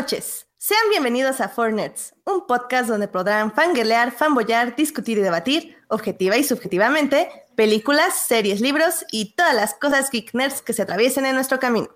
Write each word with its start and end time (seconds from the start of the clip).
Noches. 0.00 0.46
Sean 0.56 0.80
bienvenidos 0.88 1.42
a 1.42 1.50
Fornets, 1.50 2.14
un 2.24 2.46
podcast 2.46 2.88
donde 2.88 3.06
podrán 3.06 3.52
fangirlear, 3.52 4.12
fanboyar, 4.12 4.74
discutir 4.74 5.18
y 5.18 5.20
debatir, 5.20 5.76
objetiva 5.88 6.38
y 6.38 6.42
subjetivamente, 6.42 7.28
películas, 7.54 8.14
series, 8.14 8.62
libros 8.62 9.04
y 9.12 9.34
todas 9.34 9.54
las 9.54 9.74
cosas 9.74 10.10
geek 10.10 10.32
nerds 10.32 10.62
que 10.62 10.72
se 10.72 10.80
atraviesen 10.80 11.26
en 11.26 11.34
nuestro 11.34 11.60
camino. 11.60 11.90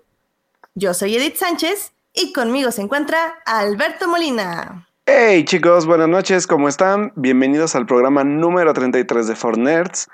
Yo 0.75 0.93
soy 0.93 1.15
Edith 1.15 1.37
Sánchez 1.37 1.93
y 2.13 2.31
conmigo 2.31 2.69
se 2.69 2.83
encuentra 2.83 3.39
Alberto 3.47 4.07
Molina. 4.07 4.87
Hey 5.07 5.43
chicos, 5.43 5.87
buenas 5.87 6.07
noches, 6.07 6.45
¿cómo 6.45 6.69
están? 6.69 7.11
Bienvenidos 7.15 7.75
al 7.75 7.87
programa 7.87 8.23
número 8.23 8.71
33 8.71 9.25
de 9.25 9.35
Fornerds. 9.35 10.07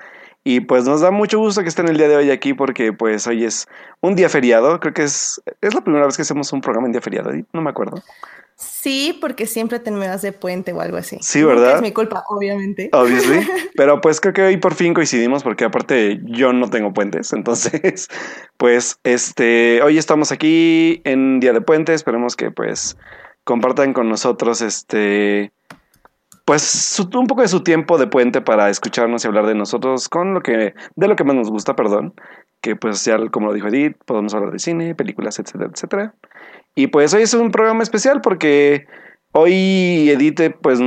Y 0.44 0.62
pues 0.62 0.86
nos 0.86 1.02
da 1.02 1.12
mucho 1.12 1.38
gusto 1.40 1.62
que 1.62 1.70
estén 1.70 1.88
el 1.88 1.98
día 1.98 2.08
de 2.08 2.16
hoy 2.16 2.32
aquí 2.32 2.54
porque 2.54 2.94
pues 2.94 3.28
hoy 3.28 3.46
es 3.46 3.68
un 4.00 4.16
día 4.16 4.28
feriado. 4.28 4.80
Creo 4.80 4.94
que 4.94 5.04
es, 5.04 5.42
es 5.62 5.74
la 5.76 5.82
primera 5.82 6.06
vez 6.06 6.16
que 6.16 6.24
hacemos 6.24 6.52
un 6.52 6.62
programa 6.62 6.88
en 6.88 6.94
día 6.94 7.02
feriado, 7.02 7.32
no 7.54 7.62
me 7.62 7.70
acuerdo. 7.70 8.02
Sí, 8.62 9.18
porque 9.20 9.48
siempre 9.48 9.80
terminas 9.80 10.22
de 10.22 10.34
puente 10.34 10.72
o 10.72 10.82
algo 10.82 10.98
así. 10.98 11.18
Sí, 11.22 11.44
¿verdad? 11.44 11.78
es 11.78 11.82
mi 11.82 11.92
culpa, 11.92 12.24
obviamente. 12.30 12.90
Obviously. 12.94 13.40
Pero 13.76 14.02
pues 14.02 14.22
creo 14.22 14.34
que 14.34 14.44
hoy 14.44 14.58
por 14.58 14.76
fin 14.76 14.94
coincidimos 14.94 15.44
porque 15.44 15.66
aparte 15.66 16.20
yo 16.26 16.54
no 16.54 16.70
tengo 16.70 16.94
puentes. 16.94 17.34
Entonces, 17.34 18.08
pues 18.58 19.00
este, 19.04 19.82
hoy 19.82 19.98
estamos 19.98 20.32
aquí 20.32 21.02
en 21.06 21.40
Día 21.40 21.54
de 21.54 21.62
Puente. 21.62 21.96
Esperemos 21.96 22.36
que 22.36 22.52
pues 22.52 22.98
compartan 23.44 23.94
con 23.94 24.10
nosotros 24.10 24.62
este 24.62 25.52
pues 26.46 27.00
un 27.14 27.28
poco 27.28 27.42
de 27.42 27.48
su 27.48 27.64
tiempo 27.64 27.98
de 27.98 28.08
puente 28.08 28.42
para 28.42 28.70
escucharnos 28.70 29.24
y 29.24 29.28
hablar 29.28 29.46
de 29.46 29.56
nosotros 29.56 30.10
con 30.10 30.34
lo 30.34 30.42
que 30.42 30.74
de 30.96 31.08
lo 31.08 31.16
que 31.16 31.24
más 31.24 31.36
nos 31.36 31.50
gusta, 31.50 31.76
perdón, 31.76 32.14
que 32.62 32.76
pues 32.76 33.04
ya 33.06 33.18
como 33.30 33.48
lo 33.48 33.54
dijo 33.54 33.68
Edith, 33.68 33.98
podemos 34.06 34.34
hablar 34.34 34.52
de 34.52 34.60
cine, 34.60 34.96
películas, 34.96 35.40
etcétera, 35.40 35.70
etcétera. 35.74 36.14
Y 36.76 36.88
pues 36.88 37.14
hoy 37.14 37.24
es 37.24 37.34
un 37.34 37.52
programa 37.52 37.84
especial 37.84 38.22
porque 38.22 38.88
hoy 39.34 40.10
Edith 40.10 40.56
pues 40.62 40.80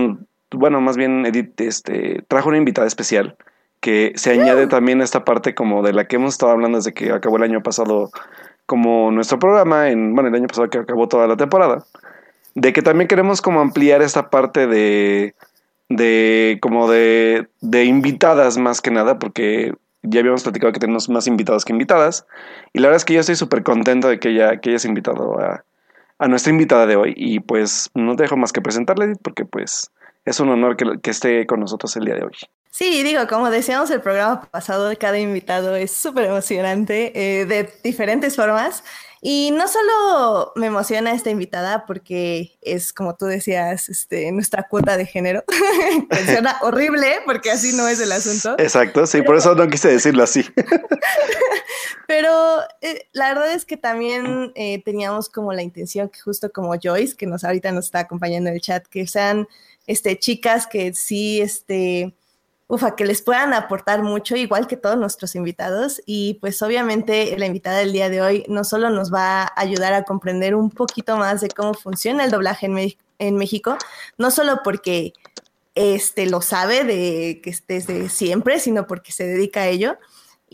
bueno, 0.51 0.81
más 0.81 0.97
bien 0.97 1.27
Edith 1.27 1.61
este 1.61 2.25
trajo 2.29 2.49
una 2.49 2.59
invitada 2.59 2.87
especial 2.87 3.37
que 3.81 4.13
se 4.17 4.31
añade 4.33 4.67
también 4.67 5.03
a 5.03 5.05
esta 5.05 5.25
parte 5.25 5.55
como 5.55 5.83
de 5.83 5.93
la 5.93 6.07
que 6.07 6.17
hemos 6.17 6.33
estado 6.33 6.53
hablando 6.53 6.79
desde 6.79 6.95
que 6.95 7.13
acabó 7.13 7.37
el 7.37 7.43
año 7.43 7.63
pasado 7.63 8.11
como 8.67 9.11
nuestro 9.11 9.39
programa 9.39 9.91
en 9.91 10.15
bueno, 10.15 10.31
el 10.31 10.35
año 10.35 10.47
pasado 10.47 10.71
que 10.71 10.79
acabó 10.79 11.07
toda 11.07 11.27
la 11.27 11.37
temporada 11.37 11.85
de 12.55 12.73
que 12.73 12.83
también 12.83 13.09
queremos 13.09 13.43
como 13.43 13.61
ampliar 13.61 14.03
esta 14.03 14.31
parte 14.31 14.67
de, 14.67 15.35
de 15.89 16.59
como 16.61 16.91
de, 16.91 17.49
de 17.61 17.85
invitadas 17.85 18.57
más 18.59 18.81
que 18.81 18.91
nada, 18.91 19.19
porque 19.19 19.75
ya 20.03 20.21
habíamos 20.21 20.43
platicado 20.43 20.73
que 20.73 20.81
tenemos 20.81 21.09
más 21.09 21.27
invitados 21.27 21.65
que 21.65 21.73
invitadas, 21.73 22.27
y 22.73 22.81
la 22.81 22.89
verdad 22.89 22.99
es 22.99 23.05
que 23.05 23.15
yo 23.15 23.21
estoy 23.21 23.37
súper 23.37 23.63
contento 23.63 24.09
de 24.09 24.19
que, 24.19 24.31
ella, 24.31 24.61
que 24.61 24.71
hayas 24.71 24.85
invitado 24.85 25.39
a, 25.39 25.65
nuestra 26.29 26.53
invitada 26.53 26.87
de 26.87 26.97
hoy, 26.97 27.13
y 27.17 27.41
pues 27.41 27.91
no 27.95 28.15
dejo 28.15 28.37
más 28.37 28.53
que 28.53 28.63
presentarle, 28.63 29.15
porque 29.23 29.45
pues 29.45 29.91
es 30.25 30.41
un 30.41 30.49
honor 30.49 30.77
que, 30.77 30.87
que 31.03 31.11
esté 31.11 31.47
con 31.47 31.61
nosotros 31.61 31.97
el 31.97 32.05
día 32.07 32.15
de 32.15 32.25
hoy. 32.25 32.33
Sí, 32.75 33.05
digo, 33.05 33.29
como 33.29 33.51
decíamos 33.51 33.89
el 33.91 34.01
programa 34.01 34.43
pasado, 34.51 34.93
cada 34.99 35.17
invitado 35.17 35.77
es 35.77 35.93
súper 35.93 36.25
emocionante 36.25 37.13
eh, 37.15 37.47
de 37.47 37.73
diferentes 37.85 38.35
formas. 38.35 38.83
Y 39.27 39.53
no 39.53 39.69
solo 39.69 40.53
me 40.55 40.67
emociona 40.67 41.13
esta 41.13 41.31
invitada 41.31 41.87
porque 41.87 42.59
es, 42.61 42.93
como 42.93 43.17
tú 43.17 43.25
decías, 43.25 43.89
este, 43.89 44.31
nuestra 44.33 44.69
cuota 44.69 44.99
de 44.99 45.07
género. 45.07 45.43
Suena 46.27 46.59
horrible 46.61 47.07
porque 47.25 47.51
así 47.51 47.73
no 47.75 47.89
es 47.89 48.01
el 48.01 48.13
asunto. 48.13 48.55
Exacto, 48.59 49.07
sí, 49.07 49.23
por 49.23 49.37
eso 49.37 49.55
no 49.55 49.67
quise 49.67 49.89
decirlo 49.89 50.25
así. 50.25 50.45
Pero 52.07 52.61
eh, 52.83 53.09
la 53.13 53.29
verdad 53.29 53.55
es 53.55 53.65
que 53.65 53.79
también 53.79 54.53
eh, 54.57 54.83
teníamos 54.85 55.31
como 55.31 55.55
la 55.55 55.63
intención 55.63 56.11
que 56.11 56.21
justo 56.21 56.53
como 56.53 56.75
Joyce, 56.79 57.17
que 57.17 57.27
nos 57.27 57.45
ahorita 57.45 57.73
nos 57.73 57.87
está 57.87 58.01
acompañando 58.01 58.51
en 58.51 58.57
el 58.57 58.61
chat, 58.61 58.87
que 58.87 59.07
sean 59.07 59.49
este, 59.87 60.19
chicas 60.19 60.67
que 60.67 60.93
sí, 60.93 61.41
este, 61.41 62.15
ufa, 62.67 62.97
que 62.97 63.05
les 63.05 63.23
puedan 63.23 63.53
aportar 63.53 64.03
mucho, 64.03 64.37
igual 64.37 64.67
que 64.67 64.77
todos 64.77 64.97
nuestros 64.97 65.35
invitados. 65.35 66.03
Y 66.07 66.35
pues 66.41 66.61
obviamente 66.63 67.37
la 67.39 67.47
invitada 67.47 67.79
del 67.79 67.93
día 67.93 68.09
de 68.09 68.23
hoy 68.23 68.45
no 68.49 68.65
solo 68.65 68.91
nos 68.91 69.13
va 69.13 69.43
a 69.43 69.53
ayudar 69.57 69.93
a 69.95 70.05
comprender 70.05 70.55
un 70.55 70.71
poquito 70.71 71.17
más 71.17 71.41
de 71.41 71.49
cómo 71.49 71.75
funciona 71.75 72.25
el 72.25 72.31
doblaje 72.31 72.67
en, 73.19 73.37
México, 73.37 73.79
no 74.19 74.31
solo 74.31 74.61
porque 74.63 75.13
este, 75.75 76.27
lo 76.27 76.41
sabe 76.41 76.85
de 76.85 77.41
que 77.43 77.57
desde 77.69 78.09
siempre, 78.09 78.59
sino 78.61 78.87
porque 78.87 79.13
se 79.13 79.27
dedica 79.27 79.63
a 79.63 79.69
ello. 79.69 79.99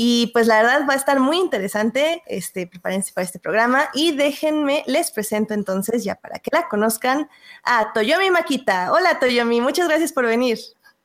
Y 0.03 0.29
pues 0.29 0.47
la 0.47 0.63
verdad 0.63 0.87
va 0.89 0.95
a 0.95 0.97
estar 0.97 1.21
muy 1.21 1.37
interesante, 1.37 2.23
este, 2.27 2.67
prepárense 2.67 3.13
para 3.13 3.25
este 3.25 3.39
programa 3.39 3.91
y 3.93 4.17
déjenme, 4.17 4.83
les 4.87 5.11
presento 5.11 5.53
entonces 5.53 6.05
ya 6.05 6.15
para 6.15 6.39
que 6.39 6.51
la 6.53 6.69
conozcan 6.69 7.29
a 7.65 7.93
Toyomi 7.93 8.31
Makita. 8.31 8.93
Hola 8.93 9.19
Toyomi, 9.19 9.61
muchas 9.61 9.89
gracias 9.89 10.13
por 10.13 10.25
venir. 10.25 10.59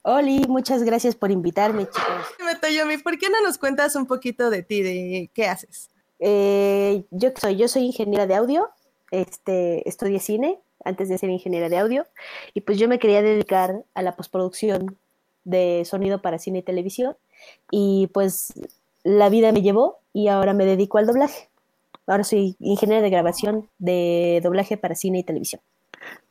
Oli, 0.08 0.46
muchas 0.48 0.84
gracias 0.84 1.16
por 1.16 1.32
invitarme, 1.32 1.88
chicos. 1.88 3.02
¿por 3.04 3.18
qué 3.18 3.28
no 3.28 3.42
nos 3.42 3.58
cuentas 3.58 3.96
un 3.96 4.06
poquito 4.06 4.52
de 4.52 4.62
ti, 4.62 4.84
de 4.84 5.32
qué 5.34 5.48
haces? 5.48 5.90
Eh, 6.20 7.06
yo 7.10 7.32
soy, 7.36 7.56
yo 7.56 7.68
soy 7.68 7.86
ingeniera 7.86 8.28
de 8.28 8.36
audio, 8.36 8.70
este, 9.10 9.88
estudié 9.90 10.20
cine 10.20 10.60
antes 10.84 11.10
de 11.10 11.18
ser 11.18 11.32
ingeniera 11.32 11.70
de 11.70 11.80
audio, 11.80 12.06
y 12.54 12.62
pues 12.62 12.78
yo 12.78 12.88
me 12.88 13.00
quería 13.00 13.24
dedicar 13.24 13.84
a 13.96 14.04
la 14.04 14.16
postproducción 14.16 14.96
de 15.44 15.82
sonido 15.86 16.22
para 16.22 16.38
cine 16.38 16.60
y 16.60 16.64
televisión, 16.64 17.18
y 17.72 18.06
pues 18.14 18.54
la 19.04 19.30
vida 19.30 19.52
me 19.52 19.64
llevó 19.64 20.02
y 20.14 20.28
ahora 20.28 20.54
me 20.54 20.66
dedico 20.66 21.00
al 21.00 21.08
doblaje. 21.08 21.50
Ahora 22.06 22.24
soy 22.24 22.56
ingeniera 22.60 23.02
de 23.02 23.10
grabación 23.10 23.72
de 23.80 24.40
doblaje 24.44 24.78
para 24.78 24.94
cine 24.94 25.18
y 25.18 25.24
televisión. 25.24 25.62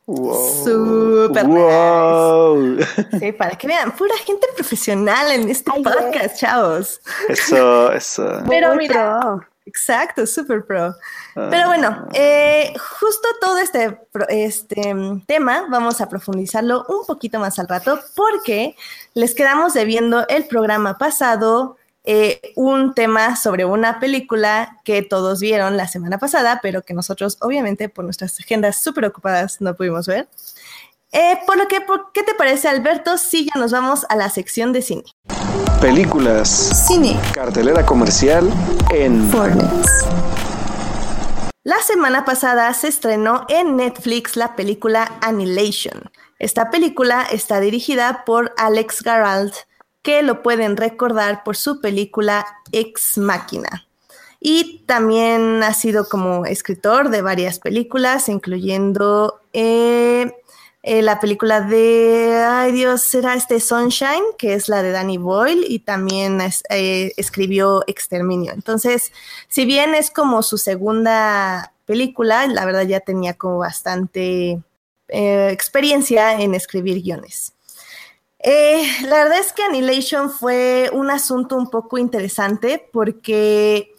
Wow. 0.07 0.63
Super 0.63 1.47
wow. 1.47 2.77
Sí, 3.19 3.31
para 3.31 3.57
que 3.57 3.67
vean, 3.67 3.91
pura 3.91 4.15
gente 4.17 4.45
profesional 4.55 5.31
en 5.31 5.49
este 5.49 5.71
podcast, 5.71 6.37
chavos. 6.37 7.01
Eso, 7.27 7.91
eso. 7.91 8.43
Pero 8.47 8.75
mira, 8.75 9.39
exacto, 9.65 10.27
super 10.27 10.63
pro. 10.63 10.93
Pero 11.33 11.67
bueno, 11.67 11.87
ah. 11.89 12.09
eh, 12.13 12.73
justo 12.99 13.27
todo 13.41 13.57
este, 13.57 13.99
este 14.29 14.93
tema 15.25 15.65
vamos 15.69 15.99
a 16.01 16.07
profundizarlo 16.07 16.85
un 16.87 17.05
poquito 17.07 17.39
más 17.39 17.57
al 17.57 17.67
rato 17.67 17.99
porque 18.15 18.75
les 19.15 19.33
quedamos 19.33 19.73
debiendo 19.73 20.27
el 20.27 20.45
programa 20.45 20.99
pasado 20.99 21.77
eh, 22.05 22.53
un 22.55 22.93
tema 22.93 23.35
sobre 23.35 23.65
una 23.65 23.99
película 23.99 24.79
que 24.83 25.01
todos 25.01 25.39
vieron 25.39 25.77
la 25.77 25.87
semana 25.87 26.17
pasada, 26.19 26.59
pero 26.61 26.83
que 26.83 26.93
nosotros 26.93 27.37
obviamente 27.41 27.89
por 27.89 28.05
nuestras 28.05 28.39
agendas 28.39 28.81
súper 28.81 29.05
ocupadas 29.05 29.61
no 29.61 29.75
pudimos 29.75 30.07
ver. 30.07 30.27
Eh, 31.11 31.39
por 31.45 31.57
lo 31.57 31.67
que, 31.67 31.77
¿qué 32.13 32.23
te 32.23 32.33
parece 32.33 32.67
Alberto 32.67 33.17
si 33.17 33.45
ya 33.45 33.59
nos 33.59 33.71
vamos 33.71 34.05
a 34.09 34.15
la 34.15 34.29
sección 34.29 34.73
de 34.73 34.81
cine? 34.81 35.03
Películas. 35.79 36.49
Cine. 36.87 37.19
Cartelera 37.33 37.85
comercial 37.85 38.51
en 38.91 39.29
Fortnite. 39.29 39.69
La 41.63 41.81
semana 41.81 42.25
pasada 42.25 42.71
se 42.73 42.89
estrenó 42.89 43.45
en 43.49 43.77
Netflix 43.77 44.35
la 44.35 44.55
película 44.55 45.11
Annihilation. 45.21 46.11
Esta 46.37 46.69
película 46.69 47.23
está 47.31 47.59
dirigida 47.59 48.23
por 48.25 48.53
Alex 48.57 49.01
Garalt, 49.01 49.55
que 50.05 50.21
lo 50.21 50.43
pueden 50.43 50.77
recordar 50.77 51.43
por 51.43 51.57
su 51.57 51.81
película 51.81 52.45
Ex 52.71 53.17
Máquina. 53.17 53.87
Y 54.39 54.83
también 54.85 55.63
ha 55.63 55.73
sido 55.73 56.07
como 56.07 56.45
escritor 56.45 57.09
de 57.09 57.23
varias 57.23 57.57
películas, 57.57 58.29
incluyendo 58.29 59.41
eh, 59.51 60.31
eh, 60.83 61.01
la 61.01 61.19
película 61.19 61.61
de, 61.61 62.35
ay 62.47 62.71
Dios, 62.71 63.01
será 63.01 63.33
este 63.33 63.59
Sunshine, 63.59 64.23
que 64.37 64.53
es 64.53 64.69
la 64.69 64.83
de 64.83 64.91
Danny 64.91 65.17
Boyle, 65.17 65.65
y 65.67 65.79
también 65.79 66.39
eh, 66.69 67.11
escribió 67.17 67.83
Exterminio. 67.87 68.53
Entonces, 68.53 69.11
si 69.47 69.65
bien 69.65 69.95
es 69.95 70.11
como 70.11 70.43
su 70.43 70.59
segunda 70.59 71.73
película, 71.85 72.45
la 72.45 72.63
verdad 72.65 72.83
ya 72.83 72.99
tenía 72.99 73.33
como 73.33 73.57
bastante 73.57 74.61
experiencia 75.07 76.39
en 76.39 76.53
escribir 76.53 77.01
guiones. 77.01 77.54
Eh, 78.47 78.87
la 79.07 79.23
verdad 79.23 79.39
es 79.39 79.53
que 79.53 79.63
Annihilation 79.63 80.29
fue 80.29 80.91
un 80.93 81.09
asunto 81.09 81.55
un 81.57 81.67
poco 81.67 81.97
interesante 81.97 82.87
porque 82.93 83.91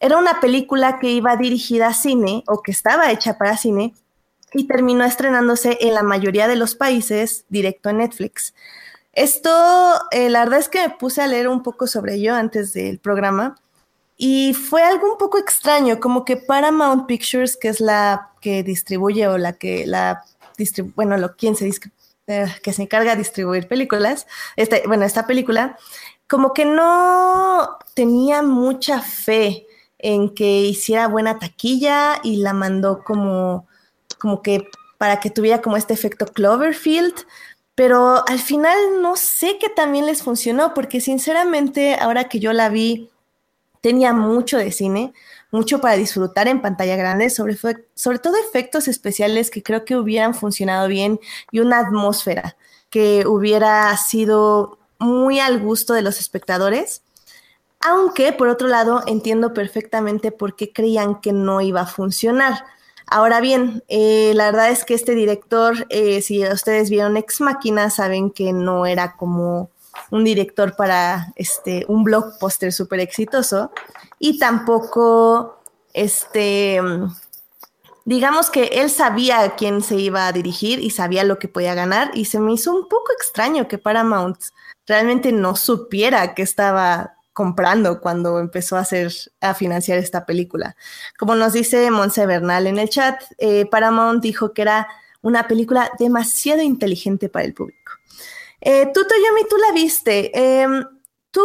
era 0.00 0.18
una 0.18 0.40
película 0.40 0.98
que 0.98 1.12
iba 1.12 1.36
dirigida 1.36 1.86
a 1.86 1.94
cine 1.94 2.42
o 2.48 2.62
que 2.62 2.72
estaba 2.72 3.12
hecha 3.12 3.38
para 3.38 3.56
cine 3.56 3.94
y 4.52 4.66
terminó 4.66 5.04
estrenándose 5.04 5.78
en 5.80 5.94
la 5.94 6.02
mayoría 6.02 6.48
de 6.48 6.56
los 6.56 6.74
países 6.74 7.44
directo 7.48 7.90
en 7.90 7.98
Netflix. 7.98 8.54
Esto, 9.12 9.94
eh, 10.10 10.30
la 10.30 10.40
verdad 10.40 10.58
es 10.58 10.68
que 10.68 10.80
me 10.80 10.90
puse 10.90 11.22
a 11.22 11.28
leer 11.28 11.46
un 11.46 11.62
poco 11.62 11.86
sobre 11.86 12.14
ello 12.14 12.34
antes 12.34 12.72
del 12.72 12.98
programa 12.98 13.54
y 14.16 14.52
fue 14.52 14.82
algo 14.82 15.12
un 15.12 15.18
poco 15.18 15.38
extraño, 15.38 16.00
como 16.00 16.24
que 16.24 16.36
Paramount 16.36 17.06
Pictures, 17.06 17.56
que 17.56 17.68
es 17.68 17.80
la 17.80 18.32
que 18.40 18.64
distribuye 18.64 19.28
o 19.28 19.38
la 19.38 19.52
que 19.52 19.86
la 19.86 20.24
bueno, 20.96 21.16
lo, 21.16 21.36
quien 21.36 21.54
se 21.54 21.66
eh, 22.32 22.46
que 22.62 22.72
se 22.72 22.82
encarga 22.82 23.12
de 23.12 23.18
distribuir 23.18 23.68
películas, 23.68 24.26
este, 24.56 24.82
bueno, 24.86 25.04
esta 25.04 25.26
película, 25.26 25.78
como 26.26 26.52
que 26.54 26.64
no 26.64 27.78
tenía 27.94 28.42
mucha 28.42 29.00
fe 29.00 29.66
en 29.98 30.34
que 30.34 30.62
hiciera 30.62 31.06
buena 31.08 31.38
taquilla 31.38 32.20
y 32.22 32.36
la 32.36 32.52
mandó 32.52 33.04
como, 33.04 33.66
como 34.18 34.42
que 34.42 34.68
para 34.98 35.20
que 35.20 35.30
tuviera 35.30 35.60
como 35.60 35.76
este 35.76 35.94
efecto 35.94 36.26
Cloverfield, 36.26 37.14
pero 37.74 38.26
al 38.28 38.38
final 38.38 38.76
no 39.00 39.16
sé 39.16 39.58
qué 39.58 39.68
también 39.68 40.06
les 40.06 40.22
funcionó, 40.22 40.74
porque 40.74 41.00
sinceramente 41.00 41.96
ahora 41.96 42.28
que 42.28 42.38
yo 42.38 42.52
la 42.52 42.68
vi, 42.68 43.10
tenía 43.80 44.12
mucho 44.12 44.58
de 44.58 44.72
cine, 44.72 45.12
mucho 45.52 45.80
para 45.80 45.96
disfrutar 45.96 46.48
en 46.48 46.60
pantalla 46.60 46.96
grande, 46.96 47.30
sobre, 47.30 47.56
sobre 47.94 48.18
todo 48.18 48.34
efectos 48.36 48.88
especiales 48.88 49.50
que 49.50 49.62
creo 49.62 49.84
que 49.84 49.96
hubieran 49.96 50.34
funcionado 50.34 50.88
bien 50.88 51.20
y 51.52 51.60
una 51.60 51.78
atmósfera 51.78 52.56
que 52.90 53.26
hubiera 53.26 53.96
sido 53.96 54.78
muy 54.98 55.40
al 55.40 55.60
gusto 55.60 55.94
de 55.94 56.02
los 56.02 56.18
espectadores. 56.18 57.02
Aunque, 57.80 58.32
por 58.32 58.48
otro 58.48 58.68
lado, 58.68 59.02
entiendo 59.06 59.52
perfectamente 59.52 60.32
por 60.32 60.56
qué 60.56 60.72
creían 60.72 61.20
que 61.20 61.32
no 61.32 61.60
iba 61.60 61.82
a 61.82 61.86
funcionar. 61.86 62.64
Ahora 63.06 63.40
bien, 63.40 63.82
eh, 63.88 64.32
la 64.34 64.46
verdad 64.46 64.70
es 64.70 64.84
que 64.84 64.94
este 64.94 65.14
director, 65.14 65.86
eh, 65.90 66.22
si 66.22 66.46
ustedes 66.46 66.88
vieron 66.88 67.16
Ex 67.16 67.40
Máquina, 67.40 67.90
saben 67.90 68.30
que 68.30 68.52
no 68.52 68.86
era 68.86 69.16
como 69.16 69.71
un 70.12 70.24
director 70.24 70.76
para 70.76 71.32
este, 71.36 71.86
un 71.88 72.04
blockbuster 72.04 72.70
súper 72.70 73.00
exitoso 73.00 73.72
y 74.18 74.38
tampoco, 74.38 75.62
este, 75.94 76.80
digamos 78.04 78.50
que 78.50 78.64
él 78.64 78.90
sabía 78.90 79.40
a 79.40 79.56
quién 79.56 79.80
se 79.80 79.96
iba 79.96 80.26
a 80.26 80.32
dirigir 80.32 80.80
y 80.80 80.90
sabía 80.90 81.24
lo 81.24 81.38
que 81.38 81.48
podía 81.48 81.74
ganar 81.74 82.10
y 82.12 82.26
se 82.26 82.40
me 82.40 82.52
hizo 82.52 82.74
un 82.74 82.88
poco 82.88 83.10
extraño 83.12 83.68
que 83.68 83.78
Paramount 83.78 84.36
realmente 84.86 85.32
no 85.32 85.56
supiera 85.56 86.34
que 86.34 86.42
estaba 86.42 87.14
comprando 87.32 88.02
cuando 88.02 88.38
empezó 88.38 88.76
a 88.76 88.80
hacer, 88.80 89.10
a 89.40 89.54
financiar 89.54 89.96
esta 89.96 90.26
película. 90.26 90.76
Como 91.18 91.34
nos 91.36 91.54
dice 91.54 91.90
Monse 91.90 92.26
Bernal 92.26 92.66
en 92.66 92.78
el 92.78 92.90
chat, 92.90 93.22
eh, 93.38 93.64
Paramount 93.64 94.22
dijo 94.22 94.52
que 94.52 94.60
era 94.60 94.88
una 95.22 95.48
película 95.48 95.90
demasiado 95.98 96.60
inteligente 96.60 97.30
para 97.30 97.46
el 97.46 97.54
público. 97.54 97.81
Eh, 98.62 98.90
tú, 98.94 99.04
Toyomi, 99.06 99.42
tú 99.48 99.56
la 99.56 99.72
viste. 99.72 100.30
Em, 100.34 100.84
¿Tú 101.30 101.42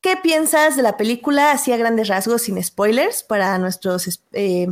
qué 0.00 0.16
piensas 0.16 0.76
de 0.76 0.82
la 0.82 0.96
película 0.96 1.52
así 1.52 1.72
a 1.72 1.76
grandes 1.76 2.08
rasgos, 2.08 2.42
sin 2.42 2.62
spoilers, 2.62 3.22
para 3.22 3.58
nuestros, 3.58 4.20
eh, 4.32 4.68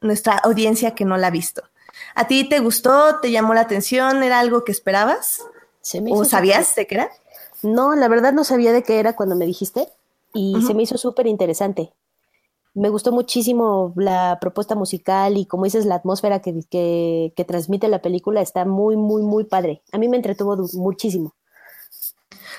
nuestra 0.00 0.38
audiencia 0.38 0.94
que 0.94 1.04
no 1.04 1.16
la 1.16 1.26
ha 1.26 1.30
visto? 1.30 1.62
¿A 2.14 2.26
ti 2.26 2.48
te 2.48 2.60
gustó? 2.60 3.20
¿Te 3.20 3.30
llamó 3.30 3.52
la 3.52 3.62
atención? 3.62 4.22
¿Era 4.22 4.38
algo 4.38 4.64
que 4.64 4.72
esperabas? 4.72 5.42
¿O 6.10 6.24
sabías 6.24 6.74
de 6.74 6.86
qué 6.86 6.94
era? 6.96 7.10
No, 7.62 7.94
la 7.94 8.08
verdad 8.08 8.32
no 8.32 8.44
sabía 8.44 8.72
de 8.72 8.82
qué 8.82 8.98
era 8.98 9.14
cuando 9.14 9.36
me 9.36 9.44
dijiste 9.46 9.88
y 10.32 10.62
se 10.66 10.74
me 10.74 10.82
hizo 10.82 10.98
súper 10.98 11.26
interesante. 11.26 11.92
Me 12.76 12.90
gustó 12.90 13.10
muchísimo 13.10 13.94
la 13.96 14.36
propuesta 14.38 14.74
musical 14.74 15.38
y 15.38 15.46
como 15.46 15.64
dices, 15.64 15.86
la 15.86 15.94
atmósfera 15.94 16.40
que, 16.40 16.60
que, 16.70 17.44
transmite 17.44 17.88
la 17.88 18.02
película 18.02 18.42
está 18.42 18.66
muy, 18.66 18.96
muy, 18.96 19.22
muy 19.22 19.44
padre. 19.44 19.82
A 19.92 19.98
mí 19.98 20.08
me 20.08 20.18
entretuvo 20.18 20.56
muchísimo. 20.74 21.34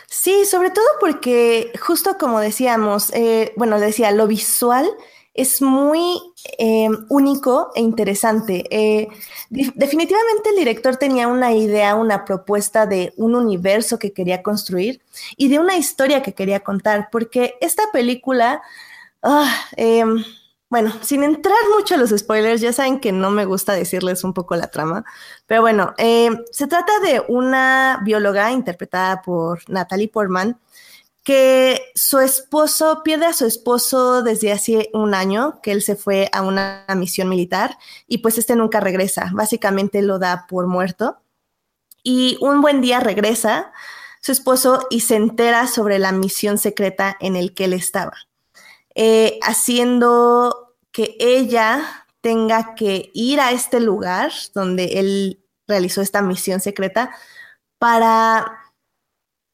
Sí, 0.08 0.46
sobre 0.46 0.72
todo 0.72 0.86
porque 1.00 1.72
justo 1.80 2.18
como 2.18 2.40
decíamos, 2.40 3.14
eh, 3.14 3.54
bueno, 3.58 3.80
decía, 3.80 4.12
lo 4.12 4.26
visual 4.26 4.90
es 5.38 5.62
muy 5.62 6.20
eh, 6.58 6.90
único 7.10 7.70
e 7.76 7.82
interesante. 7.82 8.66
Eh, 8.72 9.08
definitivamente 9.50 10.50
el 10.50 10.56
director 10.56 10.98
tenía 10.98 11.28
una 11.28 11.54
idea, 11.54 11.94
una 11.94 12.26
propuesta 12.26 12.88
de 12.88 13.14
un 13.18 13.36
universo 13.36 14.00
que 14.00 14.14
quería 14.14 14.42
construir 14.42 15.00
y 15.38 15.48
de 15.48 15.60
una 15.60 15.78
historia 15.78 16.24
que 16.24 16.34
quería 16.34 16.62
contar, 16.62 17.10
porque 17.12 17.54
esta 17.62 17.84
película, 17.94 18.64
ah, 19.24 19.54
em, 19.76 20.24
bueno, 20.70 20.94
sin 21.02 21.24
entrar 21.24 21.58
mucho 21.78 21.96
a 21.96 21.98
los 21.98 22.10
spoilers, 22.10 22.62
ya 22.62 22.74
saben 22.74 23.00
que 23.00 23.12
no 23.12 23.32
me 23.32 23.46
gusta 23.46 23.74
decirles 23.74 24.24
un 24.24 24.34
poco 24.34 24.56
la 24.56 24.68
trama, 24.68 25.06
pero 25.46 25.62
bueno, 25.62 25.94
em, 25.98 26.44
se 26.52 26.68
trata 26.68 27.00
de 27.00 27.24
una 27.30 28.02
bióloga 28.04 28.52
interpretada 28.52 29.22
por 29.22 29.62
Natalie 29.70 30.10
Portman, 30.10 30.60
que 31.28 31.82
su 31.94 32.20
esposo 32.20 33.02
pierde 33.04 33.26
a 33.26 33.34
su 33.34 33.46
esposo 33.46 34.24
desde 34.24 34.54
hace 34.54 34.90
un 34.94 35.14
año, 35.14 35.60
que 35.62 35.74
él 35.74 35.82
se 35.82 35.98
fue 35.98 36.30
a 36.32 36.42
una 36.42 36.86
misión 36.96 37.28
militar 37.28 37.78
y 38.08 38.20
pues 38.20 38.38
este 38.38 38.56
nunca 38.56 38.80
regresa, 38.80 39.30
básicamente 39.34 40.02
lo 40.02 40.20
da 40.20 40.46
por 40.48 40.68
muerto. 40.68 41.18
Y 42.02 42.38
un 42.40 42.62
buen 42.62 42.80
día 42.80 43.02
regresa 43.02 43.74
su 44.22 44.32
esposo 44.32 44.88
y 44.90 45.02
se 45.02 45.18
entera 45.18 45.68
sobre 45.68 46.00
la 46.00 46.14
misión 46.14 46.58
secreta 46.58 47.18
en 47.20 47.36
el 47.36 47.54
que 47.54 47.66
él 47.66 47.74
estaba, 47.74 48.14
eh, 49.00 49.38
haciendo 49.44 50.76
que 50.92 51.16
ella 51.20 52.08
tenga 52.22 52.74
que 52.74 53.12
ir 53.14 53.40
a 53.40 53.52
este 53.52 53.80
lugar 53.80 54.32
donde 54.56 55.00
él 55.00 55.46
realizó 55.68 56.02
esta 56.02 56.24
misión 56.24 56.62
secreta 56.62 57.12
para 57.78 58.74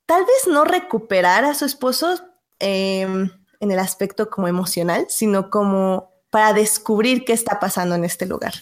tal 0.06 0.24
vez 0.24 0.48
no 0.48 0.64
recuperar 0.64 1.44
a 1.44 1.56
su 1.56 1.66
esposo 1.66 2.22
em, 2.60 3.30
en 3.60 3.72
el 3.72 3.80
aspecto 3.80 4.30
como 4.30 4.48
emocional, 4.48 5.08
sino 5.10 5.50
como 5.50 6.14
para 6.30 6.54
descubrir 6.54 7.26
qué 7.26 7.34
está 7.34 7.60
pasando 7.60 7.96
en 7.96 8.06
este 8.06 8.26
lugar. 8.26 8.54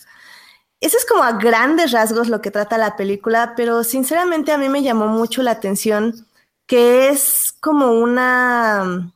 Eso 0.80 0.98
es 0.98 1.06
como 1.06 1.22
a 1.22 1.34
grandes 1.34 1.92
rasgos 1.92 2.28
lo 2.28 2.42
que 2.42 2.50
trata 2.50 2.80
la 2.80 2.98
película, 2.98 3.54
pero 3.56 3.84
sinceramente 3.84 4.52
a 4.52 4.58
mí 4.58 4.68
me 4.68 4.82
llamó 4.82 5.06
mucho 5.06 5.44
la 5.44 5.52
atención 5.52 6.26
que 6.66 7.10
es 7.10 7.54
como 7.60 7.92
una, 7.92 9.14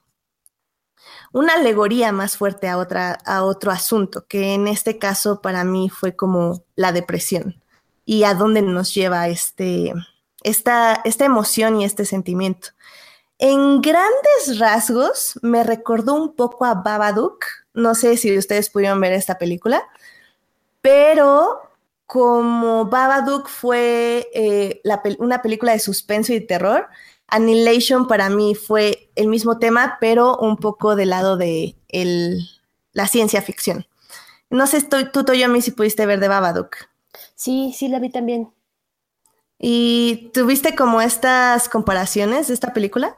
una 1.35 1.55
alegoría 1.55 2.13
más 2.13 2.37
fuerte 2.37 2.69
a, 2.69 2.77
otra, 2.77 3.19
a 3.25 3.43
otro 3.43 3.69
asunto, 3.69 4.25
que 4.25 4.53
en 4.53 4.69
este 4.69 4.97
caso 4.97 5.41
para 5.41 5.65
mí 5.65 5.89
fue 5.89 6.15
como 6.15 6.63
la 6.77 6.93
depresión 6.93 7.61
y 8.05 8.23
a 8.23 8.33
dónde 8.33 8.61
nos 8.61 8.95
lleva 8.95 9.27
este, 9.27 9.93
esta, 10.43 11.01
esta 11.03 11.25
emoción 11.25 11.81
y 11.81 11.83
este 11.83 12.05
sentimiento. 12.05 12.69
En 13.37 13.81
grandes 13.81 14.59
rasgos 14.59 15.37
me 15.41 15.65
recordó 15.65 16.13
un 16.13 16.37
poco 16.37 16.63
a 16.63 16.75
Babadook. 16.75 17.43
No 17.73 17.95
sé 17.95 18.15
si 18.15 18.37
ustedes 18.37 18.69
pudieron 18.69 19.01
ver 19.01 19.11
esta 19.11 19.37
película, 19.37 19.83
pero 20.79 21.69
como 22.05 22.85
Babadook 22.85 23.49
fue 23.49 24.29
eh, 24.33 24.81
una 25.19 25.41
película 25.41 25.73
de 25.73 25.79
suspenso 25.79 26.31
y 26.31 26.39
terror, 26.39 26.87
Annihilation 27.27 28.07
para 28.07 28.29
mí 28.29 28.55
fue 28.55 29.11
el 29.15 29.27
mismo 29.27 29.57
tema, 29.57 29.97
pero 29.99 30.37
un 30.37 30.57
poco 30.57 30.95
del 30.95 31.09
lado 31.09 31.37
de 31.37 31.75
la 32.91 33.07
ciencia 33.07 33.41
ficción. 33.41 33.85
No 34.49 34.67
sé, 34.67 34.81
tú, 34.83 35.23
Toyomi, 35.23 35.61
si 35.61 35.71
pudiste 35.71 36.05
ver 36.05 36.19
de 36.19 36.27
Babadook. 36.27 36.75
Sí, 37.35 37.73
sí, 37.75 37.87
la 37.87 37.99
vi 37.99 38.09
también. 38.09 38.51
¿Y 39.57 40.31
tuviste 40.33 40.75
como 40.75 41.01
estas 41.01 41.69
comparaciones 41.69 42.47
de 42.47 42.53
esta 42.53 42.73
película? 42.73 43.17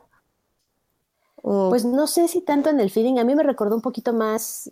Pues 1.41 1.85
no 1.85 2.07
sé 2.07 2.27
si 2.27 2.41
tanto 2.41 2.69
en 2.69 2.79
el 2.79 2.89
feeling, 2.91 3.19
a 3.19 3.23
mí 3.23 3.33
me 3.35 3.43
recordó 3.43 3.75
un 3.75 3.81
poquito 3.81 4.13
más, 4.13 4.71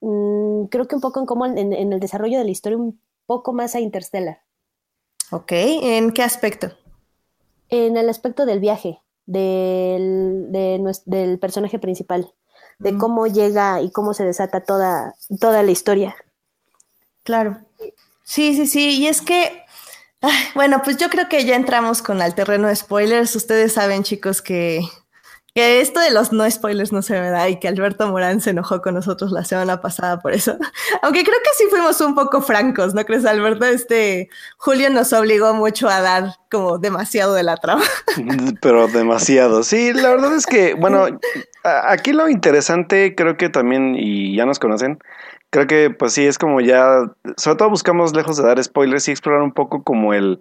mm, 0.00 0.64
creo 0.64 0.86
que 0.86 0.94
un 0.94 1.00
poco 1.00 1.20
en 1.20 1.26
cómo 1.26 1.46
en, 1.46 1.72
el 1.72 2.00
desarrollo 2.00 2.38
de 2.38 2.44
la 2.44 2.50
historia, 2.50 2.76
un 2.76 3.00
poco 3.24 3.52
más 3.52 3.74
a 3.74 3.80
Interstellar. 3.80 4.42
Ok, 5.30 5.52
¿en 5.52 6.12
qué 6.12 6.22
aspecto? 6.22 6.72
En 7.68 7.96
el 7.96 8.08
aspecto 8.08 8.46
del 8.46 8.60
viaje, 8.60 9.00
del, 9.26 10.48
del 10.50 11.38
personaje 11.38 11.78
principal, 11.78 12.32
de 12.78 12.92
mm. 12.92 12.98
cómo 12.98 13.26
llega 13.26 13.80
y 13.80 13.90
cómo 13.90 14.14
se 14.14 14.24
desata 14.24 14.62
toda, 14.64 15.14
toda 15.40 15.62
la 15.62 15.70
historia. 15.70 16.16
Claro. 17.22 17.58
Sí, 18.22 18.54
sí, 18.54 18.66
sí, 18.66 18.98
y 19.00 19.06
es 19.06 19.20
que 19.20 19.66
bueno, 20.54 20.80
pues 20.82 20.96
yo 20.96 21.08
creo 21.08 21.28
que 21.28 21.44
ya 21.44 21.56
entramos 21.56 22.02
con 22.02 22.20
el 22.22 22.34
terreno 22.34 22.68
de 22.68 22.76
spoilers. 22.76 23.36
Ustedes 23.36 23.74
saben, 23.74 24.02
chicos, 24.02 24.42
que, 24.42 24.80
que, 25.56 25.80
esto 25.80 26.00
de 26.00 26.10
los 26.10 26.32
no 26.32 26.48
spoilers 26.50 26.92
no 26.92 27.00
se 27.00 27.18
me 27.18 27.30
da 27.30 27.48
y 27.48 27.58
que 27.58 27.68
Alberto 27.68 28.06
Morán 28.08 28.40
se 28.40 28.50
enojó 28.50 28.82
con 28.82 28.94
nosotros 28.94 29.32
la 29.32 29.44
semana 29.44 29.80
pasada 29.80 30.20
por 30.20 30.32
eso. 30.32 30.56
Aunque 31.02 31.24
creo 31.24 31.38
que 31.42 31.50
sí 31.56 31.64
fuimos 31.70 32.00
un 32.02 32.14
poco 32.14 32.42
francos, 32.42 32.94
¿no 32.94 33.04
crees, 33.04 33.24
Alberto? 33.24 33.64
Este 33.64 34.28
Julio 34.58 34.90
nos 34.90 35.12
obligó 35.12 35.54
mucho 35.54 35.88
a 35.88 36.02
dar 36.02 36.34
como 36.50 36.78
demasiado 36.78 37.34
de 37.34 37.42
la 37.42 37.56
trama. 37.56 37.84
Pero 38.60 38.86
demasiado. 38.88 39.62
Sí, 39.62 39.92
la 39.94 40.10
verdad 40.10 40.34
es 40.34 40.46
que, 40.46 40.74
bueno, 40.74 41.06
aquí 41.64 42.12
lo 42.12 42.28
interesante 42.28 43.14
creo 43.14 43.36
que 43.36 43.48
también, 43.48 43.96
y 43.98 44.36
ya 44.36 44.44
nos 44.44 44.58
conocen, 44.58 44.98
creo 45.50 45.66
que 45.66 45.90
pues 45.90 46.12
sí 46.12 46.26
es 46.26 46.38
como 46.38 46.60
ya, 46.60 47.10
sobre 47.36 47.56
todo 47.56 47.70
buscamos 47.70 48.14
lejos 48.14 48.36
de 48.36 48.44
dar 48.44 48.62
spoilers 48.62 49.08
y 49.08 49.12
explorar 49.12 49.42
un 49.42 49.52
poco 49.52 49.82
como 49.82 50.12
el, 50.12 50.38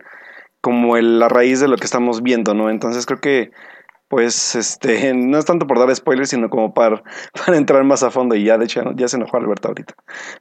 como 0.61 0.97
el, 0.97 1.19
la 1.19 1.29
raíz 1.29 1.59
de 1.59 1.67
lo 1.67 1.77
que 1.77 1.85
estamos 1.85 2.21
viendo, 2.21 2.53
¿no? 2.53 2.69
Entonces 2.69 3.05
creo 3.05 3.21
que 3.21 3.51
pues 4.07 4.55
este, 4.55 5.13
no 5.15 5.37
es 5.37 5.45
tanto 5.45 5.67
por 5.67 5.79
dar 5.79 5.93
spoilers, 5.95 6.29
sino 6.29 6.49
como 6.49 6.73
para, 6.73 7.03
para 7.45 7.57
entrar 7.57 7.83
más 7.83 8.03
a 8.03 8.11
fondo, 8.11 8.35
y 8.35 8.45
ya 8.45 8.57
de 8.57 8.65
hecho 8.65 8.81
ya 8.95 9.07
se 9.07 9.17
enojó 9.17 9.37
Alberto 9.37 9.69
ahorita. 9.69 9.95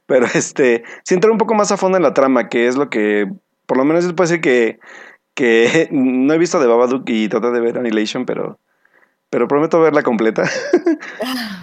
Pero 0.05 0.25
este, 0.33 0.83
sí 1.03 1.13
entrar 1.13 1.31
un 1.31 1.37
poco 1.37 1.55
más 1.55 1.71
a 1.71 1.77
fondo 1.77 1.97
en 1.97 2.03
la 2.03 2.13
trama, 2.13 2.49
que 2.49 2.67
es 2.67 2.75
lo 2.75 2.89
que, 2.89 3.31
por 3.65 3.77
lo 3.77 3.85
menos 3.85 4.05
yo 4.05 4.15
puedo 4.15 4.29
decir 4.29 4.41
que, 4.41 4.79
que 5.33 5.89
no 5.91 6.33
he 6.33 6.37
visto 6.37 6.59
de 6.59 6.67
Babadook 6.67 7.09
y 7.09 7.27
traté 7.27 7.51
de 7.51 7.59
ver 7.59 7.77
Annihilation, 7.77 8.25
pero 8.25 8.59
pero 9.27 9.47
prometo 9.47 9.81
verla 9.81 10.03
completa 10.03 10.43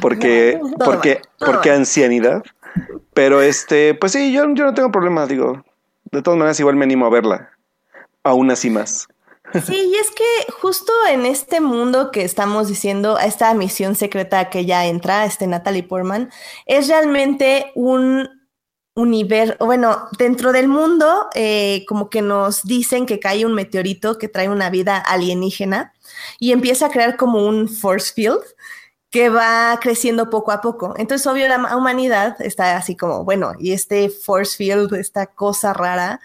porque 0.00 0.60
porque 0.84 1.22
porque 1.38 1.70
ancianidad 1.70 2.42
pero 3.14 3.42
este, 3.42 3.94
pues 3.94 4.12
sí, 4.12 4.32
yo, 4.32 4.42
yo 4.54 4.64
no 4.64 4.74
tengo 4.74 4.90
problema, 4.90 5.26
digo. 5.26 5.64
De 6.10 6.22
todas 6.22 6.38
maneras, 6.38 6.60
igual 6.60 6.76
me 6.76 6.84
animo 6.84 7.06
a 7.06 7.10
verla. 7.10 7.50
Aún 8.22 8.50
así 8.50 8.70
más. 8.70 9.08
Sí, 9.66 9.90
y 9.92 9.94
es 9.96 10.10
que 10.10 10.52
justo 10.60 10.92
en 11.10 11.26
este 11.26 11.60
mundo 11.60 12.10
que 12.10 12.22
estamos 12.22 12.68
diciendo, 12.68 13.18
esta 13.18 13.52
misión 13.54 13.94
secreta 13.94 14.50
que 14.50 14.64
ya 14.64 14.86
entra, 14.86 15.24
este 15.24 15.46
Natalie 15.46 15.82
Portman, 15.82 16.30
es 16.66 16.88
realmente 16.88 17.72
un 17.74 18.28
universo, 18.94 19.56
bueno, 19.64 20.08
dentro 20.18 20.52
del 20.52 20.68
mundo, 20.68 21.28
eh, 21.34 21.84
como 21.88 22.10
que 22.10 22.22
nos 22.22 22.62
dicen 22.62 23.06
que 23.06 23.20
cae 23.20 23.46
un 23.46 23.54
meteorito 23.54 24.18
que 24.18 24.28
trae 24.28 24.48
una 24.48 24.70
vida 24.70 24.98
alienígena 24.98 25.92
y 26.38 26.52
empieza 26.52 26.86
a 26.86 26.90
crear 26.90 27.16
como 27.16 27.46
un 27.46 27.68
force 27.68 28.12
field 28.12 28.42
que 29.10 29.28
va 29.28 29.78
creciendo 29.80 30.30
poco 30.30 30.52
a 30.52 30.60
poco. 30.60 30.94
Entonces, 30.96 31.26
obvio, 31.26 31.46
la 31.46 31.76
humanidad 31.76 32.40
está 32.40 32.76
así 32.76 32.96
como, 32.96 33.24
bueno, 33.24 33.52
y 33.58 33.72
este 33.72 34.08
force 34.08 34.56
field, 34.56 34.94
esta 34.94 35.26
cosa 35.26 35.72
rara, 35.74 36.20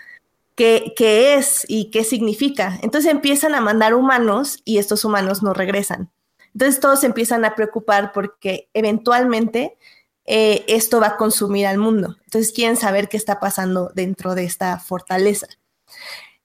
¿qué, 0.57 0.93
qué 0.97 1.35
es 1.35 1.65
y 1.69 1.91
qué 1.91 2.03
significa? 2.03 2.77
Entonces 2.81 3.09
empiezan 3.09 3.55
a 3.55 3.61
mandar 3.61 3.93
humanos 3.93 4.59
y 4.65 4.79
estos 4.79 5.05
humanos 5.05 5.41
no 5.41 5.53
regresan. 5.53 6.11
Entonces 6.53 6.81
todos 6.81 6.99
se 6.99 7.05
empiezan 7.05 7.45
a 7.45 7.55
preocupar 7.55 8.11
porque 8.11 8.67
eventualmente 8.73 9.77
eh, 10.25 10.65
esto 10.67 10.99
va 10.99 11.07
a 11.07 11.17
consumir 11.17 11.67
al 11.67 11.77
mundo. 11.77 12.17
Entonces 12.25 12.51
quieren 12.51 12.75
saber 12.75 13.07
qué 13.07 13.15
está 13.15 13.39
pasando 13.39 13.91
dentro 13.93 14.33
de 14.35 14.43
esta 14.43 14.79
fortaleza. 14.79 15.47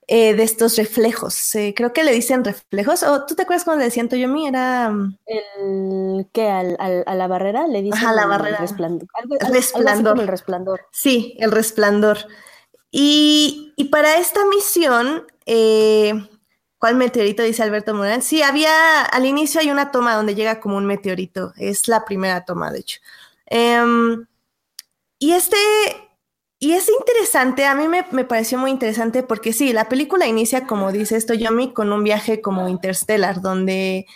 Eh, 0.09 0.35
de 0.35 0.43
estos 0.43 0.77
reflejos. 0.77 1.55
Eh, 1.55 1.73
creo 1.75 1.95
que 1.95 2.05
le 2.05 2.13
dicen 2.13 2.45
reflejos. 2.45 3.03
¿O 3.05 3.25
tú 3.25 3.35
te 3.35 3.43
acuerdas 3.43 3.65
cuando 3.65 3.79
le 3.79 3.87
decían 3.87 4.11
Toyomi? 4.11 4.49
Era. 4.49 4.91
Mm, 4.91 5.17
¿El 5.25 6.27
qué? 6.33 6.51
¿Al, 6.51 6.77
a 7.07 7.15
la 7.15 7.27
barrera? 7.29 7.67
Le 7.67 7.81
dicen. 7.81 7.99
Ajá, 7.99 8.13
la 8.13 8.27
barrera. 8.27 8.59
Resplandor. 8.59 9.09
resplandor. 9.51 10.21
el 10.21 10.29
resplandor. 10.29 10.81
Sí, 10.91 11.35
el 11.39 11.51
resplandor. 11.51 12.19
Y, 12.95 13.75
para 13.91 14.19
esta 14.19 14.45
misión, 14.47 15.27
eh, 15.47 16.13
¿cuál 16.79 16.97
meteorito? 16.97 17.43
Dice 17.43 17.63
Alberto 17.63 17.95
Morán. 17.95 18.23
Sí, 18.23 18.43
había. 18.43 19.03
Al 19.03 19.27
inicio 19.27 19.61
hay 19.61 19.71
una 19.71 19.91
toma 19.91 20.15
donde 20.15 20.35
llega 20.35 20.61
como 20.61 20.77
un 20.77 20.87
meteorito. 20.87 21.53
Es 21.57 21.89
la 21.89 22.05
primera 22.05 22.45
toma, 22.45 22.71
de 22.71 22.81
hecho. 22.81 23.01
Em, 23.47 24.27
y 25.19 25.33
este 25.33 25.57
y 26.63 26.75
es 26.75 26.89
interesante, 26.89 27.65
a 27.67 27.75
mí 27.75 27.89
me, 27.89 28.05
pareció 28.25 28.57
muy 28.57 28.71
interesante 28.71 29.25
porque 29.25 29.53
sí, 29.53 29.73
la 29.73 29.89
película 29.89 30.29
inicia, 30.29 30.65
como 30.65 30.93
dice 30.93 31.17
esto 31.17 31.35
Yomi, 31.35 31.73
con 31.73 31.93
un 31.93 32.05
viaje 32.05 32.41
como 32.41 32.69
interstellar, 32.69 33.41
donde 33.41 34.07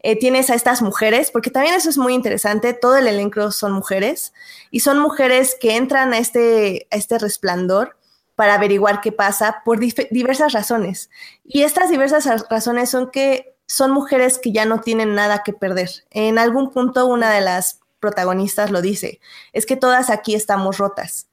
eh, 0.00 0.16
tienes 0.18 0.50
a 0.50 0.54
estas 0.54 0.82
mujeres, 0.82 1.30
porque 1.30 1.50
también 1.50 1.74
eso 1.74 1.88
es 1.88 1.96
muy 1.96 2.12
interesante, 2.12 2.74
todo 2.74 2.98
el 2.98 3.06
elenco 3.06 3.50
son 3.52 3.72
mujeres, 3.72 4.34
y 4.70 4.80
son 4.80 4.98
mujeres 4.98 5.56
que 5.58 5.76
entran 5.76 6.12
a 6.12 6.18
este, 6.18 6.88
a 6.90 6.96
este 6.96 7.18
resplandor 7.18 7.96
para 8.34 8.54
averiguar 8.54 9.00
qué 9.00 9.12
pasa 9.12 9.62
por 9.64 9.78
diversas 9.78 10.52
razones. 10.52 11.10
Y 11.44 11.62
estas 11.62 11.90
diversas 11.90 12.26
razones 12.48 12.90
son 12.90 13.10
que 13.10 13.56
son 13.66 13.92
mujeres 13.92 14.38
que 14.38 14.52
ya 14.52 14.66
no 14.66 14.80
tienen 14.80 15.14
nada 15.14 15.42
que 15.44 15.52
perder. 15.52 15.90
En 16.10 16.38
algún 16.38 16.70
punto 16.70 17.06
una 17.06 17.30
de 17.30 17.40
las 17.40 17.80
protagonistas 18.00 18.70
lo 18.70 18.82
dice, 18.82 19.20
es 19.52 19.64
que 19.64 19.76
todas 19.76 20.10
aquí 20.10 20.34
estamos 20.34 20.78
rotas 20.78 21.28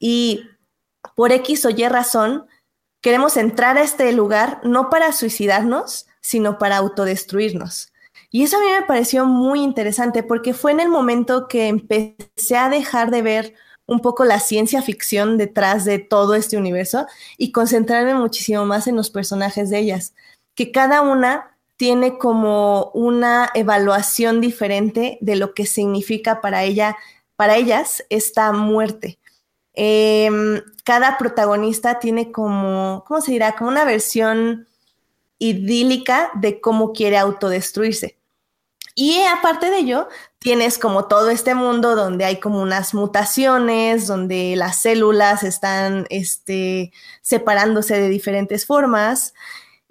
y 0.00 0.48
por 1.14 1.30
X 1.30 1.64
o 1.66 1.70
Y 1.70 1.86
razón 1.86 2.46
queremos 3.00 3.36
entrar 3.36 3.78
a 3.78 3.82
este 3.82 4.10
lugar 4.12 4.60
no 4.64 4.90
para 4.90 5.12
suicidarnos, 5.12 6.06
sino 6.20 6.58
para 6.58 6.78
autodestruirnos. 6.78 7.92
Y 8.30 8.42
eso 8.42 8.56
a 8.56 8.60
mí 8.60 8.66
me 8.66 8.86
pareció 8.86 9.24
muy 9.24 9.62
interesante 9.62 10.22
porque 10.22 10.54
fue 10.54 10.72
en 10.72 10.80
el 10.80 10.88
momento 10.88 11.48
que 11.48 11.68
empecé 11.68 12.56
a 12.56 12.68
dejar 12.68 13.10
de 13.10 13.22
ver 13.22 13.54
un 13.90 13.98
poco 13.98 14.24
la 14.24 14.38
ciencia 14.38 14.82
ficción 14.82 15.36
detrás 15.36 15.84
de 15.84 15.98
todo 15.98 16.36
este 16.36 16.56
universo 16.56 17.06
y 17.36 17.50
concentrarme 17.50 18.14
muchísimo 18.14 18.64
más 18.64 18.86
en 18.86 18.94
los 18.94 19.10
personajes 19.10 19.68
de 19.68 19.80
ellas, 19.80 20.14
que 20.54 20.70
cada 20.70 21.00
una 21.02 21.56
tiene 21.76 22.16
como 22.16 22.92
una 22.94 23.50
evaluación 23.52 24.40
diferente 24.40 25.18
de 25.20 25.34
lo 25.34 25.54
que 25.54 25.66
significa 25.66 26.40
para 26.40 26.62
ella, 26.62 26.96
para 27.34 27.56
ellas 27.56 28.04
esta 28.10 28.52
muerte. 28.52 29.18
Em, 29.74 30.62
cada 30.84 31.18
protagonista 31.18 31.98
tiene 31.98 32.30
como, 32.30 33.02
¿cómo 33.08 33.20
se 33.20 33.32
dirá? 33.32 33.56
Como 33.56 33.70
una 33.70 33.84
versión 33.84 34.68
idílica 35.40 36.30
de 36.34 36.60
cómo 36.60 36.92
quiere 36.92 37.18
autodestruirse. 37.18 38.19
Y 39.02 39.22
aparte 39.22 39.70
de 39.70 39.78
ello, 39.78 40.08
tienes 40.40 40.78
como 40.78 41.06
todo 41.06 41.30
este 41.30 41.54
mundo 41.54 41.96
donde 41.96 42.26
hay 42.26 42.38
como 42.38 42.60
unas 42.60 42.92
mutaciones, 42.92 44.06
donde 44.06 44.56
las 44.56 44.82
células 44.82 45.42
están 45.42 46.06
este, 46.10 46.92
separándose 47.22 47.98
de 47.98 48.10
diferentes 48.10 48.66
formas. 48.66 49.32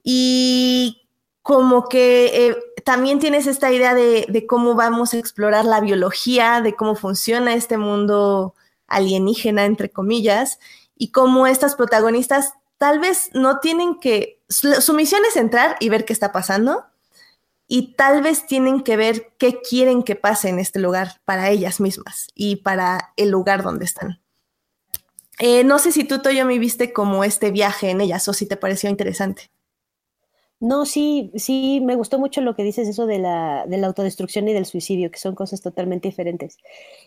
Y 0.04 1.08
como 1.42 1.90
que 1.90 2.50
eh, 2.50 2.58
también 2.86 3.18
tienes 3.18 3.48
esta 3.48 3.72
idea 3.72 3.96
de, 3.96 4.28
de, 4.30 4.46
cómo 4.46 4.76
vamos 4.76 5.16
a 5.16 5.18
explorar 5.18 5.66
la 5.66 5.82
biología, 5.82 6.62
de 6.62 6.76
cómo 6.76 6.94
funciona 6.94 7.56
este 7.56 7.78
mundo 7.78 8.54
alienígena, 8.86 9.66
entre 9.66 9.90
comillas, 9.90 10.60
y 10.96 11.12
cómo 11.12 11.48
estas 11.48 11.74
protagonistas 11.74 12.54
tal 12.78 13.00
vez 13.00 13.32
no 13.34 13.60
tienen 13.60 14.00
que, 14.00 14.40
su, 14.50 14.94
misión 14.94 15.24
es 15.28 15.36
entrar 15.36 15.78
y 15.80 15.90
ver 15.90 16.06
qué 16.06 16.14
está 16.14 16.32
pasando, 16.32 16.86
y 17.72 17.94
tal 17.94 18.24
vez 18.24 18.48
tienen 18.48 18.82
que 18.82 18.98
ver 18.98 19.32
qué 19.38 19.62
quieren 19.62 20.02
que 20.02 20.16
pase 20.16 20.50
en 20.50 20.58
este 20.58 20.80
lugar 20.80 21.22
para 21.24 21.52
ellas 21.52 21.80
mismas 21.80 22.28
y 22.34 22.58
para 22.58 23.14
el 23.16 23.30
lugar 23.30 23.62
donde 23.62 23.86
están. 23.86 24.20
Eh, 25.38 25.64
no 25.64 25.78
sé 25.78 25.92
si 25.92 26.04
tú, 26.04 26.20
Toyo, 26.20 26.46
me 26.46 26.58
viste 26.58 26.92
como 26.92 27.24
este 27.24 27.52
viaje 27.52 27.92
en 27.92 28.02
ellas 28.02 28.28
o 28.28 28.34
si 28.34 28.48
te 28.48 28.58
pareció 28.58 28.90
interesante. 28.90 29.52
No, 30.60 30.86
sí, 30.86 31.32
sí, 31.36 31.80
me 31.82 31.96
gustó 31.96 32.18
mucho 32.18 32.42
lo 32.42 32.56
que 32.56 32.64
dices, 32.64 32.88
eso 32.88 33.06
de 33.06 33.20
la, 33.20 33.66
de 33.68 33.78
la 33.78 33.88
autodestrucción 33.88 34.48
y 34.50 34.54
del 34.54 34.66
suicidio, 34.66 35.12
que 35.12 35.20
son 35.20 35.36
cosas 35.36 35.62
totalmente 35.62 36.10
diferentes. 36.10 36.58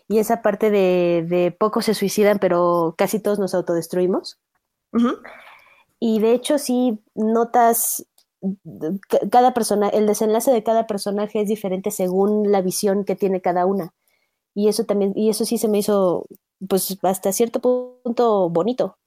Y 0.07 0.17
esa 0.17 0.41
parte 0.41 0.71
de, 0.71 1.25
de 1.27 1.51
pocos 1.51 1.85
se 1.85 1.93
suicidan, 1.93 2.39
pero 2.39 2.95
casi 2.97 3.19
todos 3.19 3.37
nos 3.37 3.53
autodestruimos. 3.53 4.39
Y 5.99 6.19
de 6.19 6.31
hecho, 6.33 6.57
sí 6.57 6.99
notas 7.15 8.05
cada 9.31 9.53
persona, 9.53 9.89
el 9.89 10.07
desenlace 10.07 10.51
de 10.51 10.63
cada 10.63 10.87
personaje 10.87 11.41
es 11.41 11.47
diferente 11.47 11.91
según 11.91 12.51
la 12.51 12.61
visión 12.61 13.05
que 13.05 13.15
tiene 13.15 13.41
cada 13.41 13.65
una. 13.65 13.93
Y 14.53 14.67
eso 14.67 14.85
también, 14.85 15.13
y 15.15 15.29
eso 15.29 15.45
sí 15.45 15.57
se 15.57 15.67
me 15.67 15.79
hizo, 15.79 16.25
pues, 16.67 16.97
hasta 17.01 17.31
cierto 17.31 17.59
punto 17.59 18.49
bonito 18.49 18.97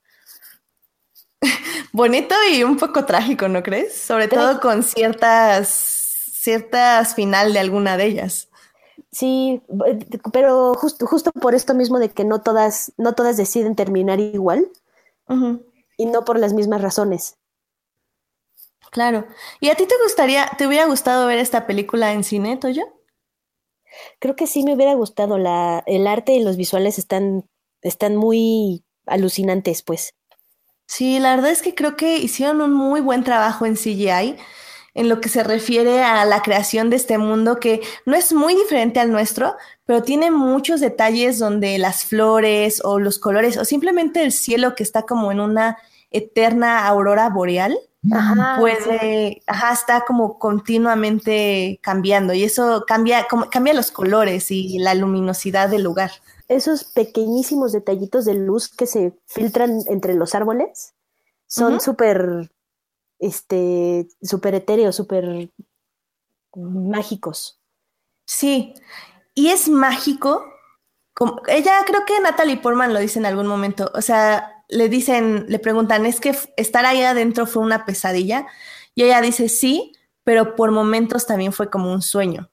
bonito 1.93 2.35
y 2.53 2.63
un 2.63 2.77
poco 2.77 3.05
trágico, 3.05 3.49
¿no 3.49 3.63
crees? 3.63 3.95
Sobre 3.95 4.29
todo 4.29 4.61
con 4.61 4.83
ciertas, 4.83 5.69
ciertas 5.69 7.15
final 7.15 7.53
de 7.53 7.61
alguna 7.61 7.97
de 7.97 8.07
ellas. 8.07 8.49
Sí, 9.13 9.63
pero 10.33 10.75
justo, 10.75 11.07
justo 11.07 11.31
por 11.33 11.55
esto 11.55 11.75
mismo 11.75 11.99
de 11.99 12.11
que 12.11 12.25
no 12.25 12.43
todas, 12.43 12.93
no 12.97 13.15
todas 13.15 13.37
deciden 13.37 13.75
terminar 13.75 14.21
igual 14.21 14.69
y 15.97 16.07
no 16.07 16.25
por 16.25 16.39
las 16.39 16.53
mismas 16.53 16.83
razones. 16.83 17.37
Claro. 18.91 19.27
¿Y 19.61 19.69
a 19.71 19.75
ti 19.75 19.87
te 19.87 19.95
gustaría, 20.03 20.51
te 20.59 20.67
hubiera 20.67 20.87
gustado 20.87 21.27
ver 21.27 21.39
esta 21.39 21.67
película 21.67 22.13
en 22.13 22.25
cine, 22.25 22.57
Toyo? 22.57 22.85
Creo 24.19 24.37
que 24.37 24.47
sí 24.47 24.63
me 24.63 24.75
hubiera 24.75 24.95
gustado. 24.95 25.39
La, 25.39 25.83
el 25.87 26.07
arte 26.07 26.33
y 26.33 26.43
los 26.43 26.57
visuales 26.57 26.99
están, 26.99 27.49
están 27.83 28.17
muy 28.17 28.85
alucinantes, 29.07 29.83
pues. 29.83 30.15
Sí, 30.87 31.19
la 31.19 31.35
verdad 31.35 31.51
es 31.51 31.63
que 31.63 31.75
creo 31.75 31.97
que 31.97 32.19
hicieron 32.19 32.61
un 32.61 32.73
muy 32.73 33.01
buen 33.01 33.25
trabajo 33.25 33.67
en 33.67 33.77
CGI 33.77 34.37
en 34.97 35.11
lo 35.11 35.21
que 35.21 35.29
se 35.29 35.45
refiere 35.45 36.03
a 36.03 36.25
la 36.25 36.41
creación 36.41 36.89
de 36.89 36.97
este 36.97 37.19
mundo 37.19 37.61
que 37.61 37.83
no 38.07 38.17
es 38.17 38.33
muy 38.33 38.55
diferente 38.55 38.99
al 38.99 39.13
nuestro, 39.13 39.55
pero 39.85 40.03
tiene 40.03 40.31
muchos 40.31 40.81
detalles 40.81 41.39
donde 41.39 41.77
las 41.79 42.07
flores 42.07 42.81
o 42.83 42.99
los 42.99 43.19
colores 43.19 43.59
o 43.59 43.65
simplemente 43.67 44.25
el 44.25 44.33
cielo 44.33 44.75
que 44.75 44.83
está 44.83 45.03
como 45.03 45.31
en 45.31 45.41
una 45.41 45.77
eterna 46.11 46.87
aurora 46.87 47.29
boreal. 47.29 47.79
Puede, 48.59 49.43
ajá, 49.47 49.73
está 49.73 50.05
como 50.07 50.39
continuamente 50.39 51.79
cambiando 51.83 52.33
y 52.33 52.45
eso 52.45 52.85
cambia, 52.87 53.27
como, 53.29 53.49
cambia 53.51 53.75
los 53.75 53.91
colores 53.91 54.51
y 54.51 54.79
la 54.79 54.95
luminosidad 54.95 55.69
del 55.69 55.83
lugar 55.83 56.11
esos 56.49 56.85
pequeñísimos 56.85 57.73
detallitos 57.73 58.25
de 58.25 58.35
luz 58.35 58.69
que 58.69 58.87
se 58.87 59.19
filtran 59.27 59.81
entre 59.89 60.15
los 60.15 60.35
árboles 60.35 60.95
son 61.47 61.81
súper, 61.81 62.51
este, 63.19 64.09
súper 64.23 64.55
etéreos, 64.55 64.97
súper 64.97 65.51
mágicos. 66.55 67.61
Sí, 68.27 68.75
y 69.35 69.49
es 69.49 69.69
mágico. 69.69 70.45
Como, 71.15 71.41
ella, 71.49 71.85
creo 71.87 72.05
que 72.05 72.21
Natalie 72.21 72.59
Portman 72.59 72.93
lo 72.93 73.01
dice 73.01 73.19
en 73.19 73.27
algún 73.27 73.47
momento, 73.47 73.91
o 73.95 74.03
sea, 74.03 74.56
le 74.69 74.89
dicen, 74.89 75.47
le 75.49 75.59
preguntan, 75.59 76.07
¿es 76.07 76.21
que 76.21 76.37
estar 76.57 76.85
ahí 76.87 77.03
adentro 77.03 77.47
fue 77.47 77.63
una 77.63 77.85
pesadilla? 77.85 78.47
Y 78.95 79.05
ella 79.05 79.21
dice, 79.21 79.49
sí, 79.49 79.93
pero 80.25 80.57
por 80.57 80.73
momentos 80.73 81.27
también 81.27 81.53
fue 81.53 81.71
como 81.71 81.93
un 81.93 82.03
sueño. 82.03 82.51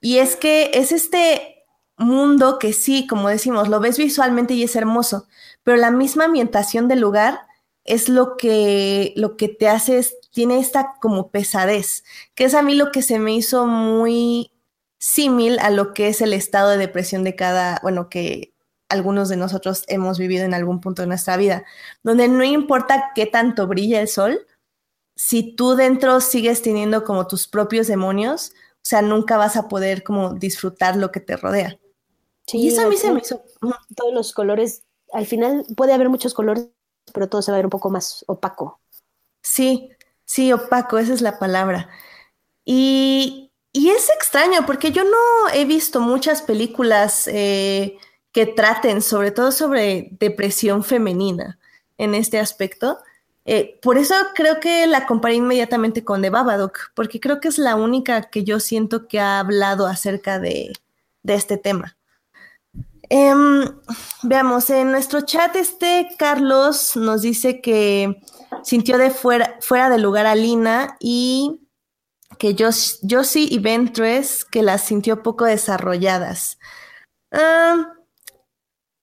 Y 0.00 0.18
es 0.18 0.36
que 0.36 0.72
es 0.74 0.92
este 0.92 1.64
mundo 1.96 2.58
que 2.58 2.72
sí, 2.72 3.06
como 3.06 3.28
decimos, 3.28 3.68
lo 3.68 3.80
ves 3.80 3.98
visualmente 3.98 4.54
y 4.54 4.64
es 4.64 4.76
hermoso, 4.76 5.28
pero 5.62 5.76
la 5.76 5.90
misma 5.90 6.24
ambientación 6.24 6.88
del 6.88 7.00
lugar 7.00 7.40
es 7.84 8.08
lo 8.08 8.36
que, 8.36 9.12
lo 9.16 9.36
que 9.36 9.48
te 9.48 9.68
hace, 9.68 10.04
tiene 10.32 10.58
esta 10.58 10.94
como 11.00 11.30
pesadez, 11.30 12.04
que 12.34 12.44
es 12.44 12.54
a 12.54 12.62
mí 12.62 12.74
lo 12.74 12.92
que 12.92 13.02
se 13.02 13.18
me 13.18 13.34
hizo 13.34 13.66
muy 13.66 14.52
símil 14.98 15.58
a 15.58 15.70
lo 15.70 15.92
que 15.94 16.08
es 16.08 16.20
el 16.20 16.32
estado 16.32 16.70
de 16.70 16.78
depresión 16.78 17.24
de 17.24 17.36
cada, 17.36 17.80
bueno, 17.82 18.08
que 18.08 18.51
algunos 18.92 19.28
de 19.28 19.36
nosotros 19.36 19.84
hemos 19.88 20.18
vivido 20.18 20.44
en 20.44 20.54
algún 20.54 20.80
punto 20.80 21.02
de 21.02 21.08
nuestra 21.08 21.36
vida, 21.36 21.64
donde 22.02 22.28
no 22.28 22.44
importa 22.44 23.10
qué 23.14 23.26
tanto 23.26 23.66
brilla 23.66 24.00
el 24.00 24.08
sol, 24.08 24.46
si 25.16 25.54
tú 25.54 25.74
dentro 25.74 26.20
sigues 26.20 26.62
teniendo 26.62 27.04
como 27.04 27.26
tus 27.26 27.48
propios 27.48 27.86
demonios, 27.86 28.52
o 28.76 28.84
sea, 28.84 29.02
nunca 29.02 29.36
vas 29.36 29.56
a 29.56 29.68
poder 29.68 30.02
como 30.02 30.34
disfrutar 30.34 30.96
lo 30.96 31.10
que 31.12 31.20
te 31.20 31.36
rodea. 31.36 31.78
Sí, 32.46 32.58
y 32.58 32.68
eso 32.68 32.82
a 32.82 32.88
mí 32.88 32.96
se 32.96 33.12
me 33.12 33.20
hizo... 33.20 33.44
Todos 33.94 34.12
los 34.12 34.32
colores, 34.32 34.82
al 35.12 35.26
final 35.26 35.64
puede 35.76 35.92
haber 35.92 36.08
muchos 36.08 36.34
colores, 36.34 36.68
pero 37.14 37.28
todo 37.28 37.42
se 37.42 37.50
va 37.52 37.56
a 37.56 37.60
ver 37.60 37.66
un 37.66 37.70
poco 37.70 37.90
más 37.90 38.24
opaco. 38.26 38.80
Sí, 39.42 39.90
sí, 40.24 40.52
opaco, 40.52 40.98
esa 40.98 41.14
es 41.14 41.20
la 41.20 41.38
palabra. 41.38 41.88
Y, 42.64 43.52
y 43.72 43.90
es 43.90 44.10
extraño 44.10 44.66
porque 44.66 44.90
yo 44.90 45.04
no 45.04 45.54
he 45.54 45.64
visto 45.64 46.00
muchas 46.00 46.42
películas 46.42 47.28
eh, 47.28 47.98
que 48.32 48.46
traten 48.46 49.02
sobre 49.02 49.30
todo 49.30 49.52
sobre 49.52 50.08
depresión 50.18 50.82
femenina 50.82 51.58
en 51.98 52.14
este 52.14 52.40
aspecto. 52.40 52.98
Eh, 53.44 53.78
por 53.82 53.98
eso 53.98 54.14
creo 54.34 54.60
que 54.60 54.86
la 54.86 55.06
comparé 55.06 55.34
inmediatamente 55.34 56.04
con 56.04 56.22
The 56.22 56.30
Babadook, 56.30 56.92
porque 56.94 57.20
creo 57.20 57.40
que 57.40 57.48
es 57.48 57.58
la 57.58 57.74
única 57.74 58.22
que 58.22 58.44
yo 58.44 58.60
siento 58.60 59.08
que 59.08 59.20
ha 59.20 59.40
hablado 59.40 59.86
acerca 59.86 60.38
de, 60.38 60.72
este 61.24 61.56
tema. 61.56 61.96
Em, 63.08 63.64
veamos, 64.22 64.70
en 64.70 64.90
nuestro 64.90 65.20
chat 65.20 65.54
este 65.56 66.08
Carlos 66.18 66.96
nos 66.96 67.20
dice 67.22 67.60
que 67.60 68.22
sintió 68.62 68.96
de 68.96 69.10
fuera, 69.10 69.58
fuera 69.60 69.90
de 69.90 69.98
lugar 69.98 70.24
a 70.24 70.34
Lina 70.34 70.96
y 70.98 71.60
que 72.38 72.56
Josie 72.56 73.46
y 73.50 73.58
Ventress 73.58 74.44
que 74.44 74.62
las 74.62 74.82
sintió 74.82 75.22
poco 75.22 75.44
desarrolladas. 75.44 76.58
Ah, 77.30 77.92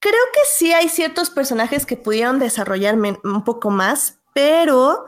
creo 0.00 0.22
que 0.32 0.40
sí 0.52 0.72
hay 0.72 0.88
ciertos 0.88 1.30
personajes 1.30 1.86
que 1.86 1.96
pudieron 1.96 2.38
desarrollarme 2.38 3.18
un 3.22 3.44
poco 3.44 3.70
más, 3.70 4.18
pero 4.34 5.06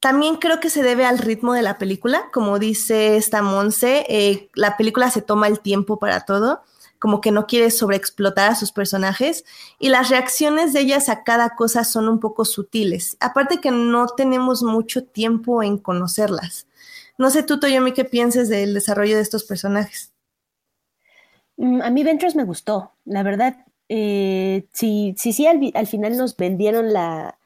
también 0.00 0.36
creo 0.36 0.58
que 0.58 0.70
se 0.70 0.82
debe 0.82 1.04
al 1.04 1.18
ritmo 1.18 1.52
de 1.52 1.62
la 1.62 1.78
película. 1.78 2.30
Como 2.32 2.58
dice 2.58 3.16
esta 3.16 3.42
Monse, 3.42 4.04
eh, 4.08 4.50
la 4.54 4.76
película 4.76 5.10
se 5.10 5.22
toma 5.22 5.46
el 5.46 5.60
tiempo 5.60 5.98
para 5.98 6.20
todo, 6.22 6.62
como 6.98 7.20
que 7.20 7.30
no 7.30 7.46
quiere 7.46 7.70
sobreexplotar 7.70 8.50
a 8.50 8.54
sus 8.54 8.72
personajes 8.72 9.44
y 9.78 9.90
las 9.90 10.08
reacciones 10.08 10.72
de 10.72 10.80
ellas 10.80 11.08
a 11.08 11.24
cada 11.24 11.54
cosa 11.54 11.84
son 11.84 12.08
un 12.08 12.18
poco 12.18 12.44
sutiles. 12.44 13.16
Aparte 13.20 13.60
que 13.60 13.70
no 13.70 14.06
tenemos 14.08 14.62
mucho 14.62 15.04
tiempo 15.04 15.62
en 15.62 15.78
conocerlas. 15.78 16.66
No 17.18 17.30
sé 17.30 17.42
tú, 17.42 17.60
Toyomi, 17.60 17.92
qué 17.92 18.04
pienses 18.04 18.48
del 18.48 18.74
desarrollo 18.74 19.16
de 19.16 19.22
estos 19.22 19.44
personajes. 19.44 20.12
Mm, 21.56 21.82
a 21.82 21.90
mí 21.90 22.02
Ventures 22.02 22.34
me 22.34 22.44
gustó, 22.44 22.92
la 23.04 23.22
verdad. 23.22 23.66
Eh, 23.94 24.66
sí, 24.72 25.14
sí, 25.18 25.34
sí, 25.34 25.46
al, 25.46 25.86
final 25.86 26.16
nos 26.16 26.34
vendieron 26.38 26.94
la, 26.94 27.38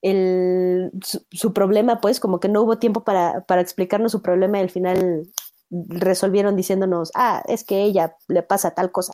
el, 0.00 0.90
su, 1.30 1.52
problema, 1.52 2.00
pues 2.00 2.20
como 2.20 2.40
que 2.40 2.48
no 2.48 2.62
hubo 2.62 2.78
tiempo 2.78 3.04
para, 3.04 3.44
para 3.44 3.60
explicarnos 3.60 4.12
su 4.12 4.22
problema 4.22 4.56
y 4.56 4.62
al 4.62 4.70
final 4.70 5.28
resolvieron 5.68 6.56
diciéndonos, 6.56 7.10
ah, 7.14 7.42
es 7.48 7.64
que 7.64 7.82
ella 7.82 8.16
le 8.28 8.42
pasa 8.42 8.70
tal 8.70 8.92
cosa. 8.92 9.12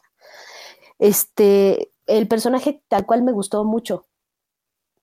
Este, 1.00 1.90
el 2.06 2.28
personaje 2.28 2.84
tal 2.86 3.04
cual 3.04 3.24
me 3.24 3.32
gustó 3.32 3.64
mucho. 3.64 4.06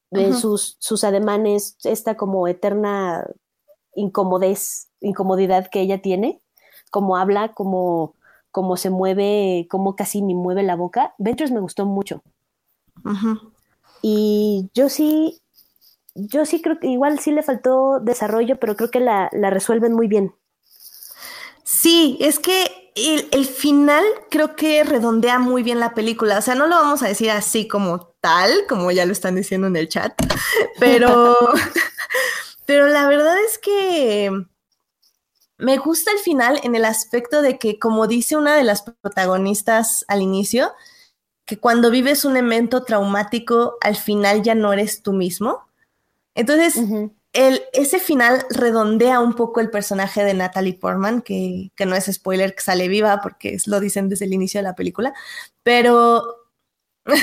De 0.09 0.31
sus, 0.31 0.77
sus 0.79 1.03
ademanes, 1.03 1.75
esta 1.83 2.15
como 2.15 2.47
eterna 2.47 3.27
incomodez, 3.93 4.87
incomodidad 5.01 5.67
que 5.69 5.81
ella 5.81 6.01
tiene, 6.01 6.41
como 6.91 7.17
habla, 7.17 7.53
como, 7.53 8.15
como 8.57 8.75
se 8.75 8.89
mueve, 8.89 9.67
como 9.69 9.95
casi 9.95 10.23
ni 10.23 10.33
mueve 10.33 10.63
la 10.63 10.75
boca. 10.75 11.13
Ventures 11.19 11.51
me 11.51 11.59
gustó 11.59 11.85
mucho. 11.85 12.23
Y 14.01 14.71
yo 14.73 14.89
sí, 14.89 15.39
yo 16.15 16.43
sí 16.43 16.59
creo 16.63 16.79
que 16.79 16.87
igual 16.87 17.19
sí 17.19 17.29
le 17.29 17.43
faltó 17.43 17.99
desarrollo, 17.99 18.59
pero 18.59 18.75
creo 18.75 18.89
que 18.89 18.99
la, 18.99 19.29
resuelven 19.31 19.93
muy 19.93 20.07
bien. 20.07 20.33
Sí, 21.63 22.17
es 22.19 22.39
que 22.39 22.91
el, 22.95 23.29
el, 23.31 23.45
final 23.45 24.03
creo 24.31 24.55
que 24.55 24.83
redondea 24.83 25.37
muy 25.37 25.61
bien 25.61 25.79
la 25.79 25.93
película. 25.93 26.39
O 26.39 26.41
sea, 26.41 26.55
no 26.55 26.65
lo 26.65 26.77
vamos 26.77 27.03
a 27.03 27.07
decir 27.07 27.29
así 27.29 27.67
como 27.67 28.07
tal, 28.21 28.49
como 28.67 28.89
ya 28.89 29.05
lo 29.05 29.11
están 29.11 29.35
diciendo 29.35 29.67
en 29.67 29.75
el 29.75 29.87
chat, 29.87 30.13
pero 30.79 31.37
Pero 32.67 32.87
la 32.87 33.07
verdad 33.07 33.37
es 33.45 33.57
que 33.57 34.29
me 35.57 35.77
gusta 35.77 36.11
el 36.11 36.19
final 36.19 36.59
en 36.63 36.75
el 36.75 36.85
aspecto 36.85 37.41
de 37.41 37.57
que, 37.57 37.79
como 37.79 38.07
dice 38.07 38.35
una 38.35 38.55
de 38.55 38.63
las 38.63 38.83
protagonistas 38.83 40.05
al 40.07 40.21
inicio, 40.21 40.71
que 41.45 41.57
cuando 41.57 41.89
vives 41.91 42.25
un 42.25 42.37
evento 42.37 42.83
traumático, 42.83 43.77
al 43.81 43.95
final 43.95 44.43
ya 44.43 44.55
no 44.55 44.73
eres 44.73 45.01
tú 45.01 45.13
mismo. 45.13 45.67
Entonces, 46.35 46.75
el, 47.33 47.63
ese 47.73 47.99
final 47.99 48.45
redondea 48.49 49.19
un 49.19 49.33
poco 49.33 49.59
el 49.59 49.69
personaje 49.69 50.23
de 50.23 50.33
Natalie 50.33 50.73
Portman, 50.73 51.21
que, 51.21 51.71
que 51.75 51.85
no 51.85 51.95
es 51.95 52.05
spoiler 52.05 52.53
que 52.53 52.61
sale 52.61 52.87
viva 52.87 53.21
porque 53.21 53.57
lo 53.65 53.79
dicen 53.79 54.09
desde 54.09 54.25
el 54.25 54.33
inicio 54.33 54.59
de 54.59 54.63
la 54.63 54.75
película, 54.75 55.13
pero 55.63 56.23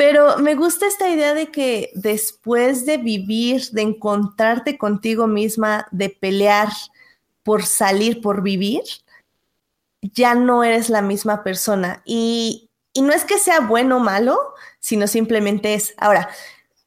Pero 0.00 0.38
me 0.38 0.54
gusta 0.54 0.86
esta 0.86 1.10
idea 1.10 1.34
de 1.34 1.50
que 1.50 1.90
después 1.94 2.86
de 2.86 2.96
vivir, 2.96 3.64
de 3.72 3.82
encontrarte 3.82 4.78
contigo 4.78 5.26
misma, 5.26 5.88
de 5.90 6.08
pelear 6.08 6.70
por 7.42 7.64
salir, 7.64 8.20
por 8.20 8.42
vivir, 8.42 8.82
ya 10.02 10.34
no 10.34 10.64
eres 10.64 10.90
la 10.90 11.02
misma 11.02 11.42
persona. 11.42 12.02
Y, 12.04 12.70
no 13.00 13.12
es 13.12 13.24
que 13.24 13.38
sea 13.38 13.60
bueno 13.60 13.98
o 13.98 14.00
malo, 14.00 14.38
sino 14.78 15.06
simplemente 15.06 15.74
es. 15.74 15.94
Ahora, 15.96 16.28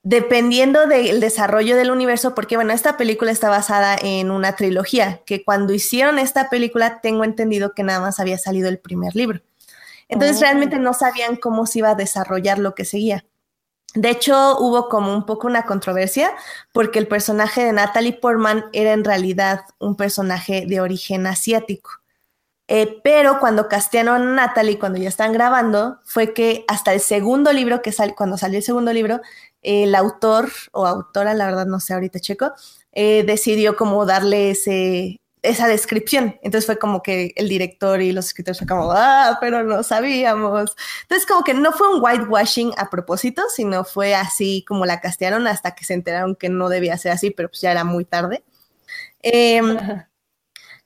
dependiendo 0.04 0.86
del 0.86 1.20
desarrollo 1.20 1.76
del 1.76 1.92
universo, 1.92 2.36
porque 2.36 2.56
bueno, 2.56 2.74
esta 2.74 2.98
película 2.98 3.32
está 3.32 3.50
basada 3.50 3.96
en 4.00 4.30
una 4.30 4.56
trilogía, 4.56 5.22
que 5.26 5.44
cuando 5.44 5.74
hicieron 5.74 6.20
esta 6.20 6.50
película 6.50 7.00
tengo 7.02 7.24
entendido 7.24 7.74
que 7.74 7.84
nada 7.84 8.00
más 8.02 8.20
había 8.20 8.38
salido 8.38 8.70
el 8.70 8.80
primer 8.80 9.16
libro. 9.16 9.42
Entonces 10.10 10.38
oh. 10.38 10.42
realmente 10.42 10.78
no 10.78 10.94
sabían 10.94 11.38
cómo 11.38 11.66
se 11.66 11.80
iba 11.80 11.92
a 11.92 11.96
desarrollar 11.96 12.60
lo 12.60 12.76
que 12.76 12.86
seguía. 12.86 13.26
De 13.96 14.10
hecho, 14.10 14.58
hubo 14.60 14.90
como 14.90 15.14
un 15.14 15.26
poco 15.26 15.48
una 15.48 15.66
controversia 15.66 16.32
porque 16.72 17.00
el 17.00 17.08
personaje 17.08 17.64
de 17.64 17.74
Natalie 17.74 18.14
Portman 18.14 18.66
era 18.74 18.94
en 18.94 19.04
realidad 19.04 19.62
un 19.80 19.96
personaje 19.96 20.66
de 20.68 20.82
origen 20.82 21.28
asiático. 21.28 21.92
Eh, 22.68 23.02
pero 23.04 23.40
cuando 23.40 23.68
castearon 23.68 24.22
a 24.22 24.34
Natalie, 24.48 24.80
cuando 24.80 24.98
ya 24.98 25.10
están 25.10 25.34
grabando, 25.34 26.00
fue 26.06 26.34
que 26.34 26.66
hasta 26.68 26.94
el 26.94 27.02
segundo 27.02 27.52
libro, 27.54 27.82
que 27.82 27.92
sal, 27.92 28.16
cuando 28.16 28.38
salió 28.38 28.58
el 28.58 28.64
segundo 28.64 28.94
libro, 28.94 29.22
el 29.62 29.94
autor 29.96 30.50
o 30.72 30.88
autora, 30.88 31.34
la 31.34 31.46
verdad 31.46 31.66
no 31.66 31.80
sé 31.80 31.94
ahorita 31.94 32.20
checo, 32.20 32.54
eh, 32.94 33.24
decidió 33.26 33.76
como 33.76 34.06
darle 34.06 34.52
ese, 34.52 35.22
esa 35.44 35.68
descripción. 35.68 36.40
Entonces 36.42 36.66
fue 36.66 36.80
como 36.80 37.04
que 37.04 37.34
el 37.36 37.50
director 37.50 38.02
y 38.02 38.14
los 38.14 38.28
escritores 38.28 38.58
fue 38.58 38.68
como, 38.68 38.92
ah, 38.92 39.38
pero 39.40 39.64
no 39.64 39.84
sabíamos. 39.84 40.76
Entonces 41.04 41.28
como 41.28 41.44
que 41.44 41.54
no 41.54 41.72
fue 41.74 41.94
un 41.94 42.02
whitewashing 42.02 42.72
a 42.78 42.90
propósito, 42.90 43.44
sino 43.54 43.84
fue 43.84 44.16
así 44.16 44.66
como 44.68 44.86
la 44.86 45.02
castearon 45.02 45.46
hasta 45.46 45.76
que 45.76 45.86
se 45.86 45.94
enteraron 45.94 46.36
que 46.36 46.50
no 46.50 46.70
debía 46.70 46.98
ser 46.98 47.12
así, 47.12 47.30
pero 47.30 47.50
pues 47.50 47.62
ya 47.62 47.72
era 47.72 47.84
muy 47.84 48.06
tarde. 48.06 48.44
Em, 49.22 49.78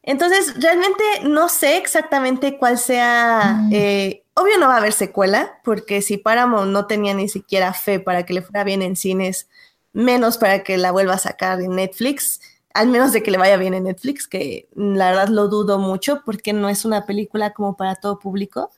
entonces, 0.03 0.53
realmente 0.61 1.03
no 1.23 1.49
sé 1.49 1.77
exactamente 1.77 2.57
cuál 2.57 2.77
sea... 2.77 3.59
Mm. 3.61 3.69
Eh, 3.73 4.23
obvio 4.33 4.59
no 4.59 4.67
va 4.67 4.75
a 4.75 4.77
haber 4.77 4.93
secuela, 4.93 5.59
porque 5.63 6.01
si 6.01 6.17
Paramount 6.17 6.71
no 6.71 6.85
tenía 6.85 7.13
ni 7.13 7.27
siquiera 7.27 7.73
fe 7.73 7.99
para 7.99 8.23
que 8.23 8.33
le 8.33 8.41
fuera 8.41 8.63
bien 8.63 8.83
en 8.83 8.95
cines, 8.95 9.49
menos 9.93 10.37
para 10.37 10.63
que 10.63 10.77
la 10.77 10.91
vuelva 10.91 11.15
a 11.15 11.19
sacar 11.19 11.59
en 11.59 11.75
Netflix, 11.75 12.39
al 12.77 12.87
menos 12.89 13.11
de 13.11 13.23
que 13.23 13.31
le 13.31 13.39
vaya 13.39 13.57
bien 13.57 13.73
en 13.73 13.85
Netflix, 13.85 14.27
que 14.27 14.69
la 14.75 15.09
verdad 15.09 15.29
lo 15.29 15.47
dudo 15.47 15.79
mucho 15.79 16.21
porque 16.23 16.53
no 16.53 16.69
es 16.69 16.85
una 16.85 17.07
película 17.07 17.51
como 17.51 17.75
para 17.75 17.95
todo 17.95 18.19
público. 18.19 18.69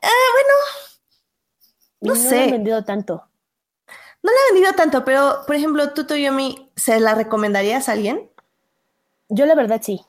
Eh, 0.00 0.08
bueno, 0.32 2.14
no, 2.14 2.14
sé. 2.14 2.30
No 2.30 2.36
la 2.36 2.44
han 2.44 2.50
vendido 2.50 2.84
tanto. 2.84 3.24
No 4.22 4.32
la 4.32 4.38
han 4.48 4.54
vendido 4.54 4.72
tanto, 4.74 5.04
pero 5.04 5.42
por 5.46 5.56
ejemplo, 5.56 5.92
tú, 5.92 6.06
Toyomi, 6.06 6.70
¿se 6.74 6.98
la 7.00 7.14
recomendarías 7.14 7.90
a 7.90 7.92
alguien? 7.92 8.30
Yo 9.28 9.44
la 9.44 9.54
verdad 9.54 9.82
sí. 9.82 10.00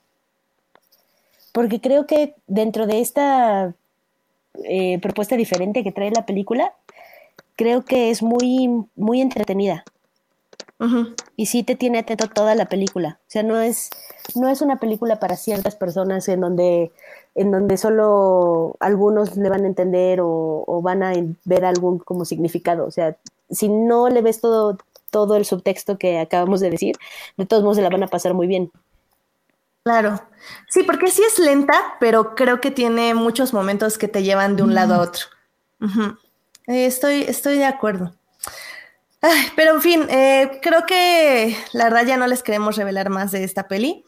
Porque 1.51 1.81
creo 1.81 2.07
que 2.07 2.35
dentro 2.47 2.87
de 2.87 3.01
esta 3.01 3.75
eh, 4.63 4.97
propuesta 5.01 5.35
diferente 5.35 5.83
que 5.83 5.91
trae 5.91 6.11
la 6.11 6.25
película, 6.25 6.73
creo 7.57 7.83
que 7.83 8.11
es 8.11 8.23
muy, 8.23 8.85
muy 8.95 9.19
entretenida. 9.19 9.83
Y 11.35 11.47
sí 11.47 11.63
te 11.63 11.75
tiene 11.75 11.99
atento 11.99 12.29
toda 12.29 12.55
la 12.55 12.67
película. 12.67 13.19
O 13.21 13.29
sea, 13.29 13.43
no 13.43 13.59
es, 13.59 13.89
no 14.35 14.47
es 14.47 14.61
una 14.61 14.79
película 14.79 15.19
para 15.19 15.35
ciertas 15.35 15.75
personas 15.75 16.27
en 16.29 16.39
donde, 16.39 16.93
en 17.35 17.51
donde 17.51 17.77
solo 17.77 18.77
algunos 18.79 19.35
le 19.35 19.49
van 19.49 19.65
a 19.65 19.67
entender 19.67 20.19
o, 20.21 20.81
van 20.81 21.03
a 21.03 21.13
ver 21.43 21.65
algún 21.65 21.99
como 21.99 22.23
significado. 22.23 22.85
O 22.85 22.91
sea, 22.91 23.17
si 23.49 23.67
no 23.67 24.09
le 24.09 24.21
ves 24.21 24.39
todo, 24.39 24.77
todo 25.11 25.35
el 25.35 25.43
subtexto 25.43 25.97
que 25.97 26.19
acabamos 26.19 26.61
de 26.61 26.69
decir, 26.69 26.95
de 27.35 27.45
todos 27.45 27.63
modos 27.63 27.77
se 27.77 27.83
la 27.83 27.89
van 27.89 28.03
a 28.03 28.07
pasar 28.07 28.33
muy 28.33 28.47
bien. 28.47 28.71
Claro. 29.83 30.21
Sí, 30.69 30.83
porque 30.83 31.11
sí 31.11 31.23
es 31.23 31.39
lenta, 31.39 31.95
pero 31.99 32.35
creo 32.35 32.61
que 32.61 32.71
tiene 32.71 33.13
muchos 33.15 33.53
momentos 33.53 33.97
que 33.97 34.07
te 34.07 34.23
llevan 34.23 34.55
de 34.55 34.63
un 34.63 34.75
lado 34.75 34.93
a 34.93 35.01
otro. 35.01 35.25
Eh, 36.67 36.85
estoy, 36.85 37.23
estoy 37.23 37.57
de 37.57 37.65
acuerdo. 37.65 38.13
Pero 39.55 39.75
en 39.75 39.81
fin, 39.81 40.07
eh, 40.09 40.59
creo 40.61 40.85
que 40.85 41.55
la 41.73 41.85
verdad 41.85 42.05
ya 42.05 42.17
no 42.17 42.27
les 42.27 42.43
queremos 42.43 42.77
revelar 42.77 43.09
más 43.09 43.31
de 43.31 43.43
esta 43.43 43.67
peli. 43.67 44.03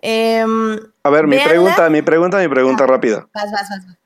Em, 0.00 0.78
a 1.02 1.10
ver, 1.10 1.26
mi 1.26 1.38
pregunta, 1.38 1.88
mi 1.90 2.02
pregunta, 2.02 2.38
mi 2.38 2.48
pregunta 2.48 2.84
ah, 2.84 2.86
rápida. 2.86 3.28
Vas, 3.32 3.50
vas, 3.50 3.68
vas. 3.68 3.96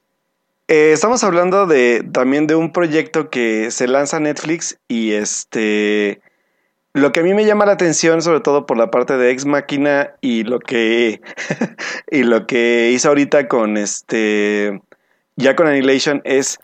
Eh, 0.68 0.92
estamos 0.92 1.24
hablando 1.24 1.66
de 1.66 2.08
también 2.12 2.46
de 2.46 2.54
un 2.54 2.72
proyecto 2.72 3.28
que 3.28 3.72
se 3.72 3.88
lanza 3.88 4.18
a 4.18 4.20
Netflix 4.20 4.78
y 4.86 5.14
este 5.14 6.20
lo 6.92 7.10
que 7.10 7.20
a 7.20 7.22
mí 7.24 7.34
me 7.34 7.44
llama 7.44 7.66
la 7.66 7.72
atención, 7.72 8.22
sobre 8.22 8.38
todo 8.38 8.66
por 8.66 8.76
la 8.76 8.88
parte 8.88 9.16
de 9.16 9.32
Ex 9.32 9.46
Máquina 9.46 10.14
y 10.20 10.44
lo 10.44 10.60
que 10.60 11.20
y 12.10 12.22
lo 12.22 12.46
que 12.46 12.92
hizo 12.92 13.08
ahorita 13.08 13.48
con 13.48 13.76
este 13.76 14.80
ya 15.34 15.56
con 15.56 15.66
Annihilation 15.66 16.22
es 16.24 16.60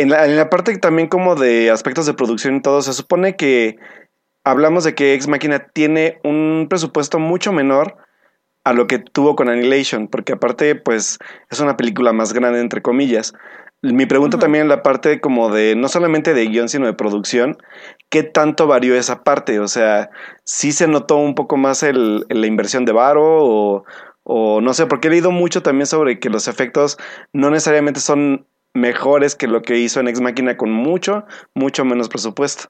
en 0.00 0.10
la, 0.10 0.24
en 0.26 0.36
la 0.36 0.50
parte 0.50 0.76
también 0.78 1.08
como 1.08 1.34
de 1.34 1.70
aspectos 1.70 2.06
de 2.06 2.14
producción 2.14 2.56
y 2.56 2.62
todo, 2.62 2.82
se 2.82 2.92
supone 2.92 3.36
que 3.36 3.76
hablamos 4.44 4.84
de 4.84 4.94
que 4.94 5.14
Ex 5.14 5.28
Máquina 5.28 5.68
tiene 5.72 6.20
un 6.24 6.66
presupuesto 6.68 7.18
mucho 7.18 7.52
menor 7.52 7.96
a 8.64 8.72
lo 8.72 8.86
que 8.86 8.98
tuvo 8.98 9.36
con 9.36 9.48
Annihilation, 9.48 10.08
porque 10.08 10.34
aparte, 10.34 10.74
pues, 10.74 11.18
es 11.50 11.60
una 11.60 11.76
película 11.76 12.12
más 12.12 12.32
grande, 12.32 12.60
entre 12.60 12.82
comillas. 12.82 13.32
Mi 13.82 14.04
pregunta 14.04 14.38
también 14.38 14.62
en 14.62 14.68
la 14.68 14.82
parte 14.82 15.20
como 15.20 15.50
de, 15.50 15.74
no 15.74 15.88
solamente 15.88 16.34
de 16.34 16.46
guion, 16.46 16.68
sino 16.68 16.84
de 16.84 16.92
producción, 16.92 17.56
¿qué 18.10 18.22
tanto 18.22 18.66
varió 18.66 18.94
esa 18.94 19.24
parte? 19.24 19.58
O 19.58 19.68
sea, 19.68 20.10
¿sí 20.44 20.72
se 20.72 20.86
notó 20.86 21.16
un 21.16 21.34
poco 21.34 21.56
más 21.56 21.82
el, 21.82 22.26
la 22.28 22.46
inversión 22.46 22.84
de 22.84 22.92
Varo 22.92 23.24
o, 23.24 23.84
o 24.22 24.60
no 24.60 24.74
sé, 24.74 24.86
porque 24.86 25.08
he 25.08 25.10
leído 25.10 25.30
mucho 25.30 25.62
también 25.62 25.86
sobre 25.86 26.20
que 26.20 26.28
los 26.28 26.46
efectos 26.46 26.98
no 27.32 27.50
necesariamente 27.50 28.00
son 28.00 28.46
mejores 28.74 29.34
que 29.34 29.46
lo 29.46 29.62
que 29.62 29.78
hizo 29.78 30.00
en 30.00 30.08
Ex 30.08 30.20
Máquina 30.20 30.56
con 30.56 30.70
mucho, 30.70 31.24
mucho 31.54 31.84
menos 31.84 32.08
presupuesto. 32.08 32.68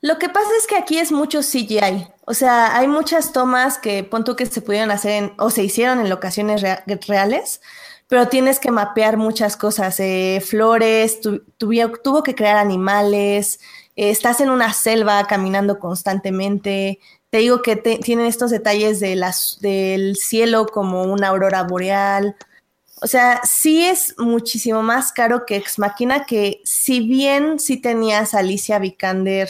Lo 0.00 0.18
que 0.18 0.28
pasa 0.28 0.48
es 0.58 0.66
que 0.66 0.76
aquí 0.76 0.98
es 0.98 1.12
mucho 1.12 1.40
CGI. 1.40 2.08
O 2.24 2.34
sea, 2.34 2.76
hay 2.76 2.88
muchas 2.88 3.32
tomas 3.32 3.78
que 3.78 4.02
punto 4.02 4.34
que 4.34 4.46
se 4.46 4.60
pudieron 4.60 4.90
hacer 4.90 5.12
en, 5.12 5.32
o 5.38 5.48
se 5.50 5.62
hicieron 5.62 6.00
en 6.00 6.10
locaciones 6.10 6.60
reales, 7.06 7.60
pero 8.08 8.26
tienes 8.26 8.58
que 8.58 8.72
mapear 8.72 9.16
muchas 9.16 9.56
cosas, 9.56 10.00
eh, 10.00 10.42
flores, 10.44 11.20
tuvo 11.56 12.22
que 12.24 12.34
crear 12.34 12.56
animales, 12.56 13.60
eh, 13.94 14.10
estás 14.10 14.40
en 14.40 14.50
una 14.50 14.72
selva 14.72 15.24
caminando 15.28 15.78
constantemente. 15.78 16.98
Te 17.30 17.38
digo 17.38 17.62
que 17.62 17.76
tienen 17.76 18.26
estos 18.26 18.50
detalles 18.50 18.98
del 19.00 20.16
cielo 20.16 20.66
como 20.66 21.04
una 21.04 21.28
aurora 21.28 21.62
boreal. 21.62 22.36
O 23.02 23.08
sea, 23.08 23.40
sí 23.42 23.84
es 23.84 24.14
muchísimo 24.16 24.82
más 24.82 25.10
caro 25.10 25.44
que 25.44 25.56
Ex 25.56 25.80
Machina, 25.80 26.24
que 26.24 26.60
si 26.64 27.00
bien 27.00 27.58
sí 27.58 27.76
tenías 27.76 28.32
a 28.32 28.38
Alicia 28.38 28.78
Vikander 28.78 29.48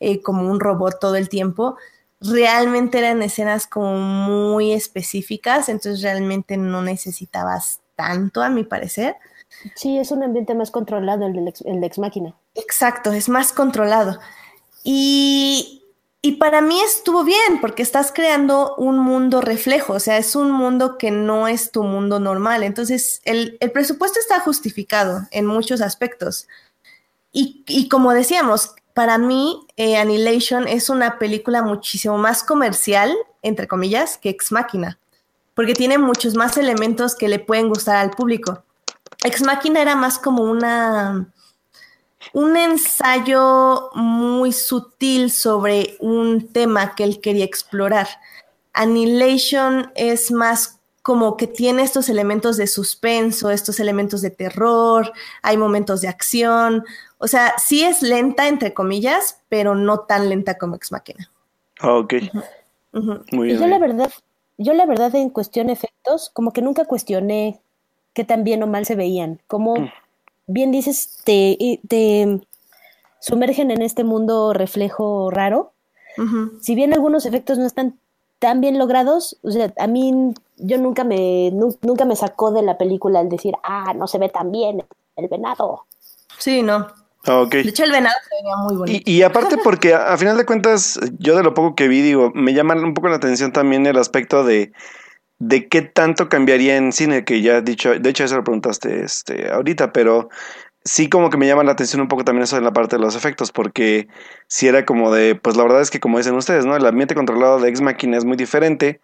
eh, 0.00 0.22
como 0.22 0.50
un 0.50 0.58
robot 0.58 0.98
todo 1.00 1.16
el 1.16 1.28
tiempo, 1.28 1.76
realmente 2.20 2.98
eran 2.98 3.22
escenas 3.22 3.66
como 3.66 3.98
muy 3.98 4.72
específicas, 4.72 5.68
entonces 5.68 6.02
realmente 6.02 6.56
no 6.56 6.80
necesitabas 6.80 7.80
tanto, 7.94 8.42
a 8.42 8.48
mi 8.48 8.64
parecer. 8.64 9.16
Sí, 9.74 9.98
es 9.98 10.10
un 10.10 10.22
ambiente 10.22 10.54
más 10.54 10.70
controlado 10.70 11.26
el 11.26 11.34
de 11.34 11.50
ex, 11.50 11.60
el 11.60 11.84
ex 11.84 11.98
máquina. 11.98 12.34
Exacto, 12.54 13.12
es 13.12 13.28
más 13.28 13.52
controlado. 13.52 14.18
Y, 14.82 15.83
y 16.26 16.36
para 16.36 16.62
mí 16.62 16.80
estuvo 16.80 17.22
bien, 17.22 17.60
porque 17.60 17.82
estás 17.82 18.10
creando 18.10 18.74
un 18.76 18.96
mundo 18.96 19.42
reflejo, 19.42 19.92
o 19.92 20.00
sea, 20.00 20.16
es 20.16 20.34
un 20.34 20.50
mundo 20.50 20.96
que 20.96 21.10
no 21.10 21.48
es 21.48 21.70
tu 21.70 21.82
mundo 21.82 22.18
normal. 22.18 22.62
Entonces, 22.62 23.20
el, 23.26 23.58
presupuesto 23.74 24.18
está 24.18 24.40
justificado 24.40 25.20
en 25.32 25.44
muchos 25.44 25.82
aspectos. 25.82 26.48
Y, 27.30 27.62
y 27.66 27.90
como 27.90 28.14
decíamos, 28.14 28.74
para 28.94 29.18
mí, 29.18 29.66
eh, 29.76 29.98
Annihilation 29.98 30.66
es 30.66 30.88
una 30.88 31.18
película 31.18 31.60
muchísimo 31.60 32.16
más 32.16 32.42
comercial, 32.42 33.14
entre 33.42 33.68
comillas, 33.68 34.16
que 34.16 34.30
Ex 34.30 34.50
Máquina, 34.50 34.98
porque 35.52 35.74
tiene 35.74 35.98
muchos 35.98 36.36
más 36.36 36.56
elementos 36.56 37.16
que 37.16 37.28
le 37.28 37.38
pueden 37.38 37.68
gustar 37.68 37.96
al 37.96 38.12
público. 38.12 38.64
Ex 39.24 39.42
Máquina 39.42 39.82
era 39.82 39.94
más 39.94 40.18
como 40.18 40.42
una 40.44 41.33
un 42.32 42.56
ensayo 42.56 43.90
muy 43.94 44.52
sutil 44.52 45.30
sobre 45.30 45.96
un 46.00 46.48
tema 46.48 46.94
que 46.94 47.04
él 47.04 47.20
quería 47.20 47.44
explorar. 47.44 48.08
Annihilation 48.72 49.92
es 49.94 50.30
más 50.30 50.80
como 51.02 51.36
que 51.36 51.46
tiene 51.46 51.82
estos 51.82 52.08
elementos 52.08 52.56
de 52.56 52.66
suspenso, 52.66 53.50
estos 53.50 53.78
elementos 53.78 54.22
de 54.22 54.30
terror, 54.30 55.12
hay 55.42 55.58
momentos 55.58 56.00
de 56.00 56.08
acción, 56.08 56.82
o 57.18 57.28
sea, 57.28 57.54
sí 57.58 57.82
es 57.82 58.00
lenta, 58.00 58.48
entre 58.48 58.72
comillas, 58.72 59.40
pero 59.50 59.74
no 59.74 60.00
tan 60.00 60.30
lenta 60.30 60.56
como 60.56 60.76
Ex 60.76 60.92
Machina. 60.92 61.30
Ah, 61.80 61.96
ok. 61.96 62.14
Muy 63.32 63.48
bien. 63.48 63.58
Y 63.58 63.60
yo 63.60 63.66
la 63.66 63.78
verdad, 63.78 64.10
yo 64.56 64.72
la 64.72 64.86
verdad 64.86 65.14
en 65.14 65.28
cuestión 65.28 65.68
efectos, 65.68 66.30
como 66.30 66.52
que 66.52 66.62
nunca 66.62 66.86
cuestioné 66.86 67.60
qué 68.14 68.24
tan 68.24 68.44
bien 68.44 68.62
o 68.62 68.66
mal 68.66 68.86
se 68.86 68.94
veían. 68.94 69.40
Como 69.46 69.76
mm. 69.76 69.92
Bien 70.46 70.72
dices, 70.72 71.18
te, 71.24 71.80
te 71.88 72.40
sumergen 73.20 73.70
en 73.70 73.82
este 73.82 74.04
mundo 74.04 74.52
reflejo 74.52 75.30
raro. 75.30 75.72
Si 76.60 76.76
bien 76.76 76.92
algunos 76.92 77.26
efectos 77.26 77.58
no 77.58 77.66
están 77.66 77.98
tan 78.38 78.60
bien 78.60 78.78
logrados, 78.78 79.36
o 79.42 79.50
sea, 79.50 79.72
a 79.78 79.88
mí 79.88 80.32
yo 80.58 80.78
nunca 80.78 81.02
me, 81.02 81.50
nunca 81.50 82.04
me 82.04 82.14
sacó 82.14 82.52
de 82.52 82.62
la 82.62 82.78
película 82.78 83.20
el 83.20 83.28
decir, 83.28 83.54
ah, 83.64 83.92
no 83.96 84.06
se 84.06 84.18
ve 84.18 84.28
tan 84.28 84.52
bien 84.52 84.84
el 85.16 85.28
venado. 85.28 85.86
Sí, 86.38 86.62
no. 86.62 86.86
Ah, 87.26 87.46
de 87.50 87.60
hecho, 87.60 87.84
el 87.84 87.90
venado 87.90 88.14
se 88.28 88.42
veía 88.42 88.56
muy 88.56 88.76
bonito. 88.76 89.10
Y, 89.10 89.22
aparte 89.22 89.56
porque 89.56 89.94
a, 89.94 90.16
final 90.18 90.36
de 90.36 90.44
cuentas, 90.44 91.00
yo 91.18 91.36
de 91.36 91.42
lo 91.42 91.54
poco 91.54 91.74
que 91.74 91.88
vi, 91.88 92.02
digo, 92.02 92.30
me 92.34 92.52
llama 92.52 92.74
un 92.74 92.94
poco 92.94 93.08
la 93.08 93.16
atención 93.16 93.50
también 93.52 93.86
el 93.86 93.96
aspecto 93.96 94.44
de, 94.44 94.72
de 95.38 95.68
qué 95.68 95.82
tanto 95.82 96.28
cambiaría 96.28 96.76
en 96.76 96.92
cine, 96.92 97.24
que 97.24 97.42
ya 97.42 97.58
he 97.58 97.62
dicho, 97.62 97.98
de 97.98 98.10
hecho 98.10 98.24
eso 98.24 98.36
lo 98.36 98.44
preguntaste 98.44 99.04
este, 99.04 99.50
ahorita, 99.50 99.92
pero 99.92 100.28
sí 100.84 101.08
como 101.08 101.30
que 101.30 101.38
me 101.38 101.46
llama 101.46 101.64
la 101.64 101.72
atención 101.72 102.02
un 102.02 102.08
poco 102.08 102.24
también 102.24 102.44
eso 102.44 102.58
en 102.58 102.64
la 102.64 102.72
parte 102.72 102.96
de 102.96 103.02
los 103.02 103.16
efectos, 103.16 103.52
porque 103.52 104.06
si 104.48 104.68
era 104.68 104.84
como 104.84 105.12
de, 105.12 105.34
pues 105.34 105.56
la 105.56 105.62
verdad 105.62 105.80
es 105.80 105.90
que 105.90 105.98
como 105.98 106.18
dicen 106.18 106.34
ustedes, 106.34 106.66
¿no? 106.66 106.76
El 106.76 106.86
ambiente 106.86 107.14
controlado 107.14 107.58
de 107.58 107.68
Ex 107.70 107.80
Machina 107.80 108.18
es 108.18 108.24
muy 108.24 108.36
diferente, 108.36 109.00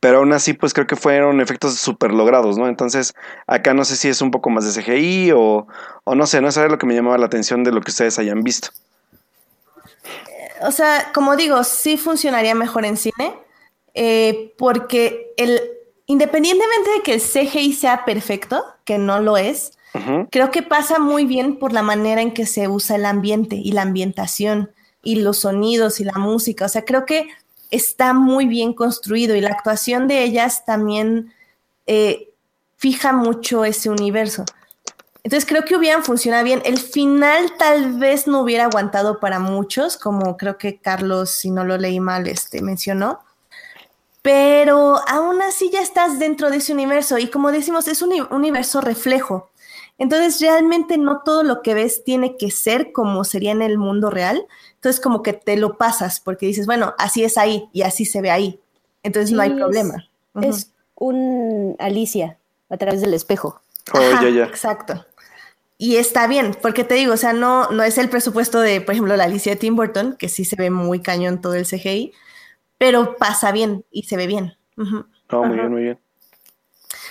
pero 0.00 0.18
aún 0.18 0.32
así 0.32 0.54
pues 0.54 0.72
creo 0.72 0.86
que 0.86 0.96
fueron 0.96 1.40
efectos 1.40 1.74
súper 1.78 2.12
logrados, 2.12 2.56
¿no? 2.56 2.66
Entonces 2.66 3.14
acá 3.46 3.74
no 3.74 3.84
sé 3.84 3.96
si 3.96 4.08
es 4.08 4.22
un 4.22 4.30
poco 4.30 4.50
más 4.50 4.64
de 4.64 4.82
CGI 4.82 5.32
o, 5.32 5.66
o 6.04 6.14
no 6.14 6.26
sé, 6.26 6.40
no 6.40 6.48
es 6.48 6.56
lo 6.56 6.78
que 6.78 6.86
me 6.86 6.94
llamaba 6.94 7.18
la 7.18 7.26
atención 7.26 7.62
de 7.62 7.72
lo 7.72 7.82
que 7.82 7.90
ustedes 7.90 8.18
hayan 8.18 8.42
visto. 8.42 8.70
O 10.62 10.72
sea, 10.72 11.12
como 11.14 11.36
digo, 11.36 11.62
sí 11.62 11.96
funcionaría 11.96 12.54
mejor 12.54 12.84
en 12.84 12.96
cine, 12.96 13.34
eh, 14.00 14.54
porque 14.56 15.34
el, 15.36 15.60
independientemente 16.06 16.90
de 16.90 17.02
que 17.02 17.14
el 17.14 17.20
CGI 17.20 17.72
sea 17.72 18.04
perfecto, 18.04 18.64
que 18.84 18.96
no 18.96 19.18
lo 19.18 19.36
es, 19.36 19.72
Creo 20.30 20.52
que 20.52 20.62
pasa 20.62 21.00
muy 21.00 21.24
bien 21.24 21.58
por 21.58 21.72
la 21.72 21.82
manera 21.82 22.22
en 22.22 22.32
que 22.32 22.46
se 22.46 22.68
usa 22.68 22.94
el 22.94 23.04
ambiente 23.04 23.56
y 23.56 23.72
la 23.72 23.82
ambientación 23.82 24.70
y 25.02 25.16
los 25.16 25.38
sonidos 25.38 25.98
y 25.98 26.04
la 26.04 26.12
música. 26.12 26.66
O 26.66 26.68
sea, 26.68 26.84
creo 26.84 27.04
que 27.04 27.26
está 27.72 28.12
muy 28.12 28.46
bien 28.46 28.74
construido 28.74 29.34
y 29.34 29.40
la 29.40 29.50
actuación 29.50 30.06
de 30.06 30.22
ellas 30.22 30.64
también 30.64 31.32
eh, 31.86 32.28
fija 32.76 33.12
mucho 33.12 33.64
ese 33.64 33.90
universo. 33.90 34.44
Entonces 35.24 35.48
creo 35.48 35.64
que 35.64 35.74
hubieran 35.74 36.04
funcionado 36.04 36.44
bien. 36.44 36.62
El 36.64 36.78
final 36.78 37.54
tal 37.58 37.98
vez 37.98 38.28
no 38.28 38.42
hubiera 38.42 38.66
aguantado 38.66 39.18
para 39.18 39.40
muchos, 39.40 39.96
como 39.96 40.36
creo 40.36 40.58
que 40.58 40.78
Carlos, 40.78 41.30
si 41.30 41.50
no 41.50 41.64
lo 41.64 41.76
leí 41.76 41.98
mal, 41.98 42.28
este, 42.28 42.62
mencionó. 42.62 43.20
Pero 44.28 45.00
aún 45.08 45.40
así 45.40 45.70
ya 45.70 45.80
estás 45.80 46.18
dentro 46.18 46.50
de 46.50 46.58
ese 46.58 46.74
universo 46.74 47.16
y 47.16 47.28
como 47.28 47.50
decimos, 47.50 47.88
es 47.88 48.02
un 48.02 48.12
universo 48.30 48.82
reflejo. 48.82 49.48
Entonces, 49.96 50.38
realmente 50.38 50.98
no 50.98 51.22
todo 51.24 51.42
lo 51.42 51.62
que 51.62 51.72
ves 51.72 52.04
tiene 52.04 52.36
que 52.36 52.50
ser 52.50 52.92
como 52.92 53.24
sería 53.24 53.52
en 53.52 53.62
el 53.62 53.78
mundo 53.78 54.10
real. 54.10 54.46
Entonces, 54.74 55.00
como 55.00 55.22
que 55.22 55.32
te 55.32 55.56
lo 55.56 55.78
pasas 55.78 56.20
porque 56.20 56.44
dices, 56.44 56.66
bueno, 56.66 56.94
así 56.98 57.24
es 57.24 57.38
ahí 57.38 57.70
y 57.72 57.80
así 57.80 58.04
se 58.04 58.20
ve 58.20 58.30
ahí. 58.30 58.60
Entonces, 59.02 59.32
no 59.32 59.40
hay 59.40 59.54
problema. 59.54 60.06
Es 60.42 60.72
un 60.94 61.74
Alicia 61.78 62.36
a 62.68 62.76
través 62.76 63.00
del 63.00 63.14
espejo. 63.14 63.62
Oh, 63.94 63.98
ya, 64.20 64.28
ya. 64.28 64.44
Exacto. 64.44 65.06
Y 65.78 65.96
está 65.96 66.26
bien, 66.26 66.54
porque 66.60 66.84
te 66.84 66.96
digo, 66.96 67.14
o 67.14 67.16
sea, 67.16 67.32
no, 67.32 67.70
no 67.70 67.82
es 67.82 67.96
el 67.96 68.10
presupuesto 68.10 68.60
de, 68.60 68.82
por 68.82 68.92
ejemplo, 68.92 69.16
la 69.16 69.24
Alicia 69.24 69.52
de 69.52 69.56
Tim 69.56 69.74
Burton, 69.74 70.16
que 70.18 70.28
sí 70.28 70.44
se 70.44 70.56
ve 70.56 70.68
muy 70.68 71.00
cañón 71.00 71.40
todo 71.40 71.54
el 71.54 71.64
CGI, 71.64 72.12
pero 72.78 73.16
pasa 73.16 73.52
bien 73.52 73.84
y 73.90 74.04
se 74.04 74.16
ve 74.16 74.26
bien. 74.26 74.56
Oh, 75.30 75.44
muy 75.44 75.56
bien, 75.56 75.70
muy 75.70 75.82
bien. 75.82 75.98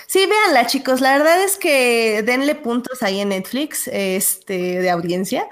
Sí, 0.06 0.26
véanla, 0.26 0.66
chicos. 0.66 1.00
La 1.00 1.16
verdad 1.18 1.42
es 1.42 1.56
que 1.56 2.22
denle 2.22 2.54
puntos 2.54 3.02
ahí 3.02 3.20
en 3.20 3.28
Netflix, 3.28 3.88
este, 3.88 4.80
de 4.80 4.90
audiencia, 4.90 5.46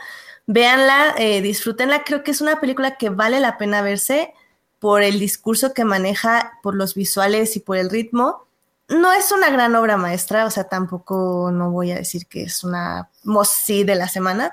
Véanla, 0.47 1.15
eh, 1.19 1.43
disfrútenla. 1.43 2.05
Creo 2.05 2.23
que 2.23 2.31
es 2.31 2.41
una 2.41 2.61
película 2.61 2.97
que 2.97 3.11
vale 3.11 3.41
la 3.41 3.59
pena 3.59 3.83
verse 3.83 4.33
por 4.79 5.03
el 5.03 5.19
discurso 5.19 5.75
que 5.75 5.85
maneja, 5.85 6.59
por 6.63 6.77
los 6.77 6.95
visuales 6.95 7.57
y 7.57 7.61
por 7.61 7.77
el 7.77 7.91
ritmo. 7.91 8.47
No 8.89 9.13
es 9.13 9.33
una 9.33 9.51
gran 9.51 9.75
obra 9.75 9.97
maestra, 9.97 10.47
o 10.47 10.51
sea, 10.51 10.65
tampoco 10.65 11.51
no 11.53 11.73
voy 11.73 11.91
a 11.91 11.97
decir 11.97 12.27
que 12.29 12.45
es 12.45 12.63
una 12.63 13.11
mosí 13.25 13.83
de 13.83 13.97
la 13.97 14.07
semana, 14.07 14.53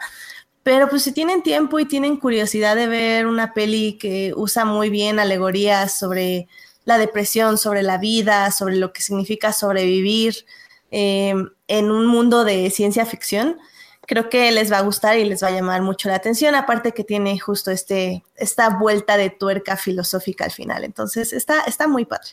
pero 0.63 0.89
pues 0.89 1.03
si 1.03 1.11
tienen 1.11 1.43
tiempo 1.43 1.79
y 1.79 1.85
tienen 1.85 2.17
curiosidad 2.17 2.75
de 2.75 2.87
ver 2.87 3.27
una 3.27 3.53
peli 3.53 3.97
que 3.97 4.33
usa 4.35 4.65
muy 4.65 4.89
bien 4.89 5.19
alegorías 5.19 5.97
sobre 5.97 6.47
la 6.85 6.97
depresión, 6.97 7.57
sobre 7.57 7.83
la 7.83 7.97
vida, 7.97 8.49
sobre 8.51 8.77
lo 8.77 8.93
que 8.93 9.01
significa 9.01 9.53
sobrevivir 9.53 10.45
eh, 10.91 11.33
en 11.67 11.91
un 11.91 12.05
mundo 12.07 12.43
de 12.43 12.69
ciencia 12.69 13.05
ficción, 13.05 13.57
creo 14.05 14.29
que 14.29 14.51
les 14.51 14.71
va 14.71 14.77
a 14.77 14.81
gustar 14.81 15.17
y 15.17 15.25
les 15.25 15.43
va 15.43 15.47
a 15.47 15.51
llamar 15.51 15.81
mucho 15.81 16.09
la 16.09 16.15
atención, 16.15 16.55
aparte 16.55 16.93
que 16.93 17.03
tiene 17.03 17.39
justo 17.39 17.71
este, 17.71 18.23
esta 18.35 18.69
vuelta 18.69 19.17
de 19.17 19.29
tuerca 19.29 19.77
filosófica 19.77 20.45
al 20.45 20.51
final. 20.51 20.83
Entonces, 20.83 21.33
está, 21.33 21.61
está 21.61 21.87
muy 21.87 22.05
padre. 22.05 22.29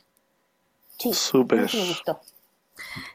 Sí, 0.99 1.13
Súper. 1.15 1.71
me 1.73 1.89
gustó. 1.89 2.21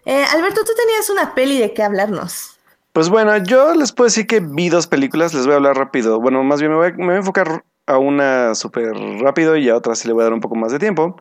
Eh, 0.06 0.23
Alberto, 0.23 0.62
tú 0.63 0.71
tenías 0.75 1.10
una 1.10 1.36
peli 1.36 1.60
de 1.60 1.73
qué 1.73 1.84
hablarnos. 1.84 2.54
Pues 2.95 3.10
bueno, 3.10 3.36
yo 3.43 3.73
les 3.73 3.91
puedo 3.91 4.05
decir 4.05 4.25
que 4.25 4.39
vi 4.39 4.69
dos 4.69 4.88
películas, 4.88 5.34
les 5.34 5.43
voy 5.45 5.51
a 5.51 5.58
hablar 5.58 5.75
rápido. 5.75 6.21
Bueno, 6.21 6.41
más 6.45 6.62
bien 6.62 6.71
me 6.71 6.77
voy, 6.77 6.88
a- 7.13 7.17
enfocar 7.17 7.65
a 7.88 7.97
una 7.97 8.55
súper 8.55 8.93
rápido 9.19 9.58
y 9.58 9.67
a 9.67 9.75
otra 9.75 9.95
sí 9.95 10.08
le 10.08 10.13
voy 10.13 10.21
a 10.21 10.25
dar 10.25 10.34
un 10.34 10.39
poco 10.39 10.55
más 10.55 10.71
de 10.71 10.79
tiempo. 10.79 11.17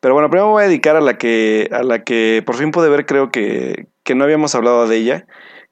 Pero 0.00 0.14
bueno, 0.14 0.30
primero 0.30 0.48
me 0.48 0.52
voy 0.52 0.62
a 0.64 0.66
dedicar 0.68 0.96
a 0.96 1.00
la 1.00 1.18
que, 1.18 1.70
a 1.72 1.82
la 1.82 2.04
que 2.04 2.42
por 2.46 2.56
fin 2.56 2.70
pude 2.70 2.88
ver, 2.90 3.06
creo 3.06 3.30
que, 3.32 3.88
que 4.04 4.14
no 4.14 4.24
habíamos 4.24 4.54
hablado 4.54 4.86
de 4.88 4.96
ella, 4.96 5.26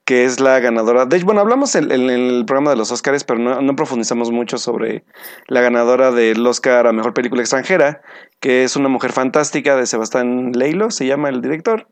que 0.05 0.25
es 0.25 0.39
la 0.41 0.59
ganadora. 0.59 1.05
De 1.05 1.17
hecho, 1.17 1.25
bueno, 1.27 1.41
hablamos 1.41 1.75
en, 1.75 1.91
en 1.91 2.09
el 2.09 2.45
programa 2.45 2.71
de 2.71 2.77
los 2.77 2.91
Oscars, 2.91 3.23
pero 3.25 3.39
no, 3.39 3.61
no 3.61 3.75
profundizamos 3.77 4.31
mucho 4.31 4.57
sobre 4.57 5.05
la 5.47 5.61
ganadora 5.61 6.11
del 6.11 6.45
Oscar 6.47 6.87
a 6.87 6.93
Mejor 6.93 7.13
Película 7.13 7.41
Extranjera, 7.43 8.01
que 8.41 8.63
es 8.65 8.75
una 8.77 8.89
mujer 8.89 9.13
fantástica 9.13 9.75
de 9.77 9.85
Sebastián 9.87 10.51
Leilo, 10.53 10.91
se 10.91 11.05
llama 11.07 11.29
el 11.29 11.41
director. 11.41 11.87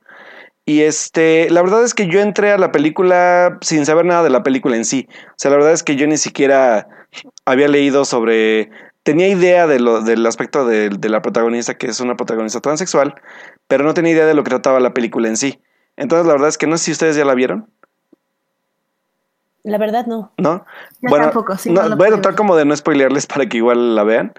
Y 0.65 0.81
este, 0.81 1.49
la 1.51 1.61
verdad 1.61 1.83
es 1.83 1.93
que 1.93 2.07
yo 2.07 2.19
entré 2.21 2.51
a 2.51 2.57
la 2.57 2.71
película 2.71 3.59
sin 3.61 3.85
saber 3.85 4.05
nada 4.05 4.23
de 4.23 4.31
la 4.31 4.41
película 4.41 4.75
en 4.75 4.85
sí. 4.85 5.07
O 5.11 5.33
sea, 5.35 5.51
la 5.51 5.57
verdad 5.57 5.73
es 5.73 5.83
que 5.83 5.95
yo 5.95 6.07
ni 6.07 6.17
siquiera 6.17 6.87
había 7.45 7.67
leído 7.67 8.03
sobre. 8.03 8.71
Tenía 9.03 9.27
idea 9.27 9.67
de 9.67 9.79
lo, 9.79 10.01
del 10.01 10.25
aspecto 10.25 10.65
de, 10.65 10.89
de 10.89 11.09
la 11.09 11.21
protagonista, 11.21 11.77
que 11.77 11.85
es 11.85 11.99
una 11.99 12.15
protagonista 12.15 12.59
transexual, 12.59 13.13
pero 13.67 13.83
no 13.83 13.93
tenía 13.93 14.13
idea 14.13 14.25
de 14.25 14.33
lo 14.33 14.43
que 14.43 14.49
trataba 14.49 14.79
la 14.79 14.95
película 14.95 15.27
en 15.27 15.37
sí. 15.37 15.59
Entonces, 15.97 16.25
la 16.25 16.33
verdad 16.33 16.49
es 16.49 16.57
que 16.57 16.65
no 16.65 16.77
sé 16.77 16.85
si 16.85 16.91
ustedes 16.91 17.15
ya 17.15 17.23
la 17.25 17.35
vieron, 17.35 17.67
La 19.63 19.77
verdad, 19.77 20.07
no. 20.07 20.31
¿no? 20.37 20.65
Yo 21.01 21.15
tampoco, 21.15 21.55
sí, 21.57 21.71
no, 21.71 21.95
voy 21.95 22.07
a 22.07 22.11
tratar 22.11 22.35
como 22.35 22.55
de 22.55 22.65
no 22.65 22.75
spoilearles 22.75 23.27
para 23.27 23.47
que 23.47 23.57
igual 23.57 23.95
la 23.95 24.03
vean. 24.03 24.33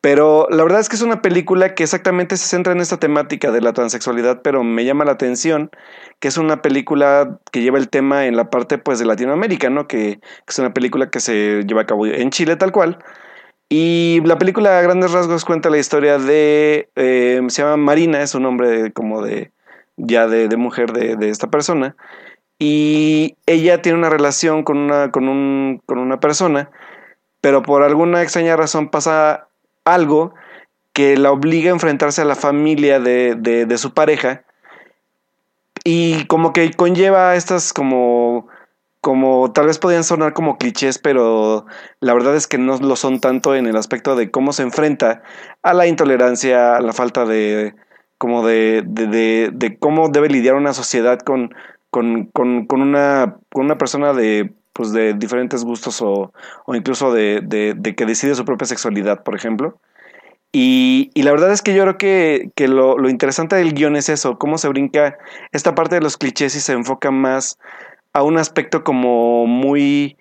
Pero 0.00 0.46
la 0.50 0.62
verdad 0.62 0.80
es 0.80 0.88
que 0.88 0.96
es 0.96 1.02
una 1.02 1.20
película 1.20 1.74
que 1.74 1.82
exactamente 1.82 2.36
se 2.38 2.48
centra 2.48 2.72
en 2.72 2.80
esta 2.80 2.96
temática 2.98 3.50
de 3.50 3.60
la 3.60 3.74
transexualidad, 3.74 4.40
pero 4.42 4.64
me 4.64 4.84
llama 4.86 5.04
la 5.04 5.12
atención 5.12 5.70
que 6.20 6.28
es 6.28 6.38
una 6.38 6.62
película 6.62 7.38
que 7.52 7.60
lleva 7.60 7.78
el 7.78 7.90
tema 7.90 8.26
en 8.26 8.36
la 8.36 8.48
parte 8.48 8.78
pues 8.78 8.98
de 8.98 9.04
Latinoamérica, 9.04 9.68
¿no? 9.68 9.86
Que, 9.88 10.20
es 10.48 10.58
una 10.58 10.72
película 10.72 11.10
que 11.10 11.20
se 11.20 11.64
lleva 11.66 11.82
a 11.82 11.86
cabo 11.86 12.06
en 12.06 12.30
Chile 12.30 12.56
tal 12.56 12.72
cual. 12.72 12.98
Y 13.68 14.20
la 14.24 14.38
película 14.38 14.78
a 14.78 14.82
grandes 14.82 15.12
rasgos 15.12 15.44
cuenta 15.44 15.70
la 15.70 15.78
historia 15.78 16.18
de, 16.18 16.88
eh, 16.96 17.40
se 17.48 17.62
llama 17.62 17.76
Marina, 17.76 18.22
es 18.22 18.34
un 18.34 18.42
nombre 18.44 18.92
como 18.92 19.22
de, 19.22 19.52
ya 19.96 20.26
de, 20.26 20.48
de 20.48 20.56
mujer 20.56 20.92
de, 20.92 21.16
de 21.16 21.28
esta 21.28 21.50
persona. 21.50 21.94
Y 22.58 23.36
ella 23.46 23.82
tiene 23.82 23.98
una 23.98 24.10
relación 24.10 24.64
con 24.64 24.78
una, 24.78 25.10
con, 25.10 25.28
un, 25.28 25.82
con 25.86 25.98
una 25.98 26.20
persona, 26.20 26.70
pero 27.40 27.62
por 27.62 27.82
alguna 27.82 28.22
extraña 28.22 28.56
razón 28.56 28.90
pasa 28.90 29.48
algo 29.94 30.34
que 30.92 31.16
la 31.16 31.30
obliga 31.30 31.70
a 31.70 31.74
enfrentarse 31.74 32.22
a 32.22 32.24
la 32.24 32.34
familia 32.34 33.00
de, 33.00 33.34
de, 33.36 33.78
su 33.78 33.94
pareja. 33.94 34.44
Y 35.84 36.26
como 36.26 36.52
que 36.52 36.72
conlleva 36.72 37.36
estas 37.36 37.72
como 37.72 38.48
como 39.00 39.50
tal 39.52 39.66
vez 39.66 39.78
podían 39.78 40.04
sonar 40.04 40.34
como 40.34 40.58
clichés, 40.58 40.98
pero 40.98 41.64
la 42.00 42.12
verdad 42.12 42.36
es 42.36 42.46
que 42.46 42.58
no 42.58 42.76
lo 42.76 42.96
son 42.96 43.18
tanto 43.20 43.54
en 43.54 43.66
el 43.66 43.76
aspecto 43.76 44.14
de 44.14 44.30
cómo 44.30 44.52
se 44.52 44.62
enfrenta 44.62 45.22
a 45.62 45.72
la 45.72 45.86
intolerancia, 45.86 46.76
a 46.76 46.82
la 46.82 46.92
falta 46.92 47.24
de 47.24 47.74
como 48.18 48.46
de, 48.46 48.82
de, 48.86 49.06
de, 49.06 49.50
de 49.54 49.78
cómo 49.78 50.10
debe 50.10 50.28
lidiar 50.28 50.54
una 50.54 50.74
sociedad 50.74 51.18
con, 51.20 51.54
con, 51.88 52.26
con, 52.26 52.66
con, 52.66 52.82
una, 52.82 53.38
con 53.50 53.64
una 53.64 53.78
persona 53.78 54.12
de 54.12 54.52
pues 54.80 54.92
de 54.92 55.12
diferentes 55.12 55.62
gustos 55.62 56.00
o, 56.00 56.32
o 56.64 56.74
incluso 56.74 57.12
de, 57.12 57.42
de, 57.42 57.94
que 57.94 58.06
decide 58.06 58.34
su 58.34 58.46
propia 58.46 58.66
sexualidad, 58.66 59.22
por 59.22 59.36
ejemplo. 59.36 59.78
Y, 60.52 61.10
la 61.16 61.32
verdad 61.32 61.52
es 61.52 61.60
que 61.60 61.74
yo 61.74 61.82
creo 61.82 61.98
que, 61.98 62.50
que 62.54 62.66
lo, 62.66 62.96
lo, 62.96 63.10
interesante 63.10 63.56
del 63.56 63.74
guion 63.74 63.94
es 63.94 64.08
eso, 64.08 64.38
cómo 64.38 64.56
se 64.56 64.68
brinca 64.68 65.18
esta 65.52 65.74
parte 65.74 65.96
de 65.96 66.00
los 66.00 66.16
clichés 66.16 66.56
y 66.56 66.60
se 66.60 66.72
enfoca 66.72 67.10
más 67.10 67.58
a 68.14 68.22
un 68.22 68.38
aspecto 68.38 68.82
como 68.82 69.46
muy 69.46 70.16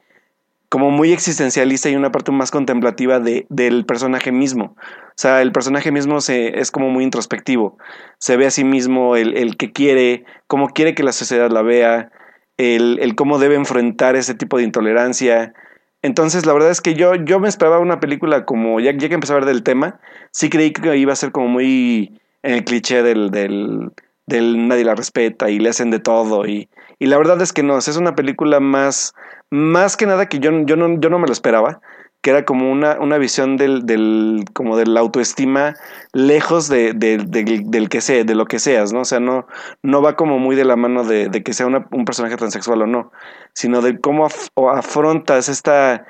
como 0.67 0.91
muy 0.91 1.13
existencialista 1.13 1.89
y 1.89 1.95
una 1.95 2.11
parte 2.11 2.33
más 2.33 2.51
contemplativa 2.51 3.21
de, 3.21 3.45
del 3.47 3.85
personaje 3.85 4.33
mismo. 4.33 4.75
O 4.75 5.15
sea, 5.15 5.41
el 5.41 5.53
personaje 5.53 5.93
mismo 5.93 6.19
se, 6.19 6.59
es 6.59 6.69
como 6.69 6.89
muy 6.89 7.05
introspectivo. 7.05 7.77
Se 8.17 8.35
ve 8.35 8.45
a 8.45 8.51
sí 8.51 8.65
mismo 8.65 9.15
el, 9.15 9.37
el 9.37 9.55
que 9.55 9.71
quiere, 9.71 10.25
cómo 10.47 10.67
quiere 10.67 10.95
que 10.95 11.03
la 11.03 11.13
sociedad 11.13 11.49
la 11.49 11.61
vea, 11.61 12.11
el, 12.59 12.99
el, 13.01 13.15
cómo 13.15 13.39
debe 13.39 13.55
enfrentar 13.55 14.17
ese 14.17 14.35
tipo 14.35 14.57
de 14.57 14.63
intolerancia. 14.63 15.53
Entonces, 16.01 16.45
la 16.45 16.51
verdad 16.51 16.71
es 16.71 16.81
que 16.81 16.93
yo, 16.93 17.15
yo 17.15 17.39
me 17.39 17.47
esperaba 17.47 17.79
una 17.79 18.01
película 18.01 18.45
como, 18.45 18.81
ya, 18.81 18.91
ya 18.91 19.07
que 19.07 19.13
empecé 19.13 19.31
a 19.31 19.37
ver 19.37 19.45
del 19.45 19.63
tema, 19.63 19.99
sí 20.31 20.49
creí 20.49 20.71
que 20.73 20.97
iba 20.97 21.13
a 21.13 21.15
ser 21.15 21.31
como 21.31 21.47
muy 21.47 22.19
en 22.43 22.53
el 22.53 22.65
cliché 22.65 23.01
del, 23.01 23.31
del, 23.31 24.67
nadie 24.67 24.83
la 24.83 24.95
respeta 24.95 25.49
y 25.49 25.59
le 25.59 25.69
hacen 25.69 25.89
de 25.89 25.99
todo. 25.99 26.45
Y, 26.45 26.69
y 26.99 27.05
la 27.05 27.17
verdad 27.17 27.41
es 27.41 27.53
que 27.53 27.63
no, 27.63 27.77
es 27.77 27.95
una 27.95 28.15
película 28.15 28.59
más, 28.59 29.15
más 29.49 29.95
que 29.95 30.05
nada 30.05 30.27
que 30.27 30.39
yo, 30.39 30.51
yo, 30.65 30.75
no, 30.75 30.99
yo 30.99 31.09
no 31.09 31.17
me 31.17 31.27
lo 31.27 31.33
esperaba, 31.33 31.79
que 32.21 32.31
era 32.31 32.43
como 32.45 32.71
una, 32.71 32.99
una 32.99 33.17
visión 33.17 33.55
del, 33.55 33.85
del, 33.85 34.43
como 34.53 34.75
de 34.77 34.85
la 34.85 34.99
autoestima 34.99 35.75
lejos 36.11 36.67
de, 36.67 36.93
de, 36.93 37.17
de, 37.17 37.63
del 37.65 37.89
que 37.89 38.01
sea, 38.01 38.23
de 38.23 38.35
lo 38.35 38.45
que 38.45 38.59
seas, 38.59 38.91
¿no? 38.91 39.01
O 39.01 39.05
sea, 39.05 39.19
no, 39.19 39.47
no 39.83 40.01
va 40.01 40.15
como 40.15 40.37
muy 40.37 40.55
de 40.55 40.65
la 40.65 40.75
mano 40.75 41.03
de, 41.03 41.29
que 41.43 41.53
sea 41.53 41.67
una, 41.67 41.87
un 41.91 42.05
personaje 42.05 42.35
transexual 42.35 42.81
o 42.81 42.87
no, 42.87 43.11
sino 43.53 43.81
de 43.81 43.99
cómo 43.99 44.25
af 44.25 44.49
afrontas 44.75 45.47
esta, 45.47 46.05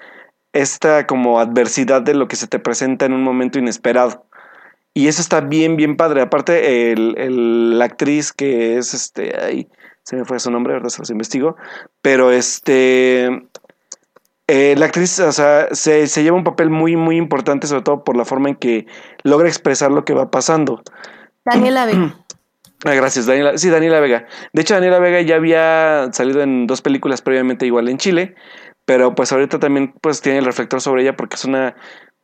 esta 0.54 1.06
como 1.06 1.40
adversidad 1.40 2.02
de 2.02 2.16
lo 2.16 2.28
que 2.28 2.36
se 2.36 2.48
te 2.48 2.60
presenta 2.60 3.06
en 3.06 3.14
un 3.14 3.24
momento 3.24 3.60
inesperado. 3.60 4.26
Y 4.94 5.08
eso 5.08 5.22
está 5.22 5.42
bien, 5.42 5.76
bien 5.78 5.96
padre. 5.96 6.22
Aparte, 6.22 6.92
el, 6.92 7.16
el, 7.18 7.78
la 7.78 7.86
actriz 7.86 8.34
que 8.34 8.78
es 8.78 8.94
este. 8.94 9.68
Se 10.04 10.16
me 10.16 10.26
fue 10.26 10.40
su 10.40 10.50
nombre, 10.50 10.74
¿verdad? 10.74 10.90
Se 10.90 11.00
los 11.00 11.12
investigo. 11.12 11.56
Pero 12.02 12.32
este. 12.32 13.48
Eh, 14.52 14.74
la 14.76 14.88
actriz, 14.88 15.20
o 15.20 15.32
sea, 15.32 15.68
se, 15.74 16.08
se, 16.08 16.24
lleva 16.24 16.36
un 16.36 16.44
papel 16.44 16.72
muy, 16.72 16.96
muy 16.96 17.18
importante, 17.18 17.68
sobre 17.68 17.84
todo 17.84 18.04
por 18.04 18.18
la 18.18 18.26
forma 18.26 18.50
en 18.50 18.56
que 18.56 18.88
logra 19.24 19.48
expresar 19.48 19.92
lo 19.92 20.06
que 20.06 20.16
va 20.16 20.32
pasando. 20.32 20.82
Daniela 21.46 21.86
Vega. 21.86 22.16
Ah, 22.86 22.94
gracias, 22.94 23.26
Daniela. 23.26 23.58
Sí, 23.58 23.70
Daniela 23.70 24.00
Vega. 24.00 24.26
De 24.54 24.62
hecho, 24.62 24.74
Daniela 24.74 25.00
Vega 25.00 25.20
ya 25.20 25.36
había 25.36 26.08
salido 26.14 26.42
en 26.42 26.66
dos 26.66 26.82
películas 26.82 27.22
previamente 27.22 27.66
igual 27.66 27.90
en 27.90 27.98
Chile, 27.98 28.36
pero 28.86 29.16
pues 29.16 29.34
ahorita 29.34 29.60
también 29.60 29.94
pues 30.00 30.22
tiene 30.22 30.40
el 30.40 30.46
reflector 30.46 30.80
sobre 30.80 31.02
ella 31.02 31.18
porque 31.18 31.36
es 31.36 31.44
una 31.44 31.76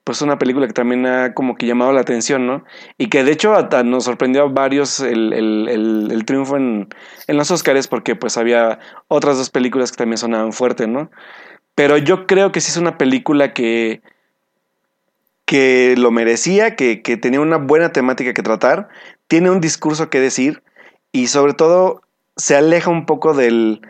pues 0.06 0.22
una 0.22 0.38
película 0.38 0.66
que 0.68 0.72
también 0.72 1.06
ha 1.08 1.34
como 1.34 1.56
que 1.56 1.66
llamado 1.66 1.92
la 1.92 2.00
atención, 2.00 2.48
¿no? 2.48 2.64
Y 2.98 3.10
que 3.10 3.26
de 3.26 3.34
hecho 3.34 3.54
hasta 3.54 3.84
nos 3.84 4.06
sorprendió 4.06 4.44
a 4.44 4.48
varios 4.48 5.02
el, 5.02 5.34
el, 5.34 5.68
el, 5.68 6.12
el 6.12 6.26
triunfo 6.26 6.56
en, 6.56 6.88
en, 7.28 7.38
los 7.38 7.52
Oscars 7.52 7.90
porque 7.90 8.16
pues 8.16 8.38
había 8.38 8.80
otras 9.10 9.38
dos 9.38 9.50
películas 9.50 9.92
que 9.92 9.98
también 9.98 10.20
sonaban 10.20 10.54
fuerte, 10.54 10.88
¿no? 10.88 11.10
Pero 11.76 11.98
yo 11.98 12.26
creo 12.26 12.52
que 12.52 12.62
sí 12.62 12.72
es 12.72 12.78
una 12.78 12.98
película 12.98 13.54
que, 13.54 14.02
que 15.46 15.96
lo 15.98 16.12
merecía, 16.12 16.76
que, 16.76 17.02
que 17.02 17.18
tenía 17.18 17.42
una 17.42 17.58
buena 17.58 17.92
temática 17.92 18.34
que 18.34 18.44
tratar, 18.44 18.90
tiene 19.28 19.52
un 19.52 19.62
discurso 19.62 20.10
que 20.10 20.20
decir 20.20 20.64
y 21.12 21.28
sobre 21.28 21.54
todo 21.54 22.02
se 22.38 22.56
aleja 22.56 22.90
un 22.90 23.06
poco 23.06 23.34
del, 23.34 23.82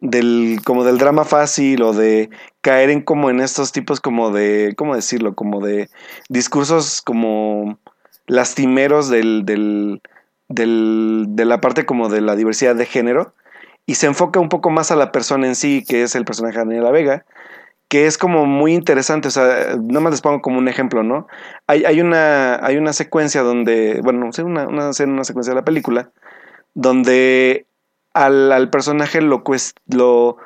del 0.00 0.60
como 0.64 0.84
del 0.84 0.98
drama 0.98 1.24
fácil 1.24 1.82
o 1.82 1.92
de 1.92 2.30
caer 2.60 2.90
en 2.90 3.02
como 3.02 3.30
en 3.30 3.40
estos 3.40 3.72
tipos 3.72 4.00
como 4.00 4.30
de 4.30 4.74
cómo 4.76 4.94
decirlo 4.94 5.34
como 5.34 5.60
de 5.60 5.90
discursos 6.28 7.02
como 7.02 7.78
lastimeros 8.26 9.10
del, 9.10 9.44
del, 9.44 10.00
del, 10.48 11.26
de 11.28 11.44
la 11.44 11.60
parte 11.60 11.84
como 11.84 12.08
de 12.08 12.20
la 12.20 12.36
diversidad 12.36 12.74
de 12.76 12.86
género 12.86 13.34
y 13.90 13.94
se 13.96 14.06
enfoca 14.06 14.40
un 14.40 14.48
poco 14.48 14.70
más 14.70 14.90
a 14.90 14.96
la 14.96 15.10
persona 15.12 15.46
en 15.46 15.54
sí 15.54 15.84
que 15.88 16.02
es 16.02 16.14
el 16.14 16.24
personaje 16.24 16.58
de 16.58 16.64
Daniela 16.64 16.90
Vega 16.90 17.24
que 17.88 18.06
es 18.06 18.18
como 18.18 18.46
muy 18.46 18.72
interesante, 18.72 19.26
o 19.26 19.30
sea, 19.32 19.76
nada 19.82 20.00
más 20.00 20.12
les 20.12 20.20
pongo 20.20 20.40
como 20.42 20.58
un 20.58 20.68
ejemplo, 20.68 21.02
¿no? 21.02 21.26
Hay, 21.66 21.84
hay, 21.84 22.00
una, 22.00 22.64
hay 22.64 22.76
una 22.76 22.92
secuencia 22.92 23.42
donde, 23.42 24.00
bueno, 24.04 24.30
una, 24.44 24.68
una, 24.68 24.90
una 24.90 25.24
secuencia 25.24 25.52
de 25.52 25.56
la 25.56 25.64
película, 25.64 26.08
donde 26.74 27.66
al, 28.14 28.52
al 28.52 28.70
personaje 28.70 29.20
lo, 29.20 29.42
lo, 29.88 30.36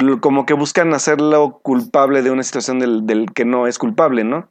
l- 0.00 0.20
como 0.20 0.46
que 0.46 0.54
buscan 0.54 0.94
hacerlo 0.94 1.60
culpable 1.62 2.22
de 2.22 2.30
una 2.30 2.42
situación 2.42 2.78
del, 2.78 3.04
del 3.06 3.30
que 3.34 3.44
no 3.44 3.66
es 3.66 3.78
culpable, 3.78 4.24
¿no? 4.24 4.48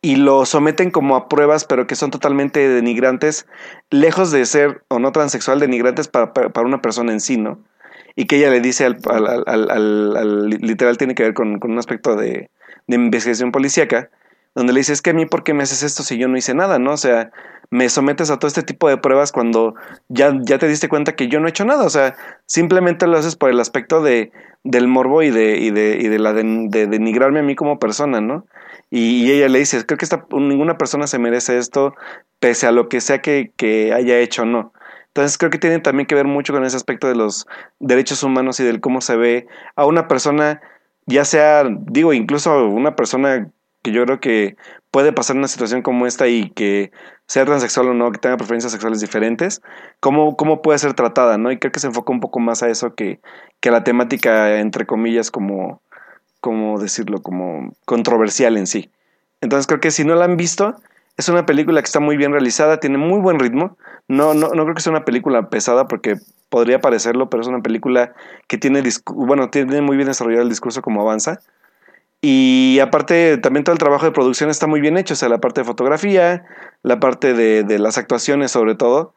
Y 0.00 0.14
lo 0.16 0.46
someten 0.46 0.90
como 0.92 1.16
a 1.16 1.28
pruebas, 1.28 1.64
pero 1.64 1.86
que 1.88 1.96
son 1.96 2.10
totalmente 2.12 2.68
denigrantes, 2.68 3.46
lejos 3.90 4.30
de 4.30 4.46
ser 4.46 4.84
o 4.88 5.00
no 5.00 5.10
transexual, 5.10 5.58
denigrantes 5.58 6.06
para, 6.06 6.32
para, 6.32 6.66
una 6.66 6.80
persona 6.80 7.12
en 7.12 7.20
sí, 7.20 7.36
¿no? 7.36 7.58
Y 8.14 8.26
que 8.26 8.36
ella 8.36 8.50
le 8.50 8.60
dice 8.60 8.84
al, 8.84 8.98
al, 9.10 9.26
al- 9.26 9.44
al- 9.46 9.70
al- 9.70 10.16
al- 10.16 10.48
literal 10.50 10.98
tiene 10.98 11.14
que 11.16 11.24
ver 11.24 11.34
con, 11.34 11.58
con 11.58 11.72
un 11.72 11.78
aspecto 11.78 12.14
de, 12.14 12.50
de 12.86 12.96
investigación 12.96 13.50
policíaca, 13.50 14.08
donde 14.54 14.72
le 14.72 14.80
dice, 14.80 14.92
es 14.92 15.02
que 15.02 15.10
a 15.10 15.14
mí, 15.14 15.26
¿por 15.26 15.42
qué 15.42 15.52
me 15.52 15.64
haces 15.64 15.82
esto 15.82 16.02
si 16.04 16.16
yo 16.16 16.28
no 16.28 16.36
hice 16.36 16.54
nada, 16.54 16.78
no? 16.78 16.92
O 16.92 16.96
sea, 16.96 17.30
me 17.70 17.88
sometes 17.88 18.30
a 18.30 18.38
todo 18.38 18.46
este 18.48 18.62
tipo 18.62 18.88
de 18.88 18.96
pruebas 18.98 19.32
cuando 19.32 19.74
ya, 20.08 20.32
ya 20.42 20.58
te 20.58 20.68
diste 20.68 20.88
cuenta 20.88 21.16
que 21.16 21.28
yo 21.28 21.40
no 21.40 21.46
he 21.46 21.50
hecho 21.50 21.64
nada, 21.64 21.84
o 21.84 21.90
sea, 21.90 22.16
simplemente 22.46 23.06
lo 23.08 23.18
haces 23.18 23.34
por 23.36 23.50
el 23.50 23.60
aspecto 23.60 24.00
de, 24.02 24.30
del 24.64 24.86
morbo 24.88 25.22
y 25.22 25.30
de, 25.30 25.58
y 25.58 25.70
de, 25.70 25.98
y 26.00 26.08
de 26.08 26.18
la 26.18 26.32
de, 26.32 26.42
de 26.68 26.86
denigrarme 26.86 27.40
a 27.40 27.42
mí 27.44 27.56
como 27.56 27.78
persona, 27.80 28.20
¿no? 28.20 28.46
Y, 28.90 29.30
ella 29.30 29.48
le 29.48 29.58
dice, 29.58 29.84
creo 29.84 29.98
que 29.98 30.04
esta, 30.04 30.26
ninguna 30.30 30.78
persona 30.78 31.06
se 31.06 31.18
merece 31.18 31.58
esto, 31.58 31.94
pese 32.40 32.66
a 32.66 32.72
lo 32.72 32.88
que 32.88 33.00
sea 33.00 33.20
que, 33.20 33.92
haya 33.94 34.18
hecho 34.18 34.42
o 34.42 34.46
no. 34.46 34.72
Entonces 35.08 35.38
creo 35.38 35.50
que 35.50 35.58
tiene 35.58 35.80
también 35.80 36.06
que 36.06 36.14
ver 36.14 36.26
mucho 36.26 36.52
con 36.52 36.64
ese 36.64 36.76
aspecto 36.76 37.08
de 37.08 37.16
los 37.16 37.46
derechos 37.80 38.22
humanos 38.22 38.60
y 38.60 38.64
del 38.64 38.80
cómo 38.80 39.00
se 39.00 39.16
ve 39.16 39.46
a 39.74 39.84
una 39.84 40.06
persona, 40.08 40.60
ya 41.06 41.24
sea, 41.24 41.64
digo, 41.68 42.12
incluso 42.12 42.68
una 42.68 42.94
persona 42.94 43.50
que 43.82 43.92
yo 43.92 44.04
creo 44.04 44.20
que 44.20 44.56
puede 44.90 45.12
pasar 45.12 45.36
una 45.36 45.48
situación 45.48 45.82
como 45.82 46.06
esta 46.06 46.28
y 46.28 46.50
que 46.50 46.92
sea 47.26 47.44
transexual 47.44 47.88
o 47.88 47.94
no, 47.94 48.10
que 48.10 48.18
tenga 48.18 48.36
preferencias 48.36 48.72
sexuales 48.72 49.00
diferentes, 49.00 49.60
cómo, 50.00 50.36
cómo 50.36 50.62
puede 50.62 50.78
ser 50.78 50.94
tratada, 50.94 51.36
¿no? 51.36 51.52
Y 51.52 51.58
creo 51.58 51.72
que 51.72 51.80
se 51.80 51.88
enfoca 51.88 52.12
un 52.12 52.20
poco 52.20 52.40
más 52.40 52.62
a 52.62 52.70
eso 52.70 52.94
que, 52.94 53.20
que 53.60 53.70
la 53.70 53.84
temática, 53.84 54.58
entre 54.58 54.86
comillas, 54.86 55.30
como, 55.30 55.82
como 56.40 56.78
decirlo, 56.78 57.22
como 57.22 57.74
controversial 57.84 58.56
en 58.56 58.66
sí. 58.66 58.90
Entonces 59.40 59.66
creo 59.66 59.80
que 59.80 59.90
si 59.90 60.04
no 60.04 60.14
la 60.14 60.24
han 60.24 60.36
visto, 60.36 60.76
es 61.16 61.28
una 61.28 61.46
película 61.46 61.80
que 61.80 61.86
está 61.86 62.00
muy 62.00 62.16
bien 62.16 62.32
realizada, 62.32 62.80
tiene 62.80 62.98
muy 62.98 63.20
buen 63.20 63.38
ritmo. 63.38 63.76
No, 64.06 64.34
no, 64.34 64.50
no 64.50 64.62
creo 64.64 64.74
que 64.74 64.82
sea 64.82 64.92
una 64.92 65.04
película 65.04 65.50
pesada 65.50 65.88
porque 65.88 66.16
podría 66.48 66.80
parecerlo, 66.80 67.28
pero 67.28 67.42
es 67.42 67.48
una 67.48 67.60
película 67.60 68.14
que 68.46 68.56
tiene, 68.56 68.82
bueno, 69.06 69.50
tiene 69.50 69.82
muy 69.82 69.96
bien 69.96 70.08
desarrollado 70.08 70.44
el 70.44 70.48
discurso 70.48 70.80
como 70.80 71.02
avanza. 71.02 71.40
Y 72.20 72.78
aparte, 72.80 73.38
también 73.38 73.64
todo 73.64 73.74
el 73.74 73.78
trabajo 73.78 74.06
de 74.06 74.12
producción 74.12 74.50
está 74.50 74.66
muy 74.66 74.80
bien 74.80 74.96
hecho, 74.96 75.14
o 75.14 75.16
sea, 75.16 75.28
la 75.28 75.38
parte 75.38 75.60
de 75.60 75.66
fotografía, 75.66 76.44
la 76.82 76.98
parte 76.98 77.34
de, 77.34 77.62
de 77.62 77.78
las 77.78 77.98
actuaciones 77.98 78.50
sobre 78.50 78.74
todo, 78.74 79.14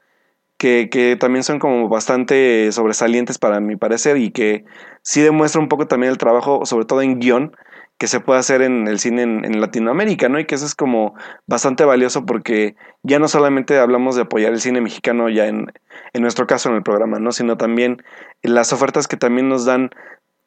que, 0.57 0.89
que 0.91 1.15
también 1.15 1.43
son 1.43 1.57
como 1.57 1.89
bastante 1.89 2.71
sobresalientes 2.71 3.39
para 3.39 3.59
mi 3.59 3.75
parecer 3.75 4.17
y 4.17 4.31
que 4.31 4.65
sí 5.03 5.21
demuestra 5.21 5.61
un 5.61 5.67
poco 5.67 5.87
también 5.87 6.11
el 6.11 6.17
trabajo, 6.17 6.65
sobre 6.65 6.85
todo 6.85 7.01
en 7.01 7.19
guion, 7.19 7.55
que 8.01 8.07
se 8.07 8.19
puede 8.19 8.39
hacer 8.39 8.63
en 8.63 8.87
el 8.87 8.97
cine 8.97 9.21
en, 9.21 9.61
Latinoamérica, 9.61 10.27
¿no? 10.27 10.39
Y 10.39 10.45
que 10.45 10.55
eso 10.55 10.65
es 10.65 10.73
como 10.73 11.13
bastante 11.45 11.85
valioso 11.85 12.25
porque 12.25 12.75
ya 13.03 13.19
no 13.19 13.27
solamente 13.27 13.77
hablamos 13.77 14.15
de 14.15 14.23
apoyar 14.23 14.53
el 14.53 14.59
cine 14.59 14.81
mexicano 14.81 15.29
ya 15.29 15.45
en, 15.45 15.71
en 16.13 16.21
nuestro 16.23 16.47
caso 16.47 16.69
en 16.69 16.75
el 16.77 16.81
programa, 16.81 17.19
¿no? 17.19 17.31
Sino 17.31 17.57
también 17.57 18.01
las 18.41 18.73
ofertas 18.73 19.07
que 19.07 19.17
también 19.17 19.49
nos 19.49 19.65
dan 19.65 19.91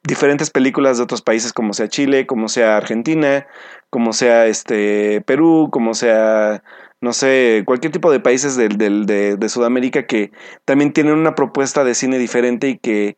diferentes 0.03 0.49
películas 0.49 0.97
de 0.97 1.03
otros 1.03 1.21
países 1.21 1.53
como 1.53 1.71
sea 1.71 1.87
Chile, 1.87 2.27
como 2.27 2.49
sea 2.49 2.75
Argentina, 2.75 3.47
como 3.89 4.11
sea 4.11 4.47
este 4.47 5.21
Perú, 5.21 5.69
como 5.71 5.93
sea 5.93 6.61
no 6.99 7.13
sé, 7.13 7.63
cualquier 7.65 7.93
tipo 7.93 8.11
de 8.11 8.19
países 8.19 8.57
del, 8.57 8.77
del, 8.77 9.05
de, 9.05 9.37
de, 9.37 9.49
Sudamérica 9.49 10.07
que 10.07 10.31
también 10.65 10.91
tienen 10.91 11.13
una 11.13 11.35
propuesta 11.35 11.83
de 11.83 11.93
cine 11.93 12.17
diferente 12.17 12.67
y 12.67 12.77
que, 12.79 13.15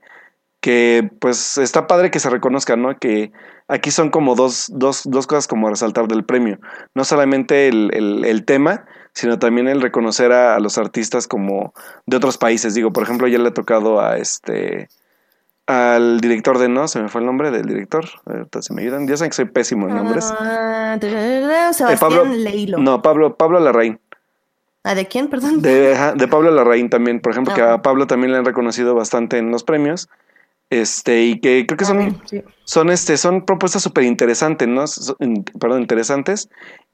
que 0.68 1.10
pues 1.22 1.58
está 1.58 1.88
padre 1.88 2.12
que 2.12 2.20
se 2.20 2.30
reconozca, 2.30 2.76
¿no? 2.76 2.98
Que 3.00 3.32
aquí 3.70 3.90
son 3.90 4.10
como 4.10 4.36
dos, 4.36 4.70
dos, 4.74 5.04
dos 5.06 5.26
cosas 5.26 5.48
como 5.48 5.68
a 5.68 5.70
resaltar 5.70 6.10
del 6.10 6.26
premio. 6.26 6.60
No 6.94 7.06
solamente 7.06 7.70
el, 7.70 7.90
el, 7.94 8.26
el 8.26 8.44
tema, 8.44 8.84
sino 9.14 9.40
también 9.40 9.70
el 9.70 9.82
reconocer 9.82 10.34
a, 10.34 10.56
a, 10.56 10.60
los 10.60 10.78
artistas 10.78 11.26
como 11.30 11.74
de 12.06 12.18
otros 12.18 12.38
países. 12.38 12.74
Digo, 12.74 12.92
por 12.92 13.04
ejemplo, 13.04 13.30
ya 13.30 13.38
le 13.40 13.48
ha 13.48 13.54
tocado 13.54 14.02
a 14.02 14.18
este 14.18 14.90
al 15.68 16.20
director 16.20 16.58
de 16.58 16.68
No, 16.68 16.90
se 16.90 17.00
me 17.02 17.08
fue 17.08 17.22
el 17.22 17.28
nombre 17.28 17.50
del 17.50 17.66
director, 17.66 18.04
ahorita 18.26 18.60
me 18.72 18.82
ayudan, 18.82 19.08
ya 19.08 19.16
saben 19.16 19.30
que 19.30 19.36
soy 19.38 19.46
pésimo 19.46 19.88
en 19.88 19.96
nombres. 19.96 20.26
Sebastián 20.26 21.92
Eh, 21.94 21.98
Pablo, 21.98 22.26
Leilo. 22.26 22.78
no, 22.78 23.02
Pablo, 23.02 23.38
Pablo 23.38 23.62
Larraín. 23.62 24.02
¿Ah, 24.84 24.96
de 24.96 25.06
quién, 25.08 25.30
perdón? 25.30 25.62
De, 25.62 25.96
de 26.16 26.28
Pablo 26.28 26.52
Larraín 26.52 26.90
también, 26.90 27.22
por 27.22 27.32
ejemplo, 27.32 27.54
Ah. 27.54 27.56
que 27.56 27.62
a 27.62 27.82
Pablo 27.82 28.06
también 28.06 28.34
le 28.34 28.38
han 28.40 28.46
reconocido 28.46 28.96
bastante 28.96 29.38
en 29.38 29.50
los 29.50 29.64
premios. 29.64 30.10
Este, 30.70 31.24
y 31.24 31.40
que 31.40 31.66
creo 31.66 31.78
que 31.78 31.86
son, 31.86 31.98
También, 31.98 32.22
sí. 32.28 32.42
son, 32.66 32.90
este, 32.90 33.16
son 33.18 33.46
propuestas 33.46 33.82
súper 33.84 34.04
interesantes, 34.04 34.68
¿no? 34.68 34.86
So- 34.88 35.16
in- 35.20 35.44
Perdón, 35.60 35.82
interesantes. 35.82 36.50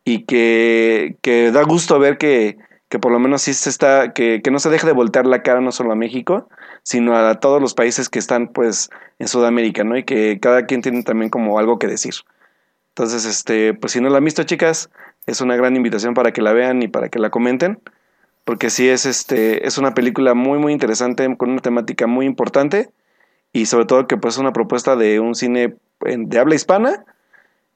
Y 0.06 0.26
que, 0.26 1.18
que 1.22 1.52
da 1.52 1.64
gusto 1.64 1.98
ver 1.98 2.18
que, 2.18 2.58
que 2.90 3.00
por 3.00 3.12
lo 3.12 3.20
menos 3.20 3.42
sí 3.42 3.54
se 3.54 3.70
está, 3.70 4.14
que, 4.14 4.42
que 4.44 4.52
no 4.52 4.60
se 4.60 4.70
deje 4.70 4.86
de 4.86 4.94
voltear 4.94 5.26
la 5.26 5.42
cara 5.42 5.62
no 5.62 5.72
solo 5.72 5.92
a 5.94 5.96
México, 5.96 6.50
sino 6.84 7.18
a 7.18 7.40
todos 7.40 7.62
los 7.62 7.74
países 7.74 8.10
que 8.10 8.20
están 8.20 8.50
pues 8.50 8.90
en 9.20 9.28
Sudamérica, 9.28 9.84
¿no? 9.84 9.98
Y 9.98 10.04
que 10.04 10.40
cada 10.40 10.66
quien 10.66 10.82
tiene 10.82 11.02
también 11.04 11.30
como 11.30 11.58
algo 11.58 11.80
que 11.80 11.88
decir. 11.88 12.14
Entonces, 12.90 13.26
este, 13.26 13.74
pues 13.74 13.94
si 13.94 14.02
no 14.02 14.10
la 14.10 14.18
han 14.20 14.26
visto, 14.26 14.44
chicas, 14.44 14.90
es 15.26 15.42
una 15.42 15.56
gran 15.56 15.76
invitación 15.76 16.14
para 16.14 16.32
que 16.32 16.42
la 16.42 16.54
vean 16.54 16.84
y 16.84 16.88
para 16.88 17.10
que 17.10 17.18
la 17.20 17.32
comenten. 17.32 17.80
Porque 18.46 18.70
sí 18.70 18.90
es 18.90 19.06
este, 19.06 19.66
es 19.66 19.78
una 19.78 19.94
película 19.94 20.34
muy, 20.34 20.60
muy 20.60 20.74
interesante, 20.74 21.34
con 21.38 21.50
una 21.52 21.62
temática 21.62 22.08
muy 22.08 22.26
importante. 22.26 22.90
Y 23.54 23.68
sobre 23.68 23.86
todo 23.86 24.08
que 24.08 24.18
pues 24.18 24.34
es 24.34 24.40
una 24.40 24.52
propuesta 24.52 24.96
de 24.98 25.20
un 25.22 25.36
cine 25.36 25.76
de 26.02 26.40
habla 26.40 26.56
hispana. 26.56 27.06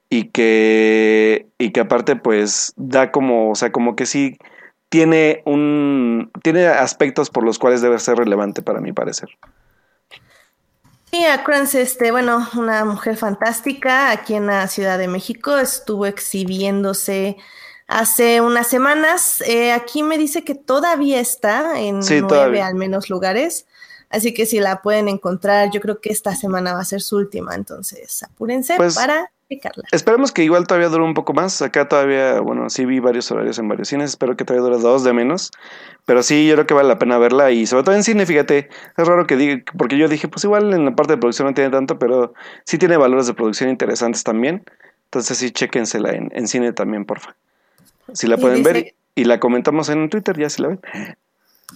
Y 0.09 0.29
que, 0.29 1.47
y 1.57 1.71
que 1.71 1.81
aparte 1.81 2.15
pues 2.15 2.73
da 2.77 3.11
como, 3.11 3.51
o 3.51 3.55
sea, 3.55 3.71
como 3.71 3.95
que 3.95 4.05
sí 4.05 4.37
tiene 4.89 5.41
un, 5.45 6.31
tiene 6.43 6.65
aspectos 6.67 7.29
por 7.29 7.43
los 7.43 7.59
cuales 7.59 7.81
debe 7.81 7.99
ser 7.99 8.17
relevante 8.17 8.61
para 8.61 8.79
mi 8.79 8.93
parecer. 8.93 9.29
Sí, 11.11 11.25
Acrans, 11.25 11.73
este, 11.75 12.11
bueno, 12.11 12.47
una 12.55 12.83
mujer 12.85 13.17
fantástica 13.17 14.11
aquí 14.11 14.35
en 14.35 14.45
la 14.47 14.67
Ciudad 14.67 14.97
de 14.97 15.07
México, 15.07 15.57
estuvo 15.57 16.05
exhibiéndose 16.05 17.37
hace 17.87 18.41
unas 18.41 18.67
semanas. 18.67 19.41
Eh, 19.47 19.71
aquí 19.71 20.03
me 20.03 20.17
dice 20.17 20.43
que 20.43 20.53
todavía 20.55 21.19
está 21.19 21.79
en 21.79 22.03
Sí, 22.03 22.21
nueve 22.21 22.27
todavía. 22.27 22.67
al 22.67 22.75
menos 22.75 23.09
lugares, 23.09 23.65
así 24.09 24.33
que 24.33 24.45
si 24.45 24.59
la 24.59 24.81
pueden 24.81 25.07
encontrar, 25.07 25.69
yo 25.71 25.81
creo 25.81 25.99
que 25.99 26.09
esta 26.09 26.35
semana 26.35 26.73
va 26.73 26.81
a 26.81 26.85
ser 26.85 27.01
su 27.01 27.17
última, 27.17 27.55
entonces 27.55 28.23
apúrense 28.23 28.75
Pues, 28.77 28.95
para 28.95 29.31
picarla. 29.47 29.83
Esperemos 29.91 30.31
que 30.31 30.43
igual 30.43 30.67
todavía 30.67 30.89
dure 30.89 31.03
un 31.03 31.13
poco 31.13 31.33
más. 31.33 31.61
Acá 31.61 31.87
todavía, 31.87 32.39
bueno, 32.41 32.69
sí 32.69 32.85
vi 32.85 32.99
varios 32.99 33.31
horarios 33.31 33.57
en 33.59 33.67
varios 33.69 33.87
cines. 33.87 34.09
Espero 34.11 34.35
que 34.35 34.43
todavía 34.43 34.67
dure 34.69 34.81
dos 34.81 35.03
de 35.03 35.13
menos. 35.13 35.51
Pero 36.05 36.21
sí, 36.21 36.47
yo 36.47 36.55
creo 36.55 36.67
que 36.67 36.73
vale 36.73 36.89
la 36.89 36.99
pena 36.99 37.17
verla. 37.17 37.51
Y 37.51 37.65
sobre 37.65 37.83
todo 37.83 37.95
en 37.95 38.03
cine, 38.03 38.25
fíjate, 38.25 38.69
es 38.97 39.07
raro 39.07 39.25
que 39.25 39.37
diga, 39.37 39.63
porque 39.77 39.97
yo 39.97 40.09
dije, 40.09 40.27
pues 40.27 40.43
igual 40.43 40.73
en 40.73 40.85
la 40.85 40.95
parte 40.95 41.13
de 41.13 41.17
producción 41.17 41.47
no 41.47 41.53
tiene 41.53 41.69
tanto, 41.69 41.97
pero 41.97 42.33
sí 42.65 42.77
tiene 42.77 42.97
valores 42.97 43.27
de 43.27 43.33
producción 43.33 43.69
interesantes 43.69 44.23
también. 44.23 44.63
Entonces 45.05 45.37
sí, 45.37 45.51
chéquensela 45.51 46.11
en, 46.11 46.29
en 46.33 46.47
cine 46.49 46.73
también, 46.73 47.05
porfa. 47.05 47.35
Si 48.13 48.27
la 48.27 48.37
pueden 48.37 48.63
ver 48.63 48.95
y 49.15 49.23
la 49.23 49.39
comentamos 49.39 49.89
en 49.89 50.09
Twitter, 50.09 50.37
ya 50.37 50.49
si 50.49 50.61
la 50.61 50.67
ven. 50.69 50.81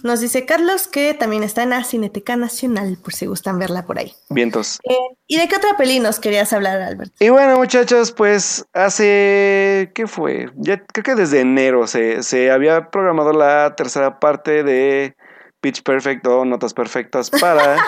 Nos 0.02 0.20
dice 0.20 0.46
Carlos 0.46 0.88
que 0.88 1.14
también 1.14 1.42
está 1.42 1.62
en 1.62 1.70
la 1.70 1.84
Cineteca 1.84 2.34
Nacional, 2.36 2.98
por 3.02 3.12
si 3.12 3.26
gustan 3.26 3.58
verla 3.58 3.86
por 3.86 3.98
ahí. 3.98 4.14
Vientos. 4.30 4.80
Eh, 4.84 4.96
¿Y 5.26 5.38
de 5.38 5.48
qué 5.48 5.56
otra 5.56 5.76
peli 5.76 6.00
nos 6.00 6.18
querías 6.18 6.52
hablar, 6.52 6.80
Albert? 6.80 7.12
Y 7.20 7.28
bueno, 7.28 7.56
muchachos, 7.56 8.10
pues 8.10 8.66
hace. 8.72 9.92
¿Qué 9.94 10.06
fue? 10.06 10.50
Ya 10.56 10.82
creo 10.84 11.04
que 11.04 11.14
desde 11.14 11.40
enero 11.40 11.86
se, 11.86 12.22
se 12.22 12.50
había 12.50 12.90
programado 12.90 13.32
la 13.32 13.76
tercera 13.76 14.18
parte 14.18 14.64
de 14.64 15.14
Pitch 15.62 15.82
Perfect 15.82 16.26
o 16.26 16.44
Notas 16.44 16.74
Perfectas 16.74 17.30
para. 17.30 17.76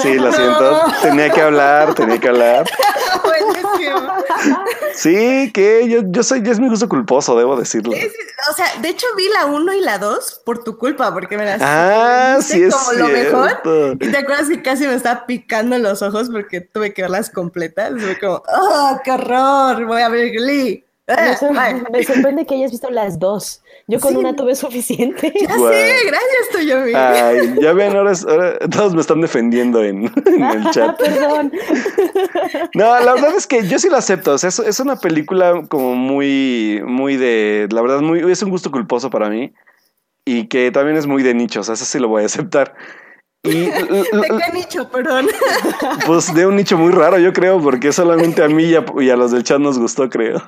Sí, 0.00 0.14
lo 0.14 0.30
siento. 0.32 0.80
Tenía 1.02 1.28
que 1.30 1.40
hablar, 1.40 1.92
tenía 1.94 2.20
que 2.20 2.28
hablar. 2.28 2.64
Sí, 4.94 5.50
que 5.52 5.88
yo, 5.88 6.00
yo 6.06 6.22
soy, 6.22 6.42
ya 6.42 6.52
es 6.52 6.60
mi 6.60 6.68
gusto 6.68 6.88
culposo, 6.88 7.36
debo 7.36 7.56
decirlo. 7.56 7.92
O 8.50 8.54
sea, 8.54 8.66
de 8.80 8.90
hecho 8.90 9.06
vi 9.16 9.28
la 9.28 9.46
1 9.46 9.74
y 9.74 9.80
la 9.80 9.98
2 9.98 10.42
por 10.44 10.62
tu 10.62 10.78
culpa, 10.78 11.12
porque 11.12 11.36
me 11.36 11.44
las 11.44 11.60
Ah, 11.62 12.38
sí 12.40 12.62
es 12.62 12.74
como 12.74 12.92
lo 12.92 13.08
mejor. 13.08 13.48
cierto. 13.48 13.92
Y 13.94 14.10
te 14.10 14.18
acuerdas 14.18 14.48
que 14.48 14.62
casi 14.62 14.86
me 14.86 14.94
estaba 14.94 15.26
picando 15.26 15.78
los 15.78 16.02
ojos 16.02 16.30
porque 16.30 16.60
tuve 16.60 16.94
que 16.94 17.02
verlas 17.02 17.30
completas. 17.30 17.92
Fue 17.98 18.18
como, 18.18 18.42
¡oh, 18.46 19.00
qué 19.02 19.10
horror! 19.12 19.84
Voy 19.84 20.02
a 20.02 20.08
ver 20.08 20.30
Glee. 20.30 20.83
Me, 21.08 21.14
Ah, 21.14 21.36
sor- 21.36 21.90
me 21.92 22.02
sorprende 22.02 22.46
que 22.46 22.54
hayas 22.54 22.70
visto 22.70 22.88
las 22.90 23.18
dos. 23.18 23.62
Yo 23.86 24.00
con 24.00 24.12
Sí. 24.12 24.16
una 24.18 24.34
tuve 24.34 24.54
suficiente. 24.54 25.34
Ya 25.38 25.54
Guau. 25.56 25.70
sé, 25.70 25.92
gracias, 26.06 26.48
Toyomi. 26.50 26.92
Ay, 26.94 27.54
ya 27.60 27.72
ven, 27.74 27.94
ahora, 27.94 28.12
es- 28.12 28.24
ahora 28.24 28.58
todos 28.70 28.94
me 28.94 29.02
están 29.02 29.20
defendiendo 29.20 29.84
en, 29.84 30.04
en 30.24 30.42
el 30.42 30.70
chat. 30.70 30.98
Perdón. 30.98 31.52
No, 32.74 32.98
la 33.00 33.12
verdad 33.14 33.34
es 33.36 33.46
que 33.46 33.66
yo 33.66 33.78
sí 33.78 33.88
lo 33.88 33.96
acepto. 33.96 34.32
O 34.32 34.38
sea, 34.38 34.48
es, 34.48 34.58
es 34.58 34.80
una 34.80 34.96
película 34.96 35.62
como 35.68 35.94
muy, 35.94 36.80
muy 36.86 37.16
de. 37.16 37.68
La 37.70 37.82
verdad, 37.82 38.00
muy, 38.00 38.20
es 38.30 38.42
un 38.42 38.50
gusto 38.50 38.70
culposo 38.70 39.10
para 39.10 39.28
mí. 39.28 39.52
Y 40.24 40.46
que 40.48 40.70
también 40.70 40.96
es 40.96 41.06
muy 41.06 41.22
de 41.22 41.34
nicho. 41.34 41.60
O 41.60 41.62
sea, 41.62 41.74
eso 41.74 41.84
sí 41.84 41.98
lo 41.98 42.08
voy 42.08 42.22
a 42.22 42.26
aceptar. 42.26 42.74
Y, 43.42 43.50
¿De 43.70 44.04
qué 44.10 44.52
nicho, 44.54 44.88
perdón? 44.90 45.26
Pues 46.06 46.32
de 46.34 46.46
un 46.46 46.56
nicho 46.56 46.78
muy 46.78 46.92
raro, 46.92 47.18
yo 47.18 47.32
creo, 47.32 47.60
porque 47.60 47.92
solamente 47.92 48.42
a 48.42 48.48
mí 48.48 48.64
y 48.64 48.74
a, 48.76 48.84
y 49.00 49.10
a 49.10 49.16
los 49.16 49.30
del 49.32 49.44
chat 49.44 49.58
nos 49.60 49.78
gustó, 49.78 50.08
creo. 50.08 50.42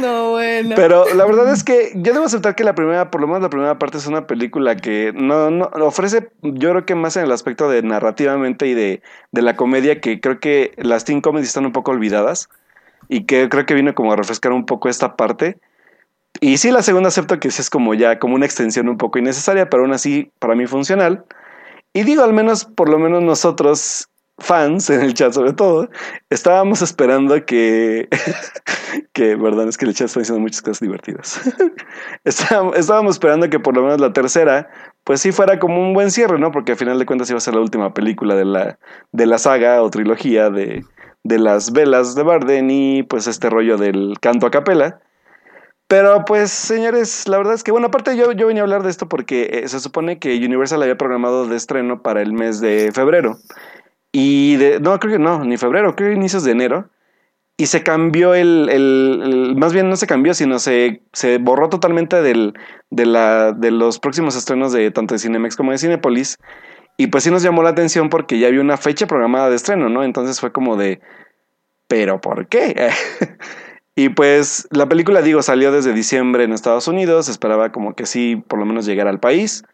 No, 0.00 0.30
bueno. 0.30 0.74
Pero 0.76 1.12
la 1.14 1.24
verdad 1.24 1.52
es 1.52 1.64
que 1.64 1.92
yo 1.94 2.12
debo 2.12 2.24
aceptar 2.24 2.54
que 2.54 2.64
la 2.64 2.74
primera, 2.74 3.10
por 3.10 3.20
lo 3.20 3.26
menos 3.26 3.42
la 3.42 3.50
primera 3.50 3.78
parte 3.78 3.98
es 3.98 4.06
una 4.06 4.26
película 4.26 4.76
que 4.76 5.12
no, 5.14 5.50
no 5.50 5.70
ofrece, 5.80 6.30
yo 6.42 6.70
creo 6.70 6.86
que 6.86 6.94
más 6.94 7.16
en 7.16 7.24
el 7.24 7.32
aspecto 7.32 7.68
de 7.68 7.82
narrativamente 7.82 8.66
y 8.66 8.74
de, 8.74 9.02
de 9.32 9.42
la 9.42 9.56
comedia, 9.56 10.00
que 10.00 10.20
creo 10.20 10.40
que 10.40 10.72
las 10.76 11.04
teen 11.04 11.20
comedies 11.20 11.48
están 11.48 11.66
un 11.66 11.72
poco 11.72 11.90
olvidadas 11.90 12.48
y 13.08 13.24
que 13.24 13.48
creo 13.48 13.66
que 13.66 13.74
vino 13.74 13.94
como 13.94 14.12
a 14.12 14.16
refrescar 14.16 14.52
un 14.52 14.66
poco 14.66 14.88
esta 14.88 15.16
parte. 15.16 15.58
Y 16.40 16.58
sí, 16.58 16.70
la 16.70 16.82
segunda 16.82 17.08
acepto 17.08 17.40
que 17.40 17.50
sí 17.50 17.60
es 17.60 17.70
como 17.70 17.94
ya, 17.94 18.18
como 18.18 18.34
una 18.34 18.46
extensión 18.46 18.88
un 18.88 18.98
poco 18.98 19.18
innecesaria, 19.18 19.68
pero 19.68 19.82
aún 19.82 19.92
así 19.92 20.30
para 20.38 20.54
mí 20.54 20.66
funcional. 20.66 21.24
Y 21.92 22.04
digo, 22.04 22.22
al 22.22 22.32
menos, 22.32 22.64
por 22.64 22.88
lo 22.88 22.98
menos 22.98 23.22
nosotros, 23.22 24.07
fans, 24.38 24.88
en 24.90 25.00
el 25.00 25.14
chat 25.14 25.32
sobre 25.32 25.52
todo, 25.52 25.88
estábamos 26.30 26.82
esperando 26.82 27.44
que, 27.44 28.08
que, 29.12 29.34
verdad, 29.36 29.68
es 29.68 29.76
que 29.76 29.84
el 29.84 29.94
chat 29.94 30.06
está 30.06 30.20
diciendo 30.20 30.40
muchas 30.40 30.62
cosas 30.62 30.80
divertidas. 30.80 31.40
estábamos, 32.24 32.76
estábamos 32.76 33.16
esperando 33.16 33.50
que 33.50 33.58
por 33.58 33.74
lo 33.76 33.82
menos 33.82 34.00
la 34.00 34.12
tercera, 34.12 34.70
pues 35.04 35.20
sí 35.20 35.32
fuera 35.32 35.58
como 35.58 35.80
un 35.80 35.94
buen 35.94 36.10
cierre, 36.10 36.38
¿no? 36.38 36.52
Porque 36.52 36.72
al 36.72 36.78
final 36.78 36.98
de 36.98 37.06
cuentas 37.06 37.28
iba 37.30 37.38
a 37.38 37.40
ser 37.40 37.54
la 37.54 37.60
última 37.60 37.94
película 37.94 38.34
de 38.34 38.44
la, 38.44 38.78
de 39.12 39.26
la 39.26 39.38
saga 39.38 39.82
o 39.82 39.90
trilogía 39.90 40.50
de, 40.50 40.84
de 41.24 41.38
las 41.38 41.72
velas 41.72 42.14
de 42.14 42.22
Barden 42.22 42.70
y 42.70 43.02
pues 43.02 43.26
este 43.26 43.50
rollo 43.50 43.76
del 43.76 44.14
canto 44.20 44.46
a 44.46 44.50
capela. 44.50 45.00
Pero 45.88 46.26
pues, 46.26 46.50
señores, 46.50 47.26
la 47.28 47.38
verdad 47.38 47.54
es 47.54 47.64
que, 47.64 47.72
bueno, 47.72 47.86
aparte 47.86 48.14
yo, 48.14 48.32
yo 48.32 48.46
venía 48.46 48.62
a 48.62 48.66
hablar 48.66 48.82
de 48.82 48.90
esto 48.90 49.08
porque 49.08 49.48
eh, 49.50 49.68
se 49.68 49.80
supone 49.80 50.18
que 50.18 50.36
Universal 50.36 50.82
había 50.82 50.98
programado 50.98 51.48
de 51.48 51.56
estreno 51.56 52.02
para 52.02 52.20
el 52.20 52.34
mes 52.34 52.60
de 52.60 52.92
febrero. 52.92 53.38
Y 54.12 54.56
de, 54.56 54.80
no, 54.80 54.98
creo 54.98 55.14
que 55.14 55.18
no, 55.18 55.44
ni 55.44 55.56
febrero, 55.56 55.94
creo 55.94 56.10
que 56.10 56.16
inicios 56.16 56.44
de 56.44 56.52
enero. 56.52 56.90
Y 57.56 57.66
se 57.66 57.82
cambió 57.82 58.34
el, 58.34 58.68
el, 58.70 59.20
el 59.24 59.56
más 59.56 59.72
bien 59.72 59.88
no 59.88 59.96
se 59.96 60.06
cambió, 60.06 60.32
sino 60.32 60.58
se, 60.60 61.02
se 61.12 61.38
borró 61.38 61.68
totalmente 61.68 62.22
del, 62.22 62.54
de, 62.90 63.06
la, 63.06 63.52
de 63.52 63.72
los 63.72 63.98
próximos 63.98 64.36
estrenos 64.36 64.72
de 64.72 64.90
tanto 64.92 65.14
de 65.14 65.18
Cinemex 65.18 65.56
como 65.56 65.72
de 65.72 65.78
Cinepolis. 65.78 66.38
Y 66.96 67.08
pues 67.08 67.24
sí 67.24 67.30
nos 67.30 67.42
llamó 67.42 67.62
la 67.62 67.70
atención 67.70 68.10
porque 68.10 68.38
ya 68.38 68.48
había 68.48 68.60
una 68.60 68.76
fecha 68.76 69.06
programada 69.06 69.50
de 69.50 69.56
estreno, 69.56 69.88
¿no? 69.88 70.04
Entonces 70.04 70.40
fue 70.40 70.52
como 70.52 70.76
de, 70.76 71.00
¿pero 71.88 72.20
por 72.20 72.46
qué? 72.48 72.90
Y 73.98 74.10
pues 74.10 74.68
la 74.70 74.88
película, 74.88 75.22
digo, 75.22 75.42
salió 75.42 75.72
desde 75.72 75.92
diciembre 75.92 76.44
en 76.44 76.52
Estados 76.52 76.86
Unidos, 76.86 77.28
esperaba 77.28 77.72
como 77.72 77.96
que 77.96 78.06
sí, 78.06 78.36
por 78.36 78.60
lo 78.60 78.64
menos 78.64 78.86
llegara 78.86 79.10
al 79.10 79.18
país. 79.18 79.64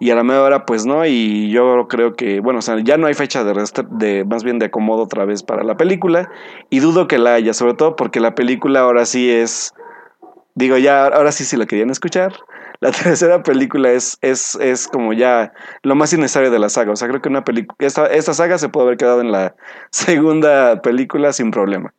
Y 0.00 0.10
a 0.10 0.14
la 0.14 0.22
media 0.22 0.42
hora, 0.42 0.64
pues 0.64 0.86
no, 0.86 1.04
y 1.06 1.50
yo 1.50 1.88
creo 1.88 2.14
que, 2.14 2.38
bueno, 2.40 2.60
o 2.60 2.62
sea, 2.62 2.78
ya 2.80 2.96
no 2.96 3.08
hay 3.08 3.14
fecha 3.14 3.42
de, 3.42 3.64
de, 3.90 4.24
más 4.24 4.44
bien 4.44 4.58
de 4.58 4.66
acomodo 4.66 5.02
otra 5.02 5.24
vez 5.24 5.42
para 5.42 5.64
la 5.64 5.76
película, 5.76 6.30
y 6.70 6.78
dudo 6.78 7.08
que 7.08 7.18
la 7.18 7.34
haya, 7.34 7.52
sobre 7.52 7.74
todo 7.74 7.96
porque 7.96 8.20
la 8.20 8.34
película 8.36 8.80
ahora 8.80 9.04
sí 9.06 9.28
es, 9.28 9.74
digo, 10.54 10.78
ya, 10.78 11.06
ahora 11.06 11.32
sí, 11.32 11.44
si 11.44 11.56
la 11.56 11.66
querían 11.66 11.90
escuchar, 11.90 12.32
la 12.80 12.92
tercera 12.92 13.42
película 13.42 13.90
es, 13.90 14.18
es, 14.22 14.54
es 14.56 14.86
como 14.86 15.12
ya 15.12 15.52
lo 15.82 15.96
más 15.96 16.12
innecesario 16.12 16.52
de 16.52 16.60
la 16.60 16.68
saga, 16.68 16.92
o 16.92 16.96
sea, 16.96 17.08
creo 17.08 17.20
que 17.20 17.28
una 17.28 17.42
película, 17.42 17.76
esta, 17.80 18.06
esta 18.06 18.34
saga 18.34 18.58
se 18.58 18.68
puede 18.68 18.86
haber 18.86 18.98
quedado 18.98 19.20
en 19.20 19.32
la 19.32 19.56
segunda 19.90 20.80
película 20.80 21.32
sin 21.32 21.50
problema. 21.50 21.92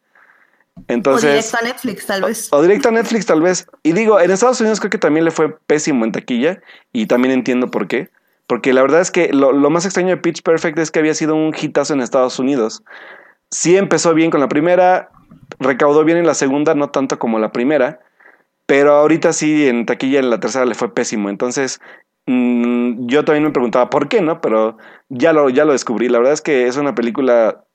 Entonces, 0.87 1.29
o 1.29 1.31
directo 1.31 1.57
a 1.57 1.61
Netflix, 1.61 2.05
tal 2.05 2.21
vez. 2.21 2.47
O, 2.51 2.57
o, 2.57 2.61
directo 2.61 2.89
a 2.89 2.91
Netflix, 2.91 3.25
tal 3.25 3.41
vez. 3.41 3.67
Y 3.83 3.93
digo, 3.93 4.19
en 4.19 4.31
Estados 4.31 4.59
Unidos 4.61 4.79
creo 4.79 4.89
que 4.89 4.97
también 4.97 5.25
le 5.25 5.31
fue 5.31 5.57
pésimo 5.67 6.05
en 6.05 6.11
taquilla. 6.11 6.61
Y 6.93 7.07
también 7.07 7.33
entiendo 7.33 7.69
por 7.69 7.87
qué. 7.87 8.09
Porque 8.47 8.73
la 8.73 8.81
verdad 8.81 9.01
es 9.01 9.11
que 9.11 9.31
lo, 9.31 9.51
lo, 9.51 9.69
más 9.69 9.85
extraño 9.85 10.09
de 10.09 10.17
Pitch 10.17 10.41
Perfect 10.41 10.79
es 10.79 10.89
que 10.89 10.97
había 10.97 11.13
sido 11.13 11.35
un 11.35 11.53
hitazo 11.55 11.93
en 11.93 12.01
Estados 12.01 12.39
Unidos. 12.39 12.83
Sí 13.51 13.77
empezó 13.77 14.15
bien 14.15 14.31
con 14.31 14.39
la 14.39 14.47
primera, 14.47 15.11
recaudó 15.59 16.03
bien 16.03 16.17
en 16.17 16.25
la 16.25 16.33
segunda, 16.33 16.73
no 16.73 16.89
tanto 16.89 17.19
como 17.19 17.37
la 17.37 17.51
primera. 17.51 17.99
Pero 18.65 18.93
ahorita 18.93 19.33
sí, 19.33 19.67
en 19.67 19.85
taquilla 19.85 20.19
en 20.19 20.31
la 20.31 20.39
tercera 20.39 20.65
le 20.65 20.73
fue 20.73 20.93
pésimo. 20.93 21.29
Entonces, 21.29 21.79
mmm, 22.25 23.07
yo 23.07 23.23
también 23.23 23.43
me 23.43 23.51
preguntaba 23.51 23.89
por 23.91 24.09
qué, 24.09 24.21
¿no? 24.21 24.41
Pero 24.41 24.77
ya 25.09 25.31
lo, 25.31 25.49
ya 25.49 25.65
lo 25.65 25.73
descubrí. 25.73 26.09
La 26.09 26.17
verdad 26.17 26.33
es 26.33 26.41
que 26.41 26.67
es 26.67 26.77
una 26.77 26.95
película 26.95 27.65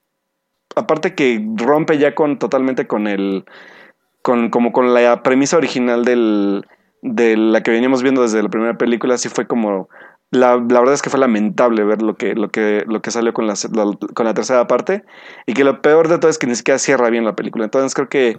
aparte 0.75 1.15
que 1.15 1.45
rompe 1.57 1.99
ya 1.99 2.15
con 2.15 2.39
totalmente 2.39 2.87
con 2.87 3.07
el 3.07 3.45
con 4.23 4.51
como 4.51 4.73
con 4.73 4.95
la 4.95 5.23
premisa 5.23 5.57
original 5.57 6.05
del 6.05 6.67
de 7.03 7.37
la 7.37 7.63
que 7.63 7.71
veníamos 7.71 8.03
viendo 8.03 8.23
desde 8.23 8.43
la 8.43 8.49
primera 8.49 8.79
película 8.79 9.19
sí 9.19 9.29
fue 9.29 9.47
como 9.47 9.89
la, 10.31 10.57
la 10.57 10.81
verdad 10.81 10.95
es 10.95 11.03
que 11.03 11.11
fue 11.11 11.21
lamentable 11.21 11.85
ver 11.85 12.03
lo 12.03 12.17
que 12.17 12.35
lo 12.35 12.51
que 12.51 12.85
lo 12.87 13.03
que 13.03 13.11
salió 13.11 13.33
con 13.33 13.47
la, 13.47 13.55
la, 13.73 13.85
con 14.15 14.27
la 14.27 14.35
tercera 14.35 14.67
parte 14.67 15.05
y 15.47 15.55
que 15.55 15.65
lo 15.65 15.81
peor 15.81 16.09
de 16.09 16.19
todo 16.19 16.31
es 16.31 16.39
que 16.39 16.47
ni 16.47 16.55
siquiera 16.55 16.79
cierra 16.79 17.11
bien 17.11 17.25
la 17.25 17.37
película. 17.37 17.65
Entonces 17.65 17.95
creo 17.95 18.09
que 18.09 18.39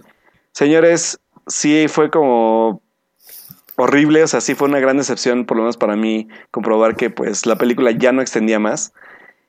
señores 0.52 1.20
sí 1.46 1.86
fue 1.88 2.10
como 2.10 2.82
horrible 3.76 4.22
o 4.22 4.26
sea 4.26 4.40
sí 4.40 4.54
fue 4.54 4.68
una 4.68 4.80
gran 4.80 4.96
decepción 4.96 5.44
por 5.46 5.56
lo 5.56 5.62
menos 5.64 5.76
para 5.76 5.96
mí 5.96 6.28
comprobar 6.50 6.96
que 6.96 7.10
pues 7.10 7.46
la 7.46 7.56
película 7.56 7.90
ya 7.92 8.12
no 8.12 8.22
extendía 8.22 8.58
más 8.58 8.92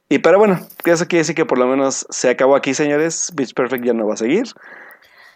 y 0.09 0.19
pero 0.19 0.39
bueno, 0.39 0.59
eso 0.85 1.05
quiere 1.07 1.19
decir 1.21 1.35
que 1.35 1.45
por 1.45 1.57
lo 1.57 1.67
menos 1.67 2.05
se 2.09 2.29
acabó 2.29 2.55
aquí, 2.55 2.73
señores. 2.73 3.31
Beach 3.35 3.53
Perfect 3.53 3.83
ya 3.85 3.93
no 3.93 4.07
va 4.07 4.13
a 4.13 4.17
seguir. 4.17 4.45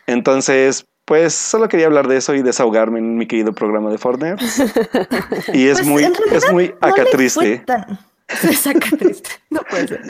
Entonces, 0.07 0.85
pues 1.05 1.33
solo 1.33 1.67
quería 1.67 1.87
hablar 1.87 2.07
de 2.07 2.17
eso 2.17 2.33
y 2.33 2.41
desahogarme 2.41 2.99
en 2.99 3.17
mi 3.17 3.27
querido 3.27 3.53
programa 3.53 3.89
de 3.91 3.97
Fortnite. 3.97 4.43
Y 5.53 5.67
es 5.67 5.79
Pues, 5.79 5.87
muy, 5.87 6.03
es 6.31 6.51
muy 6.51 6.69
no 6.69 6.87
acá 6.87 7.03
le 7.03 7.09
fue 7.09 7.11
triste. 7.17 7.57
tan- 7.65 7.99
Es 8.49 8.65
acá 8.65 8.87
triste. 8.97 9.29
No 9.49 9.59
puede 9.69 9.89
ser. 9.89 10.01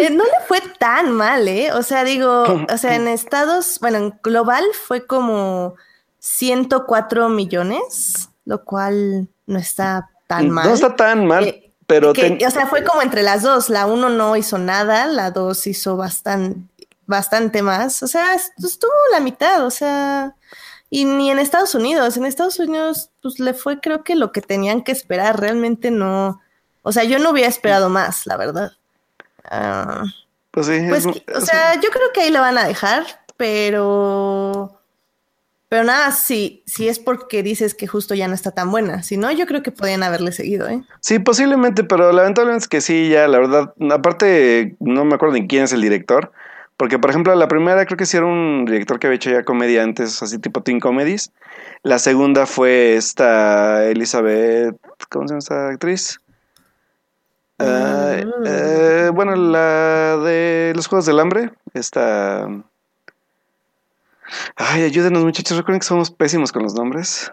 Eh, 0.00 0.08
no 0.10 0.24
le 0.24 0.30
fue 0.48 0.60
tan 0.78 1.12
mal, 1.12 1.46
¿eh? 1.46 1.72
O 1.72 1.82
sea, 1.82 2.04
digo, 2.04 2.44
o 2.72 2.78
sea, 2.78 2.94
en 2.94 3.06
Estados, 3.08 3.78
bueno, 3.80 3.98
en 3.98 4.14
global 4.22 4.64
fue 4.86 5.06
como 5.06 5.74
104 6.20 7.28
millones, 7.28 8.30
lo 8.46 8.64
cual 8.64 9.28
no 9.46 9.58
está 9.58 10.08
tan 10.26 10.48
mal. 10.50 10.68
No 10.68 10.74
está 10.74 10.96
tan 10.96 11.26
mal, 11.26 11.44
Eh, 11.44 11.65
pero 11.86 12.12
que, 12.12 12.22
ten- 12.22 12.46
o 12.46 12.50
sea, 12.50 12.66
fue 12.66 12.84
como 12.84 13.02
entre 13.02 13.22
las 13.22 13.42
dos. 13.42 13.68
La 13.70 13.86
uno 13.86 14.08
no 14.08 14.36
hizo 14.36 14.58
nada, 14.58 15.06
la 15.06 15.30
dos 15.30 15.66
hizo 15.66 15.96
bastante, 15.96 16.86
bastante 17.06 17.62
más. 17.62 18.02
O 18.02 18.06
sea, 18.06 18.34
est- 18.34 18.52
estuvo 18.64 18.92
la 19.12 19.20
mitad, 19.20 19.64
o 19.64 19.70
sea, 19.70 20.34
y 20.90 21.04
ni 21.04 21.30
en 21.30 21.38
Estados 21.38 21.74
Unidos. 21.74 22.16
En 22.16 22.26
Estados 22.26 22.58
Unidos, 22.58 23.10
pues 23.22 23.38
le 23.38 23.54
fue 23.54 23.80
creo 23.80 24.02
que 24.04 24.16
lo 24.16 24.32
que 24.32 24.40
tenían 24.42 24.82
que 24.82 24.92
esperar. 24.92 25.40
Realmente 25.40 25.90
no. 25.90 26.40
O 26.82 26.92
sea, 26.92 27.04
yo 27.04 27.18
no 27.18 27.30
hubiera 27.30 27.48
esperado 27.48 27.88
más, 27.88 28.26
la 28.26 28.36
verdad. 28.36 28.72
Ah, 29.48 30.04
pues 30.50 30.66
sí, 30.66 30.80
pues, 30.88 31.06
es- 31.06 31.22
o 31.34 31.38
es- 31.38 31.44
sea, 31.46 31.74
yo 31.80 31.90
creo 31.90 32.12
que 32.12 32.22
ahí 32.22 32.30
la 32.30 32.40
van 32.40 32.58
a 32.58 32.64
dejar, 32.66 33.04
pero. 33.36 34.72
Pero 35.68 35.82
nada, 35.82 36.12
si, 36.12 36.62
si 36.66 36.86
es 36.88 36.98
porque 37.00 37.42
dices 37.42 37.74
que 37.74 37.88
justo 37.88 38.14
ya 38.14 38.28
no 38.28 38.34
está 38.34 38.52
tan 38.52 38.70
buena. 38.70 39.02
Si 39.02 39.16
no, 39.16 39.32
yo 39.32 39.46
creo 39.46 39.62
que 39.64 39.72
podían 39.72 40.02
haberle 40.04 40.30
seguido, 40.30 40.68
¿eh? 40.68 40.82
sí, 41.00 41.18
posiblemente, 41.18 41.82
pero 41.82 42.12
lamentablemente 42.12 42.62
es 42.64 42.68
que 42.68 42.80
sí, 42.80 43.08
ya, 43.08 43.26
la 43.26 43.38
verdad, 43.38 43.74
aparte, 43.90 44.76
no 44.78 45.04
me 45.04 45.14
acuerdo 45.16 45.34
ni 45.34 45.48
quién 45.48 45.64
es 45.64 45.72
el 45.72 45.80
director, 45.82 46.30
porque 46.76 46.98
por 47.00 47.10
ejemplo, 47.10 47.34
la 47.34 47.48
primera 47.48 47.84
creo 47.84 47.96
que 47.96 48.06
sí 48.06 48.16
era 48.16 48.26
un 48.26 48.64
director 48.64 49.00
que 49.00 49.08
había 49.08 49.16
hecho 49.16 49.30
ya 49.30 49.42
comedia 49.44 49.82
antes, 49.82 50.22
así 50.22 50.38
tipo 50.38 50.62
teen 50.62 50.78
comedies. 50.78 51.32
La 51.82 51.98
segunda 51.98 52.46
fue 52.46 52.94
esta 52.96 53.84
Elizabeth, 53.86 54.76
¿cómo 55.10 55.26
se 55.26 55.32
llama 55.32 55.38
esta 55.38 55.68
actriz? 55.70 56.20
Ah, 57.58 58.16
Mm. 58.24 58.44
eh, 58.46 59.10
bueno, 59.14 59.34
la 59.34 60.16
de 60.24 60.72
los 60.76 60.86
Juegos 60.86 61.06
del 61.06 61.18
Hambre, 61.20 61.50
esta... 61.74 62.46
Ay, 64.56 64.82
ayúdenos 64.84 65.22
muchachos, 65.24 65.56
recuerden 65.56 65.80
que 65.80 65.86
somos 65.86 66.10
pésimos 66.10 66.52
con 66.52 66.62
los 66.62 66.74
nombres. 66.74 67.30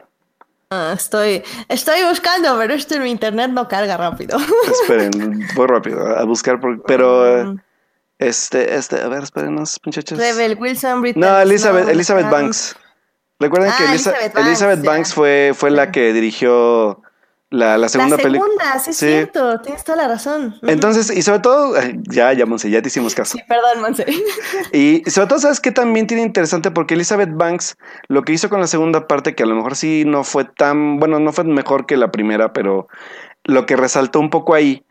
Ah, 0.69 0.93
estoy, 0.95 1.43
estoy 1.69 2.03
buscando, 2.09 2.57
pero 2.57 2.73
esto 2.73 2.95
en 2.95 3.03
mi 3.03 3.11
internet 3.11 3.51
no 3.51 3.67
carga 3.67 3.95
rápido. 3.97 4.37
Esperen, 4.81 5.47
voy 5.55 5.67
rápido 5.67 6.17
a 6.17 6.23
buscar, 6.25 6.59
por- 6.59 6.81
pero 6.83 7.27
eh, 7.27 7.43
Mm, 7.45 7.59
este, 8.19 8.75
este, 8.75 9.01
a 9.01 9.07
ver, 9.07 9.23
espérenos 9.23 9.79
muchachos. 9.85 10.17
Rebel 10.17 10.57
Wilson, 10.59 11.01
Britney 11.01 11.21
No, 11.29 11.39
Elizabeth, 11.39 11.83
Snow, 11.83 11.93
Elizabeth 11.93 12.27
Frank. 12.27 12.41
Banks. 12.43 12.75
Recuerden 13.39 13.69
Ah, 13.71 13.75
que 13.77 13.85
Elizabeth 13.85 14.33
Banks, 14.33 14.47
Elizabeth. 14.47 14.85
Banks 14.85 15.13
fue, 15.13 15.51
fue 15.55 15.69
la 15.71 15.91
que 15.91 16.13
dirigió 16.13 17.01
la, 17.53 17.77
la 17.77 17.87
segunda 17.87 18.17
la 18.17 18.23
película. 18.23 18.49
segunda, 18.51 18.79
sí 18.79 18.89
es 18.91 18.97
cierto, 18.97 19.59
tienes 19.61 19.83
toda 19.83 19.95
la 19.97 20.07
razón. 20.07 20.55
Entonces, 20.63 21.15
y 21.15 21.21
sobre 21.21 21.39
todo, 21.39 21.75
ya, 22.09 22.33
ya, 22.33 22.45
Monse, 22.45 22.69
ya 22.69 22.81
te 22.81 22.87
hicimos 22.87 23.13
caso. 23.15 23.37
Sí, 23.37 23.43
perdón, 23.47 23.81
Monse. 23.81 24.05
Y 24.73 25.03
sobre 25.09 25.27
todo, 25.27 25.39
¿sabes 25.39 25.59
qué 25.59 25.71
también 25.71 26.07
tiene 26.07 26.23
interesante? 26.23 26.71
Porque 26.71 26.95
Elizabeth 26.95 27.29
Banks 27.33 27.77
lo 28.07 28.23
que 28.23 28.33
hizo 28.33 28.49
con 28.49 28.59
la 28.59 28.67
segunda 28.67 29.07
parte, 29.07 29.35
que 29.35 29.43
a 29.43 29.45
lo 29.45 29.55
mejor 29.55 29.75
sí 29.75 30.03
no 30.05 30.23
fue 30.23 30.45
tan, 30.45 30.99
bueno, 30.99 31.19
no 31.19 31.31
fue 31.31 31.43
mejor 31.43 31.85
que 31.85 31.95
la 31.97 32.11
primera, 32.11 32.53
pero 32.53 32.87
lo 33.43 33.65
que 33.65 33.75
resaltó 33.75 34.19
un 34.19 34.29
poco 34.29 34.53
ahí 34.55 34.83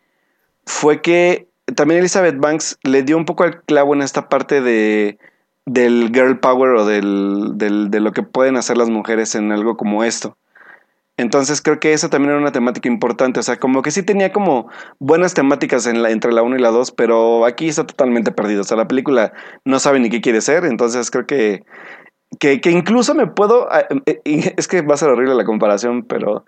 fue 0.64 1.02
que 1.02 1.48
también 1.74 2.00
Elizabeth 2.00 2.38
Banks 2.38 2.78
le 2.82 3.02
dio 3.02 3.16
un 3.16 3.24
poco 3.24 3.44
al 3.44 3.62
clavo 3.62 3.94
en 3.94 4.02
esta 4.02 4.28
parte 4.28 4.60
de 4.60 5.18
del 5.64 6.10
girl 6.12 6.38
power 6.40 6.70
o 6.72 6.84
del, 6.84 7.52
del- 7.54 7.90
de 7.90 8.00
lo 8.00 8.12
que 8.12 8.22
pueden 8.24 8.56
hacer 8.56 8.76
las 8.76 8.90
mujeres 8.90 9.34
en 9.36 9.52
algo 9.52 9.76
como 9.76 10.02
esto. 10.04 10.36
Entonces 11.22 11.62
creo 11.62 11.80
que 11.80 11.92
esa 11.92 12.10
también 12.10 12.32
era 12.32 12.40
una 12.40 12.52
temática 12.52 12.88
importante. 12.88 13.40
O 13.40 13.42
sea, 13.42 13.58
como 13.58 13.80
que 13.80 13.90
sí 13.90 14.02
tenía 14.02 14.32
como 14.32 14.68
buenas 14.98 15.34
temáticas 15.34 15.86
en 15.86 16.02
la, 16.02 16.10
entre 16.10 16.32
la 16.32 16.42
1 16.42 16.56
y 16.56 16.60
la 16.60 16.70
2, 16.70 16.92
pero 16.92 17.46
aquí 17.46 17.68
está 17.68 17.86
totalmente 17.86 18.32
perdido. 18.32 18.60
O 18.60 18.64
sea, 18.64 18.76
la 18.76 18.88
película 18.88 19.32
no 19.64 19.78
sabe 19.78 20.00
ni 20.00 20.10
qué 20.10 20.20
quiere 20.20 20.40
ser. 20.40 20.64
Entonces 20.64 21.10
creo 21.10 21.26
que, 21.26 21.64
que, 22.38 22.60
que 22.60 22.70
incluso 22.70 23.14
me 23.14 23.26
puedo... 23.26 23.68
ah, 23.72 23.86
eh, 24.06 24.20
eh, 24.24 24.54
Es 24.58 24.68
que 24.68 24.82
va 24.82 24.94
a 24.94 24.98
ser 24.98 25.08
horrible 25.08 25.34
la 25.34 25.44
comparación, 25.44 26.02
pero 26.02 26.44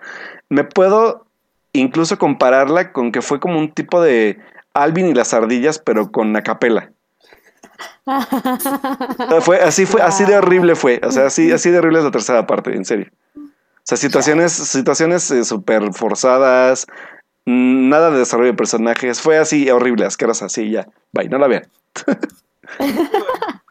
me 0.51 0.65
puedo 0.65 1.27
incluso 1.73 2.19
compararla 2.19 2.93
con 2.93 3.13
que 3.13 3.23
fue 3.23 3.41
como 3.41 3.59
un 3.59 3.73
tipo 3.73 4.03
de 4.03 4.39
Alvin 4.75 5.07
y 5.07 5.15
las 5.15 5.35
ardillas, 5.35 5.79
pero 5.79 6.11
con 6.11 6.37
acapela. 6.37 6.91
Ah, 8.07 9.41
Fue, 9.41 9.59
así 9.61 9.87
fue, 9.87 10.03
así 10.03 10.25
de 10.25 10.37
horrible 10.37 10.75
fue. 10.75 11.01
O 11.03 11.11
sea, 11.11 11.27
así, 11.27 11.51
así 11.51 11.71
de 11.71 11.79
horrible 11.79 12.01
es 12.01 12.05
la 12.05 12.11
tercera 12.11 12.47
parte, 12.47 12.75
en 12.75 12.85
serio. 12.85 13.07
O 13.85 13.87
sea, 13.87 13.99
situaciones, 13.99 14.53
situaciones 14.53 15.31
eh, 15.31 15.43
forzadas, 15.93 16.87
mm, 17.45 17.91
nada 17.91 18.11
de 18.11 18.19
desarrollo 18.19 18.53
de 18.53 18.57
personajes. 18.57 19.21
Fue 19.21 19.37
así 19.37 19.69
horrible, 19.71 20.07
asquerosa, 20.07 20.47
así 20.47 20.71
ya. 20.71 20.89
Bye, 21.13 21.29
no 21.29 21.37
la 21.37 21.49
vean. 21.49 21.71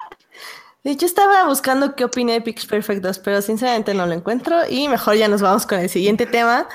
De 0.83 0.91
hecho, 0.91 1.07
estaba 1.07 1.45
buscando 1.47 1.95
qué 1.95 2.03
opina 2.03 2.33
de 2.33 2.41
Pitch 2.41 2.67
Perfect 2.67 3.01
2, 3.01 3.19
pero 3.19 3.41
sinceramente 3.41 3.93
no 3.95 4.05
lo 4.05 4.13
encuentro 4.13 4.57
y 4.69 4.89
mejor 4.89 5.15
ya 5.15 5.29
nos 5.29 5.41
vamos 5.41 5.65
con 5.65 5.79
el 5.79 5.89
siguiente 5.89 6.25
tema. 6.25 6.67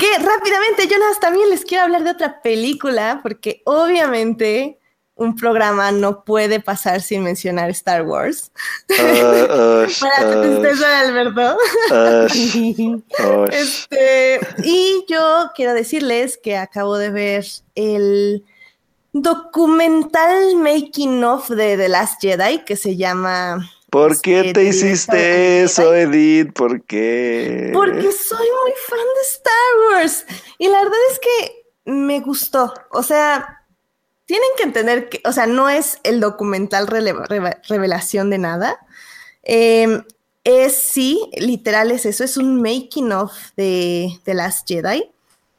Que 0.00 0.08
rápidamente, 0.18 0.88
más 0.98 1.20
también 1.20 1.48
les 1.50 1.64
quiero 1.66 1.84
hablar 1.84 2.02
de 2.02 2.10
otra 2.10 2.40
película, 2.40 3.20
porque 3.22 3.62
obviamente 3.66 4.79
un 5.20 5.36
programa 5.36 5.92
no 5.92 6.24
puede 6.24 6.60
pasar 6.60 7.02
sin 7.02 7.22
mencionar 7.22 7.68
Star 7.70 8.04
Wars. 8.04 8.50
Ah, 8.98 9.84
ush, 9.84 10.00
Para 10.00 10.32
tu 10.32 10.40
ush, 10.40 10.46
tristeza, 10.46 11.00
Alberto. 11.00 11.58
ush, 12.24 12.56
ush. 12.56 13.52
Este, 13.52 14.40
y 14.64 15.04
yo 15.06 15.50
quiero 15.54 15.74
decirles 15.74 16.38
que 16.42 16.56
acabo 16.56 16.96
de 16.96 17.10
ver 17.10 17.44
el 17.74 18.44
documental 19.12 20.56
making 20.56 21.22
of 21.22 21.50
de 21.50 21.76
The 21.76 21.90
Last 21.90 22.22
Jedi 22.22 22.64
que 22.64 22.76
se 22.76 22.96
llama 22.96 23.70
¿Por 23.90 24.18
qué 24.22 24.40
este, 24.40 24.52
te 24.54 24.60
Directo 24.60 24.82
de 24.82 24.90
hiciste 24.90 25.62
eso. 25.64 25.94
Edith? 25.94 26.52
¿Por 26.54 26.82
qué? 26.84 27.72
Porque 27.74 28.10
soy 28.10 28.48
muy 28.62 28.72
fan 28.86 28.98
de 28.98 29.22
Star 29.32 29.52
Wars. 29.90 30.26
Y 30.56 30.68
la 30.68 30.78
verdad 30.78 30.98
es 31.12 31.18
que 31.18 31.64
me 31.84 32.20
gustó. 32.20 32.72
O 32.92 33.02
sea, 33.02 33.59
tienen 34.30 34.48
que 34.56 34.62
entender 34.62 35.08
que, 35.08 35.20
o 35.24 35.32
sea, 35.32 35.46
no 35.46 35.68
es 35.68 35.98
el 36.04 36.20
documental 36.20 36.86
revelación 36.86 38.30
de 38.30 38.38
nada. 38.38 38.78
Eh, 39.42 40.04
es 40.44 40.76
sí, 40.76 41.28
literal 41.36 41.90
es 41.90 42.06
eso, 42.06 42.22
es 42.22 42.36
un 42.36 42.62
making 42.62 43.10
of 43.10 43.32
de, 43.56 44.20
de 44.24 44.34
Last 44.34 44.68
Jedi. 44.68 45.10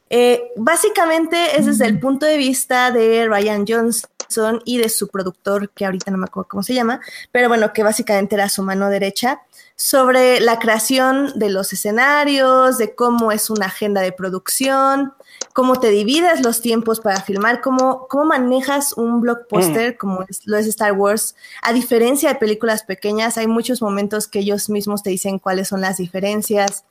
Eh, 0.08 0.52
básicamente 0.56 1.58
es 1.58 1.66
desde 1.66 1.84
el 1.84 2.00
punto 2.00 2.24
de 2.24 2.38
vista 2.38 2.90
de 2.90 3.28
Ryan 3.28 3.66
Johnson 3.68 4.62
y 4.64 4.78
de 4.78 4.88
su 4.88 5.08
productor, 5.08 5.68
que 5.68 5.84
ahorita 5.84 6.10
no 6.10 6.16
me 6.16 6.24
acuerdo 6.24 6.48
cómo 6.48 6.62
se 6.62 6.72
llama, 6.72 7.02
pero 7.30 7.48
bueno, 7.48 7.74
que 7.74 7.82
básicamente 7.82 8.36
era 8.36 8.48
su 8.48 8.62
mano 8.62 8.88
derecha, 8.88 9.42
sobre 9.76 10.40
la 10.40 10.58
creación 10.58 11.38
de 11.38 11.50
los 11.50 11.74
escenarios, 11.74 12.78
de 12.78 12.94
cómo 12.94 13.32
es 13.32 13.50
una 13.50 13.66
agenda 13.66 14.00
de 14.00 14.12
producción, 14.12 15.12
cómo 15.52 15.80
te 15.80 15.90
divides 15.90 16.42
los 16.42 16.60
tiempos 16.60 17.00
para 17.00 17.20
filmar, 17.20 17.60
cómo, 17.60 18.06
cómo 18.08 18.24
manejas 18.24 18.92
un 18.94 19.20
blockbuster 19.20 19.96
como 19.96 20.24
es, 20.28 20.46
lo 20.46 20.56
es 20.56 20.66
Star 20.66 20.92
Wars. 20.92 21.34
A 21.62 21.72
diferencia 21.72 22.30
de 22.30 22.34
películas 22.36 22.84
pequeñas, 22.84 23.38
hay 23.38 23.46
muchos 23.46 23.82
momentos 23.82 24.28
que 24.28 24.40
ellos 24.40 24.68
mismos 24.68 25.02
te 25.02 25.10
dicen 25.10 25.38
cuáles 25.38 25.68
son 25.68 25.80
las 25.80 25.98
diferencias. 25.98 26.84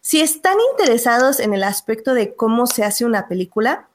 Si 0.00 0.20
están 0.20 0.56
interesados 0.72 1.40
en 1.40 1.54
el 1.54 1.62
aspecto 1.62 2.14
de 2.14 2.34
cómo 2.34 2.66
se 2.66 2.84
hace 2.84 3.04
una 3.04 3.28
película, 3.28 3.88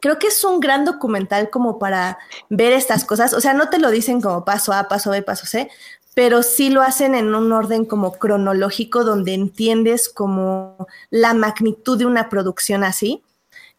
creo 0.00 0.18
que 0.18 0.28
es 0.28 0.44
un 0.44 0.60
gran 0.60 0.84
documental 0.84 1.50
como 1.50 1.78
para 1.78 2.18
ver 2.48 2.72
estas 2.72 3.04
cosas. 3.04 3.32
O 3.32 3.40
sea, 3.40 3.54
no 3.54 3.68
te 3.70 3.78
lo 3.78 3.90
dicen 3.90 4.20
como 4.20 4.44
paso 4.44 4.72
A, 4.72 4.88
paso 4.88 5.10
B, 5.10 5.22
paso 5.22 5.46
C, 5.46 5.70
pero 6.14 6.42
sí 6.42 6.70
lo 6.70 6.82
hacen 6.82 7.14
en 7.14 7.34
un 7.34 7.52
orden 7.52 7.84
como 7.84 8.12
cronológico 8.12 9.04
donde 9.04 9.34
entiendes 9.34 10.08
como 10.08 10.88
la 11.10 11.34
magnitud 11.34 11.98
de 11.98 12.06
una 12.06 12.28
producción 12.28 12.84
así. 12.84 13.22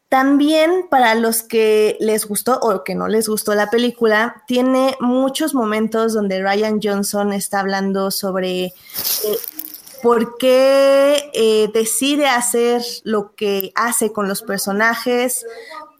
También 0.09 0.88
para 0.89 1.15
los 1.15 1.41
que 1.41 1.95
les 2.01 2.27
gustó 2.27 2.59
o 2.59 2.84
que 2.84 2.95
no 2.95 3.07
les 3.07 3.29
gustó 3.29 3.55
la 3.55 3.69
película, 3.69 4.43
tiene 4.45 4.97
muchos 4.99 5.53
momentos 5.53 6.13
donde 6.13 6.43
Ryan 6.43 6.82
Johnson 6.84 7.32
está 7.32 7.61
hablando 7.61 8.11
sobre 8.11 8.65
eh, 8.65 8.73
por 10.03 10.38
qué 10.38 11.32
eh, 11.34 11.69
decide 11.73 12.27
hacer 12.27 12.84
lo 13.03 13.36
que 13.36 13.71
hace 13.75 14.11
con 14.11 14.27
los 14.27 14.41
personajes, 14.41 15.45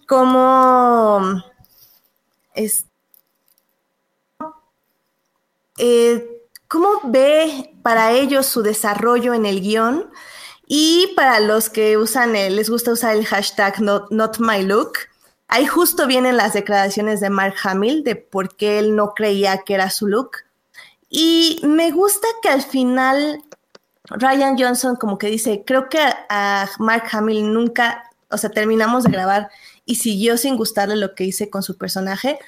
cómo 0.08 1.42
es, 2.54 2.86
eh, 5.78 6.28
cómo 6.68 7.02
ve 7.04 7.76
para 7.82 8.12
ellos 8.12 8.46
su 8.46 8.62
desarrollo 8.62 9.34
en 9.34 9.46
el 9.46 9.62
guion 9.62 10.10
y 10.68 11.12
para 11.16 11.40
los 11.40 11.70
que 11.70 11.98
usan 11.98 12.34
les 12.34 12.70
gusta 12.70 12.92
usar 12.92 13.16
el 13.16 13.26
hashtag 13.26 13.82
not, 13.82 14.10
not 14.12 14.40
my 14.40 14.64
look, 14.64 14.94
ahí 15.48 15.66
justo 15.66 16.08
vienen 16.08 16.38
las 16.38 16.54
declaraciones 16.54 17.20
de 17.20 17.30
Mark 17.30 17.56
Hamill 17.64 18.04
de 18.04 18.16
por 18.16 18.56
qué 18.56 18.80
él 18.80 18.96
no 18.96 19.14
creía 19.14 19.64
que 19.64 19.74
era 19.74 19.90
su 19.90 20.08
look. 20.08 20.38
Y 21.10 21.60
me 21.64 21.92
gusta 21.92 22.26
que 22.42 22.48
al 22.48 22.62
final 22.62 23.44
Ryan 24.06 24.58
Johnson 24.58 24.96
como 24.96 25.18
que 25.18 25.28
dice, 25.28 25.64
creo 25.66 25.90
que 25.90 26.00
a 26.30 26.70
Mark 26.80 27.04
Hamill 27.12 27.52
nunca, 27.52 28.04
o 28.30 28.38
sea, 28.38 28.50
terminamos 28.50 29.04
de 29.04 29.12
grabar 29.12 29.50
y 29.86 29.96
siguió 29.96 30.38
sin 30.38 30.56
gustarle 30.56 30.96
lo 30.96 31.16
que 31.16 31.26
hice 31.26 31.50
con 31.50 31.64
su 31.64 31.78
personaje, 31.78 32.40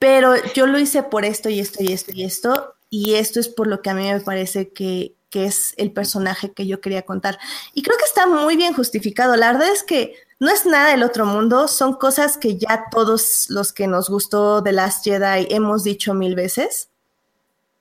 pero 0.00 0.34
yo 0.54 0.66
lo 0.66 0.78
hice 0.78 1.02
por 1.02 1.26
esto 1.26 1.50
y 1.50 1.60
esto 1.60 1.84
y 1.84 1.92
esto 1.92 2.10
y 2.14 2.24
esto, 2.24 2.74
y 2.88 3.14
esto 3.16 3.38
es 3.38 3.48
por 3.48 3.66
lo 3.66 3.82
que 3.82 3.90
a 3.90 3.94
mí 3.94 4.10
me 4.10 4.20
parece 4.20 4.72
que, 4.72 5.14
que 5.28 5.44
es 5.44 5.74
el 5.76 5.92
personaje 5.92 6.52
que 6.52 6.66
yo 6.66 6.80
quería 6.80 7.02
contar. 7.02 7.38
Y 7.74 7.82
creo 7.82 7.98
que 7.98 8.06
está 8.06 8.26
muy 8.26 8.56
bien 8.56 8.72
justificado. 8.72 9.36
La 9.36 9.52
verdad 9.52 9.68
es 9.68 9.82
que 9.82 10.14
no 10.38 10.50
es 10.50 10.64
nada 10.64 10.92
del 10.92 11.02
otro 11.02 11.26
mundo, 11.26 11.68
son 11.68 11.92
cosas 11.92 12.38
que 12.38 12.56
ya 12.56 12.86
todos 12.90 13.50
los 13.50 13.74
que 13.74 13.86
nos 13.86 14.08
gustó 14.08 14.62
de 14.62 14.72
Last 14.72 15.04
Jedi 15.04 15.46
hemos 15.50 15.84
dicho 15.84 16.14
mil 16.14 16.34
veces. 16.34 16.88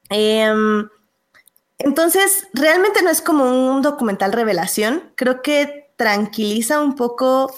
Em, 0.10 0.90
entonces, 1.78 2.48
realmente 2.54 3.02
no 3.02 3.10
es 3.12 3.22
como 3.22 3.46
un 3.46 3.82
documental 3.82 4.34
revelación. 4.34 5.14
Creo 5.16 5.42
que 5.42 5.94
tranquiliza 5.96 6.82
un 6.82 6.96
poco 6.96 7.56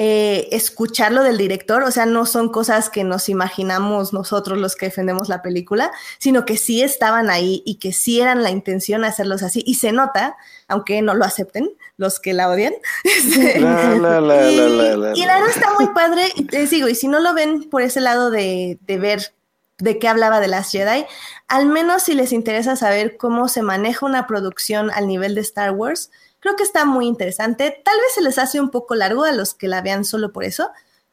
eh, 0.00 0.48
escucharlo 0.52 1.24
del 1.24 1.36
director. 1.38 1.82
O 1.82 1.90
sea, 1.90 2.06
no 2.06 2.24
son 2.24 2.50
cosas 2.50 2.88
que 2.88 3.02
nos 3.02 3.28
imaginamos 3.28 4.12
nosotros 4.12 4.56
los 4.56 4.76
que 4.76 4.86
defendemos 4.86 5.28
la 5.28 5.42
película, 5.42 5.90
sino 6.18 6.44
que 6.44 6.56
sí 6.56 6.82
estaban 6.82 7.30
ahí 7.30 7.64
y 7.66 7.80
que 7.80 7.92
sí 7.92 8.20
eran 8.20 8.44
la 8.44 8.50
intención 8.50 9.04
hacerlos 9.04 9.42
así. 9.42 9.64
Y 9.66 9.74
se 9.74 9.90
nota, 9.90 10.36
aunque 10.68 11.02
no 11.02 11.14
lo 11.14 11.24
acepten, 11.24 11.72
los 11.96 12.20
que 12.20 12.32
la 12.32 12.48
odian. 12.48 12.74
La, 13.58 13.96
la, 13.96 14.20
la, 14.20 14.52
y, 14.52 14.56
la, 14.56 15.12
y 15.16 15.20
verdad 15.20 15.48
está 15.48 15.74
muy 15.74 15.88
padre. 15.88 16.30
Y 16.36 16.44
les 16.44 16.70
digo, 16.70 16.86
y 16.86 16.94
si 16.94 17.08
no 17.08 17.18
lo 17.18 17.34
ven 17.34 17.68
por 17.68 17.82
ese 17.82 18.00
lado 18.00 18.30
de, 18.30 18.78
de 18.82 18.98
ver 18.98 19.34
de 19.78 19.98
qué 19.98 20.06
hablaba 20.06 20.38
de 20.38 20.46
las 20.46 20.70
Jedi, 20.70 21.06
al 21.48 21.66
menos 21.66 22.04
si 22.04 22.14
les 22.14 22.32
interesa 22.32 22.76
saber 22.76 23.16
cómo 23.16 23.48
se 23.48 23.62
maneja 23.62 24.06
una 24.06 24.28
producción 24.28 24.92
al 24.92 25.08
nivel 25.08 25.34
de 25.34 25.40
Star 25.40 25.72
Wars, 25.72 26.12
creo 26.40 26.56
que 26.56 26.62
está 26.62 26.84
muy 26.84 27.06
interesante. 27.06 27.80
Tal 27.84 27.96
vez 27.98 28.14
se 28.14 28.22
les 28.22 28.38
hace 28.38 28.60
un 28.60 28.70
poco 28.70 28.94
largo 28.94 29.24
a 29.24 29.32
los 29.32 29.54
que 29.54 29.68
la 29.68 29.82
vean 29.82 30.04
solo 30.04 30.32
por 30.32 30.44
eso, 30.44 30.70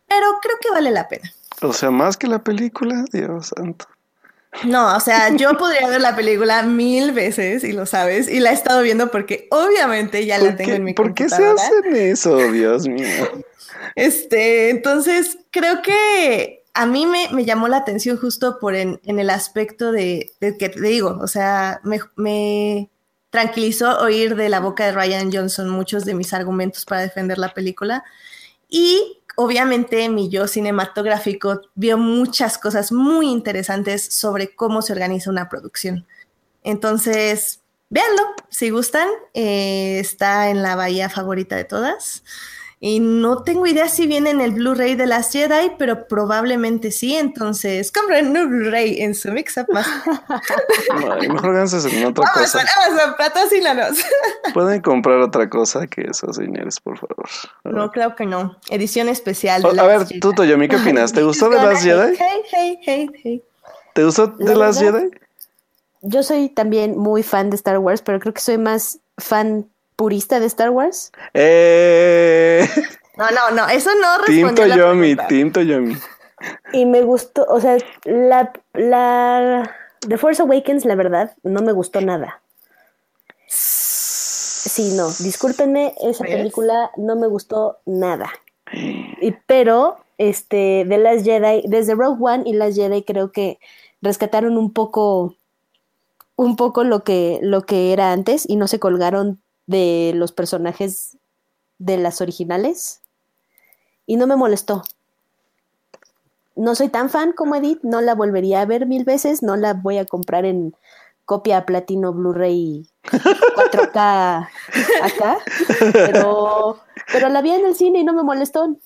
pero 0.08 0.40
creo 0.42 0.56
que 0.62 0.72
vale 0.72 0.92
la 0.92 1.08
pena. 1.08 1.32
O 1.62 1.74
sea, 1.74 1.92
más 1.92 2.18
que 2.18 2.28
la 2.28 2.44
película, 2.44 3.06
Dios 3.12 3.54
santo. 3.56 3.86
No, 4.64 4.96
o 4.96 5.00
sea, 5.00 5.36
yo 5.36 5.58
podría 5.58 5.88
ver 5.88 6.00
la 6.00 6.16
película 6.16 6.64
mil 6.64 7.12
veces 7.12 7.64
y 7.64 7.74
lo 7.74 7.86
sabes, 7.86 8.30
y 8.30 8.40
la 8.40 8.52
he 8.52 8.54
estado 8.54 8.82
viendo 8.82 9.12
porque 9.12 9.48
obviamente 9.52 10.26
ya 10.26 10.38
la 10.38 10.52
¿Por 10.52 10.56
tengo 10.56 10.70
qué, 10.70 10.76
en 10.76 10.84
mi 10.84 10.94
por 10.94 11.14
qué 11.14 11.28
se 11.28 11.46
hacen 11.46 11.96
eso, 11.96 12.38
Dios 12.52 12.88
mío? 12.88 13.44
Este, 13.96 14.70
entonces 14.70 15.40
creo 15.52 15.82
que 15.82 16.64
a 16.74 16.86
mí 16.86 17.06
me, 17.06 17.30
me 17.32 17.46
llamó 17.46 17.68
la 17.68 17.78
atención 17.78 18.18
justo 18.18 18.58
por 18.60 18.76
en, 18.76 19.00
en 19.04 19.20
el 19.20 19.30
aspecto 19.30 19.92
de, 19.92 20.32
de 20.40 20.58
que 20.58 20.70
te 20.70 20.82
digo, 20.82 21.18
o 21.22 21.28
sea, 21.28 21.80
me, 21.84 22.00
me 22.16 22.90
tranquilizó 23.36 24.00
oír 24.00 24.38
de 24.38 24.48
la 24.48 24.62
boca 24.62 24.86
de 24.86 24.94
Ryan 24.94 25.30
Johnson 25.30 25.68
muchos 25.68 26.06
de 26.06 26.14
mis 26.14 26.34
argumentos 26.34 26.86
para 26.86 27.02
defender 27.02 27.38
la 27.38 27.54
película. 27.54 28.06
Y 28.70 29.20
obviamente 29.36 30.08
mi 30.08 30.30
yo 30.30 30.48
cinematográfico 30.48 31.60
vio 31.76 31.98
muchas 31.98 32.58
cosas 32.58 32.94
muy 32.94 33.30
interesantes 33.30 34.06
sobre 34.06 34.56
cómo 34.56 34.82
se 34.82 34.94
organiza 34.94 35.30
una 35.30 35.50
producción. 35.50 36.08
Entonces, 36.64 37.60
véanlo, 37.90 38.24
si 38.48 38.70
gustan, 38.70 39.10
eh, 39.34 40.00
está 40.00 40.50
en 40.50 40.64
la 40.64 40.78
bahía 40.78 41.10
favorita 41.10 41.58
de 41.58 41.66
todas. 41.66 42.24
Y 42.88 43.00
no 43.00 43.42
tengo 43.42 43.66
idea 43.66 43.90
si 43.90 44.06
viene 44.06 44.30
en 44.30 44.42
el 44.42 44.52
Blu-ray 44.52 44.94
de 44.94 45.08
las 45.08 45.32
Jedi, 45.32 45.72
pero 45.80 46.08
probablemente 46.08 46.92
sí. 46.92 47.16
Entonces, 47.16 47.92
compren 47.92 48.28
un 48.38 48.48
Blu-ray 48.48 49.02
en 49.02 49.16
su 49.16 49.32
mix-up 49.32 49.66
más. 49.74 49.88
mejor 51.28 51.56
en 51.56 52.06
otra 52.06 52.26
Vamos 52.26 52.52
cosa. 52.54 52.60
Amazon, 52.86 53.16
patrocínanos. 53.18 53.98
Pueden 54.54 54.84
comprar 54.84 55.18
otra 55.22 55.50
cosa 55.50 55.88
que 55.88 56.02
esos 56.02 56.36
señores, 56.36 56.80
por 56.80 57.00
favor. 57.00 57.26
No, 57.64 57.90
claro 57.90 58.16
que 58.16 58.28
no. 58.28 58.56
Edición 58.70 59.10
especial. 59.10 59.64
De 59.64 59.70
O- 59.70 59.82
a 59.82 59.88
ver, 59.88 60.06
Jedi. 60.06 60.20
tú, 60.20 60.34
Toyomi, 60.34 60.68
¿qué 60.68 60.76
opinas? 60.76 61.12
¿Te 61.12 61.24
gustó 61.24 61.50
de 61.50 61.58
las 61.58 61.82
Jedi? 61.82 62.16
Hey, 62.20 62.42
hey, 62.52 62.80
hey, 62.86 63.10
hey. 63.24 63.44
¿Te 63.96 64.04
gustó 64.04 64.28
de 64.28 64.54
La 64.54 64.68
las 64.68 64.80
Jedi? 64.80 65.10
Yo 66.04 66.22
soy 66.22 66.50
también 66.50 66.96
muy 67.00 67.24
fan 67.24 67.50
de 67.50 67.56
Star 67.56 67.80
Wars, 67.80 68.04
pero 68.04 68.20
creo 68.20 68.36
que 68.36 68.42
soy 68.42 68.60
más 68.60 69.00
fan 69.18 69.72
purista 69.96 70.40
de 70.40 70.46
Star 70.48 70.70
Wars. 70.70 71.12
Eh, 71.34 72.68
No, 73.18 73.30
no, 73.32 73.52
no, 73.56 73.70
eso 73.70 73.92
no 73.96 74.24
Team 74.26 74.50
a 74.50 74.52
la 74.52 74.56
Toyomi, 74.56 75.16
pregunta. 75.16 75.28
Team 75.28 75.52
Toyomi. 75.52 75.98
Y 76.74 76.86
me 76.86 77.02
gustó, 77.02 77.46
o 77.48 77.62
sea, 77.62 77.78
la, 78.04 78.52
la 78.74 79.72
The 80.08 80.18
Force 80.18 80.42
Awakens, 80.42 80.86
la 80.86 80.96
verdad, 80.96 81.34
no 81.44 81.62
me 81.62 81.72
gustó 81.72 82.02
nada. 82.02 82.42
Sí, 83.48 84.94
no, 84.98 85.08
discúlpenme, 85.08 85.96
esa 86.02 86.24
¿Ves? 86.24 86.36
película 86.36 86.92
no 86.98 87.16
me 87.16 87.28
gustó 87.28 87.78
nada. 87.86 88.30
Y, 89.22 89.32
pero, 89.48 89.98
este, 90.18 90.84
de 90.86 90.98
las 90.98 91.24
Jedi, 91.24 91.64
desde 91.68 91.96
Rogue 91.96 92.18
One 92.20 92.44
y 92.46 92.54
las 92.54 92.76
Jedi 92.76 93.04
creo 93.04 93.32
que 93.32 93.60
rescataron 94.02 94.58
un 94.58 94.74
poco, 94.74 95.38
un 96.36 96.58
poco 96.58 96.84
lo 96.84 97.04
que, 97.06 97.40
lo 97.42 97.62
que 97.62 97.94
era 97.94 98.12
antes 98.12 98.48
y 98.48 98.58
no 98.58 98.68
se 98.68 98.80
colgaron 98.80 99.40
de 99.68 100.14
los 100.16 100.32
personajes 100.32 101.18
de 101.78 101.98
las 101.98 102.22
originales. 102.22 103.02
Y 104.06 104.18
no 104.18 104.28
me 104.28 104.36
molestó. 104.36 104.84
No 106.56 106.76
soy 106.76 106.90
tan 106.90 107.10
fan 107.10 107.34
como 107.34 107.56
Edith, 107.56 107.80
no 107.84 108.02
la 108.02 108.16
volvería 108.16 108.62
a 108.62 108.66
ver 108.66 108.86
mil 108.86 109.04
veces, 109.04 109.44
no 109.44 109.58
la 109.58 109.74
voy 109.74 109.98
a 109.98 110.06
comprar 110.06 110.46
en 110.46 110.76
copia 111.26 111.66
platino 111.66 112.14
Blu-ray 112.14 112.88
4K 113.04 114.48
acá, 115.02 115.38
pero, 115.92 116.80
pero 117.12 117.30
la 117.30 117.42
vi 117.42 117.52
en 117.52 117.66
el 117.66 117.76
cine 117.76 118.00
y 118.00 118.04
no 118.04 118.14
me 118.14 118.24
molestó. 118.24 118.78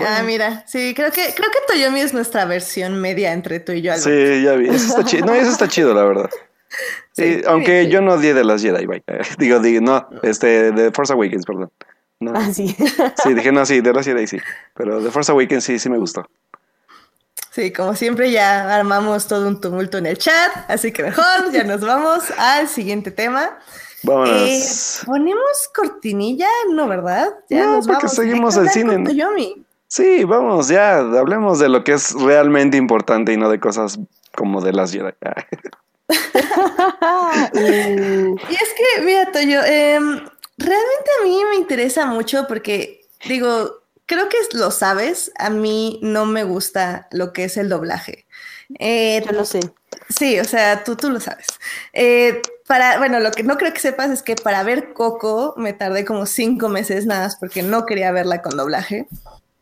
Ah, 0.00 0.22
mira, 0.24 0.64
sí, 0.66 0.92
creo 0.94 1.10
que, 1.10 1.34
creo 1.34 1.50
que 1.50 1.72
Toyomi 1.72 2.00
es 2.00 2.12
nuestra 2.12 2.44
versión 2.44 3.00
media 3.00 3.32
entre 3.32 3.60
tú 3.60 3.72
y 3.72 3.82
yo. 3.82 3.92
Albert. 3.92 4.04
Sí, 4.04 4.42
ya 4.42 4.52
vi. 4.54 4.68
Eso 4.68 4.86
está 4.86 5.04
chido. 5.04 5.26
No, 5.26 5.34
eso 5.34 5.50
está 5.50 5.68
chido, 5.68 5.94
la 5.94 6.04
verdad. 6.04 6.30
Sí, 7.12 7.34
Sí, 7.36 7.42
aunque 7.46 7.84
sí. 7.84 7.90
yo 7.90 8.00
no 8.00 8.14
odié 8.14 8.34
de 8.34 8.44
las 8.44 8.62
Jedi, 8.62 8.86
bye. 8.86 9.02
Digo, 9.38 9.58
digo, 9.60 9.80
no, 9.80 10.08
este, 10.22 10.72
de 10.72 10.90
Force 10.92 11.12
Awakens, 11.12 11.46
perdón. 11.46 11.70
No. 12.20 12.32
Ah, 12.34 12.52
sí. 12.52 12.74
Sí, 13.22 13.34
dije, 13.34 13.52
no, 13.52 13.66
sí, 13.66 13.80
de 13.80 13.92
las 13.92 14.06
Jedi 14.06 14.26
sí. 14.26 14.38
Pero 14.74 15.00
de 15.00 15.10
Force 15.10 15.30
Awakens 15.32 15.64
sí, 15.64 15.78
sí 15.78 15.88
me 15.90 15.98
gustó. 15.98 16.28
Sí, 17.50 17.72
como 17.72 17.94
siempre 17.94 18.32
ya 18.32 18.74
armamos 18.74 19.28
todo 19.28 19.46
un 19.46 19.60
tumulto 19.60 19.98
en 19.98 20.06
el 20.06 20.18
chat, 20.18 20.50
así 20.68 20.90
que 20.90 21.04
mejor 21.04 21.52
ya 21.52 21.62
nos 21.64 21.80
vamos 21.82 22.24
al 22.36 22.66
siguiente 22.68 23.10
tema. 23.12 23.44
Eh, 23.44 24.06
Vámonos. 24.06 25.02
Ponemos 25.06 25.70
cortinilla, 25.74 26.48
¿no, 26.72 26.88
verdad? 26.88 27.28
Ya 27.48 27.64
No, 27.64 27.76
nos 27.76 27.86
porque 27.86 27.98
vamos 28.06 28.12
seguimos 28.16 28.56
el 28.56 28.68
cine. 28.70 29.04
Toyomi. 29.04 29.64
Sí, 29.86 30.24
vamos, 30.24 30.66
ya, 30.68 30.98
hablemos 30.98 31.60
de 31.60 31.68
lo 31.68 31.84
que 31.84 31.92
es 31.92 32.12
realmente 32.14 32.76
importante 32.76 33.32
y 33.32 33.36
no 33.36 33.48
de 33.48 33.60
cosas 33.60 34.00
como 34.34 34.60
de 34.60 34.72
las 34.72 34.92
Jedi. 34.92 35.12
Uh, 37.54 38.36
Y 38.50 38.54
es 38.54 38.74
que, 38.76 39.02
mira, 39.02 39.30
Toyo, 39.32 39.62
em, 39.64 40.16
realmente 40.58 41.10
a 41.20 41.24
mí 41.24 41.42
me 41.50 41.56
interesa 41.56 42.06
mucho 42.06 42.46
porque, 42.46 43.02
digo, 43.26 43.82
creo 44.06 44.28
que 44.28 44.38
lo 44.52 44.70
sabes, 44.70 45.32
a 45.38 45.50
mí 45.50 45.98
no 46.02 46.26
me 46.26 46.44
gusta 46.44 47.08
lo 47.10 47.32
que 47.32 47.44
es 47.44 47.56
el 47.56 47.68
doblaje. 47.68 48.26
Eh, 48.78 49.22
yo 49.26 49.32
lo 49.32 49.44
sé. 49.44 49.60
Sí, 50.08 50.38
o 50.40 50.44
sea, 50.44 50.84
tú, 50.84 50.96
tú 50.96 51.10
lo 51.10 51.20
sabes. 51.20 51.46
Eh, 51.92 52.40
para, 52.66 52.98
bueno, 52.98 53.20
lo 53.20 53.30
que 53.30 53.42
no 53.42 53.56
creo 53.56 53.72
que 53.72 53.80
sepas 53.80 54.10
es 54.10 54.22
que 54.22 54.36
para 54.36 54.62
ver 54.62 54.92
Coco 54.92 55.54
me 55.56 55.72
tardé 55.72 56.04
como 56.04 56.26
cinco 56.26 56.68
meses 56.68 57.06
nada 57.06 57.24
más 57.24 57.36
porque 57.36 57.62
no 57.62 57.86
quería 57.86 58.10
verla 58.12 58.42
con 58.42 58.56
doblaje. 58.56 59.06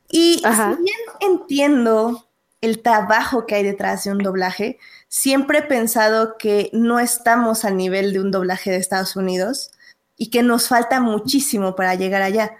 Y 0.08 0.40
Ajá. 0.44 0.76
si 0.76 0.82
bien 0.82 0.98
entiendo 1.20 2.26
el 2.60 2.80
trabajo 2.80 3.46
que 3.46 3.56
hay 3.56 3.64
detrás 3.64 4.04
de 4.04 4.12
un 4.12 4.18
doblaje, 4.18 4.78
siempre 5.12 5.58
he 5.58 5.62
pensado 5.62 6.38
que 6.38 6.70
no 6.72 6.98
estamos 6.98 7.66
al 7.66 7.76
nivel 7.76 8.14
de 8.14 8.20
un 8.20 8.30
doblaje 8.30 8.70
de 8.70 8.78
Estados 8.78 9.14
Unidos 9.14 9.70
y 10.16 10.30
que 10.30 10.42
nos 10.42 10.68
falta 10.68 11.00
muchísimo 11.00 11.76
para 11.76 11.94
llegar 11.96 12.22
allá. 12.22 12.56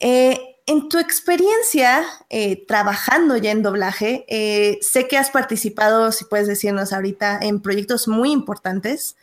Eh, 0.00 0.56
en 0.66 0.88
tu 0.88 0.98
experiencia 0.98 2.02
eh, 2.28 2.66
trabajando 2.66 3.36
ya 3.36 3.52
en 3.52 3.62
doblaje, 3.62 4.24
eh, 4.28 4.80
sé 4.80 5.06
que 5.06 5.16
has 5.16 5.30
participado, 5.30 6.10
si 6.10 6.24
puedes 6.24 6.48
decirnos 6.48 6.92
ahorita, 6.92 7.38
en 7.40 7.62
proyectos 7.62 8.08
muy 8.08 8.32
importantes. 8.32 9.14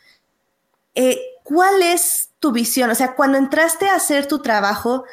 ¿Cuál 1.44 1.82
es 1.82 2.30
tu 2.38 2.50
visión? 2.50 2.88
O 2.88 2.94
sea, 2.94 3.14
cuando 3.14 3.36
entraste 3.36 3.88
a 3.88 3.96
hacer 3.96 4.26
tu 4.26 4.38
trabajo, 4.38 5.04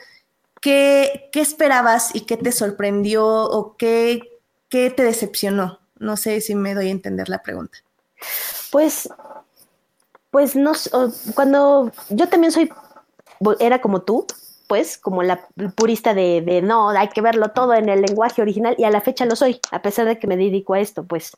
¿qué, 0.62 1.30
esperabas 1.34 2.16
y 2.16 2.22
qué 2.22 2.38
te 2.38 2.54
sorprendió 2.54 3.26
o 3.26 3.76
qué 3.76 4.22
te 4.70 5.04
decepcionó? 5.04 5.82
No 6.00 6.18
sé 6.18 6.42
si 6.42 6.56
me 6.56 6.74
doy 6.74 6.88
a 6.88 6.92
entender 6.92 7.30
la 7.30 7.42
pregunta. 7.42 7.78
Pues, 8.72 9.10
pues 10.32 10.56
no, 10.56 10.74
cuando 11.36 11.92
yo 12.10 12.28
también 12.28 12.52
soy, 12.52 12.70
era 13.60 13.82
como 13.82 14.02
tú, 14.02 14.26
pues, 14.68 14.98
como 14.98 15.24
la 15.24 15.48
purista 15.76 16.14
de, 16.14 16.42
de 16.42 16.62
no, 16.62 16.90
hay 16.90 17.10
que 17.10 17.22
verlo 17.22 17.50
todo 17.50 17.74
en 17.74 17.90
el 17.90 18.02
lenguaje 18.02 18.42
original 18.42 18.76
y 18.78 18.84
a 18.84 18.92
la 18.92 19.02
fecha 19.02 19.26
lo 19.26 19.36
soy, 19.36 19.60
a 19.72 19.82
pesar 19.82 20.06
de 20.06 20.20
que 20.20 20.28
me 20.28 20.38
dedico 20.38 20.74
a 20.74 20.80
esto, 20.80 21.04
pues. 21.04 21.36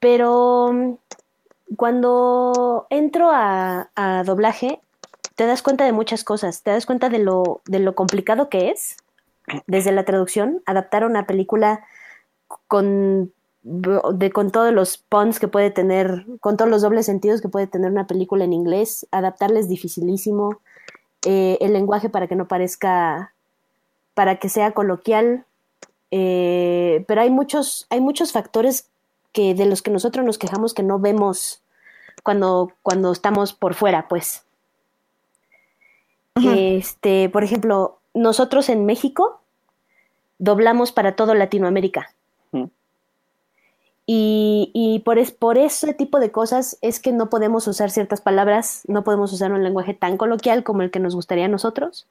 Pero 0.00 0.98
cuando 1.76 2.86
entro 2.90 3.30
a, 3.30 3.90
a 3.94 4.24
doblaje, 4.24 4.80
te 5.34 5.46
das 5.46 5.62
cuenta 5.62 5.84
de 5.84 5.92
muchas 5.92 6.24
cosas, 6.24 6.62
te 6.62 6.70
das 6.70 6.86
cuenta 6.86 7.08
de 7.08 7.18
lo, 7.18 7.60
de 7.66 7.78
lo 7.78 7.94
complicado 7.94 8.48
que 8.48 8.70
es, 8.70 8.96
desde 9.66 9.92
la 9.92 10.04
traducción, 10.04 10.62
adaptar 10.66 11.04
una 11.04 11.26
película 11.26 11.86
con, 12.68 13.32
de, 13.62 14.30
con 14.32 14.50
todos 14.50 14.72
los 14.72 14.98
puns 14.98 15.38
que 15.38 15.48
puede 15.48 15.70
tener, 15.70 16.26
con 16.40 16.56
todos 16.56 16.70
los 16.70 16.82
dobles 16.82 17.06
sentidos 17.06 17.40
que 17.40 17.48
puede 17.48 17.66
tener 17.66 17.90
una 17.90 18.06
película 18.06 18.44
en 18.44 18.52
inglés, 18.52 19.06
adaptarla 19.10 19.60
es 19.60 19.68
dificilísimo, 19.68 20.60
eh, 21.24 21.58
el 21.60 21.72
lenguaje 21.72 22.08
para 22.08 22.26
que 22.26 22.36
no 22.36 22.48
parezca, 22.48 23.32
para 24.14 24.36
que 24.36 24.48
sea 24.48 24.72
coloquial, 24.72 25.46
eh, 26.10 27.04
pero 27.08 27.22
hay 27.22 27.30
muchos, 27.30 27.86
hay 27.90 28.00
muchos 28.00 28.32
factores 28.32 28.88
que 29.32 29.54
de 29.54 29.66
los 29.66 29.82
que 29.82 29.90
nosotros 29.90 30.24
nos 30.24 30.38
quejamos 30.38 30.74
que 30.74 30.82
no 30.82 30.98
vemos 30.98 31.62
cuando, 32.22 32.72
cuando 32.82 33.12
estamos 33.12 33.52
por 33.52 33.74
fuera, 33.74 34.08
pues. 34.08 34.44
Este, 36.36 37.28
por 37.28 37.44
ejemplo, 37.44 37.98
nosotros 38.12 38.68
en 38.68 38.86
México 38.86 39.40
doblamos 40.38 40.92
para 40.92 41.16
todo 41.16 41.34
Latinoamérica. 41.34 42.14
Y, 44.06 44.70
y 44.74 44.98
por, 45.00 45.18
es, 45.18 45.32
por 45.32 45.56
ese 45.56 45.94
tipo 45.94 46.20
de 46.20 46.30
cosas 46.30 46.76
es 46.82 47.00
que 47.00 47.12
no 47.12 47.30
podemos 47.30 47.66
usar 47.66 47.90
ciertas 47.90 48.20
palabras, 48.20 48.82
no 48.86 49.02
podemos 49.02 49.32
usar 49.32 49.52
un 49.52 49.64
lenguaje 49.64 49.94
tan 49.94 50.18
coloquial 50.18 50.62
como 50.62 50.82
el 50.82 50.90
que 50.90 51.00
nos 51.00 51.14
gustaría 51.14 51.46
a 51.46 51.48
nosotros. 51.48 52.06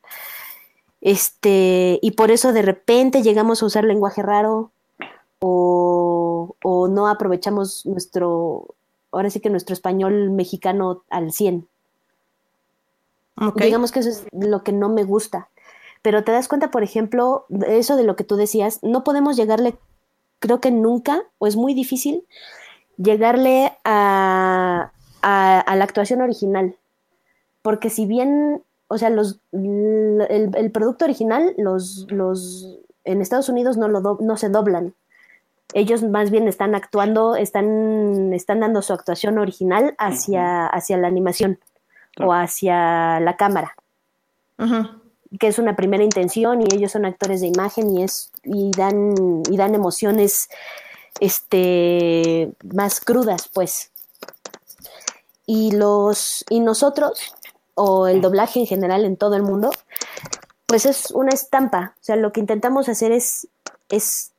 Este, 1.02 2.00
y 2.02 2.12
por 2.12 2.32
eso 2.32 2.54
de 2.54 2.62
repente 2.62 3.22
llegamos 3.22 3.62
a 3.62 3.66
usar 3.66 3.84
lenguaje 3.84 4.24
raro 4.24 4.72
o, 5.40 6.56
o 6.64 6.88
no 6.88 7.08
aprovechamos 7.08 7.86
nuestro, 7.86 8.74
ahora 9.12 9.30
sí 9.30 9.40
que 9.40 9.50
nuestro 9.50 9.74
español 9.74 10.32
mexicano 10.32 11.04
al 11.10 11.32
100. 11.32 11.68
Ok. 13.42 13.62
Digamos 13.62 13.92
que 13.92 14.00
eso 14.00 14.10
es 14.10 14.26
lo 14.32 14.64
que 14.64 14.72
no 14.72 14.90
me 14.90 15.04
gusta. 15.04 15.50
Pero 16.02 16.24
te 16.24 16.32
das 16.32 16.48
cuenta, 16.48 16.72
por 16.72 16.84
ejemplo, 16.84 17.46
de 17.50 17.80
eso 17.80 17.96
de 17.96 18.04
lo 18.04 18.16
que 18.16 18.24
tú 18.24 18.36
decías, 18.36 18.80
no 18.84 19.04
podemos 19.04 19.38
llegarle, 19.38 19.78
creo 20.44 20.60
que 20.60 20.72
nunca, 20.72 21.24
o 21.38 21.48
es 21.48 21.56
muy 21.56 21.74
difícil, 21.74 22.26
llegarle 22.98 23.72
a, 23.86 24.92
a, 25.22 25.60
a 25.62 25.76
la 25.78 25.84
actuación 25.86 26.22
original. 26.22 26.76
Porque 27.62 27.90
si 27.90 28.06
bien, 28.06 28.62
o 28.90 28.98
sea, 28.98 29.10
los, 29.10 29.40
el, 29.54 30.52
el 30.54 30.72
producto 30.72 31.06
original, 31.06 31.54
los, 31.58 32.08
los 32.10 32.78
en 33.06 33.22
Estados 33.22 33.48
Unidos 33.48 33.78
no, 33.78 33.88
lo 33.88 34.02
do- 34.02 34.18
no 34.20 34.36
se 34.36 34.50
doblan. 34.50 34.94
Ellos 35.74 36.04
más 36.04 36.30
bien 36.30 36.50
están 36.50 36.76
actuando, 36.76 37.38
están, 37.38 38.34
están 38.34 38.60
dando 38.60 38.82
su 38.82 38.92
actuación 38.92 39.38
original 39.38 39.96
hacia, 39.98 40.68
hacia 40.68 40.98
la 40.98 41.08
animación 41.08 41.58
o 42.20 42.34
hacia 42.34 43.22
la 43.22 43.38
cámara, 43.38 43.76
Ujú. 44.60 44.88
Que 45.40 45.48
es 45.48 45.60
una 45.60 45.76
primera 45.76 46.04
intención 46.04 46.62
y 46.62 46.66
ellos 46.76 46.92
son 46.92 47.06
actores 47.06 47.42
de 47.42 47.48
imagen 47.48 47.90
y 47.98 48.04
es 48.04 48.32
y 48.44 48.72
dan 48.72 49.42
y 49.50 49.58
dan 49.58 49.74
emociones 49.76 50.50
este 51.20 52.52
más 52.74 53.00
crudas, 53.00 53.50
pues. 53.54 53.92
Y 55.46 55.72
los 55.72 56.46
y 56.50 56.60
nosotros 56.60 57.36
o 57.76 58.08
el 58.08 58.22
doblaje 58.22 58.60
en 58.60 58.68
general 58.68 59.04
en 59.06 59.18
todo 59.18 59.36
el 59.36 59.44
mundo 59.44 59.72
pues 60.66 60.86
es 60.86 61.12
una 61.12 61.32
estampa. 61.32 61.94
O 62.02 62.04
sea, 62.04 62.16
lo 62.16 62.32
que 62.32 62.40
intentamos 62.40 62.90
hacer 62.90 63.12
es, 63.12 63.48
es 63.90 64.32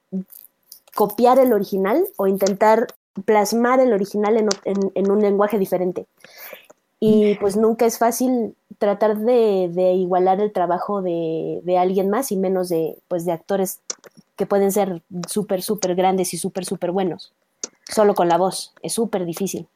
copiar 0.94 1.38
el 1.38 1.52
original 1.52 2.04
o 2.16 2.26
intentar 2.26 2.88
plasmar 3.24 3.78
el 3.78 3.92
original 3.92 4.36
en, 4.36 4.48
en- 4.64 4.90
en 4.96 5.10
un 5.12 5.20
lenguaje 5.20 5.58
diferente. 5.60 6.06
Y 6.98 7.36
pues 7.36 7.56
nunca 7.56 7.86
es 7.86 7.98
fácil 7.98 8.56
tratar 8.84 9.16
de, 9.16 9.92
igualar 9.94 10.40
el 10.40 10.52
trabajo 10.52 11.00
de, 11.00 11.60
de 11.64 11.78
alguien 11.78 12.10
más 12.10 12.30
y 12.30 12.36
menos 12.36 12.68
de, 12.68 12.98
pues, 13.08 13.24
de 13.24 13.32
actores 13.32 13.80
que 14.36 14.44
pueden 14.44 14.72
ser 14.72 15.02
súper, 15.26 15.62
súper 15.62 15.94
grandes 15.94 16.34
y 16.34 16.38
súper, 16.38 16.66
súper 16.66 16.90
buenos. 16.90 17.32
Solo 17.88 18.14
con 18.14 18.28
la 18.28 18.36
voz. 18.36 18.74
Es 18.82 18.92
súper 18.92 19.24
difícil. 19.24 19.68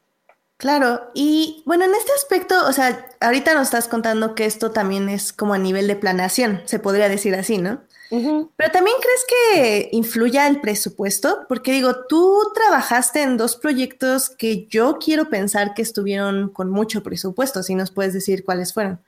Claro, 0.57 1.09
y 1.13 1.63
bueno, 1.65 1.85
en 1.85 1.95
este 1.95 2.11
aspecto, 2.11 2.67
o 2.67 2.73
sea, 2.73 3.07
ahorita 3.21 3.53
nos 3.53 3.63
estás 3.63 3.87
contando 3.87 4.35
que 4.35 4.45
esto 4.45 4.71
también 4.71 5.07
es 5.07 5.31
como 5.31 5.53
a 5.53 5.57
nivel 5.57 5.87
de 5.87 5.95
planeación, 5.95 6.61
se 6.65 6.79
podría 6.79 7.07
decir 7.07 7.33
así, 7.33 7.57
¿no? 7.57 7.79
Pero 8.09 8.71
también 8.71 8.97
crees 9.01 9.25
que 9.29 9.89
influya 9.91 10.47
el 10.47 10.61
presupuesto, 10.61 11.45
porque 11.47 11.71
digo, 11.71 12.05
tú 12.07 12.39
trabajaste 12.55 13.21
en 13.21 13.37
dos 13.37 13.55
proyectos 13.55 14.29
que 14.31 14.65
yo 14.67 14.97
quiero 14.99 15.29
pensar 15.29 15.73
que 15.75 15.81
estuvieron 15.83 16.49
con 16.49 16.69
mucho 16.71 17.03
presupuesto, 17.03 17.61
si 17.61 17.75
nos 17.75 17.91
puedes 17.91 18.13
decir 18.13 18.43
cuáles 18.43 18.73
fueron. 18.73 18.99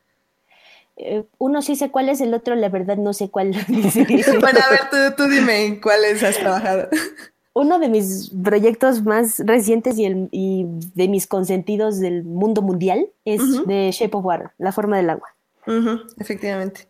Eh, 0.98 1.24
uno 1.40 1.62
sí 1.64 1.76
sé 1.76 1.90
cuál 1.90 2.10
es, 2.10 2.22
el 2.22 2.34
otro 2.34 2.54
la 2.56 2.70
verdad 2.70 2.98
no 2.98 3.14
sé 3.14 3.30
cuál. 3.30 3.54
Bueno, 4.40 4.60
a 4.68 4.70
ver, 4.70 4.90
tú, 4.92 5.24
tú 5.24 5.30
dime 5.30 5.66
en 5.66 5.82
cuáles 5.82 6.22
has 6.22 6.38
trabajado. 6.38 6.88
Uno 7.54 7.80
de 7.80 7.90
mis 7.90 8.30
proyectos 8.44 9.02
más 9.04 9.40
recientes 9.40 9.98
y, 9.98 10.06
el- 10.06 10.30
y 10.32 10.66
de 10.94 11.08
mis 11.08 11.26
consentidos 11.28 12.00
del 12.00 12.24
mundo 12.24 12.62
mundial 12.62 13.08
es 13.26 13.42
Ujú. 13.42 13.66
The 13.66 13.92
Shape 13.92 14.16
of 14.16 14.24
Water, 14.26 14.52
La 14.60 14.72
forma 14.72 14.98
del 14.98 15.10
agua. 15.10 15.28
Efectivamente. 16.20 16.88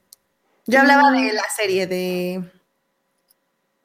Yo 0.67 0.79
hablaba 0.79 1.11
de 1.11 1.33
la 1.33 1.43
serie 1.55 1.87
de 1.87 2.43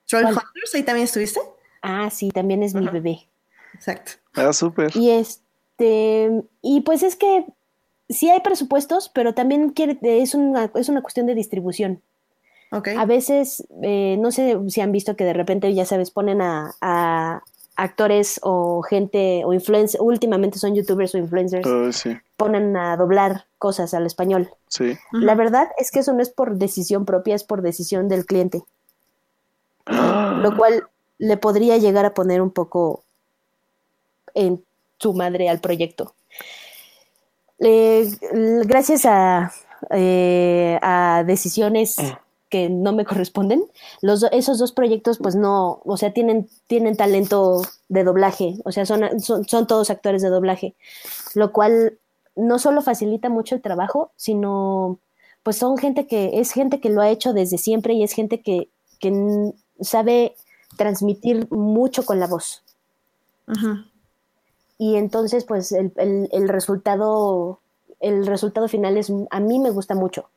Troll. 0.07 0.25
Hunters, 0.27 0.75
ahí 0.75 0.83
también 0.83 1.05
estuviste. 1.05 1.41
Ah, 1.83 2.11
sí, 2.11 2.31
también 2.31 2.63
es 2.63 2.75
mi 2.75 2.89
bebé. 2.89 3.27
Exacto. 3.75 4.13
Ah, 4.35 4.53
súper. 4.53 4.97
Y 4.97 5.11
este, 5.11 6.31
y 6.63 6.81
pues 6.83 7.03
es 7.03 7.17
que 7.17 7.47
sí 8.09 8.31
hay 8.31 8.41
presupuestos, 8.41 9.09
pero 9.09 9.35
también 9.35 9.71
quiere, 9.71 9.99
es 10.03 10.35
una, 10.35 10.71
es 10.75 10.89
una 10.89 11.03
cuestión 11.03 11.27
de 11.27 11.35
distribución. 11.35 12.03
Ok. 12.73 12.89
A 12.97 13.05
veces, 13.05 13.67
eh, 13.83 14.17
no 14.19 14.33
sé 14.33 14.59
si 14.69 14.81
han 14.81 14.93
visto 14.93 15.17
que 15.17 15.25
de 15.25 15.33
repente, 15.33 15.73
ya 15.75 15.85
sabes, 15.87 16.11
ponen 16.11 16.41
a, 16.41 16.75
a 16.81 17.43
actores 17.77 18.41
o 18.43 18.83
gente 18.83 19.43
o 19.45 19.53
influencers, 19.53 20.01
últimamente 20.03 20.59
son 20.59 20.75
youtubers 20.75 21.15
o 21.15 21.19
influencers, 21.19 21.67
Oh, 21.67 21.93
sí, 21.93 22.17
ponen 22.37 22.77
a 22.77 22.97
doblar 22.97 23.45
cosas 23.59 23.93
al 23.95 24.07
español. 24.07 24.51
sí. 24.69 24.97
La 25.13 25.35
verdad 25.35 25.69
es 25.79 25.91
que 25.91 26.01
eso 26.01 26.13
no 26.13 26.23
es 26.23 26.31
por 26.31 26.57
decisión 26.57 27.05
propia, 27.05 27.35
es 27.35 27.45
por 27.45 27.63
decisión 27.63 28.09
del 28.09 28.25
cliente, 28.27 28.63
lo 29.87 30.57
cual 30.57 30.87
le 31.19 31.37
podría 31.37 31.77
llegar 31.79 32.05
a 32.05 32.15
poner 32.15 32.41
un 32.43 32.51
poco 32.51 33.03
en 34.35 34.63
su 34.99 35.13
madre 35.15 35.49
al 35.49 35.61
proyecto. 35.61 36.15
Eh, 37.59 38.11
gracias 38.65 39.07
a, 39.07 39.53
eh, 39.91 40.79
a 40.83 41.25
decisiones 41.27 41.97
que 42.49 42.69
no 42.71 42.93
me 42.93 43.05
corresponden, 43.05 43.65
los, 44.03 44.23
esos 44.33 44.59
dos 44.59 44.73
proyectos 44.73 45.19
pues 45.19 45.35
no, 45.35 45.81
o 45.85 45.97
sea, 45.97 46.13
tienen, 46.13 46.49
tienen 46.67 46.97
talento 46.97 47.63
de 47.89 48.05
doblaje, 48.05 48.57
o 48.65 48.71
sea, 48.73 48.87
son, 48.87 49.21
son, 49.21 49.47
son 49.49 49.67
todos 49.67 49.91
actores 49.91 50.23
de 50.23 50.29
doblaje, 50.29 50.75
lo 51.35 51.53
cual 51.53 51.99
no 52.37 52.59
solo 52.59 52.83
facilita 52.83 53.29
mucho 53.31 53.55
el 53.55 53.63
trabajo, 53.63 54.13
sino 54.17 54.99
pues 55.43 55.57
son 55.57 55.77
gente 55.79 56.07
que 56.07 56.39
es 56.41 56.53
gente 56.53 56.81
que 56.81 56.91
lo 56.91 57.01
ha 57.01 57.09
hecho 57.11 57.33
desde 57.33 57.59
siempre 57.59 57.95
y 57.95 58.03
es 58.03 58.13
gente 58.13 58.41
que, 58.43 58.69
que 59.01 59.53
sabe 59.81 60.35
transmitir 60.77 61.49
mucho 61.51 62.05
con 62.05 62.19
la 62.21 62.27
voz. 62.27 62.63
Ujú. 63.49 63.77
Y 64.79 64.97
entonces, 64.97 65.45
pues, 65.45 65.73
el, 65.73 65.93
el- 65.97 66.29
el 66.33 66.49
resultado, 66.49 67.61
el 68.01 68.27
resultado 68.27 68.69
final 68.69 68.97
es, 68.97 69.11
a 69.31 69.41
mí 69.41 69.59
me 69.59 69.71
gusta 69.71 69.95
mucho. 69.95 70.29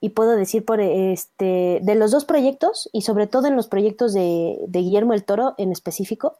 Y 0.00 0.10
puedo 0.10 0.36
decir 0.36 0.64
por 0.64 0.80
este, 0.80 1.80
de 1.82 1.94
los 1.94 2.10
dos 2.10 2.24
proyectos, 2.24 2.88
y 2.92 3.02
sobre 3.02 3.26
todo 3.26 3.46
en 3.48 3.56
los 3.56 3.66
proyectos 3.66 4.12
de, 4.12 4.58
de 4.66 4.78
Guillermo 4.80 5.12
el 5.12 5.24
Toro 5.24 5.54
en 5.58 5.72
específico, 5.72 6.36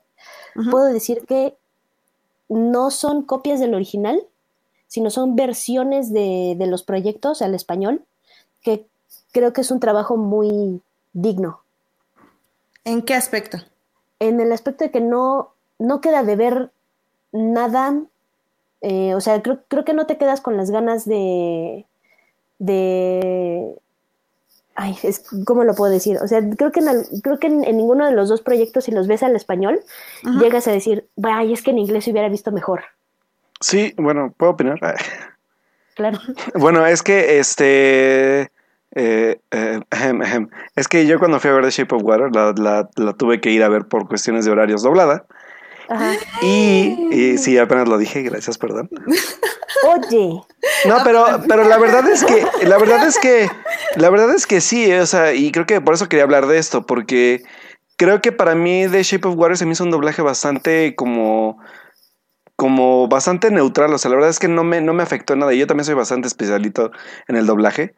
puedo 0.71 0.87
decir 0.87 1.25
que 1.27 1.57
no 2.49 2.91
son 2.91 3.23
copias 3.23 3.61
del 3.61 3.75
original, 3.75 4.23
sino 4.87 5.11
son 5.11 5.37
versiones 5.37 6.13
de, 6.13 6.55
de 6.57 6.67
los 6.67 6.83
proyectos 6.83 7.43
al 7.43 7.55
español, 7.55 8.03
que 8.63 8.87
creo 9.33 9.53
que 9.53 9.61
es 9.61 9.71
un 9.71 9.81
trabajo 9.81 10.17
muy 10.17 10.81
digno. 11.13 11.61
¿En 12.85 13.03
qué 13.03 13.15
aspecto? 13.15 13.59
en 14.21 14.41
el 14.41 14.53
aspecto 14.53 14.85
de 14.85 14.91
que 14.91 15.01
no, 15.01 15.51
no 15.79 16.01
queda 16.01 16.23
de 16.23 16.37
ver 16.37 16.71
nada, 17.33 18.01
eh, 18.81 19.15
o 19.15 19.21
sea, 19.21 19.43
creo, 19.43 19.61
creo 19.69 19.85
que 19.85 19.93
no 19.93 20.07
te 20.07 20.19
quedas 20.19 20.41
con 20.41 20.57
las 20.57 20.71
ganas 20.71 21.05
de, 21.05 21.87
de, 22.59 23.75
ay, 24.75 24.97
es, 25.03 25.25
¿cómo 25.45 25.65
lo 25.65 25.75
puedo 25.75 25.93
decir? 25.93 26.19
O 26.23 26.29
sea, 26.29 26.41
creo 26.57 26.73
que 26.73 26.81
en, 26.81 26.89
al- 26.89 27.07
creo 27.23 27.39
que 27.39 27.47
en, 27.49 27.65
en 27.65 27.77
ninguno 27.77 28.07
de 28.07 28.13
los 28.13 28.29
dos 28.29 28.43
proyectos, 28.43 28.85
si 28.85 28.93
los 28.93 29.07
ves 29.09 29.23
al 29.23 29.37
español, 29.37 29.81
llegas 30.41 30.67
a 30.69 30.73
decir, 30.73 31.09
ay, 31.23 31.53
es 31.53 31.63
que 31.63 31.71
en 31.71 31.79
inglés 31.79 32.05
se 32.05 32.11
hubiera 32.13 32.29
visto 32.29 32.53
mejor. 32.53 32.83
Sí, 33.61 33.95
bueno, 33.97 34.33
¿puedo 34.37 34.53
opinar? 34.53 34.79
Claro. 35.95 36.19
Bueno, 36.55 36.87
es 36.87 37.03
que 37.03 37.41
este. 37.41 38.53
eh, 38.95 39.41
eh, 39.51 39.81
ahem, 39.91 40.23
ahem. 40.23 40.49
Es 40.77 40.87
que 40.87 41.09
yo 41.09 41.19
cuando 41.19 41.41
fui 41.41 41.51
a 41.51 41.55
ver 41.55 41.65
The 41.65 41.71
Shape 41.71 41.93
of 41.97 42.03
Water 42.05 42.31
la, 42.33 42.55
la- 42.57 42.89
la 42.95 43.13
tuve 43.15 43.41
que 43.41 43.51
ir 43.51 43.65
a 43.65 43.69
ver 43.69 43.87
por 43.89 44.07
cuestiones 44.07 44.45
de 44.45 44.53
horarios 44.53 44.85
doblada. 44.85 45.27
Ajá. 45.89 46.15
Y, 46.43 47.09
y 47.11 47.39
sí, 47.39 47.57
apenas 47.59 47.89
lo 47.89 47.99
dije, 47.99 48.23
gracias, 48.23 48.59
perdón. 48.59 48.91
Oye, 49.85 50.43
No, 50.87 50.97
pero, 51.05 51.43
pero 51.49 51.65
la 51.65 51.79
verdad 51.79 52.09
es 52.09 52.25
que, 52.25 52.47
la 52.67 52.79
verdad 52.79 53.07
es 53.07 53.19
que, 53.19 53.49
la 53.97 54.11
verdad 54.11 54.35
es 54.35 54.47
que 54.47 54.61
sí, 54.61 54.91
eh, 54.91 55.01
o 55.01 55.07
sea, 55.07 55.35
y 55.35 55.53
creo 55.53 55.67
que 55.67 55.81
por 55.81 55.95
eso 55.95 56.09
quería 56.09 56.25
hablar 56.25 56.47
de 56.47 56.59
esto, 56.59 56.85
porque 56.85 57.43
creo 57.97 58.21
que 58.21 58.33
para 58.33 58.55
mí 58.55 58.87
The 58.91 59.03
Shape 59.03 59.29
of 59.29 59.37
Water 59.37 59.57
se 59.57 59.67
me 59.67 59.73
hizo 59.73 59.85
un 59.85 59.91
doblaje 59.91 60.23
bastante 60.23 60.95
como, 60.95 61.59
como 62.57 63.09
bastante 63.09 63.51
neutral, 63.51 63.93
o 63.93 63.99
sea, 63.99 64.11
la 64.11 64.17
verdad 64.17 64.31
es 64.31 64.39
que 64.39 64.49
no 64.49 64.65
me, 64.65 64.81
no 64.81 64.93
me 64.93 65.03
afectó 65.03 65.37
nada, 65.37 65.55
y 65.55 65.59
yo 65.59 65.67
también 65.67 65.85
soy 65.85 65.95
bastante 65.95 66.29
especialito 66.29 66.91
en 67.29 67.37
el 67.37 67.47
doblaje. 67.47 67.95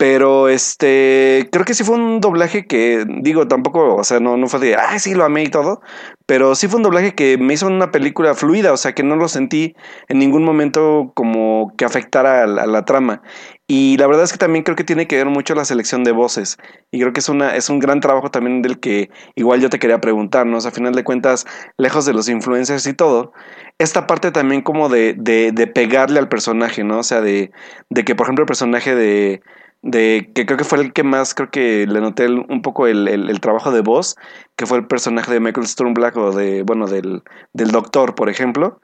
Pero 0.00 0.48
este, 0.48 1.50
creo 1.52 1.66
que 1.66 1.74
sí 1.74 1.84
fue 1.84 1.96
un 1.96 2.22
doblaje 2.22 2.66
que, 2.66 3.04
digo, 3.20 3.46
tampoco, 3.48 3.96
o 3.96 4.02
sea, 4.02 4.18
no, 4.18 4.38
no 4.38 4.46
fue 4.46 4.58
de, 4.58 4.74
ah, 4.74 4.98
sí, 4.98 5.14
lo 5.14 5.24
amé 5.24 5.42
y 5.42 5.48
todo, 5.48 5.82
pero 6.24 6.54
sí 6.54 6.68
fue 6.68 6.78
un 6.78 6.84
doblaje 6.84 7.14
que 7.14 7.36
me 7.36 7.52
hizo 7.52 7.66
una 7.66 7.90
película 7.90 8.34
fluida, 8.34 8.72
o 8.72 8.78
sea, 8.78 8.94
que 8.94 9.02
no 9.02 9.16
lo 9.16 9.28
sentí 9.28 9.74
en 10.08 10.18
ningún 10.18 10.42
momento 10.42 11.12
como 11.14 11.74
que 11.76 11.84
afectara 11.84 12.44
a 12.44 12.46
la, 12.46 12.62
a 12.62 12.66
la 12.66 12.86
trama. 12.86 13.20
Y 13.66 13.98
la 13.98 14.06
verdad 14.06 14.24
es 14.24 14.32
que 14.32 14.38
también 14.38 14.64
creo 14.64 14.74
que 14.74 14.84
tiene 14.84 15.06
que 15.06 15.16
ver 15.16 15.26
mucho 15.26 15.54
la 15.54 15.66
selección 15.66 16.02
de 16.02 16.12
voces. 16.12 16.56
Y 16.90 16.98
creo 16.98 17.12
que 17.12 17.20
es, 17.20 17.28
una, 17.28 17.54
es 17.54 17.68
un 17.68 17.78
gran 17.78 18.00
trabajo 18.00 18.30
también 18.30 18.62
del 18.62 18.80
que 18.80 19.10
igual 19.34 19.60
yo 19.60 19.68
te 19.68 19.78
quería 19.78 20.00
preguntar, 20.00 20.46
¿no? 20.46 20.56
O 20.56 20.60
sea, 20.62 20.70
a 20.70 20.74
final 20.74 20.94
de 20.94 21.04
cuentas, 21.04 21.46
lejos 21.76 22.06
de 22.06 22.14
los 22.14 22.26
influencers 22.30 22.86
y 22.86 22.94
todo, 22.94 23.34
esta 23.78 24.06
parte 24.06 24.30
también 24.30 24.62
como 24.62 24.88
de, 24.88 25.14
de, 25.18 25.52
de 25.52 25.66
pegarle 25.66 26.18
al 26.18 26.30
personaje, 26.30 26.84
¿no? 26.84 27.00
O 27.00 27.02
sea, 27.02 27.20
de, 27.20 27.50
de 27.90 28.04
que, 28.04 28.14
por 28.14 28.24
ejemplo, 28.24 28.44
el 28.44 28.46
personaje 28.46 28.94
de, 28.94 29.42
de 29.82 30.30
que 30.34 30.44
creo 30.46 30.58
que 30.58 30.64
fue 30.64 30.78
el 30.80 30.92
que 30.92 31.02
más 31.04 31.34
creo 31.34 31.50
que 31.50 31.86
le 31.86 32.00
noté 32.00 32.24
el- 32.26 32.44
un 32.48 32.62
poco 32.62 32.86
el, 32.86 33.08
el- 33.08 33.30
el 33.30 33.40
trabajo 33.40 33.70
de 33.72 33.80
voz, 33.80 34.16
que 34.56 34.66
fue 34.66 34.78
el 34.78 34.86
personaje 34.86 35.32
de 35.32 35.40
Michael 35.40 35.66
Sturmblack 35.66 36.16
o 36.16 36.32
de, 36.32 36.62
bueno, 36.62 36.86
del, 36.86 37.22
del 37.54 37.70
doctor, 37.70 38.14
por 38.14 38.28
ejemplo, 38.28 38.80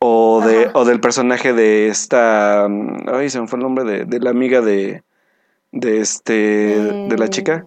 o, 0.00 0.40
de, 0.46 0.70
o 0.74 0.84
del 0.84 1.00
personaje 1.00 1.52
de 1.52 1.88
esta, 1.88 2.66
ay, 2.66 3.30
se 3.30 3.40
me 3.40 3.46
fue 3.48 3.58
el 3.58 3.62
nombre 3.64 3.84
de, 3.84 4.04
de 4.04 4.20
la 4.20 4.30
amiga 4.30 4.60
de, 4.60 5.02
de 5.72 6.00
este, 6.00 6.32
de 6.32 7.16
la 7.18 7.26
Eh, 7.26 7.30
chica. 7.30 7.66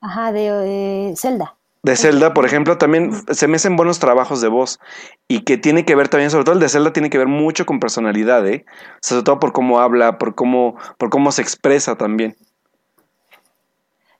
ajá, 0.00 0.32
de 0.32 1.10
eh, 1.10 1.14
Zelda. 1.16 1.56
De 1.84 1.96
Zelda, 1.96 2.32
por 2.32 2.46
ejemplo, 2.46 2.78
también 2.78 3.12
se 3.30 3.46
me 3.46 3.56
hacen 3.56 3.76
buenos 3.76 3.98
trabajos 3.98 4.40
de 4.40 4.48
voz 4.48 4.80
y 5.28 5.40
que 5.40 5.58
tiene 5.58 5.84
que 5.84 5.94
ver 5.94 6.08
también, 6.08 6.30
sobre 6.30 6.44
todo 6.44 6.54
el 6.54 6.60
de 6.60 6.70
Zelda 6.70 6.94
tiene 6.94 7.10
que 7.10 7.18
ver 7.18 7.28
mucho 7.28 7.66
con 7.66 7.78
personalidad, 7.78 8.48
¿eh? 8.48 8.64
Sobre 9.02 9.22
todo 9.22 9.38
por 9.38 9.52
cómo 9.52 9.80
habla, 9.80 10.16
por 10.16 10.34
cómo, 10.34 10.76
por 10.96 11.10
cómo 11.10 11.30
se 11.30 11.42
expresa 11.42 11.94
también. 11.96 12.36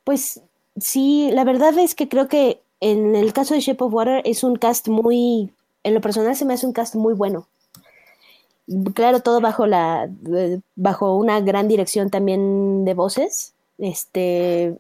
Pues 0.04 0.42
sí, 0.78 1.30
la 1.32 1.44
verdad 1.44 1.78
es 1.78 1.94
que 1.94 2.06
creo 2.06 2.28
que 2.28 2.60
en 2.80 3.16
el 3.16 3.32
caso 3.32 3.54
de 3.54 3.60
Shape 3.60 3.82
of 3.82 3.94
Water 3.94 4.20
es 4.26 4.44
un 4.44 4.56
cast 4.56 4.88
muy, 4.88 5.50
en 5.84 5.94
lo 5.94 6.02
personal 6.02 6.36
se 6.36 6.44
me 6.44 6.52
hace 6.52 6.66
un 6.66 6.74
cast 6.74 6.94
muy 6.94 7.14
bueno. 7.14 7.46
Claro, 8.92 9.20
todo 9.20 9.40
bajo 9.40 9.66
la, 9.66 10.10
eh, 10.36 10.60
bajo 10.76 11.16
una 11.16 11.40
gran 11.40 11.66
dirección 11.68 12.10
también 12.10 12.84
de 12.84 12.92
voces. 12.92 13.54
Este, 13.78 14.76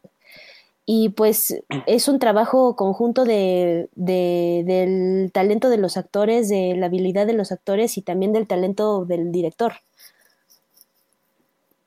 y 0.86 1.10
pues 1.10 1.62
es 1.86 2.08
un 2.08 2.18
trabajo 2.18 2.76
conjunto 2.76 3.24
de, 3.24 3.88
de- 3.94 4.64
del 4.66 5.32
talento 5.32 5.68
de 5.70 5.78
los 5.78 5.96
actores, 5.96 6.48
de 6.48 6.76
la 6.76 6.86
habilidad 6.86 7.26
de 7.26 7.34
los 7.34 7.52
actores 7.52 7.96
y 7.98 8.02
también 8.02 8.32
del 8.32 8.46
talento 8.48 9.04
del 9.06 9.32
director. 9.32 9.74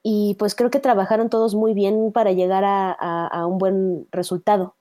y 0.04 0.36
pues 0.39 0.56
creo 0.56 0.70
que 0.72 0.80
trabajaron 0.80 1.30
todos 1.30 1.54
muy 1.56 1.74
bien 1.74 2.12
para 2.14 2.32
llegar 2.32 2.64
a 2.66 3.45
un 3.45 3.58
buen 3.58 4.08
resultado. 4.12 4.77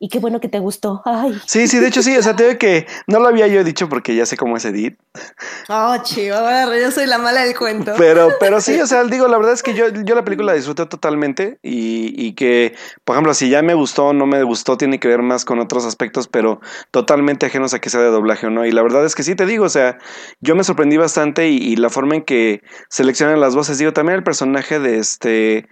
Y 0.00 0.08
qué 0.08 0.20
bueno 0.20 0.40
que 0.40 0.48
te 0.48 0.60
gustó. 0.60 1.02
Ay. 1.04 1.40
Sí, 1.44 1.66
sí, 1.66 1.80
de 1.80 1.88
hecho 1.88 2.02
sí, 2.02 2.16
o 2.16 2.22
sea, 2.22 2.36
te 2.36 2.44
digo 2.44 2.58
que 2.58 2.86
no 3.08 3.18
lo 3.18 3.26
había 3.26 3.48
yo 3.48 3.64
dicho 3.64 3.88
porque 3.88 4.14
ya 4.14 4.26
sé 4.26 4.36
cómo 4.36 4.56
es 4.56 4.64
Edith. 4.64 4.96
Oh, 5.68 5.96
chivo, 6.04 6.36
yo 6.80 6.90
soy 6.92 7.06
la 7.06 7.18
mala 7.18 7.42
del 7.42 7.56
cuento. 7.56 7.94
Pero, 7.98 8.30
pero 8.38 8.60
sí, 8.60 8.80
o 8.80 8.86
sea, 8.86 9.02
digo, 9.04 9.26
la 9.26 9.36
verdad 9.36 9.54
es 9.54 9.64
que 9.64 9.74
yo, 9.74 9.88
yo 9.88 10.14
la 10.14 10.24
película 10.24 10.52
la 10.52 10.56
disfruté 10.56 10.86
totalmente 10.86 11.58
y, 11.62 12.14
y 12.16 12.34
que, 12.34 12.76
por 13.04 13.16
ejemplo, 13.16 13.34
si 13.34 13.48
ya 13.50 13.60
me 13.62 13.74
gustó 13.74 14.06
o 14.06 14.12
no 14.12 14.26
me 14.26 14.42
gustó, 14.44 14.76
tiene 14.76 15.00
que 15.00 15.08
ver 15.08 15.22
más 15.22 15.44
con 15.44 15.58
otros 15.58 15.84
aspectos, 15.84 16.28
pero 16.28 16.60
totalmente 16.92 17.46
ajenos 17.46 17.74
a 17.74 17.80
que 17.80 17.90
sea 17.90 18.00
de 18.00 18.10
doblaje 18.10 18.46
o 18.46 18.50
no. 18.50 18.64
Y 18.64 18.70
la 18.70 18.82
verdad 18.82 19.04
es 19.04 19.16
que 19.16 19.24
sí, 19.24 19.34
te 19.34 19.46
digo, 19.46 19.64
o 19.64 19.70
sea, 19.70 19.98
yo 20.40 20.54
me 20.54 20.62
sorprendí 20.62 20.96
bastante 20.96 21.48
y, 21.48 21.56
y 21.56 21.74
la 21.74 21.90
forma 21.90 22.14
en 22.14 22.22
que 22.22 22.62
seleccionan 22.88 23.40
las 23.40 23.56
voces, 23.56 23.78
digo, 23.78 23.92
también 23.92 24.18
el 24.18 24.24
personaje 24.24 24.78
de 24.78 24.98
este 24.98 25.68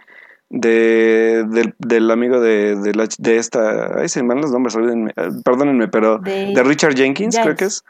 de, 0.49 1.45
del, 1.49 1.75
del 1.79 2.11
amigo 2.11 2.41
de, 2.41 2.77
de, 2.77 2.95
la, 2.95 3.09
de 3.19 3.37
esta. 3.37 3.99
Ay, 3.99 4.09
se 4.09 4.23
me 4.23 4.29
van 4.31 4.43
los 4.43 4.53
nombres, 4.53 4.77
perdónenme, 5.45 5.89
pero 5.89 6.19
de, 6.19 6.63
Richard 6.63 6.95
Jenkins, 6.95 7.37
creo 7.37 7.57
que 7.57 7.65
es. 7.67 7.85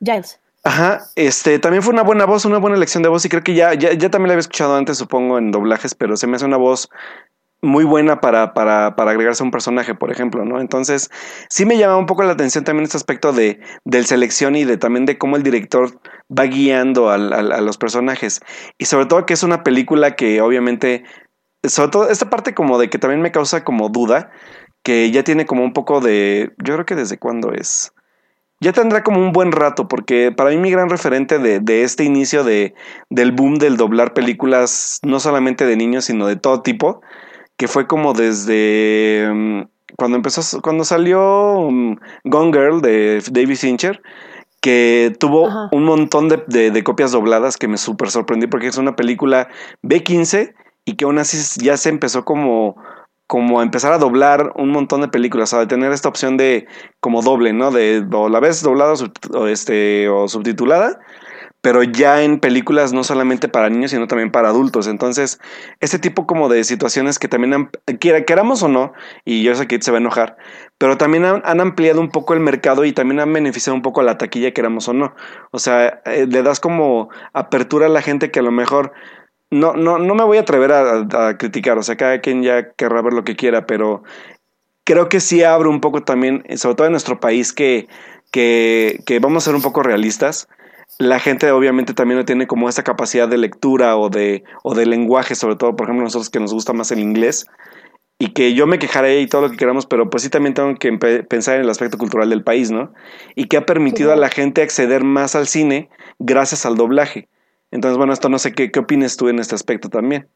Giles. 0.00 0.40
Ajá, 0.62 1.00
este 1.16 1.58
también 1.58 1.82
fue 1.82 1.94
una 1.94 2.02
buena 2.02 2.26
voz, 2.26 2.44
una 2.44 2.58
buena 2.58 2.76
elección 2.76 3.02
de 3.02 3.08
voz, 3.08 3.24
y 3.24 3.30
creo 3.30 3.42
que 3.42 3.54
ya, 3.54 3.72
ya, 3.74 3.94
ya 3.94 4.10
también 4.10 4.28
la 4.28 4.34
había 4.34 4.40
escuchado 4.40 4.76
antes, 4.76 4.98
supongo, 4.98 5.38
en 5.38 5.52
doblajes, 5.52 5.94
pero 5.94 6.16
se 6.16 6.26
me 6.26 6.36
hace 6.36 6.44
una 6.44 6.58
voz 6.58 6.90
muy 7.62 7.84
buena 7.84 8.20
para, 8.20 8.54
para, 8.54 8.96
para, 8.96 9.10
agregarse 9.10 9.42
a 9.42 9.46
un 9.46 9.50
personaje, 9.50 9.94
por 9.94 10.10
ejemplo, 10.10 10.44
¿no? 10.44 10.60
Entonces, 10.60 11.10
sí 11.48 11.66
me 11.66 11.76
llama 11.76 11.96
un 11.96 12.06
poco 12.06 12.22
la 12.22 12.32
atención 12.32 12.64
también 12.64 12.84
este 12.84 12.96
aspecto 12.96 13.32
de, 13.32 13.60
del 13.84 14.06
selección 14.06 14.56
y 14.56 14.64
de 14.64 14.76
también 14.78 15.06
de 15.06 15.18
cómo 15.18 15.36
el 15.36 15.42
director 15.42 16.00
va 16.30 16.44
guiando 16.44 17.10
al, 17.10 17.32
al, 17.32 17.52
a 17.52 17.60
los 17.60 17.76
personajes. 17.76 18.40
Y 18.78 18.86
sobre 18.86 19.06
todo 19.06 19.26
que 19.26 19.34
es 19.34 19.42
una 19.42 19.62
película 19.62 20.16
que 20.16 20.40
obviamente 20.40 21.04
sobre 21.64 21.90
todo 21.90 22.08
esta 22.08 22.30
parte 22.30 22.54
como 22.54 22.78
de 22.78 22.88
que 22.90 22.98
también 22.98 23.22
me 23.22 23.32
causa 23.32 23.64
como 23.64 23.88
duda, 23.88 24.30
que 24.82 25.10
ya 25.10 25.24
tiene 25.24 25.46
como 25.46 25.62
un 25.62 25.72
poco 25.72 26.00
de, 26.00 26.52
yo 26.58 26.74
creo 26.74 26.86
que 26.86 26.94
desde 26.94 27.18
cuándo 27.18 27.52
es. 27.52 27.92
Ya 28.62 28.72
tendrá 28.72 29.02
como 29.02 29.20
un 29.20 29.32
buen 29.32 29.52
rato, 29.52 29.88
porque 29.88 30.32
para 30.32 30.50
mí 30.50 30.58
mi 30.58 30.70
gran 30.70 30.90
referente 30.90 31.38
de, 31.38 31.60
de 31.60 31.82
este 31.82 32.04
inicio 32.04 32.44
de, 32.44 32.74
del 33.08 33.32
boom 33.32 33.54
del 33.54 33.78
doblar 33.78 34.12
películas, 34.12 35.00
no 35.02 35.18
solamente 35.18 35.64
de 35.64 35.76
niños, 35.76 36.04
sino 36.04 36.26
de 36.26 36.36
todo 36.36 36.60
tipo, 36.62 37.00
que 37.56 37.68
fue 37.68 37.86
como 37.86 38.12
desde 38.12 39.30
mm, 39.32 39.62
cuando 39.96 40.16
empezó, 40.16 40.60
cuando 40.60 40.84
salió 40.84 41.68
mm, 41.70 41.96
Gone 42.24 42.52
Girl 42.52 42.82
de 42.82 43.22
David 43.30 43.56
Fincher, 43.56 44.02
que 44.60 45.14
tuvo 45.18 45.48
un 45.72 45.84
montón 45.84 46.28
de, 46.28 46.42
de, 46.46 46.70
de, 46.70 46.84
copias 46.84 47.12
dobladas 47.12 47.56
que 47.56 47.66
me 47.66 47.78
súper 47.78 48.10
sorprendí 48.10 48.46
porque 48.46 48.66
es 48.66 48.76
una 48.76 48.94
película 48.94 49.48
B15 49.82 50.52
y 50.84 50.96
que 50.96 51.04
aún 51.04 51.18
así 51.18 51.60
ya 51.62 51.76
se 51.76 51.88
empezó 51.88 52.24
como 52.24 52.76
como 53.30 53.60
a 53.60 53.62
empezar 53.62 53.92
a 53.92 53.98
doblar 53.98 54.52
un 54.56 54.70
montón 54.70 55.02
de 55.02 55.08
películas, 55.08 55.54
a 55.54 55.68
tener 55.68 55.92
esta 55.92 56.08
opción 56.08 56.36
de 56.36 56.66
como 56.98 57.22
doble, 57.22 57.52
¿no? 57.52 57.70
De 57.70 58.04
o 58.12 58.28
la 58.28 58.40
vez 58.40 58.60
doblada 58.60 58.94
o, 59.32 59.46
este, 59.46 60.08
o 60.08 60.26
subtitulada, 60.26 60.98
pero 61.60 61.84
ya 61.84 62.22
en 62.22 62.40
películas 62.40 62.92
no 62.92 63.04
solamente 63.04 63.46
para 63.46 63.70
niños, 63.70 63.92
sino 63.92 64.08
también 64.08 64.32
para 64.32 64.48
adultos. 64.48 64.88
Entonces, 64.88 65.38
este 65.78 66.00
tipo 66.00 66.26
como 66.26 66.48
de 66.48 66.64
situaciones 66.64 67.20
que 67.20 67.28
también, 67.28 67.54
han, 67.54 67.70
queramos 68.26 68.64
o 68.64 68.68
no, 68.68 68.94
y 69.24 69.44
yo 69.44 69.54
sé 69.54 69.68
que 69.68 69.80
se 69.80 69.92
va 69.92 69.98
a 69.98 70.00
enojar, 70.00 70.36
pero 70.78 70.96
también 70.98 71.24
han, 71.24 71.40
han, 71.44 71.60
ampliado 71.60 72.00
un 72.00 72.10
poco 72.10 72.34
el 72.34 72.40
mercado 72.40 72.84
y 72.84 72.92
también 72.92 73.20
han 73.20 73.32
beneficiado 73.32 73.76
un 73.76 73.82
poco 73.82 74.00
a 74.00 74.04
la 74.04 74.18
taquilla, 74.18 74.52
queramos 74.52 74.88
o 74.88 74.92
no. 74.92 75.14
O 75.52 75.60
sea, 75.60 76.00
eh, 76.04 76.26
le 76.28 76.42
das 76.42 76.58
como 76.58 77.10
apertura 77.32 77.86
a 77.86 77.90
la 77.90 78.02
gente 78.02 78.32
que 78.32 78.40
a 78.40 78.42
lo 78.42 78.50
mejor 78.50 78.92
no, 79.50 79.74
no, 79.74 79.98
no 79.98 80.14
me 80.14 80.24
voy 80.24 80.38
a 80.38 80.42
atrever 80.42 80.72
a, 80.72 81.36
criticar, 81.38 81.78
o 81.78 81.82
sea, 81.82 81.96
cada 81.96 82.20
quien 82.20 82.42
ya 82.42 82.72
querrá 82.72 83.02
ver 83.02 83.12
lo 83.12 83.24
que 83.24 83.36
quiera, 83.36 83.66
pero 83.66 84.02
creo 84.84 85.08
que 85.08 85.20
sí 85.20 85.42
abre 85.42 85.68
un 85.68 85.80
poco 85.80 86.02
también, 86.02 86.44
sobre 86.56 86.76
todo 86.76 86.86
en 86.86 86.92
nuestro 86.92 87.20
país, 87.20 87.52
que, 87.52 87.88
que, 88.30 89.00
que 89.06 89.18
vamos 89.18 89.42
a 89.42 89.46
ser 89.46 89.54
un 89.54 89.62
poco 89.62 89.82
realistas. 89.82 90.48
La 90.98 91.18
gente 91.18 91.50
obviamente 91.50 91.94
también 91.94 92.18
no 92.18 92.24
tiene 92.24 92.46
como 92.46 92.68
esa 92.68 92.82
capacidad 92.84 93.28
de 93.28 93.38
lectura 93.38 93.96
o 93.96 94.10
de, 94.10 94.44
o 94.62 94.74
de 94.74 94.86
lenguaje, 94.86 95.34
sobre 95.34 95.56
todo, 95.56 95.74
por 95.74 95.86
ejemplo, 95.86 96.04
nosotros 96.04 96.30
que 96.30 96.40
nos 96.40 96.52
gusta 96.52 96.72
más 96.72 96.90
el 96.92 97.00
inglés, 97.00 97.46
y 98.20 98.34
que 98.34 98.52
yo 98.52 98.66
me 98.66 98.78
quejaré 98.78 99.22
y 99.22 99.26
todo 99.26 99.40
lo 99.40 99.50
que 99.50 99.56
queramos, 99.56 99.86
pero 99.86 100.10
pues 100.10 100.22
sí 100.22 100.28
también 100.28 100.52
tengo 100.52 100.74
que 100.74 100.92
pensar 100.92 101.56
en 101.56 101.62
el 101.62 101.70
aspecto 101.70 101.96
cultural 101.96 102.28
del 102.28 102.44
país, 102.44 102.70
¿no? 102.70 102.92
Y 103.34 103.46
que 103.46 103.56
ha 103.56 103.64
permitido 103.64 104.12
a 104.12 104.16
la 104.16 104.28
gente 104.28 104.60
acceder 104.60 105.04
más 105.04 105.34
al 105.34 105.46
cine 105.46 105.88
gracias 106.18 106.66
al 106.66 106.76
doblaje. 106.76 107.28
Entonces, 107.70 107.96
bueno, 107.96 108.12
esto 108.12 108.28
no 108.28 108.38
sé 108.38 108.52
qué, 108.52 108.70
qué 108.70 108.80
opinas 108.80 109.16
tú 109.16 109.28
en 109.28 109.38
este 109.38 109.54
aspecto 109.54 109.88
también. 109.88 110.28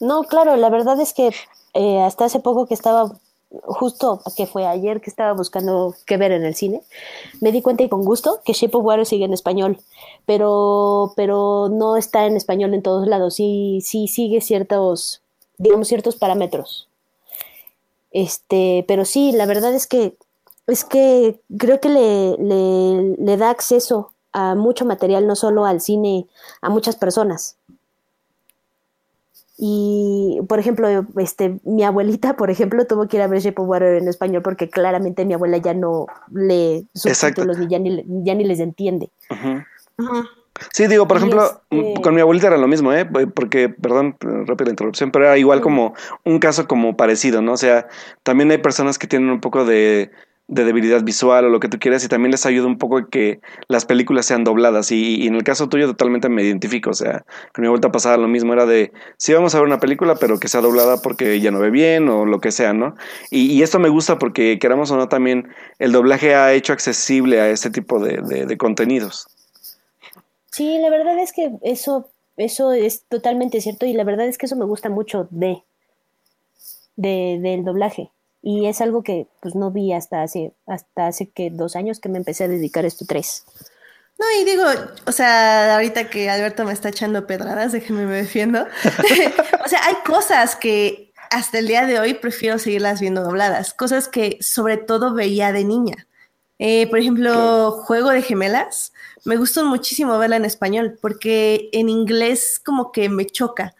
No, 0.00 0.24
claro, 0.24 0.56
la 0.56 0.68
verdad 0.68 1.00
es 1.00 1.14
que 1.14 1.30
eh, 1.74 2.00
hasta 2.00 2.24
hace 2.24 2.40
poco 2.40 2.66
que 2.66 2.74
estaba, 2.74 3.12
justo 3.62 4.20
que 4.36 4.46
fue 4.46 4.66
ayer 4.66 5.00
que 5.00 5.08
estaba 5.08 5.32
buscando 5.32 5.94
qué 6.06 6.16
ver 6.16 6.32
en 6.32 6.44
el 6.44 6.54
cine, 6.54 6.82
me 7.40 7.52
di 7.52 7.62
cuenta 7.62 7.84
y 7.84 7.88
con 7.88 8.04
gusto 8.04 8.40
que 8.44 8.52
Shape 8.52 8.76
of 8.76 8.84
Water 8.84 9.06
sigue 9.06 9.24
en 9.24 9.32
español, 9.32 9.78
pero, 10.26 11.12
pero 11.16 11.68
no 11.70 11.96
está 11.96 12.26
en 12.26 12.36
español 12.36 12.74
en 12.74 12.82
todos 12.82 13.06
lados, 13.06 13.36
sí, 13.36 13.80
sí 13.82 14.08
sigue 14.08 14.40
ciertos, 14.40 15.22
digamos, 15.56 15.88
ciertos 15.88 16.16
parámetros. 16.16 16.88
Este, 18.10 18.84
pero 18.86 19.04
sí, 19.04 19.32
la 19.32 19.46
verdad 19.46 19.72
es 19.72 19.86
que 19.86 20.16
es 20.66 20.84
que 20.84 21.40
creo 21.58 21.80
que 21.80 21.88
le, 21.88 22.36
le, 22.38 23.16
le 23.18 23.36
da 23.36 23.50
acceso 23.50 24.12
a 24.32 24.54
mucho 24.54 24.84
material, 24.84 25.26
no 25.26 25.36
solo 25.36 25.64
al 25.64 25.80
cine, 25.80 26.26
a 26.60 26.70
muchas 26.70 26.96
personas. 26.96 27.56
Y, 29.58 30.40
por 30.48 30.58
ejemplo, 30.58 30.88
este, 31.18 31.60
mi 31.62 31.84
abuelita, 31.84 32.36
por 32.36 32.50
ejemplo, 32.50 32.84
tuvo 32.86 33.06
que 33.06 33.18
ir 33.18 33.22
a 33.22 33.28
ver 33.28 33.40
Shape 33.40 33.60
of 33.60 33.68
Water 33.68 33.94
en 34.02 34.08
español 34.08 34.42
porque 34.42 34.68
claramente 34.68 35.24
mi 35.24 35.34
abuela 35.34 35.58
ya 35.58 35.72
no 35.72 36.06
lee 36.32 36.88
subtítulos 36.94 37.58
ni 37.58 37.68
ya 37.68 37.78
ni, 37.78 38.04
ya 38.24 38.34
ni 38.34 38.44
les 38.44 38.58
entiende. 38.58 39.10
Sí, 40.72 40.86
digo, 40.86 41.06
por 41.06 41.18
ejemplo, 41.18 41.62
este 41.70 42.02
con 42.02 42.14
mi 42.14 42.20
abuelita 42.20 42.48
era 42.48 42.56
lo 42.56 42.66
mismo, 42.66 42.92
¿eh? 42.92 43.04
Porque, 43.04 43.68
perdón, 43.68 44.16
rápida 44.20 44.70
interrupción, 44.70 45.12
pero 45.12 45.26
era 45.26 45.38
igual 45.38 45.60
como 45.60 45.94
un 46.24 46.38
caso 46.38 46.66
como 46.66 46.96
parecido, 46.96 47.40
¿no? 47.40 47.52
O 47.52 47.56
sea, 47.56 47.86
también 48.22 48.50
hay 48.50 48.58
personas 48.58 48.98
que 48.98 49.06
tienen 49.06 49.30
un 49.30 49.40
poco 49.40 49.64
de 49.64 50.10
de 50.52 50.64
debilidad 50.64 51.02
visual 51.02 51.46
o 51.46 51.48
lo 51.48 51.60
que 51.60 51.68
tú 51.68 51.78
quieras 51.78 52.04
y 52.04 52.08
también 52.08 52.30
les 52.30 52.44
ayuda 52.44 52.66
un 52.66 52.76
poco 52.76 53.08
que 53.08 53.40
las 53.68 53.86
películas 53.86 54.26
sean 54.26 54.44
dobladas 54.44 54.92
y, 54.92 55.26
en 55.26 55.34
el 55.34 55.44
caso 55.44 55.70
tuyo 55.70 55.86
totalmente 55.86 56.28
me 56.28 56.42
identifico, 56.42 56.90
o 56.90 56.94
sea, 56.94 57.24
con 57.54 57.62
mi 57.62 57.68
vuelta 57.68 57.90
pasada 57.90 58.18
lo 58.18 58.28
mismo 58.28 58.52
era 58.52 58.66
de, 58.66 58.92
sí 59.16 59.32
vamos 59.32 59.54
a 59.54 59.58
ver 59.58 59.66
una 59.66 59.80
película 59.80 60.16
pero 60.16 60.38
que 60.38 60.48
sea 60.48 60.60
doblada 60.60 61.00
porque 61.00 61.32
ella 61.32 61.50
no 61.50 61.58
ve 61.58 61.70
bien 61.70 62.06
o 62.10 62.26
lo 62.26 62.38
que 62.40 62.52
sea, 62.52 62.74
¿no? 62.74 62.94
Y, 63.30 63.62
esto 63.62 63.78
me 63.78 63.88
gusta 63.88 64.18
porque 64.18 64.58
queramos 64.58 64.90
o 64.90 64.96
no 64.96 65.08
también 65.08 65.48
el 65.78 65.92
doblaje 65.92 66.34
ha 66.34 66.52
hecho 66.52 66.74
accesible 66.74 67.40
a 67.40 67.48
este 67.48 67.70
tipo 67.70 67.98
de, 67.98 68.18
de, 68.20 68.58
contenidos. 68.58 69.28
Sí, 70.50 70.78
la 70.80 70.90
verdad 70.90 71.18
es 71.18 71.32
que 71.32 71.50
eso, 71.62 72.10
eso 72.36 72.72
es 72.72 73.04
totalmente 73.08 73.60
cierto 73.62 73.86
y 73.86 73.94
la 73.94 74.04
verdad 74.04 74.26
es 74.26 74.36
que 74.36 74.46
eso 74.46 74.56
me 74.56 74.66
gusta 74.66 74.90
mucho 74.90 75.28
de, 75.30 75.62
de 76.96 77.38
del 77.40 77.64
doblaje 77.64 78.10
y 78.42 78.66
es 78.66 78.80
algo 78.80 79.02
que 79.02 79.28
pues 79.40 79.54
no 79.54 79.70
vi 79.70 79.92
hasta 79.92 80.22
hace 80.22 80.52
hasta 80.66 81.06
hace 81.06 81.30
que 81.30 81.50
dos 81.50 81.76
años 81.76 82.00
que 82.00 82.08
me 82.08 82.18
empecé 82.18 82.44
a 82.44 82.48
dedicar 82.48 82.84
a 82.84 82.88
esto 82.88 83.04
tres. 83.06 83.44
No, 84.18 84.26
y 84.40 84.44
digo, 84.44 84.64
o 85.06 85.12
sea, 85.12 85.74
ahorita 85.74 86.10
que 86.10 86.30
Alberto 86.30 86.64
me 86.64 86.72
está 86.72 86.90
echando 86.90 87.26
pedradas, 87.26 87.72
déjenme 87.72 88.06
me 88.06 88.16
defiendo. 88.16 88.60
o 89.64 89.68
sea, 89.68 89.84
hay 89.84 89.94
cosas 90.04 90.54
que 90.56 91.12
hasta 91.30 91.58
el 91.58 91.66
día 91.66 91.86
de 91.86 91.98
hoy 91.98 92.14
prefiero 92.14 92.58
seguirlas 92.58 93.00
viendo 93.00 93.22
dobladas, 93.22 93.74
cosas 93.74 94.06
que 94.06 94.38
sobre 94.40 94.76
todo 94.76 95.14
veía 95.14 95.50
de 95.52 95.64
niña. 95.64 96.06
Eh, 96.58 96.86
por 96.88 97.00
ejemplo, 97.00 97.72
Juego 97.72 98.10
de 98.10 98.22
Gemelas, 98.22 98.92
me 99.24 99.36
gustó 99.36 99.64
muchísimo 99.64 100.16
verla 100.18 100.36
en 100.36 100.44
español 100.44 100.98
porque 101.00 101.70
en 101.72 101.88
inglés 101.88 102.60
como 102.64 102.92
que 102.92 103.08
me 103.08 103.26
choca, 103.26 103.74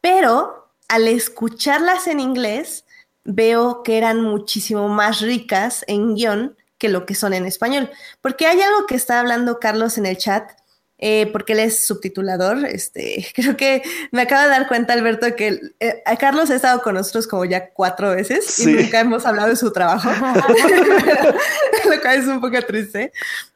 pero 0.00 0.68
al 0.88 1.08
escucharlas 1.08 2.06
en 2.06 2.20
inglés 2.20 2.85
veo 3.26 3.82
que 3.82 3.98
eran 3.98 4.22
muchísimo 4.22 4.88
más 4.88 5.20
ricas 5.20 5.84
en 5.88 6.14
guion 6.14 6.56
que 6.78 6.88
lo 6.88 7.06
que 7.06 7.14
son 7.14 7.34
en 7.34 7.44
español. 7.44 7.90
Porque 8.22 8.46
hay 8.46 8.60
algo 8.60 8.86
que 8.86 8.94
está 8.94 9.20
hablando 9.20 9.58
Carlos 9.58 9.98
en 9.98 10.06
el 10.06 10.16
chat, 10.16 10.50
eh, 10.98 11.28
porque 11.32 11.52
él 11.52 11.60
es 11.60 11.84
subtitulador. 11.84 12.64
Este, 12.66 13.26
creo 13.34 13.56
que 13.56 13.82
me 14.12 14.22
acaba 14.22 14.44
de 14.44 14.50
dar 14.50 14.68
cuenta, 14.68 14.92
Alberto, 14.92 15.34
que 15.34 15.60
eh, 15.80 16.02
Carlos 16.18 16.50
ha 16.50 16.54
estado 16.54 16.82
con 16.82 16.94
nosotros 16.94 17.26
como 17.26 17.44
ya 17.44 17.70
cuatro 17.70 18.10
veces 18.10 18.58
y 18.60 18.66
nunca 18.66 19.00
hemos 19.00 19.26
hablado 19.26 19.48
de 19.48 19.56
su 19.56 19.72
trabajo, 19.72 20.08
lo 21.90 22.00
cual 22.00 22.18
es 22.18 22.26
un 22.26 22.40
poco 22.40 22.60
triste. 22.62 23.12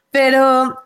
Pero, 0.09 0.83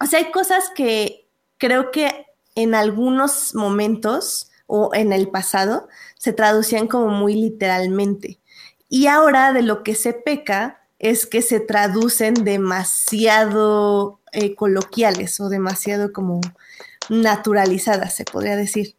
o 0.00 0.06
sea, 0.06 0.20
hay 0.20 0.30
cosas 0.30 0.70
que 0.74 1.26
creo 1.58 1.90
que 1.90 2.26
en 2.54 2.74
algunos 2.74 3.54
momentos 3.54 4.50
o 4.66 4.94
en 4.94 5.12
el 5.12 5.28
pasado 5.28 5.88
se 6.20 6.34
traducían 6.34 6.86
como 6.86 7.08
muy 7.08 7.34
literalmente. 7.34 8.38
Y 8.90 9.06
ahora 9.06 9.54
de 9.54 9.62
lo 9.62 9.82
que 9.82 9.94
se 9.94 10.12
peca 10.12 10.82
es 10.98 11.24
que 11.24 11.40
se 11.40 11.60
traducen 11.60 12.34
demasiado 12.44 14.20
eh, 14.32 14.54
coloquiales 14.54 15.40
o 15.40 15.48
demasiado 15.48 16.12
como 16.12 16.42
naturalizadas, 17.08 18.14
se 18.14 18.26
podría 18.26 18.54
decir. 18.54 18.96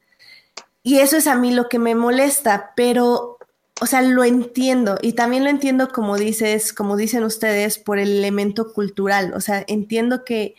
Y 0.81 0.97
eso 0.97 1.15
es 1.15 1.27
a 1.27 1.35
mí 1.35 1.53
lo 1.53 1.69
que 1.69 1.77
me 1.77 1.93
molesta, 1.93 2.73
pero, 2.75 3.37
o 3.79 3.85
sea, 3.85 4.01
lo 4.01 4.23
entiendo 4.23 4.97
y 4.99 5.13
también 5.13 5.43
lo 5.43 5.51
entiendo 5.51 5.89
como 5.89 6.17
dices, 6.17 6.73
como 6.73 6.97
dicen 6.97 7.23
ustedes, 7.23 7.77
por 7.77 7.99
el 7.99 8.17
elemento 8.17 8.73
cultural. 8.73 9.33
O 9.35 9.41
sea, 9.41 9.63
entiendo 9.67 10.25
que 10.25 10.55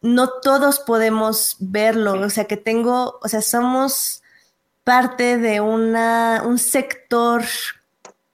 no 0.00 0.30
todos 0.40 0.78
podemos 0.78 1.56
verlo, 1.60 2.14
o 2.14 2.30
sea, 2.30 2.46
que 2.46 2.56
tengo, 2.56 3.20
o 3.22 3.28
sea, 3.28 3.42
somos 3.42 4.21
parte 4.84 5.38
de 5.38 5.60
un 5.60 6.58
sector 6.58 7.44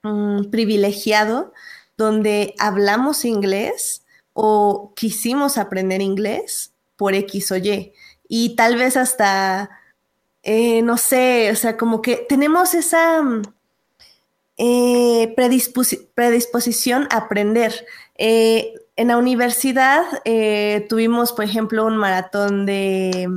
mm, 0.03 0.51
privilegiado 0.51 1.53
donde 1.96 2.55
hablamos 2.59 3.24
inglés 3.24 4.03
o 4.32 4.92
quisimos 4.94 5.59
aprender 5.59 6.01
inglés 6.01 6.72
por 6.96 7.14
X 7.14 7.53
o 7.53 7.57
Y. 7.57 7.92
Y 8.28 8.55
tal 8.57 8.76
vez 8.76 8.96
hasta, 8.96 9.68
eh, 10.42 10.80
no 10.82 10.96
sé, 10.96 11.51
o 11.51 11.57
sea, 11.57 11.76
como 11.76 12.03
que 12.03 12.24
tenemos 12.28 12.74
esa 12.74 13.20
mm, 13.22 13.42
eh, 14.59 15.34
predisposición 16.14 17.09
a 17.11 17.16
aprender. 17.16 17.86
Eh, 18.16 18.74
en 18.96 19.09
la 19.09 19.16
universidad 19.16 20.05
tuvimos, 20.88 21.32
por 21.32 21.44
ejemplo, 21.44 21.86
un 21.86 21.96
maratón 21.96 22.66
de, 22.66 23.28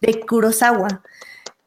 de 0.00 0.20
Kurosawa. 0.20 1.02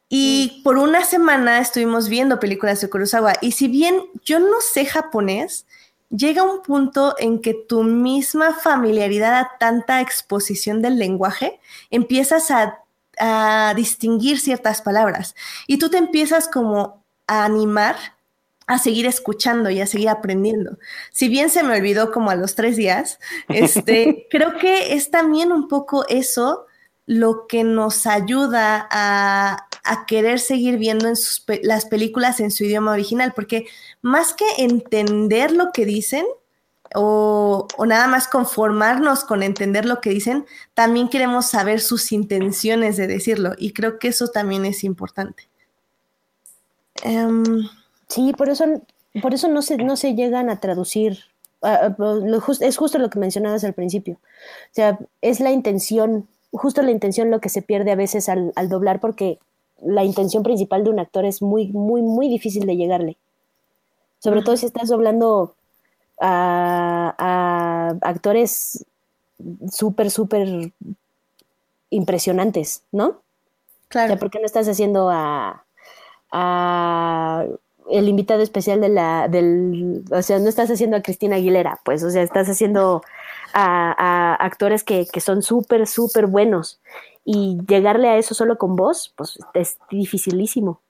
Y 0.09 0.61
por 0.63 0.77
una 0.77 1.03
semana 1.03 1.59
estuvimos 1.59 2.07
viendo 2.07 2.39
películas 2.39 2.79
de 2.81 2.89
Kurosawa. 2.89 3.33
Y 3.41 3.51
si 3.51 3.67
bien 3.67 4.01
yo 4.23 4.39
no 4.39 4.61
sé 4.61 4.85
japonés, 4.85 5.65
llega 6.09 6.43
un 6.43 6.61
punto 6.61 7.15
en 7.19 7.41
que 7.41 7.53
tu 7.53 7.83
misma 7.83 8.53
familiaridad 8.53 9.35
a 9.35 9.51
tanta 9.59 10.01
exposición 10.01 10.81
del 10.81 10.97
lenguaje 10.97 11.59
empiezas 11.89 12.51
a, 12.51 12.83
distinguir 13.75 14.39
ciertas 14.39 14.83
palabras 14.83 15.33
y 15.65 15.79
tú 15.79 15.89
te 15.89 15.97
empiezas 15.97 16.47
como 16.47 17.03
a 17.25 17.45
animar 17.45 17.95
a 18.67 18.77
seguir 18.77 19.07
escuchando 19.07 19.71
y 19.71 19.81
a 19.81 19.87
seguir 19.87 20.09
aprendiendo. 20.09 20.77
Si 21.11 21.27
bien 21.27 21.49
se 21.49 21.63
me 21.63 21.75
olvidó 21.75 22.11
como 22.11 22.29
a 22.29 22.35
los 22.35 22.53
tres 22.53 22.77
días, 22.77 23.17
este, 23.47 24.27
creo 24.29 24.59
que 24.59 24.93
es 24.93 25.09
también 25.09 25.51
un 25.51 25.67
poco 25.67 26.05
eso 26.09 26.67
lo 27.07 27.47
que 27.47 27.63
nos 27.63 28.05
ayuda 28.05 28.87
a, 28.91 29.66
a 29.87 30.05
querer 30.05 30.39
seguir 30.39 30.77
viendo 30.77 31.07
en 31.07 31.15
las 31.63 31.85
películas 31.85 32.39
en 32.39 32.51
su 32.51 32.63
idioma 32.63 32.91
original, 32.91 33.33
porque 33.35 33.65
más 34.01 34.33
que 34.33 34.45
entender 34.57 35.51
lo 35.51 35.71
que 35.71 35.85
dicen 35.85 36.25
o, 36.95 37.67
nada 37.85 38.07
más 38.07 38.27
conformarnos 38.27 39.23
con 39.23 39.43
entender 39.43 39.85
lo 39.85 39.99
que 39.99 40.09
dicen, 40.09 40.45
también 40.73 41.09
queremos 41.09 41.47
saber 41.47 41.81
sus 41.81 42.11
intenciones 42.11 42.95
de 42.97 43.07
decirlo 43.07 43.53
y 43.57 43.73
creo 43.73 43.99
que 43.99 44.07
eso 44.07 44.29
también 44.29 44.65
es 44.65 44.83
importante. 44.83 45.49
Em, 47.03 47.67
sí, 48.07 48.33
por 48.37 48.49
eso, 48.49 48.65
por 49.21 49.33
eso 49.33 49.47
no, 49.49 49.61
se, 49.61 49.77
no 49.77 49.97
se 49.97 50.15
llegan 50.15 50.49
a 50.49 50.59
traducir. 50.59 51.19
Es 52.61 52.77
justo 52.77 52.99
lo 52.99 53.09
que 53.09 53.19
mencionabas 53.19 53.63
al 53.63 53.73
principio. 53.73 54.15
O 54.15 54.73
sea, 54.73 54.97
es 55.21 55.39
la 55.39 55.51
intención 55.51 56.27
justo 56.51 56.81
la 56.81 56.91
intención 56.91 57.31
lo 57.31 57.41
que 57.41 57.49
se 57.49 57.61
pierde 57.61 57.91
a 57.91 57.95
veces 57.95 58.29
al, 58.29 58.53
doblar 58.69 58.99
porque 58.99 59.39
la 59.81 60.03
intención 60.03 60.43
principal 60.43 60.83
de 60.83 60.89
un 60.89 60.99
actor 60.99 61.25
es 61.25 61.41
muy, 61.41 61.67
muy, 61.67 62.01
muy 62.01 62.29
difícil 62.29 62.65
de 62.65 62.75
llegarle. 62.75 63.17
Sobre 64.19 64.41
todo 64.41 64.57
si 64.57 64.65
estás 64.65 64.89
doblando 64.89 65.55
a, 66.19 67.93
actores 68.01 68.85
súper, 69.71 70.09
súper 70.09 70.71
impresionantes, 71.89 72.83
¿no? 72.91 73.21
Claro. 73.87 74.05
O 74.05 74.09
sea, 74.09 74.19
¿por 74.19 74.31
qué 74.31 74.39
no 74.39 74.45
estás 74.45 74.67
haciendo 74.67 75.09
a, 75.09 75.63
a 76.31 77.45
el 77.89 78.09
invitado 78.09 78.41
especial 78.41 78.81
de 78.81 78.89
la, 78.89 79.27
del, 79.27 80.03
o 80.11 80.21
sea, 80.21 80.39
no 80.39 80.49
estás 80.49 80.69
haciendo 80.69 80.97
a 80.97 81.01
Cristina 81.01 81.37
Aguilera, 81.37 81.79
pues, 81.85 82.03
o 82.03 82.09
sea, 82.09 82.21
estás 82.21 82.49
haciendo 82.49 83.01
a, 83.53 83.93
a 83.97 84.35
actores 84.35 84.83
que, 84.83 85.05
que 85.11 85.21
son 85.21 85.41
súper, 85.41 85.87
súper 85.87 86.27
buenos 86.27 86.79
y 87.25 87.57
llegarle 87.67 88.09
a 88.09 88.17
eso 88.17 88.33
solo 88.33 88.57
con 88.57 88.75
voz, 88.75 89.13
pues 89.15 89.37
es 89.53 89.77
dificilísimo. 89.89 90.81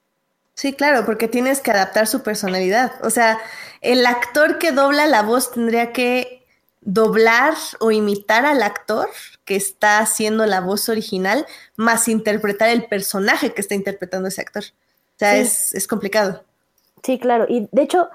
Sí, 0.54 0.72
claro, 0.72 1.06
porque 1.06 1.28
tienes 1.28 1.60
que 1.60 1.70
adaptar 1.70 2.06
su 2.06 2.22
personalidad. 2.22 2.92
O 3.04 3.10
sea, 3.10 3.38
el 3.80 4.04
actor 4.06 4.58
que 4.58 4.72
dobla 4.72 5.06
la 5.06 5.22
voz 5.22 5.52
tendría 5.52 5.92
que 5.92 6.38
doblar 6.80 7.54
o 7.80 7.90
imitar 7.90 8.46
al 8.46 8.62
actor 8.62 9.08
que 9.44 9.56
está 9.56 9.98
haciendo 9.98 10.46
la 10.46 10.60
voz 10.60 10.88
original, 10.88 11.46
más 11.76 12.08
interpretar 12.08 12.70
el 12.70 12.86
personaje 12.86 13.52
que 13.52 13.60
está 13.60 13.74
interpretando 13.74 14.28
ese 14.28 14.40
actor. 14.40 14.64
O 14.64 15.18
sea, 15.18 15.36
es, 15.36 15.86
complicado. 15.88 16.44
Sí, 17.02 17.18
claro. 17.18 17.46
Y 17.48 17.68
de 17.72 17.82
hecho, 17.82 18.08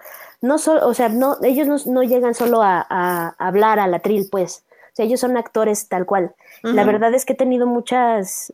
no 0.44 0.58
solo, 0.58 0.86
o 0.90 0.94
sea, 0.94 1.08
no, 1.08 1.38
ellos 1.42 1.88
no, 1.88 2.04
llegan 2.04 2.34
solo 2.34 2.62
a, 2.62 2.86
a, 2.90 3.30
hablar 3.38 3.80
al 3.80 3.94
atril, 3.94 4.28
pues. 4.30 4.66
O 4.92 4.96
sea, 4.96 5.06
ellos 5.06 5.22
son 5.22 5.38
actores 5.38 5.88
tal 5.88 6.06
cual. 6.06 6.36
La 6.64 6.84
verdad 6.84 7.14
es 7.14 7.24
que 7.24 7.32
he 7.32 7.38
tenido 7.38 7.66
muchas 7.66 8.54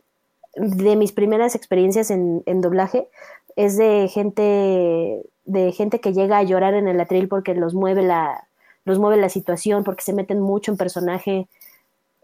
de 0.54 0.94
mis 0.94 1.10
primeras 1.10 1.56
experiencias 1.56 2.12
en, 2.12 2.60
doblaje 2.60 3.08
es 3.56 3.76
de 3.76 4.08
gente 4.08 5.22
de 5.44 5.72
gente 5.72 6.00
que 6.00 6.12
llega 6.12 6.38
a 6.38 6.44
llorar 6.44 6.74
en 6.74 6.86
el 6.86 7.00
atril 7.00 7.28
porque 7.28 7.54
los 7.54 7.74
mueve 7.74 8.02
la 8.02 8.46
los 8.84 8.98
mueve 8.98 9.20
la 9.20 9.28
situación 9.28 9.84
porque 9.84 10.02
se 10.02 10.12
meten 10.12 10.40
mucho 10.40 10.70
en 10.70 10.76
personaje 10.76 11.48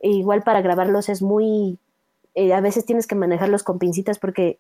e 0.01 0.11
igual 0.11 0.43
para 0.43 0.61
grabarlos 0.61 1.09
es 1.09 1.23
muy 1.23 1.79
eh, 2.35 2.53
a 2.53 2.61
veces 2.61 2.85
tienes 2.85 3.07
que 3.07 3.15
manejarlos 3.15 3.63
con 3.63 3.79
pincitas 3.79 4.19
porque 4.19 4.59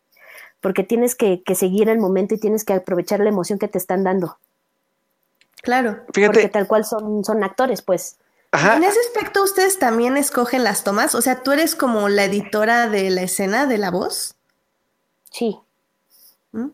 porque 0.61 0.85
tienes 0.85 1.15
que, 1.15 1.43
que, 1.43 1.55
seguir 1.55 1.89
el 1.89 1.99
momento 1.99 2.35
y 2.35 2.39
tienes 2.39 2.65
que 2.65 2.73
aprovechar 2.73 3.21
la 3.21 3.29
emoción 3.29 3.59
que 3.59 3.69
te 3.69 3.79
están 3.79 4.05
dando 4.05 4.39
claro 5.67 6.05
Fíjate. 6.15 6.33
porque 6.33 6.49
tal 6.49 6.69
cual 6.69 6.85
son 6.85 7.25
son 7.25 7.43
actores 7.43 7.83
pues 7.83 8.17
en 8.53 8.85
ese 8.85 9.01
aspecto, 9.01 9.43
¿ustedes 9.43 9.79
también 9.79 10.17
escogen 10.17 10.65
las 10.65 10.85
tomas? 10.85 11.15
O 11.15 11.21
sea, 11.21 11.43
¿tú 11.43 11.53
eres 11.53 11.75
como 11.75 12.09
la 12.09 12.25
editora 12.25 12.89
de 12.89 13.11
la 13.11 13.23
escena, 13.23 13.67
de 13.67 13.79
la 13.79 13.91
voz? 13.91 14.35
Sí. 15.31 15.59
¿Mm? 16.53 16.69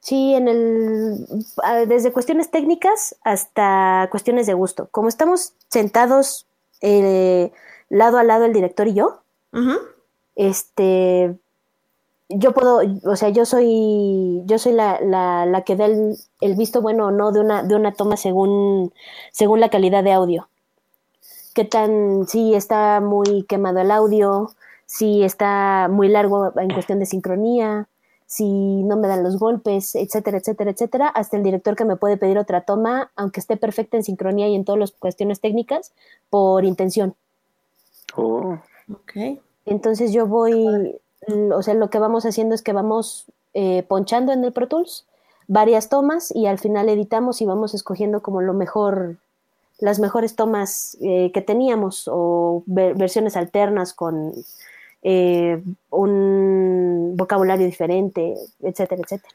Sí, 0.00 0.34
en 0.34 0.48
el, 0.48 1.26
desde 1.86 2.12
cuestiones 2.12 2.50
técnicas 2.50 3.16
hasta 3.22 4.08
cuestiones 4.10 4.46
de 4.46 4.54
gusto. 4.54 4.88
Como 4.90 5.08
estamos 5.08 5.54
sentados 5.68 6.46
eh, 6.80 7.52
lado 7.88 8.18
a 8.18 8.24
lado 8.24 8.44
el 8.44 8.52
director 8.52 8.88
y 8.88 8.94
yo, 8.94 9.20
este, 10.34 11.36
yo 12.28 12.52
puedo, 12.52 12.80
o 13.04 13.16
sea, 13.16 13.28
yo 13.28 13.46
soy, 13.46 14.42
yo 14.46 14.58
soy 14.58 14.72
la, 14.72 15.00
la, 15.00 15.46
la 15.46 15.62
que 15.62 15.76
da 15.76 15.86
el, 15.86 16.16
el, 16.44 16.54
visto 16.56 16.82
bueno 16.82 17.06
o 17.06 17.10
no 17.10 17.32
de 17.32 17.40
una, 17.40 17.62
de 17.62 17.74
una 17.74 17.92
toma 17.92 18.16
según, 18.16 18.92
según 19.32 19.60
la 19.60 19.70
calidad 19.70 20.04
de 20.04 20.12
audio 20.12 20.48
qué 21.54 21.64
tan, 21.64 22.26
si 22.26 22.54
está 22.54 23.00
muy 23.00 23.44
quemado 23.44 23.80
el 23.80 23.90
audio, 23.90 24.50
si 24.86 25.22
está 25.22 25.88
muy 25.90 26.08
largo 26.08 26.52
en 26.58 26.74
cuestión 26.74 26.98
de 26.98 27.06
sincronía, 27.06 27.88
si 28.26 28.82
no 28.82 28.96
me 28.96 29.08
dan 29.08 29.22
los 29.22 29.38
golpes, 29.38 29.94
etcétera, 29.94 30.38
etcétera, 30.38 30.72
etcétera, 30.72 31.08
hasta 31.08 31.36
el 31.36 31.44
director 31.44 31.76
que 31.76 31.84
me 31.84 31.96
puede 31.96 32.16
pedir 32.16 32.38
otra 32.38 32.62
toma, 32.62 33.10
aunque 33.14 33.40
esté 33.40 33.56
perfecta 33.56 33.96
en 33.96 34.02
sincronía 34.02 34.48
y 34.48 34.56
en 34.56 34.64
todas 34.64 34.80
las 34.80 34.90
cuestiones 34.90 35.40
técnicas, 35.40 35.92
por 36.28 36.64
intención. 36.64 37.14
Oh. 38.16 38.58
Ok. 38.92 39.38
Entonces 39.64 40.12
yo 40.12 40.26
voy, 40.26 41.00
o 41.52 41.62
sea, 41.62 41.74
lo 41.74 41.88
que 41.88 41.98
vamos 41.98 42.26
haciendo 42.26 42.54
es 42.54 42.62
que 42.62 42.72
vamos 42.72 43.26
eh, 43.54 43.84
ponchando 43.86 44.32
en 44.32 44.44
el 44.44 44.52
Pro 44.52 44.66
Tools 44.66 45.06
varias 45.46 45.88
tomas 45.88 46.34
y 46.34 46.46
al 46.46 46.58
final 46.58 46.88
editamos 46.88 47.40
y 47.40 47.46
vamos 47.46 47.74
escogiendo 47.74 48.22
como 48.22 48.40
lo 48.40 48.54
mejor 48.54 49.16
las 49.78 49.98
mejores 49.98 50.36
tomas 50.36 50.96
eh, 51.00 51.30
que 51.32 51.42
teníamos 51.42 52.08
o 52.10 52.62
versiones 52.66 53.36
alternas 53.36 53.92
con 53.92 54.32
eh, 55.02 55.62
un 55.90 57.12
vocabulario 57.16 57.66
diferente, 57.66 58.34
etcétera, 58.62 59.02
etcétera. 59.02 59.34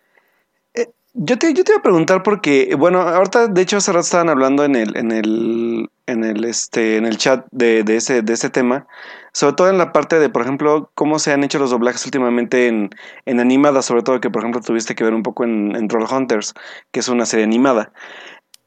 Yo 1.13 1.39
te, 1.39 1.53
yo 1.53 1.63
te 1.63 1.71
iba 1.71 1.79
a 1.79 1.83
preguntar 1.83 2.21
porque, 2.21 2.75
bueno, 2.77 3.01
ahorita 3.01 3.47
de 3.47 3.61
hecho 3.61 3.77
hace 3.77 3.91
rato 3.91 4.01
estaban 4.01 4.29
hablando 4.29 4.63
en 4.63 4.75
el, 4.75 4.95
en 4.95 5.11
el, 5.11 5.89
en 6.05 6.23
el, 6.23 6.45
este, 6.45 6.97
en 6.97 7.05
el 7.05 7.17
chat 7.17 7.47
de, 7.51 7.83
de, 7.83 7.95
ese, 7.95 8.21
de 8.21 8.33
ese 8.33 8.51
tema, 8.51 8.85
sobre 9.33 9.55
todo 9.55 9.69
en 9.69 9.79
la 9.79 9.91
parte 9.91 10.19
de, 10.19 10.29
por 10.29 10.43
ejemplo, 10.43 10.91
cómo 10.93 11.17
se 11.17 11.33
han 11.33 11.43
hecho 11.43 11.57
los 11.57 11.71
doblajes 11.71 12.05
últimamente 12.05 12.67
en, 12.67 12.91
en 13.25 13.39
animada, 13.39 13.81
sobre 13.81 14.03
todo 14.03 14.21
que, 14.21 14.29
por 14.29 14.43
ejemplo, 14.43 14.61
tuviste 14.61 14.93
que 14.93 15.03
ver 15.03 15.15
un 15.15 15.23
poco 15.23 15.43
en, 15.43 15.75
en 15.75 15.89
Roll 15.89 16.05
Hunters, 16.11 16.53
que 16.91 16.99
es 16.99 17.09
una 17.09 17.25
serie 17.25 17.45
animada. 17.45 17.91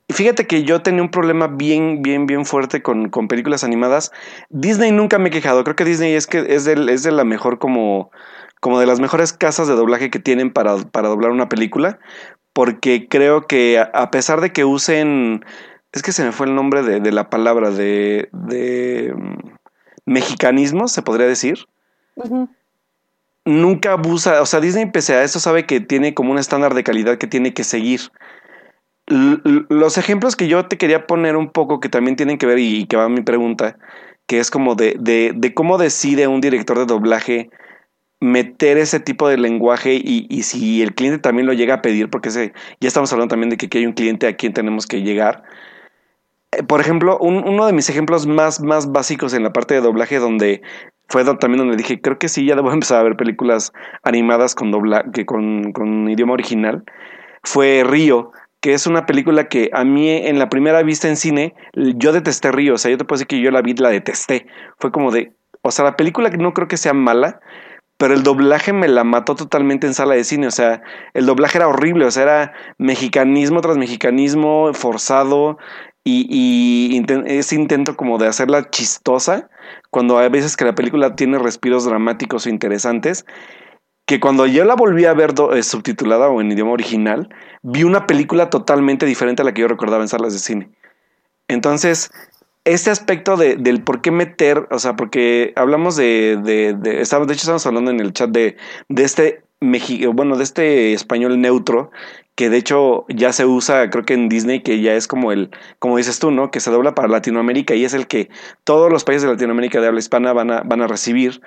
Fíjate 0.09 0.47
que 0.47 0.65
yo 0.65 0.83
tenía 0.83 1.03
un 1.03 1.11
problema 1.11 1.47
bien, 1.47 2.03
bien, 2.03 2.27
bien 2.27 2.45
fuerte 2.45 2.83
con, 2.83 3.09
con, 3.09 3.29
películas 3.29 3.65
animadas. 3.65 4.11
Disney 4.51 4.91
nunca 4.91 5.19
me 5.19 5.29
he 5.29 5.33
quejado. 5.33 5.63
Creo 5.65 5.77
que 5.77 5.85
Disney 5.85 6.15
es 6.15 6.27
que 6.27 6.45
es 6.49 6.65
de, 6.65 6.93
es 6.93 7.05
de 7.05 7.13
la 7.13 7.25
mejor 7.25 7.59
como, 7.59 8.11
como 8.63 8.79
de 8.79 8.87
las 8.87 9.01
mejores 9.01 9.33
casas 9.33 9.67
de 9.67 9.75
doblaje 9.75 10.09
que 10.09 10.21
tienen 10.21 10.53
para, 10.53 10.77
para 10.77 11.09
doblar 11.09 11.33
una 11.33 11.49
película. 11.49 11.99
Porque 12.53 13.09
creo 13.09 13.49
que 13.49 13.81
a 13.81 14.11
pesar 14.13 14.41
de 14.41 14.53
que 14.53 14.65
usen. 14.65 15.45
Es 15.91 16.03
que 16.03 16.13
se 16.13 16.25
me 16.25 16.31
fue 16.31 16.47
el 16.47 16.55
nombre 16.55 16.83
de, 16.83 17.01
de 17.01 17.11
la 17.11 17.29
palabra, 17.29 17.71
de, 17.71 18.29
de 18.33 19.13
mm, 19.17 19.51
mexicanismo, 20.07 20.87
se 20.87 21.03
podría 21.03 21.27
decir. 21.27 21.67
nunca 23.45 23.93
abusa, 23.95 24.41
o 24.41 24.47
sea, 24.47 24.61
Disney 24.61 24.87
pese 24.93 25.15
a 25.15 25.25
eso 25.25 25.41
sabe 25.41 25.67
que 25.67 25.81
tiene 25.81 26.15
como 26.15 26.31
un 26.31 26.39
estándar 26.39 26.75
de 26.75 26.85
calidad 26.85 27.19
que 27.19 27.27
tiene 27.27 27.53
que 27.55 27.65
seguir. 27.65 28.13
los 29.09 29.99
ejemplos 29.99 30.37
que 30.37 30.47
yo 30.47 30.69
te 30.69 30.79
quería 30.79 31.09
poner 31.09 31.35
un 31.37 31.51
poco 31.51 31.81
que 31.81 31.89
también 31.89 32.15
tienen 32.15 32.39
que 32.39 32.47
ver 32.47 32.61
y, 32.61 32.87
que 32.87 32.97
va 32.97 33.07
a 33.07 33.09
mi 33.09 33.23
pregunta, 33.23 33.77
que 34.29 34.39
es 34.39 34.53
como 34.53 34.77
de, 34.77 34.95
de, 35.01 35.33
de, 35.35 35.53
cómo 35.53 35.79
decide 35.79 36.29
un 36.29 36.41
director 36.41 36.79
de 36.79 36.87
doblaje 36.87 37.51
meter 38.23 38.79
ese 38.79 39.01
tipo 39.01 39.29
de 39.29 39.37
lenguaje 39.37 39.95
y, 39.95 40.27
y, 40.31 40.45
si 40.45 40.81
el 40.81 40.95
cliente 40.95 41.19
también 41.19 41.47
lo 41.47 41.53
llega 41.53 41.75
a 41.75 41.83
pedir, 41.83 42.09
porque 42.09 42.29
ese, 42.29 42.53
ya 42.81 42.87
estamos 42.87 43.13
hablando 43.13 43.33
también 43.33 43.51
de 43.51 43.57
que 43.57 43.67
aquí 43.67 43.79
hay 43.79 43.87
un 43.87 43.95
cliente 43.95 44.29
a 44.29 44.37
quien 44.37 44.53
tenemos 44.53 44.87
que 44.87 45.03
llegar. 45.03 45.43
Eh, 46.53 46.63
por 46.63 46.81
ejemplo, 46.81 47.19
uno 47.19 47.67
de 47.67 47.73
mis 47.73 47.91
ejemplos 47.91 48.27
más, 48.29 48.61
más 48.61 48.93
básicos 48.93 49.35
en 49.35 49.43
la 49.43 49.53
parte 49.53 49.75
de 49.75 49.81
doblaje 49.81 50.21
donde 50.21 50.63
fue 51.09 51.25
también 51.25 51.59
donde 51.59 51.77
dije, 51.77 52.01
creo 52.01 52.19
que 52.19 52.29
sí, 52.29 52.47
ya 52.47 52.55
debo 52.55 52.71
empezar 52.73 53.01
a 53.01 53.03
ver 53.03 53.17
películas 53.17 53.73
animadas 54.05 54.55
con, 54.55 54.71
doblaje, 54.71 55.27
con, 55.27 55.73
con 55.73 56.09
idioma 56.09 56.35
original, 56.35 56.85
fue 57.43 57.83
Río, 57.85 58.31
que 58.61 58.73
es 58.73 58.87
una 58.87 59.05
película 59.05 59.49
que 59.49 59.69
a 59.73 59.83
mí 59.83 60.09
en 60.09 60.39
la 60.39 60.49
primera 60.49 60.81
vista 60.85 61.09
en 61.09 61.17
cine, 61.17 61.55
yo 61.75 62.13
detesté 62.13 62.53
Río, 62.53 62.75
o 62.75 62.79
sea, 62.79 62.93
yo 62.93 62.99
te 62.99 63.05
puedo 63.05 63.19
decir 63.19 63.27
que 63.27 63.41
yo 63.41 63.51
la 63.51 63.63
vi, 63.63 63.75
la 63.75 63.91
detesté. 63.91 64.47
Fue 64.79 64.93
como 64.93 65.11
de, 65.11 65.33
o 65.63 65.73
sea, 65.73 65.85
la 65.85 65.97
película 65.97 66.31
no 66.31 66.55
creo 66.55 66.69
que 66.69 66.77
sea 66.77 66.93
mala, 66.93 67.41
pero 68.03 68.15
el 68.15 68.25
doblaje 68.25 68.73
me 68.73 68.89
la 68.89 69.05
mató 69.05 69.37
totalmente 69.37 69.87
en 69.87 69.95
sala 69.95 70.17
de 70.17 70.25
cine, 70.25 70.49
o 70.49 70.51
sea, 70.51 70.83
el 71.15 71.25
doblaje 71.25 71.59
era 71.59 71.69
horrible, 71.69 72.05
o 72.05 72.11
sea, 72.11 72.25
era 72.25 72.53
mexicanismo 72.77 73.61
tras 73.61 73.77
mexicanismo 73.77 74.75
forzado 74.75 75.57
y, 76.03 77.01
ese 77.27 77.55
intento 77.55 77.97
como 77.97 78.19
de 78.19 78.27
hacerla 78.27 78.71
chistosa, 78.71 79.49
cuando 79.91 80.19
hay 80.19 80.31
veces 80.31 80.57
que 80.57 80.65
la 80.65 80.75
película 80.75 81.15
tiene 81.15 81.39
respiros 81.39 81.85
dramáticos 81.85 82.45
o 82.45 82.49
interesantes, 82.49 83.25
que 84.05 84.19
cuando 84.19 84.47
yo 84.47 84.65
la 84.65 84.75
volví 84.75 85.05
a 85.05 85.15
ver 85.15 85.35
eh, 85.55 85.63
subtitulada 85.63 86.27
o 86.29 86.41
en 86.41 86.51
idioma 86.51 86.73
original, 86.73 87.29
vi 87.63 87.85
una 87.85 88.09
película 88.09 88.51
totalmente 88.51 89.07
diferente 89.07 89.43
a 89.43 89.45
la 89.45 89.55
que 89.55 89.61
yo 89.61 89.69
recordaba 89.69 90.03
en 90.03 90.09
salas 90.09 90.33
de 90.33 90.41
cine. 90.41 90.71
Entonces, 91.47 92.11
este 92.65 92.91
aspecto 92.91 93.37
de, 93.37 93.57
del 93.57 93.83
por 93.83 94.01
qué 94.01 94.11
meter, 94.11 94.69
o 94.71 94.79
sea, 94.79 94.95
porque 94.97 95.53
hablamos 95.57 95.97
de, 95.97 96.39
de, 96.43 96.75
de, 96.75 97.01
estamos, 97.01 97.27
de 97.27 97.35
hecho 97.35 97.43
estamos 97.43 97.67
hablando 97.67 97.91
en 97.91 98.01
el 98.01 98.13
chat 98.13 98.31
de, 98.31 98.57
de 98.89 99.05
este 99.05 99.43
bueno, 100.13 100.37
de 100.37 100.45
este 100.45 100.93
español 100.93 101.41
neutro, 101.41 101.91
que 102.35 102.51
de 102.51 102.57
hecho 102.57 103.05
ya 103.09 103.33
se 103.33 103.47
usa, 103.47 103.91
creo 103.91 104.05
que 104.05 104.15
en 104.15 104.29
Disney, 104.29 104.63
que 104.63 104.81
ya 104.81 104.95
es 104.95 105.07
como 105.07 105.33
el, 105.33 105.51
como 105.79 105.97
dices 105.97 106.19
tú, 106.19 106.31
¿no? 106.31 106.51
Que 106.51 106.61
se 106.61 106.71
dobla 106.71 106.95
para 106.95 107.09
Latinoamérica 107.09 107.75
y 107.75 107.85
es 107.85 107.95
el 107.95 108.07
que 108.07 108.29
todos 108.65 108.91
los 108.91 109.05
países 109.05 109.23
de 109.23 109.29
Latinoamérica 109.29 109.81
de 109.81 109.87
habla 109.87 110.01
hispana 110.01 110.33
van 110.33 110.51
a, 110.51 110.63
van 110.63 110.83
a 110.83 110.89
recibir. 110.89 111.41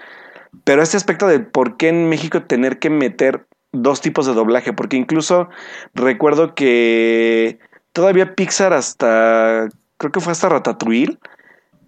Pero 0.63 0.81
este 0.81 0.97
aspecto 0.97 1.27
de 1.27 1.39
por 1.39 1.77
qué 1.77 1.89
en 1.89 2.07
México 2.07 2.43
tener 2.43 2.79
que 2.79 2.89
meter 2.89 3.45
dos 3.73 3.99
tipos 3.99 4.25
de 4.25 4.33
doblaje, 4.33 4.71
porque 4.71 4.95
incluso 4.95 5.49
recuerdo 5.93 6.55
que 6.55 7.59
todavía 7.91 8.35
Pixar 8.35 8.71
hasta 8.71 9.67
creo 9.97 10.11
que 10.11 10.19
fue 10.19 10.31
hasta 10.31 10.49
Ratatouille. 10.49 11.17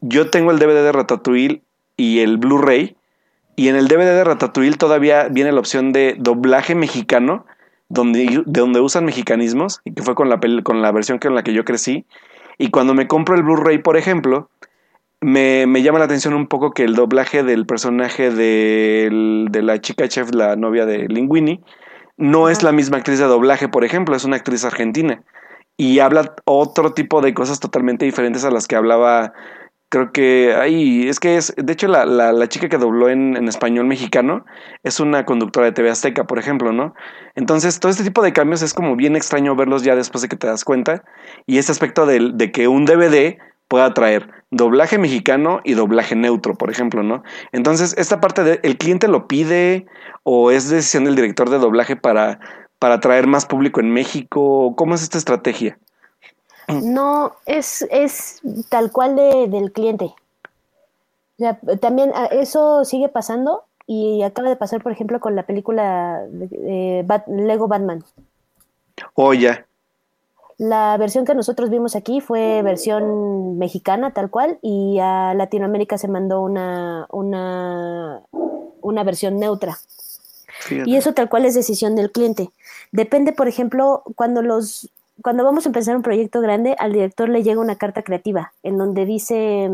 Yo 0.01 0.29
tengo 0.29 0.51
el 0.51 0.59
DVD 0.59 0.83
de 0.83 0.91
Ratatouille 0.91 1.61
y 1.95 2.19
el 2.19 2.37
Blu-ray. 2.37 2.95
Y 3.55 3.69
en 3.69 3.75
el 3.75 3.87
DVD 3.87 4.13
de 4.15 4.23
Ratatouille 4.23 4.77
todavía 4.77 5.27
viene 5.29 5.51
la 5.51 5.59
opción 5.59 5.91
de 5.91 6.15
doblaje 6.19 6.75
mexicano, 6.75 7.45
donde, 7.89 8.43
de 8.45 8.61
donde 8.61 8.81
usan 8.81 9.05
mexicanismos, 9.05 9.81
y 9.83 9.93
que 9.93 10.03
fue 10.03 10.13
con 10.13 10.29
la, 10.29 10.39
con 10.63 10.81
la 10.81 10.91
versión 10.91 11.17
con 11.17 11.33
la 11.33 11.43
que 11.43 11.53
yo 11.53 11.65
crecí. 11.65 12.05
Y 12.59 12.69
cuando 12.69 12.93
me 12.93 13.07
compro 13.07 13.35
el 13.35 13.43
Blu-ray, 13.43 13.79
por 13.79 13.97
ejemplo, 13.97 14.49
me, 15.21 15.65
llama 15.81 15.99
la 15.99 16.05
atención 16.05 16.35
un 16.35 16.47
poco 16.47 16.71
que 16.71 16.83
el 16.83 16.93
doblaje 16.93 17.41
del 17.41 17.65
personaje 17.65 18.29
de, 18.29 19.45
de 19.49 19.61
la 19.63 19.81
chica 19.81 20.07
chef, 20.07 20.31
la 20.33 20.55
novia 20.55 20.85
de 20.85 21.07
Linguini, 21.07 21.61
no 22.17 22.49
es 22.49 22.61
la 22.61 22.71
misma 22.71 22.97
actriz 22.97 23.19
de 23.19 23.25
doblaje, 23.25 23.67
por 23.67 23.83
ejemplo, 23.83 24.15
es 24.15 24.23
una 24.23 24.35
actriz 24.35 24.63
argentina 24.65 25.23
y 25.77 25.99
habla 25.99 26.35
otro 26.45 26.93
tipo 26.93 27.21
de 27.21 27.33
cosas 27.33 27.59
totalmente 27.59 28.05
diferentes 28.05 28.43
a 28.43 28.51
las 28.51 28.67
que 28.67 28.75
hablaba. 28.75 29.33
Creo 29.89 30.11
que 30.11 30.53
ay, 30.59 31.07
es 31.07 31.19
que 31.21 31.37
es, 31.37 31.53
de 31.55 31.71
hecho, 31.71 31.87
la, 31.87 32.05
la, 32.05 32.33
la 32.33 32.49
chica 32.49 32.67
que 32.67 32.77
dobló 32.77 33.07
en, 33.09 33.37
en, 33.37 33.47
español 33.47 33.85
mexicano 33.85 34.43
es 34.83 34.99
una 34.99 35.23
conductora 35.23 35.67
de 35.67 35.71
TV 35.71 35.89
Azteca, 35.89 36.25
por 36.25 36.39
ejemplo, 36.39 36.73
¿no? 36.73 36.93
Entonces, 37.35 37.79
todo 37.79 37.89
este 37.89 38.03
tipo 38.03 38.21
de 38.21 38.33
cambios 38.33 38.61
es 38.63 38.73
como 38.73 38.97
bien 38.97 39.15
extraño 39.15 39.55
verlos 39.55 39.83
ya 39.83 39.95
después 39.95 40.21
de 40.23 40.27
que 40.27 40.35
te 40.35 40.47
das 40.47 40.65
cuenta. 40.65 41.05
Y 41.45 41.57
este 41.57 41.71
aspecto 41.71 42.05
de, 42.05 42.31
de 42.33 42.51
que 42.51 42.67
un 42.67 42.83
DVD 42.85 43.37
pueda 43.69 43.93
traer 43.93 44.29
doblaje 44.51 44.97
mexicano 44.97 45.61
y 45.63 45.73
doblaje 45.73 46.15
neutro, 46.15 46.55
por 46.55 46.69
ejemplo, 46.69 47.03
¿no? 47.03 47.23
Entonces, 47.53 47.95
esta 47.97 48.19
parte 48.19 48.43
de 48.43 48.59
el 48.63 48.77
cliente 48.77 49.07
lo 49.07 49.27
pide 49.27 49.85
o 50.23 50.51
es 50.51 50.69
decisión 50.69 51.05
del 51.05 51.15
director 51.15 51.49
de 51.49 51.59
doblaje 51.59 51.95
para 51.95 52.39
para 52.79 52.95
atraer 52.95 53.27
más 53.27 53.45
público 53.45 53.79
en 53.79 53.91
México? 53.91 54.73
¿Cómo 54.75 54.95
es 54.95 55.03
esta 55.03 55.17
estrategia? 55.17 55.77
No, 56.67 57.33
es, 57.45 57.87
es 57.91 58.41
tal 58.69 58.91
cual 58.91 59.15
de, 59.15 59.47
del 59.47 59.71
cliente. 59.71 60.13
también 61.79 62.11
ah, 62.13 62.25
eso 62.31 62.83
sigue 62.83 63.07
pasando 63.07 63.63
y 63.85 64.21
acaba 64.23 64.49
de 64.49 64.57
pasar, 64.57 64.83
por 64.83 64.91
ejemplo, 64.91 65.21
con 65.21 65.35
la 65.35 65.43
película 65.43 66.25
de, 66.29 67.05
Lego 67.27 67.67
Batman. 67.69 68.03
Oh, 69.13 69.33
ya. 69.33 69.65
La 70.57 70.97
versión 70.97 71.23
que 71.23 71.35
nosotros 71.35 71.69
vimos 71.69 71.95
aquí 71.95 72.19
fue 72.19 72.61
versión 72.63 73.57
mexicana, 73.57 74.11
tal 74.11 74.29
cual, 74.29 74.59
y 74.61 74.97
a 74.99 75.33
Latinoamérica 75.35 75.97
se 75.97 76.07
mandó 76.07 76.41
una, 76.41 77.05
una, 77.11 78.23
una 78.81 79.03
versión 79.03 79.39
neutra. 79.39 79.77
Y 80.85 80.95
eso 80.95 81.13
tal 81.13 81.29
cual 81.29 81.45
es 81.45 81.53
decisión 81.53 81.95
del 81.95 82.11
cliente. 82.11 82.49
Depende, 82.91 83.33
por 83.33 83.47
ejemplo, 83.47 84.03
cuando 84.15 84.41
los 84.41 84.89
cuando 85.21 85.43
vamos 85.43 85.65
a 85.65 85.69
empezar 85.69 85.95
un 85.95 86.03
proyecto 86.03 86.41
grande, 86.41 86.75
al 86.77 86.93
director 86.93 87.27
le 87.27 87.41
llega 87.41 87.59
una 87.59 87.75
carta 87.75 88.03
creativa 88.03 88.53
en 88.61 88.77
donde 88.77 89.05
dice 89.05 89.71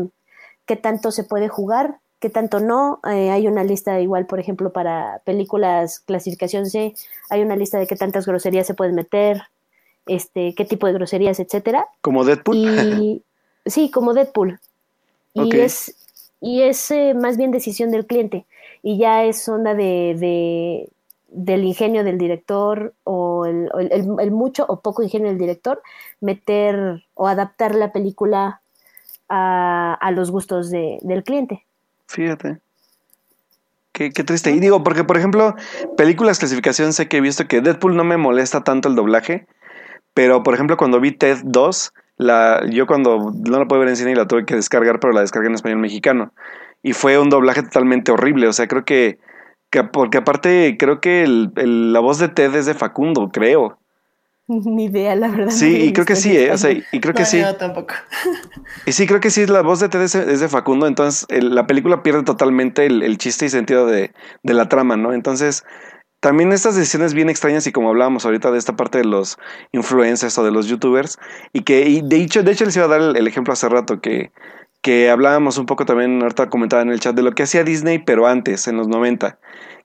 qué 0.64 0.76
tanto 0.76 1.10
se 1.10 1.24
puede 1.24 1.48
jugar, 1.48 1.98
qué 2.18 2.30
tanto 2.30 2.60
no. 2.60 3.00
Eh, 3.10 3.30
hay 3.30 3.46
una 3.46 3.62
lista 3.62 4.00
igual, 4.00 4.26
por 4.26 4.40
ejemplo, 4.40 4.72
para 4.72 5.20
películas 5.24 6.00
clasificación 6.00 6.64
C, 6.66 6.94
hay 7.28 7.42
una 7.42 7.56
lista 7.56 7.78
de 7.78 7.86
qué 7.86 7.96
tantas 7.96 8.26
groserías 8.26 8.66
se 8.66 8.72
pueden 8.72 8.94
meter, 8.94 9.42
este, 10.06 10.54
qué 10.54 10.64
tipo 10.64 10.86
de 10.86 10.94
groserías, 10.94 11.38
etcétera. 11.38 11.86
Como 12.00 12.24
Deadpool. 12.24 12.56
Y, 12.56 13.22
sí, 13.66 13.90
como 13.90 14.14
Deadpool. 14.14 14.60
Y 15.34 15.56
es 15.58 15.94
y 16.40 16.60
es 16.60 16.90
eh, 16.90 17.14
más 17.14 17.38
bien 17.38 17.50
decisión 17.52 17.90
del 17.90 18.06
cliente 18.06 18.44
y 18.82 18.98
ya 18.98 19.24
es 19.24 19.48
onda 19.48 19.74
de, 19.74 20.90
del 21.34 21.64
ingenio 21.64 22.04
del 22.04 22.18
director 22.18 22.94
o 23.04 23.44
el, 23.46 24.30
mucho 24.30 24.64
o 24.68 24.80
poco 24.80 25.02
ingenio 25.02 25.28
del 25.28 25.38
director 25.38 25.82
meter 26.20 27.04
o 27.14 27.28
adaptar 27.28 27.74
la 27.74 27.92
película 27.92 28.60
a, 29.28 30.10
los 30.12 30.30
gustos 30.30 30.70
del 30.70 31.24
cliente. 31.24 31.64
Fíjate. 32.06 32.58
Qué, 33.92 34.10
qué, 34.10 34.24
triste. 34.24 34.50
Y 34.50 34.60
digo, 34.60 34.82
porque 34.82 35.04
por 35.04 35.16
ejemplo, 35.16 35.54
películas 35.96 36.38
clasificación 36.38 36.92
sé 36.92 37.08
que 37.08 37.18
he 37.18 37.20
visto 37.20 37.46
que 37.46 37.60
Deadpool 37.60 37.96
no 37.96 38.04
me 38.04 38.16
molesta 38.16 38.64
tanto 38.64 38.88
el 38.88 38.96
doblaje, 38.96 39.46
pero 40.14 40.42
por 40.42 40.54
ejemplo 40.54 40.76
cuando 40.76 41.00
vi 41.00 41.12
Ted 41.12 41.38
2, 41.44 41.92
la, 42.16 42.62
yo 42.70 42.86
cuando 42.86 43.32
no 43.34 43.58
la 43.58 43.66
pude 43.66 43.80
ver 43.80 43.88
en 43.88 43.96
cine 43.96 44.12
y 44.12 44.14
la 44.14 44.26
tuve 44.26 44.44
que 44.44 44.54
descargar, 44.54 45.00
pero 45.00 45.12
la 45.12 45.20
descargué 45.20 45.48
en 45.48 45.54
español 45.54 45.78
mexicano. 45.78 46.32
Y 46.82 46.92
fue 46.92 47.18
un 47.18 47.30
doblaje 47.30 47.62
totalmente 47.62 48.12
horrible. 48.12 48.46
O 48.46 48.52
sea, 48.52 48.68
creo 48.68 48.84
que. 48.84 49.18
Porque 49.82 50.18
aparte, 50.18 50.76
creo 50.78 51.00
que 51.00 51.24
el, 51.24 51.92
la 51.92 52.00
voz 52.00 52.18
de 52.18 52.28
Ted 52.28 52.54
es 52.54 52.66
de 52.66 52.74
Facundo, 52.74 53.30
creo. 53.32 53.78
Ni 54.46 54.84
idea, 54.84 55.14
la 55.16 55.28
verdad. 55.28 55.50
Sí, 55.50 55.84
y 55.84 55.92
creo 55.92 56.06
que 56.06 56.16
sí, 56.16 56.36
¿eh? 56.36 56.52
O 56.52 56.58
sea, 56.58 56.70
y 56.70 57.00
creo 57.00 57.14
que 57.14 57.24
sí. 57.24 57.40
Yo 57.40 57.56
tampoco. 57.56 57.94
Y 58.86 58.92
sí, 58.92 59.06
creo 59.06 59.20
que 59.20 59.30
sí, 59.30 59.46
la 59.46 59.62
voz 59.62 59.80
de 59.80 59.88
Ted 59.88 60.02
es, 60.02 60.12
de 60.12 60.48
Facundo, 60.48 60.86
entonces 60.86 61.26
la 61.30 61.66
película 61.66 62.02
pierde 62.02 62.22
totalmente 62.22 62.84
el, 62.84 63.02
el 63.02 63.18
chiste 63.18 63.46
y 63.46 63.48
sentido 63.48 63.86
de, 63.86 64.12
de, 64.42 64.54
la 64.54 64.68
trama, 64.68 64.96
¿no? 64.96 65.12
Entonces, 65.12 65.64
también 66.24 66.52
estas 66.52 66.74
decisiones 66.74 67.12
bien 67.12 67.28
extrañas 67.28 67.66
y 67.66 67.72
como 67.72 67.90
hablábamos 67.90 68.24
ahorita 68.24 68.50
de 68.50 68.56
esta 68.56 68.74
parte 68.74 68.96
de 68.96 69.04
los 69.04 69.36
influencers 69.72 70.38
o 70.38 70.42
de 70.42 70.52
los 70.52 70.68
youtubers 70.68 71.18
y 71.52 71.64
que 71.64 72.00
de 72.02 72.16
hecho, 72.16 72.42
de 72.42 72.50
hecho 72.50 72.64
les 72.64 72.74
iba 72.76 72.86
a 72.86 72.88
dar 72.88 73.02
el, 73.02 73.26
ejemplo 73.26 73.52
hace 73.52 73.68
rato 73.68 74.00
que, 74.00 74.32
que 74.84 75.08
hablábamos 75.08 75.56
un 75.56 75.64
poco 75.64 75.86
también, 75.86 76.20
ahorita 76.20 76.50
comentaba 76.50 76.82
en 76.82 76.90
el 76.90 77.00
chat, 77.00 77.16
de 77.16 77.22
lo 77.22 77.32
que 77.32 77.44
hacía 77.44 77.64
Disney 77.64 78.00
pero 78.00 78.26
antes, 78.26 78.68
en 78.68 78.76
los 78.76 78.86
90, 78.86 79.38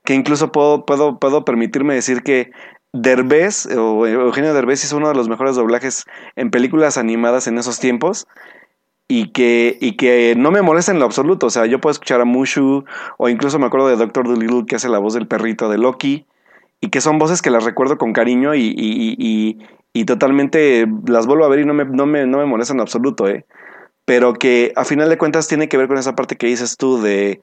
que 0.04 0.12
incluso 0.12 0.52
puedo, 0.52 0.84
puedo, 0.84 1.18
puedo 1.18 1.46
permitirme 1.46 1.94
decir 1.94 2.22
que 2.22 2.52
Derbez 2.92 3.64
o 3.74 4.06
Eugenio 4.06 4.52
Derbez 4.52 4.84
hizo 4.84 4.98
uno 4.98 5.08
de 5.08 5.14
los 5.14 5.26
mejores 5.26 5.56
doblajes 5.56 6.04
en 6.36 6.50
películas 6.50 6.98
animadas 6.98 7.46
en 7.46 7.56
esos 7.56 7.80
tiempos 7.80 8.26
y 9.08 9.30
que, 9.32 9.78
y 9.80 9.96
que 9.96 10.34
no 10.36 10.50
me 10.50 10.60
molesta 10.60 10.92
en 10.92 10.98
lo 10.98 11.06
absoluto. 11.06 11.46
O 11.46 11.50
sea, 11.50 11.64
yo 11.64 11.80
puedo 11.80 11.92
escuchar 11.92 12.20
a 12.20 12.26
Mushu 12.26 12.84
o 13.16 13.28
incluso 13.30 13.58
me 13.58 13.66
acuerdo 13.66 13.88
de 13.88 13.96
Doctor 13.96 14.28
Dolittle 14.28 14.66
que 14.66 14.76
hace 14.76 14.90
la 14.90 14.98
voz 14.98 15.14
del 15.14 15.26
perrito 15.26 15.70
de 15.70 15.78
Loki 15.78 16.26
y 16.82 16.90
que 16.90 17.00
son 17.00 17.18
voces 17.18 17.40
que 17.40 17.48
las 17.48 17.64
recuerdo 17.64 17.96
con 17.96 18.12
cariño 18.12 18.54
y, 18.54 18.74
y, 18.76 19.58
y, 19.94 20.04
totalmente 20.04 20.86
las 21.06 21.26
vuelvo 21.26 21.46
a 21.46 21.48
ver 21.48 21.60
y 21.60 21.64
no 21.64 21.72
me, 21.72 21.86
no 21.86 22.04
me, 22.04 22.26
no 22.26 22.36
me 22.36 22.44
molesta 22.44 22.74
en 22.74 22.80
absoluto, 22.80 23.28
¿eh? 23.28 23.46
Pero 24.10 24.32
que 24.32 24.72
a 24.74 24.84
final 24.84 25.08
de 25.08 25.18
cuentas 25.18 25.46
tiene 25.46 25.68
que 25.68 25.76
ver 25.76 25.86
con 25.86 25.96
esa 25.96 26.16
parte 26.16 26.34
que 26.34 26.48
dices 26.48 26.76
tú 26.76 27.00
de 27.00 27.40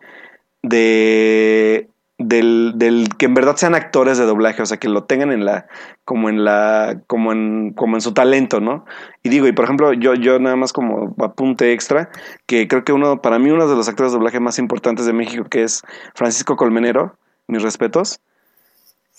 de 0.61 1.87
del, 2.17 2.73
del, 2.75 3.07
que 3.17 3.25
en 3.25 3.35
verdad 3.35 3.55
sean 3.55 3.73
actores 3.73 4.17
de 4.17 4.25
doblaje, 4.25 4.61
o 4.61 4.65
sea, 4.65 4.75
que 4.75 4.89
lo 4.89 5.05
tengan 5.05 5.31
en 5.31 5.45
la, 5.45 5.67
como 6.03 6.27
en 6.27 6.43
la, 6.43 6.99
como 7.07 7.31
en, 7.31 7.71
como 7.71 7.95
en 7.95 8.01
su 8.01 8.13
talento, 8.13 8.59
¿no? 8.59 8.83
Y 9.23 9.29
digo, 9.29 9.47
y 9.47 9.53
por 9.53 9.63
ejemplo, 9.63 9.93
yo, 9.93 10.13
yo 10.13 10.39
nada 10.39 10.57
más 10.57 10.73
como 10.73 11.15
apunte 11.19 11.71
extra, 11.71 12.09
que 12.47 12.67
creo 12.67 12.83
que 12.83 12.91
uno, 12.91 13.21
para 13.21 13.39
mí 13.39 13.49
uno 13.49 13.65
de 13.69 13.75
los 13.77 13.87
actores 13.87 14.11
de 14.11 14.17
doblaje 14.17 14.41
más 14.41 14.59
importantes 14.59 15.05
de 15.05 15.13
México, 15.13 15.45
que 15.45 15.63
es 15.63 15.83
Francisco 16.15 16.57
Colmenero, 16.57 17.15
mis 17.47 17.63
respetos, 17.63 18.19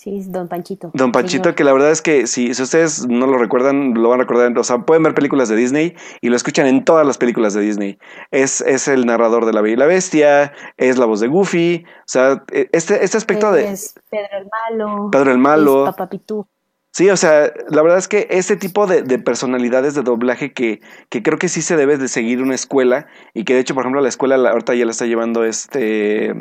Sí, 0.09 0.23
Don 0.27 0.47
Panchito. 0.47 0.89
Don 0.95 1.11
Panchito, 1.11 1.53
que 1.53 1.63
la 1.63 1.71
verdad 1.71 1.91
es 1.91 2.01
que 2.01 2.25
si, 2.25 2.53
si 2.55 2.63
ustedes 2.63 3.07
no 3.07 3.27
lo 3.27 3.37
recuerdan, 3.37 3.93
lo 3.93 4.09
van 4.09 4.19
a 4.19 4.23
recordar. 4.23 4.57
O 4.57 4.63
sea, 4.63 4.79
pueden 4.79 5.03
ver 5.03 5.13
películas 5.13 5.49
de 5.49 5.55
Disney 5.55 5.95
y 6.21 6.29
lo 6.29 6.35
escuchan 6.35 6.65
en 6.65 6.83
todas 6.83 7.05
las 7.05 7.19
películas 7.19 7.53
de 7.53 7.61
Disney. 7.61 7.99
Es, 8.31 8.61
es 8.61 8.87
el 8.87 9.05
narrador 9.05 9.45
de 9.45 9.53
La 9.53 9.61
Bella 9.61 9.73
y 9.73 9.77
la 9.77 9.85
Bestia, 9.85 10.53
es 10.77 10.97
la 10.97 11.05
voz 11.05 11.19
de 11.19 11.27
Goofy. 11.27 11.85
O 11.85 12.03
sea, 12.07 12.43
e, 12.51 12.69
este, 12.71 13.03
este 13.03 13.17
aspecto 13.17 13.51
de. 13.51 13.71
Es 13.71 13.93
Pedro 14.09 14.39
el 14.39 14.47
Malo. 14.47 15.09
Pedro 15.11 15.31
el 15.31 15.37
Malo. 15.37 15.83
Es 15.85 15.91
Papá 15.91 16.09
Pitú. 16.09 16.47
Sí, 16.91 17.07
o 17.11 17.17
sea, 17.17 17.53
la 17.69 17.81
verdad 17.83 17.99
es 17.99 18.07
que 18.07 18.27
este 18.31 18.55
tipo 18.55 18.87
de, 18.87 19.03
de, 19.03 19.19
personalidades 19.19 19.93
de 19.93 20.01
doblaje 20.01 20.53
que, 20.53 20.81
que 21.09 21.21
creo 21.21 21.37
que 21.37 21.47
sí 21.47 21.61
se 21.61 21.77
debe 21.77 21.97
de 21.97 22.07
seguir 22.07 22.41
una 22.41 22.55
escuela 22.55 23.05
y 23.35 23.43
que 23.43 23.53
de 23.53 23.59
hecho, 23.59 23.75
por 23.75 23.83
ejemplo, 23.83 24.01
la 24.01 24.09
escuela 24.09 24.35
ahorita 24.49 24.73
ya 24.73 24.85
la 24.85 24.91
está 24.91 25.05
llevando 25.05 25.43
este 25.43 26.33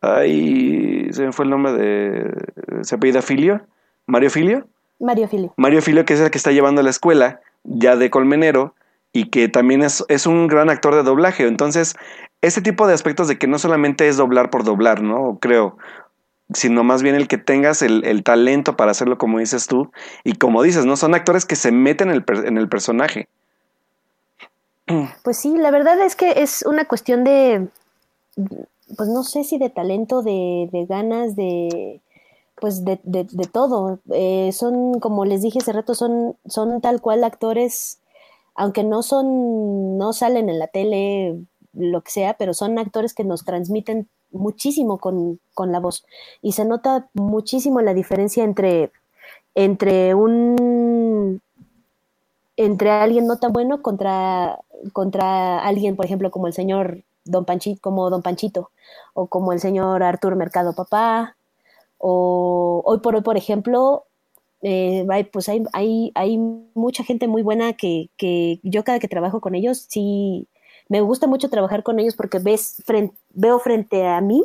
Ay, 0.00 1.08
se 1.12 1.26
me 1.26 1.32
fue 1.32 1.44
el 1.44 1.50
nombre 1.50 1.72
de. 1.72 2.82
¿Se 2.82 2.94
apellida 2.94 3.22
Filio? 3.22 3.60
¿Mario 4.06 4.30
Filio? 4.30 4.66
Mario 5.00 5.28
Filio. 5.28 5.54
Mario 5.56 5.82
Filio, 5.82 6.04
que 6.04 6.14
es 6.14 6.20
el 6.20 6.30
que 6.30 6.38
está 6.38 6.52
llevando 6.52 6.80
a 6.80 6.84
la 6.84 6.90
escuela, 6.90 7.40
ya 7.64 7.96
de 7.96 8.10
Colmenero, 8.10 8.74
y 9.12 9.30
que 9.30 9.48
también 9.48 9.82
es, 9.82 10.04
es 10.08 10.26
un 10.26 10.46
gran 10.46 10.70
actor 10.70 10.94
de 10.94 11.02
doblaje. 11.02 11.46
Entonces, 11.46 11.96
ese 12.40 12.62
tipo 12.62 12.86
de 12.86 12.94
aspectos 12.94 13.28
de 13.28 13.38
que 13.38 13.46
no 13.46 13.58
solamente 13.58 14.08
es 14.08 14.16
doblar 14.16 14.50
por 14.50 14.64
doblar, 14.64 15.02
¿no? 15.02 15.38
Creo. 15.40 15.76
Sino 16.52 16.82
más 16.82 17.02
bien 17.02 17.14
el 17.14 17.28
que 17.28 17.36
tengas 17.36 17.82
el, 17.82 18.04
el 18.04 18.22
talento 18.22 18.76
para 18.76 18.92
hacerlo 18.92 19.18
como 19.18 19.38
dices 19.38 19.66
tú. 19.66 19.90
Y 20.24 20.34
como 20.34 20.62
dices, 20.62 20.86
¿no? 20.86 20.96
Son 20.96 21.14
actores 21.14 21.44
que 21.44 21.56
se 21.56 21.72
meten 21.72 22.10
en 22.10 22.16
el, 22.16 22.24
en 22.46 22.56
el 22.56 22.68
personaje. 22.68 23.28
Pues 25.22 25.38
sí, 25.38 25.54
la 25.58 25.70
verdad 25.70 26.00
es 26.00 26.16
que 26.16 26.42
es 26.42 26.64
una 26.66 26.86
cuestión 26.86 27.22
de 27.22 27.68
pues 28.96 29.08
no 29.08 29.22
sé 29.24 29.44
si 29.44 29.58
de 29.58 29.70
talento, 29.70 30.22
de, 30.22 30.68
de 30.72 30.86
ganas, 30.86 31.36
de 31.36 32.00
pues 32.60 32.84
de, 32.84 33.00
de, 33.04 33.24
de 33.24 33.46
todo. 33.46 34.00
Eh, 34.12 34.50
son, 34.52 35.00
como 35.00 35.24
les 35.24 35.42
dije 35.42 35.58
hace 35.60 35.72
rato, 35.72 35.94
son, 35.94 36.36
son 36.46 36.80
tal 36.80 37.00
cual 37.00 37.24
actores, 37.24 38.00
aunque 38.54 38.84
no 38.84 39.02
son, 39.02 39.98
no 39.98 40.12
salen 40.12 40.48
en 40.48 40.58
la 40.58 40.66
tele, 40.68 41.38
lo 41.72 42.00
que 42.02 42.10
sea, 42.10 42.34
pero 42.34 42.54
son 42.54 42.78
actores 42.78 43.14
que 43.14 43.24
nos 43.24 43.44
transmiten 43.44 44.08
muchísimo 44.32 44.98
con, 44.98 45.40
con 45.54 45.72
la 45.72 45.80
voz. 45.80 46.04
Y 46.42 46.52
se 46.52 46.64
nota 46.64 47.08
muchísimo 47.14 47.80
la 47.80 47.94
diferencia 47.94 48.44
entre, 48.44 48.90
entre 49.54 50.14
un 50.14 51.40
entre 52.56 52.90
alguien 52.90 53.26
no 53.28 53.38
tan 53.38 53.52
bueno 53.52 53.82
contra, 53.82 54.58
contra 54.92 55.60
alguien, 55.64 55.94
por 55.94 56.04
ejemplo, 56.06 56.32
como 56.32 56.48
el 56.48 56.52
señor 56.52 57.04
Don 57.28 57.44
Panchito, 57.44 57.80
como 57.80 58.10
Don 58.10 58.22
Panchito, 58.22 58.70
o 59.14 59.26
como 59.26 59.52
el 59.52 59.60
señor 59.60 60.02
Artur 60.02 60.36
Mercado 60.36 60.74
Papá, 60.74 61.36
o 61.98 62.82
hoy 62.84 62.98
por 63.00 63.14
hoy, 63.14 63.22
por 63.22 63.36
ejemplo, 63.36 64.04
eh, 64.62 65.06
hay, 65.10 65.24
pues 65.24 65.48
hay, 65.48 65.64
hay, 65.72 66.12
hay, 66.14 66.38
mucha 66.74 67.04
gente 67.04 67.28
muy 67.28 67.42
buena 67.42 67.74
que, 67.74 68.10
que, 68.16 68.60
yo 68.62 68.82
cada 68.84 68.98
que 68.98 69.08
trabajo 69.08 69.40
con 69.40 69.54
ellos, 69.54 69.86
sí, 69.88 70.48
me 70.88 71.00
gusta 71.00 71.26
mucho 71.26 71.48
trabajar 71.48 71.82
con 71.82 71.98
ellos 72.00 72.16
porque 72.16 72.38
ves 72.38 72.82
frente, 72.84 73.16
veo 73.30 73.58
frente 73.60 74.06
a 74.06 74.20
mí 74.20 74.44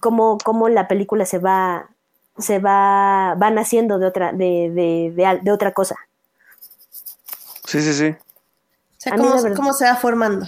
cómo, 0.00 0.38
cómo 0.44 0.68
la 0.68 0.88
película 0.88 1.26
se 1.26 1.38
va, 1.38 1.90
se 2.38 2.58
va, 2.58 3.34
van 3.36 3.58
haciendo 3.58 3.98
de 3.98 4.06
otra, 4.06 4.32
de, 4.32 4.70
de, 4.70 5.12
de, 5.14 5.40
de 5.42 5.52
otra 5.52 5.72
cosa. 5.72 5.96
Sí, 7.66 7.82
sí, 7.82 7.92
sí. 7.92 8.08
O 8.08 8.98
sea, 8.98 9.16
cómo, 9.16 9.54
cómo 9.54 9.72
se 9.72 9.84
va 9.84 9.96
formando. 9.96 10.46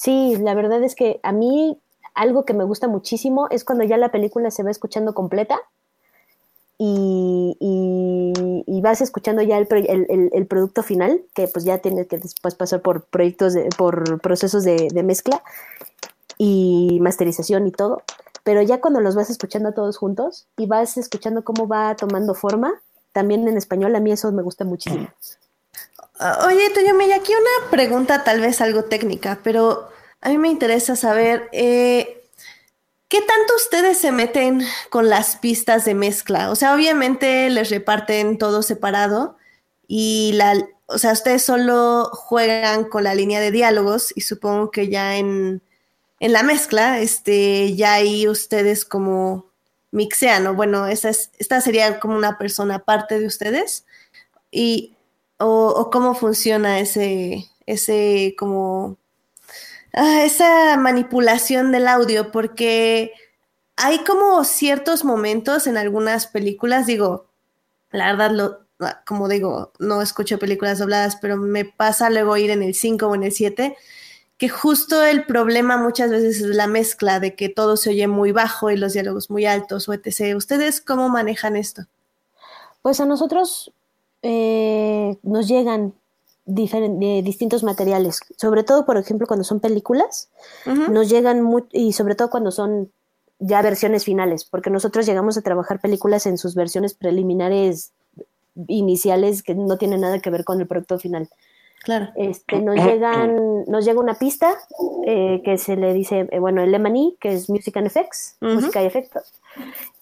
Sí, 0.00 0.34
la 0.38 0.54
verdad 0.54 0.82
es 0.82 0.94
que 0.94 1.20
a 1.22 1.30
mí 1.30 1.78
algo 2.14 2.46
que 2.46 2.54
me 2.54 2.64
gusta 2.64 2.88
muchísimo 2.88 3.48
es 3.50 3.64
cuando 3.64 3.84
ya 3.84 3.98
la 3.98 4.10
película 4.10 4.50
se 4.50 4.62
va 4.62 4.70
escuchando 4.70 5.12
completa 5.12 5.60
y, 6.78 8.32
vas 8.82 9.02
escuchando 9.02 9.42
ya 9.42 9.58
el, 9.58 9.68
el, 9.70 10.30
el, 10.32 10.46
producto 10.46 10.82
final, 10.82 11.20
que 11.34 11.48
pues 11.48 11.66
ya 11.66 11.80
tiene 11.80 12.06
que 12.06 12.16
después 12.16 12.54
pasar 12.54 12.80
por 12.80 13.04
proyectos, 13.04 13.52
de, 13.52 13.68
por 13.76 14.22
procesos 14.22 14.64
de, 14.64 14.88
de, 14.90 15.02
mezcla 15.02 15.42
y 16.38 16.98
masterización 17.02 17.66
y 17.66 17.70
todo. 17.70 18.02
Pero 18.42 18.62
ya 18.62 18.80
cuando 18.80 19.00
los 19.00 19.14
vas 19.14 19.28
escuchando 19.28 19.74
todos 19.74 19.98
juntos 19.98 20.46
y 20.56 20.64
vas 20.64 20.96
escuchando 20.96 21.44
cómo 21.44 21.68
va 21.68 21.94
tomando 21.94 22.32
forma, 22.32 22.72
también 23.12 23.46
en 23.46 23.58
español, 23.58 23.94
a 23.94 24.00
mí 24.00 24.12
eso 24.12 24.32
me 24.32 24.42
gusta 24.42 24.64
muchísimo. 24.64 25.08
Oye, 26.46 26.68
Toyomi, 26.74 27.10
aquí 27.12 27.32
una 27.32 27.70
pregunta 27.70 28.24
tal 28.24 28.40
vez 28.40 28.60
algo 28.60 28.84
técnica, 28.84 29.40
pero 29.42 29.88
a 30.20 30.28
mí 30.28 30.36
me 30.36 30.48
interesa 30.48 30.94
saber, 30.94 31.48
eh, 31.52 32.28
¿qué 33.08 33.22
tanto 33.22 33.54
ustedes 33.56 33.96
se 33.96 34.12
meten 34.12 34.62
con 34.90 35.08
las 35.08 35.36
pistas 35.36 35.86
de 35.86 35.94
mezcla? 35.94 36.50
O 36.50 36.56
sea, 36.56 36.74
obviamente 36.74 37.48
les 37.48 37.70
reparten 37.70 38.36
todo 38.36 38.62
separado 38.62 39.38
y 39.88 40.32
la, 40.34 40.54
o 40.86 40.98
sea, 40.98 41.12
ustedes 41.12 41.42
solo 41.42 42.10
juegan 42.12 42.84
con 42.84 43.04
la 43.04 43.14
línea 43.14 43.40
de 43.40 43.50
diálogos 43.50 44.12
y 44.14 44.20
supongo 44.20 44.70
que 44.70 44.90
ya 44.90 45.16
en, 45.16 45.62
en 46.18 46.32
la 46.34 46.42
mezcla, 46.42 47.00
este, 47.00 47.74
ya 47.76 47.94
ahí 47.94 48.28
ustedes 48.28 48.84
como 48.84 49.46
mixean, 49.90 50.46
o 50.48 50.54
bueno, 50.54 50.86
esta, 50.86 51.08
es, 51.08 51.30
esta 51.38 51.62
sería 51.62 51.98
como 51.98 52.14
una 52.14 52.36
persona 52.36 52.74
aparte 52.76 53.18
de 53.18 53.26
ustedes 53.26 53.86
y 54.50 54.96
o, 55.40 55.68
o 55.68 55.90
cómo 55.90 56.14
funciona 56.14 56.80
ese, 56.80 57.50
ese 57.66 58.34
como 58.38 58.98
ah, 59.94 60.24
esa 60.24 60.76
manipulación 60.76 61.72
del 61.72 61.88
audio, 61.88 62.30
porque 62.30 63.12
hay 63.76 64.04
como 64.04 64.44
ciertos 64.44 65.04
momentos 65.04 65.66
en 65.66 65.76
algunas 65.76 66.26
películas, 66.26 66.86
digo, 66.86 67.26
la 67.90 68.12
verdad, 68.12 68.30
lo, 68.30 68.60
como 69.06 69.28
digo, 69.28 69.72
no 69.78 70.02
escucho 70.02 70.38
películas 70.38 70.78
dobladas, 70.78 71.16
pero 71.16 71.36
me 71.36 71.64
pasa 71.64 72.10
luego 72.10 72.36
ir 72.36 72.50
en 72.50 72.62
el 72.62 72.74
5 72.74 73.06
o 73.06 73.14
en 73.14 73.24
el 73.24 73.32
7, 73.32 73.76
que 74.36 74.48
justo 74.48 75.02
el 75.04 75.24
problema 75.26 75.76
muchas 75.76 76.10
veces 76.10 76.40
es 76.40 76.56
la 76.56 76.66
mezcla 76.66 77.20
de 77.20 77.34
que 77.34 77.48
todo 77.48 77.76
se 77.76 77.90
oye 77.90 78.06
muy 78.06 78.32
bajo 78.32 78.70
y 78.70 78.76
los 78.76 78.92
diálogos 78.92 79.30
muy 79.30 79.46
altos 79.46 79.88
o 79.88 79.94
etc. 79.94 80.36
¿Ustedes 80.36 80.80
cómo 80.80 81.08
manejan 81.08 81.56
esto? 81.56 81.86
Pues 82.82 83.00
a 83.00 83.06
nosotros 83.06 83.72
eh, 84.22 85.16
nos 85.22 85.48
llegan 85.48 85.94
de 86.46 87.22
distintos 87.22 87.62
materiales, 87.62 88.20
sobre 88.36 88.64
todo, 88.64 88.84
por 88.84 88.96
ejemplo, 88.96 89.26
cuando 89.26 89.44
son 89.44 89.60
películas, 89.60 90.30
uh 90.66 90.70
-huh. 90.70 90.88
nos 90.88 91.08
llegan 91.08 91.42
muy, 91.42 91.64
y 91.70 91.92
sobre 91.92 92.14
todo 92.14 92.28
cuando 92.30 92.50
son 92.50 92.90
ya 93.38 93.62
versiones 93.62 94.04
finales, 94.04 94.44
porque 94.44 94.70
nosotros 94.70 95.06
llegamos 95.06 95.36
a 95.36 95.42
trabajar 95.42 95.80
películas 95.80 96.26
en 96.26 96.38
sus 96.38 96.54
versiones 96.54 96.94
preliminares 96.94 97.92
iniciales 98.68 99.42
que 99.42 99.54
no 99.54 99.78
tienen 99.78 100.00
nada 100.00 100.18
que 100.20 100.30
ver 100.30 100.44
con 100.44 100.60
el 100.60 100.66
producto 100.66 100.98
final. 100.98 101.28
Claro. 101.82 102.08
Este, 102.14 102.60
nos 102.60 102.76
llegan, 102.76 103.64
nos 103.66 103.84
llega 103.84 104.00
una 104.00 104.14
pista 104.14 104.54
eh, 105.06 105.40
que 105.44 105.56
se 105.56 105.76
le 105.76 105.94
dice, 105.94 106.28
eh, 106.30 106.38
bueno, 106.38 106.62
el 106.62 106.74
M&E, 106.74 107.16
que 107.18 107.32
es 107.32 107.48
Music 107.48 107.76
and 107.78 107.86
Effects, 107.86 108.36
uh 108.40 108.46
-huh. 108.46 108.54
música 108.56 108.82
y 108.82 108.86
efectos, 108.86 109.32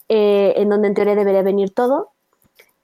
eh, 0.09 0.55
en 0.57 0.69
donde 0.69 0.89
en 0.89 0.95
teoría 0.95 1.15
debería 1.15 1.43
venir 1.43 1.73
todo, 1.73 2.11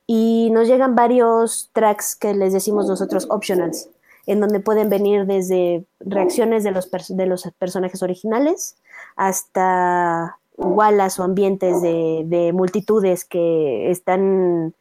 y 0.06 0.51
nos 0.52 0.68
llegan 0.68 0.94
varios 0.94 1.70
tracks 1.72 2.16
que 2.16 2.35
les 2.35 2.52
decimos 2.52 2.86
nosotros 2.86 3.26
optionals, 3.31 3.89
en 4.26 4.40
donde 4.40 4.60
pueden 4.60 4.89
venir 4.89 5.26
desde 5.26 5.85
reacciones 6.01 6.64
de 6.64 6.72
los, 6.72 6.90
de 6.90 7.26
los 7.26 7.48
personajes 7.59 8.02
originales 8.02 8.76
hasta 9.16 10.39
walas 10.56 11.18
o 11.18 11.24
ambientes 11.24 11.82
de, 11.82 12.22
de, 12.26 12.52
multitudes 12.52 13.24
que 13.24 13.90
están 13.90 14.74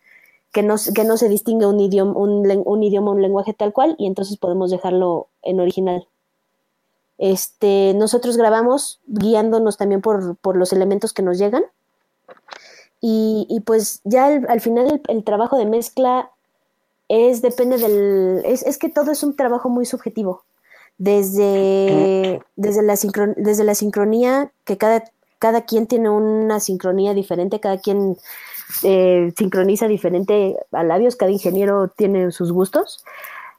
que 0.52 0.62
no, 0.62 0.76
que 0.94 1.04
no 1.04 1.18
se 1.18 1.30
distingue 1.30 1.66
un 1.66 1.80
idioma, 1.80 2.14
un, 2.16 2.64
un 2.66 2.84
idioma, 2.84 3.12
un 3.12 3.24
lenguaje 3.24 3.54
tal 3.54 3.74
cual, 3.74 3.96
y 3.98 4.06
entonces 4.06 4.38
podemos 4.38 4.70
dejarlo 4.70 5.28
en 5.42 5.60
original. 5.60 6.08
Este, 7.18 7.94
nosotros 7.96 8.38
grabamos 8.38 9.00
guiándonos 9.08 9.78
también 9.78 10.02
por, 10.02 10.36
por 10.38 10.56
los 10.56 10.72
elementos 10.72 11.12
que 11.12 11.24
nos 11.24 11.40
llegan 11.40 11.64
y, 13.06 13.46
y 13.50 13.60
pues 13.60 14.00
ya 14.06 14.28
al, 14.28 14.46
al 14.48 14.62
final 14.62 14.86
el, 14.90 15.02
el, 15.10 15.26
trabajo 15.26 15.58
de 15.58 15.66
mezcla 15.66 16.32
es, 17.10 17.42
depende 17.42 17.78
del, 17.78 18.42
es, 18.46 18.64
es, 18.64 18.78
que 18.78 18.88
todo 18.88 19.12
es 19.12 19.24
un 19.24 19.36
trabajo 19.36 19.68
muy 19.68 19.86
subjetivo. 19.86 20.44
Desde, 20.98 22.42
desde, 22.56 22.82
la, 22.82 22.96
sincron, 22.96 23.34
desde 23.36 23.66
la 23.66 23.76
sincronía, 23.76 24.54
que 24.64 24.78
cada, 24.78 25.04
cada 25.38 25.66
quien 25.66 25.86
tiene 25.86 26.10
una 26.10 26.62
sincronía 26.62 27.14
diferente, 27.14 27.60
cada 27.60 27.78
quien 27.78 28.16
eh, 28.84 29.34
sincroniza 29.38 29.90
diferente 29.90 30.56
a 30.72 30.86
labios, 30.86 31.18
cada 31.18 31.32
ingeniero 31.32 31.90
tiene 31.90 32.32
sus 32.32 32.54
gustos. 32.54 33.04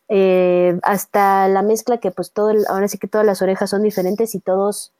Eh, 0.08 0.78
hasta 0.82 1.48
la 1.48 1.60
mezcla 1.60 1.98
que 1.98 2.10
pues 2.10 2.32
todo 2.32 2.48
el, 2.48 2.64
ahora 2.66 2.88
sí 2.88 2.96
que 2.96 3.08
todas 3.08 3.26
las 3.26 3.42
orejas 3.42 3.68
son 3.68 3.82
diferentes 3.82 4.34
y 4.34 4.40
todos 4.40 4.92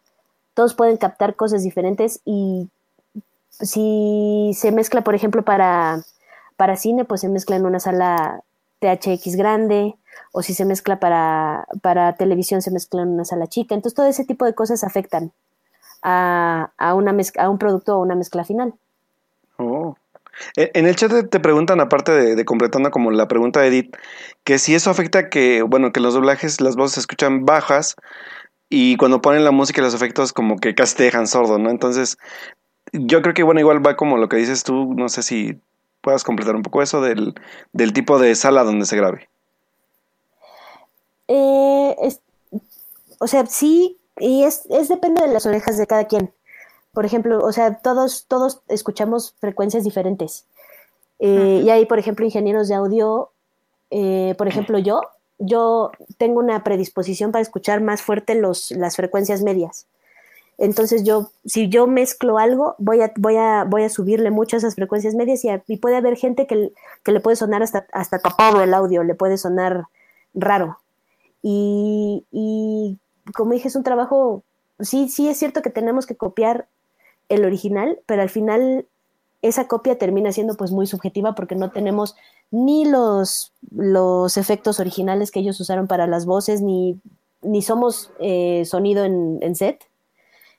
todos 0.52 0.74
pueden 0.74 0.98
captar 0.98 1.34
cosas 1.34 1.62
diferentes 1.62 2.20
y 2.26 2.68
si 3.60 4.52
se 4.55 4.72
mezcla, 4.72 5.02
por 5.02 5.14
ejemplo, 5.14 5.44
para, 5.44 6.02
para 6.56 6.76
cine, 6.76 7.05
pues 7.05 7.20
se 7.20 7.28
mezcla 7.28 7.56
en 7.56 7.66
una 7.66 7.81
sala 7.81 8.43
THX 8.81 9.36
grande, 9.36 9.94
o 10.32 10.43
si 10.43 10.55
se 10.55 10.64
mezcla 10.64 10.98
para, 10.98 11.66
para 11.82 12.14
televisión, 12.16 12.62
se 12.62 12.70
mezcla 12.70 13.02
en 13.02 13.09
una 13.09 13.24
sala 13.24 13.47
chica. 13.47 13.74
Entonces, 13.74 13.94
todo 13.94 14.06
ese 14.06 14.24
tipo 14.24 14.44
de 14.44 14.55
cosas 14.55 14.85
afectan 14.85 15.32
a, 16.02 16.72
a, 16.76 16.94
una 16.94 17.16
a 17.39 17.48
un 17.48 17.59
producto 17.59 17.97
o 17.97 18.02
una 18.02 18.14
mezcla 18.14 18.44
final. 18.44 18.74
Oh. 19.56 19.97
E, 20.56 20.70
en 20.74 20.86
el 20.86 20.97
chat 20.97 21.31
te 21.31 21.40
preguntan, 21.40 21.81
aparte 21.81 22.12
de, 22.12 22.44
completando 22.44 22.90
como 22.90 23.10
la 23.10 23.28
pregunta 23.28 23.60
de 23.60 23.68
Edith, 23.68 23.97
que 24.44 24.59
si 24.59 24.74
eso 24.74 24.90
afecta 24.90 25.28
que, 25.28 25.62
bueno, 25.62 25.93
que 25.93 26.01
los 26.01 26.14
doblajes, 26.14 26.60
las 26.60 26.76
voces 26.76 26.94
se 26.94 27.01
escuchan 27.01 27.44
bajas 27.44 27.97
y 28.68 28.97
cuando 28.97 29.20
ponen 29.20 29.44
la 29.44 29.52
música 29.52 29.81
y 29.81 29.85
los 29.85 29.94
efectos 29.94 30.32
como 30.32 30.56
que 30.56 30.74
casi 30.74 31.02
dejan 31.02 31.26
sordo, 31.26 31.59
¿no? 31.59 31.70
Entonces, 31.70 32.18
yo 32.93 33.23
creo 33.23 33.35
que, 33.35 33.43
bueno, 33.43 33.61
igual 33.61 33.85
va 33.85 33.97
como 33.97 34.16
lo 34.16 34.28
que 34.28 34.36
dices 34.36 34.65
tú, 34.65 34.94
no 34.94 35.09
sé 35.09 35.23
si 35.23 35.61
puedas 36.01 36.24
completar 36.24 36.55
un 36.55 36.62
poco 36.62 36.82
eso 36.82 37.01
del, 37.01 37.35
del 37.73 37.93
tipo 37.93 38.19
de 38.19 38.35
sala 38.35 38.62
donde 38.65 38.86
se 38.86 38.97
grabe. 38.97 39.28
Eh, 41.28 41.97
o 43.19 43.27
sea, 43.27 43.47
sí, 43.47 43.98
y 44.19 44.44
es, 44.44 44.66
es 44.70 44.89
depende 44.89 45.23
de 45.23 45.32
las 45.32 45.47
orejas 45.47 45.78
de 45.78 45.86
cada 45.86 46.05
quien. 46.05 46.32
Por 46.93 47.05
ejemplo, 47.05 47.44
o 47.44 47.52
sea, 47.52 47.78
todos, 47.78 48.27
todos 48.28 48.61
escuchamos 48.69 49.35
frecuencias 49.40 49.82
diferentes. 49.82 50.47
Eh, 51.19 51.62
y 51.65 51.70
hay, 51.70 51.86
por 51.86 51.98
ejemplo, 51.98 52.24
ingenieros 52.24 52.69
de 52.69 52.74
audio, 52.74 53.31
eh, 53.90 54.35
por 54.36 54.47
ejemplo, 54.47 54.78
yo, 54.78 55.01
yo 55.39 55.90
tengo 56.19 56.40
una 56.40 56.62
predisposición 56.62 57.32
para 57.32 57.43
escuchar 57.43 57.81
más 57.81 58.02
fuerte 58.02 58.35
los, 58.35 58.70
las 58.73 58.97
frecuencias 58.97 59.43
medias. 59.43 59.86
Entonces 60.59 61.05
yo, 61.05 61.31
si 61.44 61.68
yo 61.68 61.86
mezclo 61.86 62.39
algo, 62.39 62.76
voy 62.78 63.01
a, 63.01 63.12
voy 63.16 63.36
a, 63.36 63.64
voy 63.64 63.82
a 63.82 63.89
subirle 63.89 64.31
mucho 64.31 64.56
a 64.56 64.59
esas 64.59 64.76
frecuencias 64.76 65.14
medias 65.14 65.43
y, 65.66 65.76
puede 65.76 65.97
haber 65.97 66.16
gente 66.16 66.47
que, 66.47 66.72
que, 67.02 67.12
le 67.12 67.20
puede 67.20 67.36
sonar 67.36 67.62
hasta, 67.62 67.86
hasta 67.93 68.18
tapado 68.18 68.62
el 68.62 68.72
audio, 68.72 69.02
le 69.02 69.14
puede 69.14 69.36
sonar 69.36 69.86
raro. 70.32 70.78
Y, 71.43 72.24
y 72.31 72.98
como 73.35 73.52
dije, 73.52 73.68
es 73.68 73.76
un 73.76 73.82
trabajo, 73.82 74.43
sí, 74.81 75.09
sí 75.09 75.28
es 75.28 75.39
cierto 75.39 75.62
que 75.62 75.70
tenemos 75.70 76.06
que 76.06 76.16
copiar 76.16 76.68
el 77.28 77.44
original, 77.44 77.98
pero 78.06 78.22
al 78.22 78.31
final 78.31 78.86
esa 79.43 79.68
copia 79.68 79.98
termina 79.98 80.32
siendo 80.32 80.55
pues 80.55 80.70
muy 80.70 80.86
subjetiva 80.86 81.35
porque 81.35 81.55
no 81.55 81.70
tenemos 81.70 82.16
ni 82.51 82.86
los, 82.86 83.52
los 83.70 84.39
efectos 84.39 84.81
originales 84.81 85.31
que 85.31 85.40
ellos 85.40 85.60
usaron 85.60 85.86
para 85.86 86.06
las 86.06 86.24
voces, 86.24 86.62
ni, 86.62 86.98
ni 87.43 87.60
somos 87.60 88.10
eh, 88.20 88.64
sonido 88.64 89.05
en, 89.05 89.39
en, 89.43 89.55
set. 89.55 89.85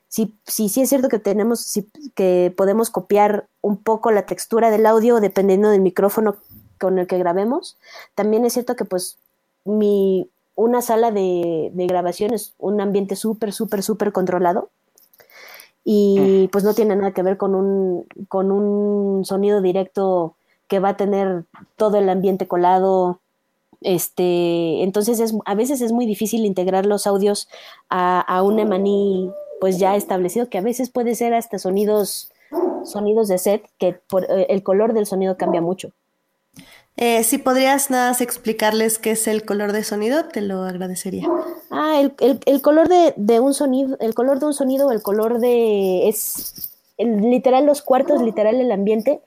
Sí, 0.08 0.34
sí, 0.46 0.68
sí 0.68 0.82
es 0.82 0.88
cierto 0.88 1.08
que 1.08 1.18
tenemos, 1.18 1.60
sí, 1.60 1.90
que 2.14 2.54
podemos 2.56 2.90
copiar 2.90 3.48
un 3.60 3.76
poco 3.76 4.12
la 4.12 4.26
textura 4.26 4.70
del 4.70 4.86
audio 4.86 5.20
dependiendo 5.20 5.68
del 5.68 5.80
micrófono 5.80 6.36
con 6.78 6.98
el 6.98 7.06
que 7.06 7.18
grabemos. 7.18 7.76
También 8.14 8.44
es 8.44 8.52
cierto 8.52 8.76
que 8.76 8.84
pues 8.84 9.18
mi, 9.64 10.28
una 10.54 10.80
sala 10.80 11.10
de, 11.10 11.70
de 11.74 11.86
grabación 11.86 12.32
es 12.34 12.54
un 12.58 12.80
ambiente 12.80 13.16
súper, 13.16 13.52
súper, 13.52 13.82
súper 13.82 14.12
controlado 14.12 14.70
y 15.88 16.48
pues 16.50 16.64
no 16.64 16.74
tiene 16.74 16.96
nada 16.96 17.12
que 17.12 17.22
ver 17.22 17.36
con 17.36 17.54
un, 17.54 18.06
con 18.28 18.50
un 18.50 19.24
sonido 19.24 19.60
directo 19.60 20.34
que 20.66 20.80
va 20.80 20.90
a 20.90 20.96
tener 20.96 21.44
todo 21.76 21.98
el 21.98 22.08
ambiente 22.08 22.48
colado. 22.48 23.20
Este, 23.82 24.82
entonces 24.82 25.20
es, 25.20 25.32
a 25.44 25.54
veces 25.54 25.80
es 25.82 25.92
muy 25.92 26.04
difícil 26.04 26.44
integrar 26.44 26.86
los 26.86 27.06
audios 27.06 27.48
a, 27.88 28.20
a 28.20 28.42
un 28.42 28.58
emaní 28.58 29.30
pues 29.60 29.78
ya 29.78 29.96
establecido, 29.96 30.48
que 30.48 30.58
a 30.58 30.62
veces 30.62 30.90
puede 30.90 31.14
ser 31.14 31.34
hasta 31.34 31.58
sonidos, 31.58 32.32
sonidos 32.84 33.28
de 33.28 33.38
set, 33.38 33.68
que 33.78 33.94
por, 33.94 34.24
eh, 34.24 34.46
el 34.50 34.62
color 34.62 34.92
del 34.92 35.06
sonido 35.06 35.36
cambia 35.36 35.60
mucho. 35.60 35.92
Eh, 36.98 37.24
si 37.24 37.36
podrías 37.36 37.90
nada 37.90 38.10
más 38.10 38.22
explicarles 38.22 38.98
qué 38.98 39.10
es 39.10 39.28
el 39.28 39.44
color 39.44 39.72
de 39.72 39.84
sonido, 39.84 40.26
te 40.28 40.40
lo 40.40 40.62
agradecería. 40.62 41.28
Ah, 41.70 42.00
el, 42.00 42.40
el, 42.46 42.62
color 42.62 42.88
de, 42.88 43.12
de, 43.16 43.38
un 43.38 43.52
sonido, 43.52 43.98
el 44.00 44.14
color 44.14 44.40
de 44.40 44.46
un 44.46 44.54
sonido, 44.54 44.90
el 44.90 45.02
color 45.02 45.38
de 45.38 46.08
es 46.08 46.72
literal 46.98 47.66
los 47.66 47.82
cuartos, 47.82 48.22
literal 48.22 48.58
el 48.60 48.72
ambiente, 48.72 49.20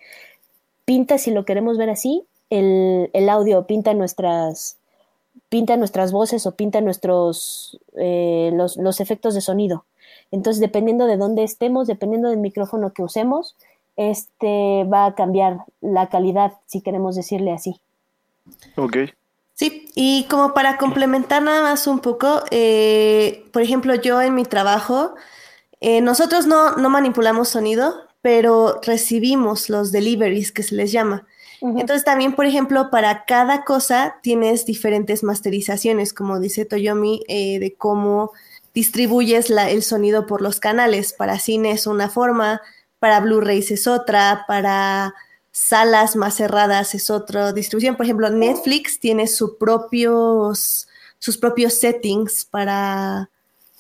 pinta, 0.86 1.20
si 1.20 1.30
lo 1.30 1.46
queremos 1.46 1.78
ver 1.78 1.92
así, 1.92 2.26
el, 2.50 3.12
el 3.14 3.30
audio, 3.30 3.68
pinta 3.68 3.94
nuestras, 3.94 4.78
pinta 5.50 5.78
nuestras 5.78 6.12
voces 6.12 6.48
o 6.48 6.56
pinta 6.56 6.82
nuestros 6.82 7.80
eh, 7.96 8.52
los, 8.54 8.78
los 8.78 9.00
efectos 9.00 9.36
de 9.36 9.42
sonido. 9.42 9.86
Entonces, 10.32 10.60
dependiendo 10.60 11.06
de 11.06 11.18
dónde 11.18 11.44
estemos, 11.44 11.88
dependiendo 11.88 12.30
del 12.30 12.40
micrófono 12.40 12.94
que 12.94 13.04
usemos, 13.04 13.56
este 13.96 14.86
va 14.86 15.06
a 15.06 15.16
cambiar 15.16 15.66
la 15.82 16.08
calidad, 16.08 16.54
si 16.68 16.82
queremos 16.82 17.16
decirle 17.16 17.52
así. 17.52 17.82
Ok. 18.76 18.98
Sí, 19.56 19.90
y 19.94 20.26
como 20.30 20.54
para 20.54 20.78
complementar 20.78 21.44
nada 21.44 21.62
más 21.62 21.86
un 21.86 22.00
poco, 22.00 22.44
eh, 22.50 23.46
por 23.52 23.62
ejemplo, 23.62 23.94
yo 23.96 24.22
en 24.22 24.34
mi 24.34 24.46
trabajo, 24.46 25.16
eh, 25.82 26.00
nosotros 26.00 26.48
no, 26.48 26.78
no, 26.78 26.90
manipulamos 26.90 27.50
sonido, 27.50 27.94
pero 28.22 28.80
recibimos 28.84 29.70
los 29.70 29.92
deliveries 29.92 30.54
que 30.54 30.64
se 30.64 30.76
les 30.76 30.94
llama. 30.94 31.28
Entonces 31.62 32.06
también, 32.06 32.36
por 32.36 32.46
ejemplo, 32.46 32.90
para 32.90 33.26
cada 33.26 33.66
cosa 33.66 34.16
tienes 34.24 34.66
diferentes 34.66 35.24
masterizaciones, 35.24 36.14
como 36.14 36.40
dice 36.40 36.64
Toyomi, 36.64 37.24
eh, 37.28 37.60
de 37.60 37.74
cómo 37.76 38.32
distribuyes 38.74 39.50
la, 39.50 39.70
el 39.70 39.84
sonido 39.84 40.26
por 40.26 40.42
los 40.42 40.60
canales. 40.60 41.14
Para 41.14 41.40
cine 41.40 41.72
es 41.72 41.88
una 41.88 42.10
forma, 42.10 42.62
para 43.00 43.20
Blu-rays 43.20 43.72
es 43.72 43.88
otra, 43.88 44.46
para 44.48 45.14
salas 45.52 46.16
más 46.16 46.36
cerradas 46.36 46.96
es 46.96 47.10
otra 47.10 47.52
distribución. 47.54 47.96
Por 47.96 48.06
ejemplo, 48.06 48.30
Netflix 48.30 49.00
tiene 49.00 49.28
sus 49.28 49.56
propios, 49.56 50.88
sus 51.18 51.38
propios 51.38 51.74
settings 51.74 52.46
para, 52.46 53.30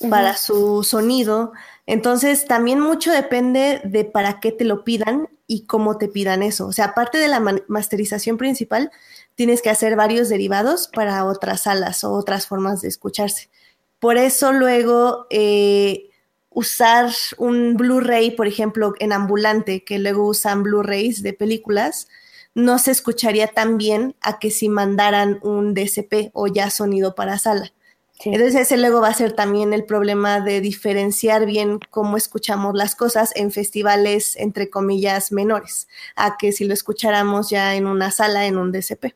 para 0.09 0.35
su 0.35 0.83
sonido. 0.83 1.53
Entonces, 1.85 2.45
también 2.45 2.79
mucho 2.79 3.11
depende 3.11 3.81
de 3.83 4.05
para 4.05 4.39
qué 4.39 4.51
te 4.51 4.65
lo 4.65 4.83
pidan 4.83 5.29
y 5.47 5.65
cómo 5.65 5.97
te 5.97 6.07
pidan 6.07 6.43
eso. 6.43 6.67
O 6.67 6.73
sea, 6.73 6.85
aparte 6.85 7.17
de 7.17 7.27
la 7.27 7.39
masterización 7.67 8.37
principal, 8.37 8.91
tienes 9.35 9.61
que 9.61 9.69
hacer 9.69 9.95
varios 9.95 10.29
derivados 10.29 10.89
para 10.93 11.25
otras 11.25 11.61
salas 11.61 12.03
o 12.03 12.11
otras 12.11 12.45
formas 12.45 12.81
de 12.81 12.89
escucharse. 12.89 13.49
Por 13.99 14.17
eso 14.17 14.53
luego 14.53 15.27
eh, 15.29 16.09
usar 16.49 17.11
un 17.37 17.75
Blu-ray, 17.75 18.31
por 18.31 18.47
ejemplo, 18.47 18.93
en 18.99 19.13
ambulante, 19.13 19.83
que 19.83 19.99
luego 19.99 20.25
usan 20.25 20.63
Blu-rays 20.63 21.21
de 21.21 21.33
películas, 21.33 22.07
no 22.55 22.79
se 22.79 22.91
escucharía 22.91 23.47
tan 23.47 23.77
bien 23.77 24.15
a 24.21 24.39
que 24.39 24.51
si 24.51 24.69
mandaran 24.69 25.39
un 25.43 25.73
DSP 25.73 26.31
o 26.33 26.47
ya 26.47 26.69
sonido 26.69 27.15
para 27.15 27.37
sala. 27.37 27.71
Entonces 28.25 28.55
ese 28.55 28.77
luego 28.77 28.99
va 28.99 29.07
a 29.07 29.13
ser 29.13 29.31
también 29.31 29.71
el 29.71 29.85
problema 29.85 30.41
de 30.41 30.59
diferenciar 30.59 31.45
bien 31.45 31.79
cómo 31.89 32.17
escuchamos 32.17 32.75
las 32.75 32.93
cosas 32.93 33.31
en 33.35 33.49
festivales, 33.49 34.35
entre 34.35 34.69
comillas, 34.69 35.31
menores, 35.31 35.87
a 36.17 36.35
que 36.37 36.51
si 36.51 36.65
lo 36.65 36.73
escucháramos 36.73 37.49
ya 37.49 37.75
en 37.75 37.87
una 37.87 38.11
sala, 38.11 38.45
en 38.45 38.57
un 38.57 38.73
DSP. 38.73 39.15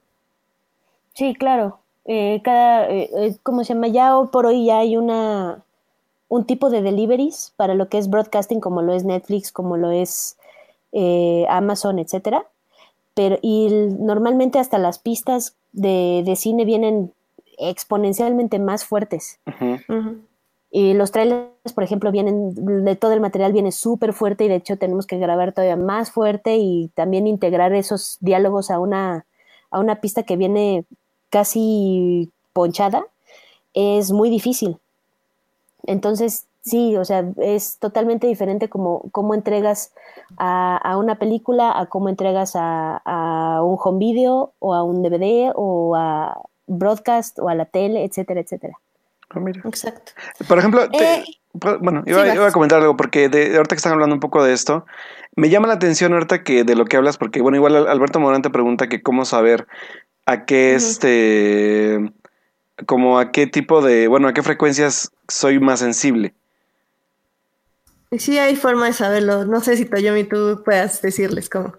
Sí, 1.13 1.35
claro. 1.37 1.82
Eh, 2.05 2.41
cada, 2.43 2.89
eh, 2.89 3.37
¿cómo 3.43 3.63
se 3.63 3.73
llama? 3.73 3.87
Ya 3.87 4.13
por 4.31 4.45
hoy 4.45 4.65
ya 4.65 4.79
hay 4.79 4.97
una 4.97 5.63
un 6.33 6.45
tipo 6.45 6.71
de 6.71 6.81
deliveries 6.81 7.53
para 7.57 7.75
lo 7.75 7.89
que 7.89 7.99
es 7.99 8.09
broadcasting, 8.09 8.59
como 8.59 8.81
lo 8.81 8.93
es 8.93 9.03
Netflix, 9.03 9.51
como 9.51 9.77
lo 9.77 9.91
es 9.91 10.37
eh, 10.91 11.45
Amazon, 11.47 11.99
etcétera. 11.99 12.47
Pero, 13.13 13.37
y 13.43 13.67
normalmente 13.99 14.57
hasta 14.57 14.79
las 14.79 14.97
pistas 14.97 15.55
de, 15.73 16.23
de, 16.25 16.35
cine 16.35 16.65
vienen 16.65 17.13
exponencialmente 17.59 18.57
más 18.57 18.83
fuertes. 18.83 19.39
Y 20.71 20.95
los 20.95 21.11
trailers, 21.11 21.73
por 21.75 21.83
ejemplo, 21.83 22.11
vienen, 22.11 22.83
de 22.83 22.95
todo 22.95 23.13
el 23.13 23.21
material 23.21 23.53
viene 23.53 23.71
súper 23.71 24.13
fuerte 24.13 24.45
y 24.45 24.47
de 24.47 24.55
hecho 24.55 24.77
tenemos 24.77 25.05
que 25.05 25.19
grabar 25.19 25.53
todavía 25.53 25.75
más 25.75 26.09
fuerte 26.09 26.57
y 26.57 26.89
también 26.95 27.27
integrar 27.27 27.73
esos 27.73 28.17
diálogos 28.21 28.71
a 28.71 28.79
una, 28.79 29.27
a 29.69 29.79
una 29.79 30.01
pista 30.01 30.23
que 30.23 30.35
viene 30.35 30.85
casi 31.33 32.31
ponchada. 32.53 33.03
Es 33.73 34.11
muy 34.11 34.29
difícil. 34.29 34.77
Entonces, 35.87 36.45
sí, 36.61 36.95
o 36.95 37.03
sea, 37.03 37.25
es 37.41 37.79
totalmente 37.79 38.27
diferente 38.27 38.69
como 38.69 39.09
cómo 39.11 39.33
entregas 39.33 39.91
a, 40.37 40.77
a, 40.77 40.95
una 40.97 41.15
película, 41.15 41.73
a 41.75 41.87
cómo 41.87 42.07
entregas 42.07 42.55
a, 42.55 43.01
a, 43.03 43.63
un 43.63 43.77
home 43.83 43.97
video 43.97 44.53
o 44.59 44.75
a 44.75 44.83
un 44.83 45.01
DVD 45.01 45.51
o 45.55 45.95
a 45.95 46.39
broadcast 46.67 47.39
o 47.39 47.49
a 47.49 47.55
la 47.55 47.65
tele, 47.65 48.05
etcétera, 48.05 48.39
etcétera. 48.39 48.77
Oh, 49.35 49.39
mira. 49.39 49.59
Exacto. 49.65 50.11
Por 50.47 50.59
ejemplo, 50.59 50.83
eh, 50.93 51.23
bueno, 51.53 52.03
iba, 52.05 52.31
iba, 52.31 52.47
a 52.47 52.51
comentar 52.51 52.79
algo 52.79 52.95
porque 52.95 53.27
de, 53.27 53.55
ahorita 53.55 53.75
que 53.75 53.79
están 53.79 53.93
hablando 53.93 54.13
un 54.13 54.19
poco 54.19 54.43
de 54.43 54.53
esto, 54.53 54.85
me 55.35 55.49
llama 55.49 55.67
la 55.67 55.73
atención 55.73 56.13
ahorita 56.13 56.43
que 56.43 56.63
de 56.63 56.75
lo 56.75 56.85
que 56.85 56.97
hablas, 56.97 57.17
porque 57.17 57.41
bueno, 57.41 57.57
igual 57.57 57.87
Alberto 57.87 58.19
Morán 58.19 58.43
te 58.43 58.51
pregunta 58.51 58.87
que 58.87 59.01
cómo 59.01 59.25
saber 59.25 59.67
a 60.25 60.45
qué 60.45 60.75
este 60.75 62.11
como 62.85 63.19
a 63.19 63.31
qué 63.31 63.47
tipo 63.47 63.81
de, 63.81 64.07
bueno, 64.07 64.27
a 64.27 64.33
qué 64.33 64.43
frecuencias 64.43 65.11
soy 65.27 65.59
más 65.59 65.79
sensible. 65.79 66.33
Sí, 68.17 68.37
hay 68.37 68.55
forma 68.55 68.87
de 68.87 68.93
saberlo. 68.93 69.45
No 69.45 69.61
sé 69.61 69.77
si 69.77 69.85
Toyomi 69.85 70.23
tú 70.23 70.61
puedas 70.63 71.01
decirles 71.01 71.49
cómo. 71.49 71.73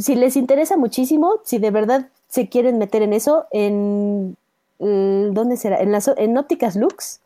Si 0.00 0.14
les 0.14 0.36
interesa 0.36 0.76
muchísimo, 0.76 1.40
si 1.44 1.58
de 1.58 1.70
verdad 1.70 2.08
se 2.28 2.48
quieren 2.48 2.78
meter 2.78 3.02
en 3.02 3.12
eso, 3.12 3.46
en 3.52 4.36
¿dónde 4.78 5.56
será? 5.56 5.80
En 5.80 5.92
las 5.92 6.08
en 6.16 6.36
ópticas 6.36 6.76
Lux, 6.76 7.20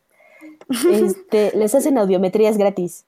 este, 0.90 1.52
les 1.56 1.74
hacen 1.74 1.98
audiometrías 1.98 2.56
gratis. 2.56 3.04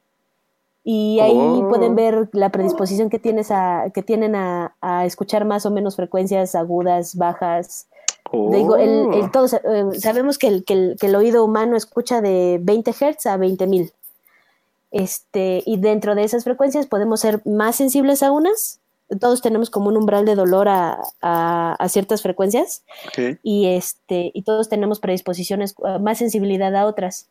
Y 0.84 1.20
ahí 1.20 1.32
Oh. 1.36 1.68
pueden 1.68 1.94
ver 1.94 2.28
la 2.32 2.50
predisposición 2.50 3.08
que 3.08 3.18
tienes 3.20 3.50
a, 3.50 3.84
que 3.94 4.02
tienen 4.02 4.34
a, 4.34 4.74
a 4.80 5.06
escuchar 5.06 5.44
más 5.44 5.64
o 5.66 5.70
menos 5.70 5.94
frecuencias 5.96 6.54
agudas, 6.54 7.14
bajas. 7.16 7.86
Digo, 8.32 8.76
el, 8.76 8.90
el- 9.14 9.22
Oh. 9.24 9.30
todos, 9.32 9.52
eh, 9.54 9.60
sabemos 9.98 10.38
que 10.38 10.48
el, 10.48 10.64
que, 10.64 10.72
el, 10.74 10.96
que 11.00 11.06
el 11.06 11.14
oído 11.14 11.44
humano 11.44 11.76
escucha 11.76 12.20
de 12.20 12.58
20 12.62 12.92
Hz 12.92 13.26
a 13.26 13.36
20.000. 13.36 13.92
Este, 14.90 15.62
y 15.64 15.78
dentro 15.78 16.14
de 16.14 16.24
esas 16.24 16.44
frecuencias 16.44 16.86
podemos 16.86 17.20
ser 17.20 17.40
más 17.46 17.76
sensibles 17.76 18.22
a 18.22 18.30
unas. 18.30 18.78
Todos 19.20 19.42
tenemos 19.42 19.70
como 19.70 19.88
un 19.88 19.96
umbral 19.96 20.24
de 20.24 20.34
dolor 20.34 20.68
a, 20.68 20.98
a- 21.20 21.74
a 21.78 21.88
ciertas 21.88 22.22
frecuencias 22.22 22.82
y 23.42 23.66
este 23.68 24.30
y 24.34 24.42
todos 24.42 24.68
tenemos 24.70 25.00
predisposiciones 25.00 25.74
uh, 25.78 25.98
más 25.98 26.18
sensibilidad 26.18 26.74
a 26.74 26.86
otras 26.86 27.26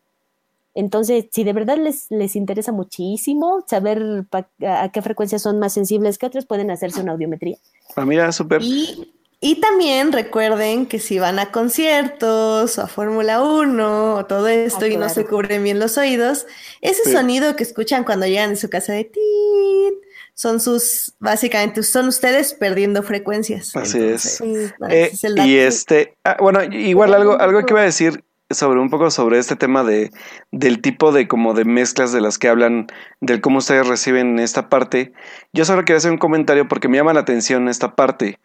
entonces 0.73 1.25
si 1.31 1.43
de 1.43 1.53
verdad 1.53 1.77
les, 1.77 2.07
les 2.09 2.35
interesa 2.35 2.71
muchísimo 2.71 3.63
saber 3.67 4.25
pa- 4.29 4.49
a 4.65 4.89
qué 4.91 5.01
frecuencias 5.01 5.41
son 5.41 5.59
más 5.59 5.73
sensibles 5.73 6.17
que 6.17 6.25
otras 6.27 6.45
pueden 6.45 6.71
hacerse 6.71 7.01
una 7.01 7.11
audiometría 7.13 7.57
Ah, 7.95 8.05
mira, 8.05 8.31
súper. 8.31 8.61
Y, 8.61 9.13
y 9.41 9.59
también 9.59 10.11
recuerden 10.13 10.85
que 10.85 10.99
si 10.99 11.19
van 11.19 11.39
a 11.39 11.51
conciertos 11.51 12.77
o 12.77 12.81
a 12.81 12.87
Fórmula 12.87 13.41
1 13.43 14.15
o 14.15 14.25
todo 14.25 14.47
esto 14.47 14.85
Ah, 14.85 14.87
y 14.87 14.91
no 14.91 14.97
claro. 14.99 15.13
se 15.13 15.25
cubren 15.25 15.63
bien 15.63 15.79
los 15.79 15.97
oídos, 15.97 16.45
ese 16.81 17.03
Sí. 17.05 17.11
sonido 17.11 17.55
que 17.55 17.63
escuchan 17.63 18.03
cuando 18.03 18.27
llegan 18.27 18.51
de 18.51 18.55
su 18.55 18.69
casa 18.69 18.93
de 18.93 19.05
tit, 19.05 19.93
son 20.33 20.59
sus, 20.59 21.13
básicamente, 21.19 21.83
son 21.83 22.07
ustedes 22.07 22.53
perdiendo 22.53 23.03
frecuencias. 23.03 23.75
Así 23.75 23.97
Entonces, 23.97 24.37
Sí. 24.37 24.71
bueno, 24.79 24.93
Eh, 24.95 25.09
es 25.11 25.23
y 25.23 25.57
este, 25.57 26.15
ah, 26.23 26.37
bueno, 26.39 26.63
igual 26.63 27.13
algo, 27.13 27.39
algo 27.39 27.65
que 27.65 27.73
iba 27.73 27.81
a 27.81 27.85
decir 27.85 28.23
sobre 28.53 28.79
un 28.79 28.89
poco 28.89 29.11
sobre 29.11 29.39
este 29.39 29.55
tema 29.55 29.83
de 29.83 30.11
del 30.51 30.81
tipo 30.81 31.11
de 31.11 31.27
como 31.27 31.53
de 31.53 31.65
mezclas 31.65 32.11
de 32.11 32.21
las 32.21 32.37
que 32.37 32.49
hablan, 32.49 32.87
del 33.19 33.41
cómo 33.41 33.59
ustedes 33.59 33.87
reciben 33.87 34.39
esta 34.39 34.69
parte. 34.69 35.13
Yo 35.53 35.65
solo 35.65 35.83
quería 35.83 35.97
hacer 35.97 36.11
un 36.11 36.17
comentario 36.17 36.67
porque 36.67 36.87
me 36.87 36.97
llama 36.97 37.13
la 37.13 37.21
atención 37.21 37.69
esta 37.69 37.95
parte. 37.95 38.39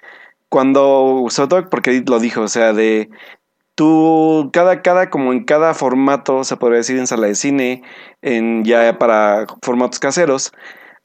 Cuando, 0.48 1.26
sobre 1.28 1.48
todo 1.48 1.70
porque 1.70 2.02
lo 2.06 2.20
dijo, 2.20 2.42
o 2.42 2.48
sea, 2.48 2.72
de 2.72 3.10
tú, 3.76 4.50
cada, 4.52 4.82
cada, 4.82 5.10
como 5.10 5.32
en 5.32 5.44
cada 5.44 5.74
formato, 5.74 6.44
se 6.44 6.56
podría 6.56 6.78
decir 6.78 6.98
en 6.98 7.06
sala 7.06 7.28
de 7.28 7.34
cine, 7.34 7.82
en 8.22 8.64
ya 8.64 8.98
para 8.98 9.46
formatos 9.62 10.00
caseros, 10.00 10.52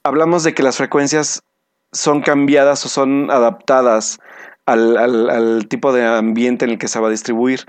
hablamos 0.03 0.43
de 0.43 0.53
que 0.53 0.63
las 0.63 0.77
frecuencias 0.77 1.43
son 1.91 2.21
cambiadas 2.21 2.85
o 2.85 2.89
son 2.89 3.29
adaptadas 3.29 4.19
al, 4.65 5.67
tipo 5.69 5.91
de 5.91 6.05
ambiente 6.05 6.65
en 6.65 6.71
el 6.71 6.77
que 6.77 6.87
se 6.87 6.99
va 6.99 7.07
a 7.07 7.11
distribuir. 7.11 7.65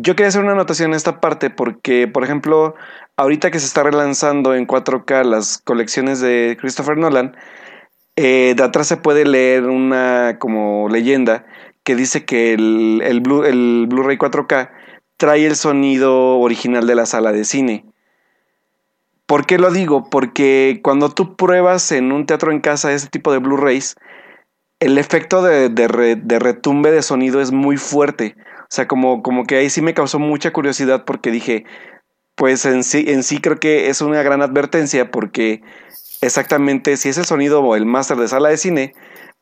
Yo 0.00 0.14
quería 0.14 0.28
hacer 0.28 0.42
una 0.42 0.52
anotación 0.52 0.90
en 0.90 0.96
esta 0.96 1.20
parte 1.20 1.50
porque, 1.50 2.06
por 2.06 2.22
ejemplo, 2.22 2.74
ahorita 3.16 3.50
que 3.50 3.58
se 3.58 3.66
está 3.66 3.82
relanzando 3.82 4.54
en 4.54 4.66
4K 4.66 5.24
las 5.24 5.58
colecciones 5.58 6.20
de 6.20 6.56
Christopher 6.60 6.96
Nolan, 6.96 7.36
eh, 8.16 8.54
de 8.56 8.62
atrás 8.62 8.86
se 8.86 8.96
puede 8.96 9.24
leer 9.24 9.64
una 9.64 10.38
como 10.38 10.88
leyenda 10.88 11.46
que 11.84 11.96
dice 11.96 12.24
que 12.24 12.52
el, 12.52 13.00
el, 13.04 13.22
Blu- 13.22 13.46
el 13.46 13.86
Blu-ray 13.88 14.18
4K 14.18 14.70
trae 15.16 15.46
el 15.46 15.56
sonido 15.56 16.38
original 16.38 16.86
de 16.86 16.94
la 16.94 17.06
sala 17.06 17.32
de 17.32 17.44
cine. 17.44 17.84
¿Por 19.26 19.46
qué 19.46 19.58
lo 19.58 19.70
digo? 19.70 20.08
Porque 20.10 20.80
cuando 20.82 21.10
tú 21.10 21.36
pruebas 21.36 21.92
en 21.92 22.12
un 22.12 22.24
teatro 22.26 22.52
en 22.52 22.60
casa 22.60 22.92
ese 22.92 23.08
tipo 23.08 23.32
de 23.32 23.38
Blu-rays, 23.38 23.96
el 24.80 24.96
efecto 24.98 25.42
de, 25.42 25.68
de 25.70 26.16
de 26.16 26.38
retumbe 26.38 26.90
de 26.92 27.02
sonido 27.02 27.40
es 27.40 27.52
muy 27.52 27.76
fuerte. 27.76 28.36
O 28.70 28.74
sea, 28.74 28.86
como, 28.88 29.22
como 29.22 29.44
que 29.46 29.56
ahí 29.56 29.70
sí 29.70 29.82
me 29.82 29.94
causó 29.94 30.18
mucha 30.18 30.52
curiosidad 30.52 31.04
porque 31.06 31.30
dije, 31.30 31.64
pues 32.34 32.64
en 32.66 32.84
sí, 32.84 33.04
en 33.08 33.22
sí 33.22 33.40
creo 33.40 33.58
que 33.58 33.88
es 33.90 34.00
una 34.00 34.22
gran 34.22 34.42
advertencia 34.42 35.10
porque 35.10 35.62
exactamente 36.20 36.96
si 36.96 37.08
es 37.10 37.18
el 37.18 37.24
sonido 37.26 37.62
o 37.62 37.76
el 37.76 37.86
máster 37.86 38.16
de 38.18 38.28
sala 38.28 38.50
de 38.50 38.56
cine, 38.58 38.94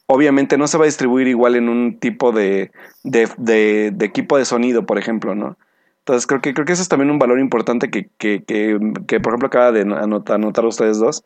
obviamente 0.07 0.59
no 0.59 0.69
se 0.69 0.79
va 0.79 0.85
a 0.85 0.87
distribuir 0.87 1.29
igual 1.29 1.57
en 1.57 1.69
un 1.69 1.99
tipo 1.99 2.33
de, 2.33 2.73
de, 3.05 3.29
de- 3.39 3.95
equipo 4.07 4.39
de 4.39 4.45
sonido, 4.45 4.87
por 4.87 4.99
ejemplo, 4.99 5.35
¿no? 5.35 5.59
Entonces 6.01 6.27
creo 6.27 6.41
que, 6.41 6.55
creo 6.55 6.67
que 6.67 6.73
eso 6.73 6.83
es 6.83 6.89
también 6.89 7.11
un 7.11 7.19
valor 7.19 7.41
importante 7.41 7.91
que, 7.91 8.11
que, 8.19 8.45
que, 8.45 8.79
que, 9.09 9.21
por 9.21 9.33
ejemplo, 9.33 9.49
acaba 9.49 9.73
de 9.73 9.83
anotar 9.83 10.65
ustedes 10.67 10.99
dos 10.99 11.25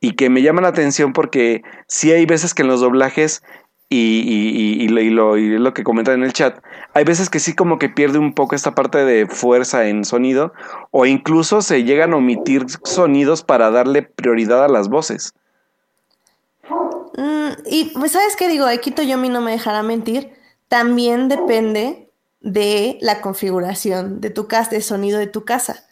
y 0.00 0.12
que 0.16 0.30
me 0.30 0.42
llama 0.42 0.60
la 0.62 0.68
atención 0.68 1.12
porque 1.14 1.62
sí 1.86 2.12
hay 2.12 2.26
veces 2.26 2.54
que 2.54 2.62
en 2.62 2.68
los 2.68 2.80
doblajes 2.80 3.42
y, 3.90 3.96
y, 3.96 4.82
y, 4.82 4.84
y 4.84 5.10
lo, 5.10 5.36
lo, 5.36 5.74
que 5.74 5.82
comentan 5.82 6.16
en 6.16 6.24
el 6.24 6.32
chat, 6.32 6.62
hay 6.92 7.04
veces 7.04 7.30
que 7.30 7.40
sí 7.40 7.54
como 7.54 7.78
que 7.78 7.88
pierde 7.88 8.18
un 8.18 8.34
poco 8.34 8.54
esta 8.54 8.74
parte 8.74 9.04
de 9.04 9.26
fuerza 9.26 9.88
en 9.88 10.04
sonido 10.04 10.52
o 10.90 11.06
incluso 11.06 11.62
se 11.62 11.84
llegan 11.84 12.12
a 12.12 12.16
omitir 12.16 12.66
sonidos 12.84 13.42
para 13.42 13.70
darle 13.70 14.02
prioridad 14.02 14.64
a 14.64 14.68
las 14.68 14.88
voces. 14.88 15.32
Mm, 17.16 17.48
y 17.66 17.86
pues, 17.94 18.12
¿sabes 18.12 18.36
qué 18.36 18.48
digo? 18.48 18.66
Aquí 18.66 18.90
Toyomi 18.90 19.30
no 19.30 19.40
me 19.40 19.52
dejará 19.52 19.82
mentir. 19.82 20.32
También 20.68 21.28
depende 21.28 22.10
de 22.40 22.98
la 23.00 23.20
configuración 23.22 24.20
de 24.20 24.30
tu 24.30 24.46
casa, 24.48 24.70
de 24.70 24.82
sonido 24.82 25.18
de 25.18 25.26
tu 25.26 25.44
casa, 25.44 25.86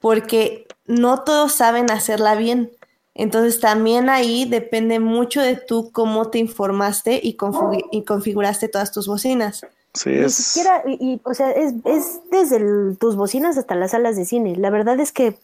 porque 0.00 0.66
no 0.86 1.22
todos 1.24 1.52
saben 1.52 1.90
hacerla 1.90 2.34
bien. 2.34 2.70
Entonces 3.18 3.60
también 3.60 4.08
ahí 4.08 4.46
depende 4.46 5.00
mucho 5.00 5.42
de 5.42 5.56
tú 5.56 5.90
cómo 5.92 6.30
te 6.30 6.38
informaste 6.38 7.20
y, 7.22 7.36
configu- 7.36 7.84
y 7.90 8.04
configuraste 8.04 8.68
todas 8.68 8.92
tus 8.92 9.06
bocinas. 9.08 9.66
Sí, 9.92 10.10
Ni 10.10 10.16
es... 10.24 10.34
siquiera, 10.34 10.82
y, 10.86 10.92
y, 11.14 11.20
o 11.24 11.34
sea, 11.34 11.50
es, 11.50 11.74
es 11.84 12.20
desde 12.30 12.56
el- 12.56 12.96
tus 12.98 13.16
bocinas 13.16 13.58
hasta 13.58 13.74
las 13.74 13.90
salas 13.90 14.16
de 14.16 14.24
cine. 14.24 14.54
La 14.56 14.70
verdad 14.70 14.98
es 15.00 15.10
que 15.12 15.36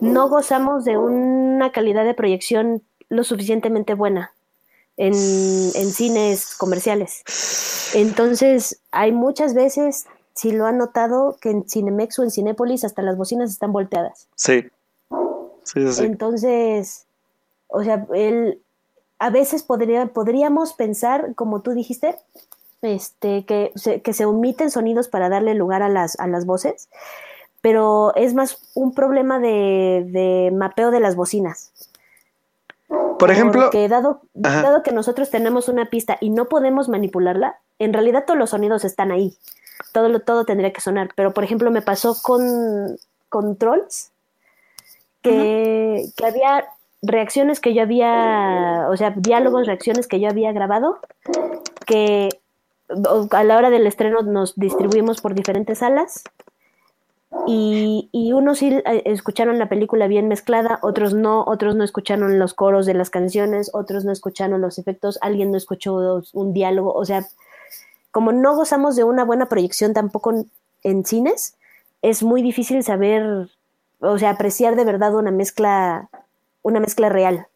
no 0.00 0.28
gozamos 0.28 0.84
de 0.84 0.98
una 0.98 1.72
calidad 1.72 2.04
de 2.04 2.12
proyección 2.14 2.82
lo 3.08 3.24
suficientemente 3.24 3.94
buena 3.94 4.32
en, 4.98 5.14
en 5.14 5.90
cines 5.90 6.54
comerciales. 6.56 7.22
Entonces, 7.94 8.80
hay 8.90 9.12
muchas 9.12 9.54
veces, 9.54 10.04
si 10.34 10.52
lo 10.52 10.66
han 10.66 10.76
notado, 10.76 11.38
que 11.40 11.50
en 11.50 11.66
Cinemex 11.68 12.18
o 12.18 12.22
en 12.24 12.30
Cinépolis 12.30 12.84
hasta 12.84 13.00
las 13.00 13.16
bocinas 13.16 13.50
están 13.50 13.72
volteadas. 13.72 14.28
Sí. 14.34 14.64
Sí, 15.68 15.86
sí, 15.86 15.92
sí. 15.92 16.04
Entonces, 16.04 17.06
o 17.66 17.84
sea, 17.84 18.06
el, 18.14 18.62
a 19.18 19.30
veces 19.30 19.62
podría, 19.62 20.06
podríamos 20.06 20.72
pensar, 20.72 21.34
como 21.34 21.60
tú 21.60 21.72
dijiste, 21.72 22.16
este, 22.80 23.44
que, 23.44 23.72
se, 23.74 24.00
que 24.00 24.12
se 24.14 24.24
omiten 24.24 24.70
sonidos 24.70 25.08
para 25.08 25.28
darle 25.28 25.54
lugar 25.54 25.82
a 25.82 25.88
las, 25.88 26.18
a 26.18 26.26
las 26.26 26.46
voces, 26.46 26.88
pero 27.60 28.14
es 28.14 28.34
más 28.34 28.62
un 28.74 28.94
problema 28.94 29.38
de, 29.38 30.06
de 30.08 30.50
mapeo 30.54 30.90
de 30.90 31.00
las 31.00 31.16
bocinas. 31.16 31.72
Por 33.18 33.30
ejemplo, 33.30 33.62
Porque 33.62 33.88
dado, 33.88 34.22
que 34.84 34.92
nosotros 34.92 35.28
tenemos 35.28 35.68
una 35.68 35.90
pista 35.90 36.16
y 36.20 36.30
no 36.30 36.48
podemos 36.48 36.88
manipularla, 36.88 37.58
en 37.78 37.92
realidad 37.92 38.24
todos 38.26 38.38
los 38.38 38.50
sonidos 38.50 38.84
están 38.84 39.10
ahí. 39.10 39.36
Todo, 39.92 40.20
todo 40.20 40.44
tendría 40.44 40.72
que 40.72 40.80
sonar. 40.80 41.10
Pero, 41.16 41.34
por 41.34 41.42
ejemplo, 41.44 41.70
me 41.70 41.82
pasó 41.82 42.16
con, 42.22 42.96
con 43.28 43.56
Trolls, 43.56 44.12
que, 45.22 46.04
había 46.24 46.66
reacciones 47.02 47.60
que 47.60 47.74
yo 47.74 47.82
había, 47.82 48.86
o 48.90 48.96
sea, 48.96 49.10
diálogos, 49.16 49.66
reacciones 49.66 50.06
que 50.06 50.20
yo 50.20 50.28
había 50.28 50.52
grabado, 50.52 50.98
que 51.86 52.28
a 53.30 53.44
la 53.44 53.56
hora 53.56 53.70
del 53.70 53.86
estreno 53.86 54.22
nos 54.22 54.54
distribuimos 54.56 55.20
por 55.20 55.34
diferentes 55.34 55.78
salas. 55.78 56.24
Y, 57.46 58.08
y 58.10 58.32
unos 58.32 58.58
sí 58.58 58.74
eh, 58.86 59.02
escucharon 59.04 59.58
la 59.58 59.68
película 59.68 60.06
bien 60.06 60.28
mezclada, 60.28 60.78
otros 60.80 61.12
no, 61.12 61.44
otros 61.44 61.76
no 61.76 61.84
escucharon 61.84 62.38
los 62.38 62.54
coros 62.54 62.86
de 62.86 62.94
las 62.94 63.10
canciones, 63.10 63.70
otros 63.74 64.06
no 64.06 64.12
escucharon 64.12 64.62
los 64.62 64.78
efectos, 64.78 65.18
alguien 65.20 65.50
no 65.50 65.58
escuchó 65.58 66.22
un 66.32 66.52
diálogo, 66.54 66.94
o 66.94 67.04
sea, 67.04 67.26
como 68.12 68.32
no 68.32 68.56
gozamos 68.56 68.96
de 68.96 69.04
una 69.04 69.24
buena 69.24 69.46
proyección 69.46 69.92
tampoco 69.92 70.46
en 70.82 71.04
cines, 71.04 71.54
es 72.02 72.22
muy 72.22 72.42
difícil 72.42 72.82
saber, 72.82 73.48
o 74.00 74.18
sea, 74.18 74.30
apreciar 74.30 74.76
de 74.76 74.84
verdad 74.84 75.14
una 75.14 75.30
mezcla, 75.30 76.08
una 76.62 76.80
mezcla 76.80 77.08
real. 77.08 77.46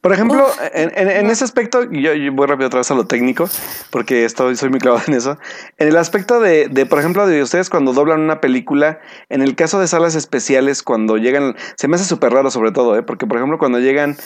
Por 0.00 0.14
ejemplo, 0.14 0.46
Uf, 0.46 0.58
en, 0.72 0.90
en- 0.96 1.10
en 1.10 1.26
no. 1.26 1.32
ese 1.32 1.44
aspecto, 1.44 1.82
yo, 1.90 2.14
yo 2.14 2.32
voy 2.32 2.46
rápido 2.46 2.68
otra 2.68 2.80
vez 2.80 2.90
a 2.90 2.94
lo 2.94 3.06
técnico, 3.06 3.50
porque 3.90 4.24
estoy, 4.24 4.56
soy 4.56 4.70
muy 4.70 4.78
clavado 4.80 5.02
en 5.08 5.12
eso. 5.14 5.36
En 5.76 5.88
el 5.88 5.96
aspecto 5.98 6.40
de, 6.40 6.68
de, 6.68 6.86
por 6.86 6.98
ejemplo, 7.00 7.26
de 7.26 7.42
ustedes 7.42 7.68
cuando 7.68 7.92
doblan 7.92 8.20
una 8.22 8.40
película, 8.40 9.00
en 9.28 9.42
el 9.42 9.56
caso 9.56 9.78
de 9.78 9.86
salas 9.88 10.14
especiales, 10.14 10.82
cuando 10.82 11.18
llegan, 11.18 11.54
se 11.76 11.86
me 11.86 11.96
hace 11.96 12.06
súper 12.06 12.32
raro 12.32 12.50
sobre 12.50 12.72
todo, 12.72 12.96
¿eh? 12.96 13.02
porque 13.02 13.26
por 13.26 13.36
ejemplo, 13.36 13.58
cuando 13.58 13.78
llegan, 13.78 14.16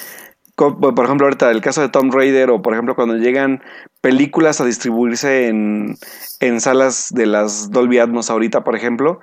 por 0.55 1.05
ejemplo, 1.05 1.27
ahorita 1.27 1.51
el 1.51 1.61
caso 1.61 1.81
de 1.81 1.89
Tom 1.89 2.13
Raider, 2.13 2.51
o 2.51 2.63
por 2.63 2.75
ejemplo, 2.75 2.95
cuando 2.95 3.17
llegan 3.17 3.61
películas 4.01 4.61
a 4.61 4.65
distribuirse 4.65 5.49
en, 5.49 5.97
en 6.39 6.61
salas 6.61 7.09
de 7.11 7.27
las 7.27 7.73
Dolby 7.73 7.99
Atmos 7.99 8.31
ahorita, 8.31 8.63
por 8.63 8.77
ejemplo, 8.77 9.19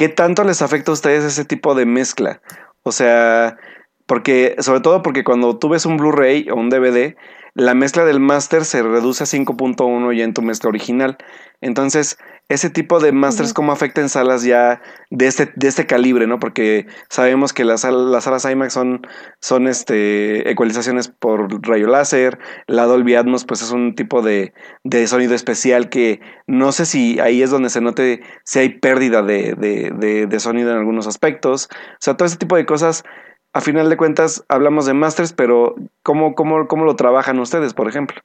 ¿qué 0.00 0.08
tanto 0.08 0.44
les 0.44 0.62
afecta 0.62 0.90
a 0.90 0.94
ustedes 0.94 1.24
ese 1.24 1.44
tipo 1.44 1.74
de 1.74 1.84
mezcla? 1.84 2.40
O 2.82 2.90
sea, 2.90 3.58
porque, 4.06 4.56
sobre 4.60 4.80
todo 4.80 5.02
porque 5.02 5.24
cuando 5.24 5.58
tú 5.58 5.68
ves 5.68 5.84
un 5.84 5.98
Blu-ray 5.98 6.48
o 6.48 6.54
un 6.54 6.70
DVD, 6.70 7.16
la 7.52 7.74
mezcla 7.74 8.06
del 8.06 8.18
máster 8.18 8.64
se 8.64 8.82
reduce 8.82 9.24
a 9.24 9.26
5.1 9.26 10.16
ya 10.16 10.24
en 10.24 10.32
tu 10.32 10.40
mezcla 10.40 10.70
original. 10.70 11.18
Entonces, 11.60 12.16
ese 12.50 12.68
tipo 12.68 12.98
de 12.98 13.12
masters, 13.12 13.54
¿cómo 13.54 13.70
afecta 13.70 14.00
en 14.00 14.08
salas 14.08 14.42
ya 14.42 14.82
de 15.08 15.28
este, 15.28 15.52
de 15.54 15.68
este 15.68 15.86
calibre, 15.86 16.26
no? 16.26 16.40
Porque 16.40 16.88
sabemos 17.08 17.52
que 17.52 17.64
las, 17.64 17.84
las 17.84 18.24
salas 18.24 18.44
IMAX 18.44 18.72
son, 18.72 19.06
son 19.40 19.68
este, 19.68 20.50
ecualizaciones 20.50 21.06
por 21.06 21.48
rayo 21.64 21.86
láser, 21.86 22.40
la 22.66 22.86
Dolby 22.86 23.14
Atmos, 23.14 23.44
pues 23.44 23.62
es 23.62 23.70
un 23.70 23.94
tipo 23.94 24.20
de, 24.20 24.52
de 24.82 25.06
sonido 25.06 25.36
especial 25.36 25.90
que 25.90 26.20
no 26.48 26.72
sé 26.72 26.86
si 26.86 27.20
ahí 27.20 27.40
es 27.40 27.50
donde 27.50 27.70
se 27.70 27.80
note 27.80 28.20
si 28.44 28.58
hay 28.58 28.80
pérdida 28.80 29.22
de, 29.22 29.54
de, 29.54 29.92
de, 29.96 30.26
de 30.26 30.40
sonido 30.40 30.72
en 30.72 30.78
algunos 30.78 31.06
aspectos. 31.06 31.68
O 31.70 31.96
sea, 32.00 32.16
todo 32.16 32.26
ese 32.26 32.36
tipo 32.36 32.56
de 32.56 32.66
cosas 32.66 33.04
a 33.52 33.60
final 33.60 33.88
de 33.88 33.96
cuentas 33.96 34.44
hablamos 34.48 34.86
de 34.86 34.94
masters, 34.94 35.32
pero 35.32 35.76
¿cómo, 36.02 36.34
cómo, 36.34 36.66
cómo 36.66 36.84
lo 36.84 36.96
trabajan 36.96 37.38
ustedes, 37.38 37.74
por 37.74 37.88
ejemplo? 37.88 38.20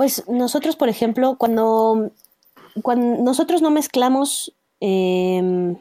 Pues 0.00 0.26
nosotros, 0.28 0.76
por 0.76 0.88
ejemplo, 0.88 1.36
cuando, 1.36 2.10
nosotros 2.96 3.60
no 3.60 3.70
mezclamos 3.70 4.54
eh, 4.80 5.76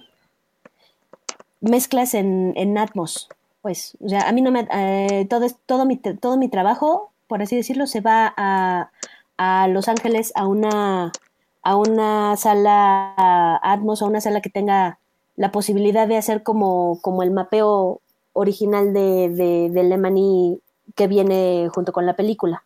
mezclas 1.61 2.13
en, 2.13 2.51
en, 2.57 2.77
Atmos, 2.77 3.29
pues, 3.61 3.97
o 4.03 4.09
sea, 4.09 4.27
a 4.27 4.33
mí 4.33 4.41
no 4.41 4.51
me... 4.51 4.67
Eh, 4.73 5.25
todo, 5.29 5.47
todo, 5.65 5.85
mi, 5.85 5.95
todo 5.95 6.35
mi 6.35 6.49
trabajo, 6.49 7.13
por 7.27 7.41
así 7.41 7.55
decirlo, 7.55 7.87
se 7.87 8.01
va 8.01 8.33
a, 8.35 8.91
a 9.37 9.69
Los 9.69 9.87
Ángeles 9.87 10.33
a 10.35 10.47
una, 10.47 11.13
a 11.61 11.77
una 11.77 12.35
sala 12.35 13.15
Atmos, 13.63 14.01
a 14.01 14.05
una 14.05 14.19
sala 14.19 14.41
que 14.41 14.49
tenga 14.49 14.99
la 15.37 15.53
posibilidad 15.53 16.09
de 16.09 16.17
hacer 16.17 16.43
como, 16.43 16.99
como 17.01 17.23
el 17.23 17.31
mapeo 17.31 18.01
original 18.33 18.91
de, 18.91 19.29
de, 19.29 19.69
de 19.69 20.59
que 20.93 21.07
viene 21.07 21.69
junto 21.73 21.93
con 21.93 22.05
la 22.05 22.17
película. 22.17 22.65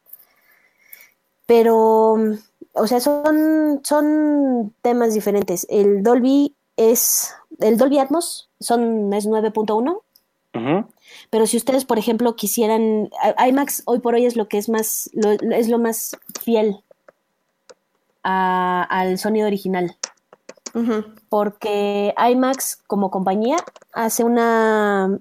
Pero, 1.45 2.13
o 2.73 2.87
sea, 2.87 2.99
son, 2.99 3.81
son 3.83 4.73
temas 4.81 5.13
diferentes. 5.13 5.67
El 5.69 6.03
Dolby 6.03 6.55
es, 6.77 7.33
el 7.59 7.77
Dolby 7.77 7.99
Atmos 7.99 8.49
son, 8.59 9.13
es 9.13 9.27
9.1. 9.27 9.99
Uh-huh. 10.55 10.85
Pero 11.29 11.47
si 11.47 11.57
ustedes, 11.57 11.85
por 11.85 11.97
ejemplo, 11.97 12.35
quisieran, 12.35 13.09
IMAX 13.45 13.83
hoy 13.85 13.99
por 13.99 14.13
hoy 14.15 14.25
es 14.25 14.35
lo 14.35 14.47
que 14.47 14.57
es 14.57 14.69
más, 14.69 15.09
lo, 15.13 15.31
es 15.31 15.67
lo 15.67 15.79
más 15.79 16.17
fiel 16.41 16.83
a, 18.23 18.83
al 18.83 19.17
sonido 19.17 19.47
original. 19.47 19.95
Porque 21.29 22.15
IMAX 22.17 22.77
como 22.87 23.11
compañía 23.11 23.57
hace 23.91 24.23
una... 24.23 25.19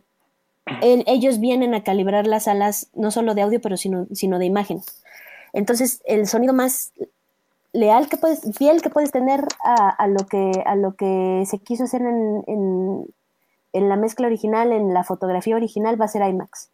El, 0.80 1.04
ellos 1.06 1.40
vienen 1.40 1.74
a 1.74 1.82
calibrar 1.82 2.26
las 2.26 2.44
salas 2.44 2.88
no 2.94 3.10
solo 3.10 3.34
de 3.34 3.42
audio, 3.42 3.60
pero 3.60 3.76
sino, 3.76 4.06
sino 4.12 4.38
de 4.38 4.46
imagen. 4.46 4.80
Entonces, 5.52 6.02
el 6.04 6.26
sonido 6.26 6.52
más 6.52 6.92
leal 7.72 8.08
que 8.08 8.16
puedes, 8.16 8.42
fiel 8.56 8.82
que 8.82 8.90
puedes 8.90 9.10
tener 9.10 9.46
a, 9.64 9.90
a 9.90 10.06
lo, 10.06 10.26
que, 10.26 10.62
a 10.66 10.76
lo 10.76 10.94
que 10.94 11.44
se 11.46 11.58
quiso 11.58 11.84
hacer 11.84 12.02
en, 12.02 12.44
en, 12.46 13.06
en, 13.72 13.88
la 13.88 13.96
mezcla 13.96 14.26
original, 14.26 14.72
en 14.72 14.92
la 14.92 15.04
fotografía 15.04 15.56
original, 15.56 16.00
va 16.00 16.04
a 16.06 16.08
ser 16.08 16.28
IMAX. 16.28 16.68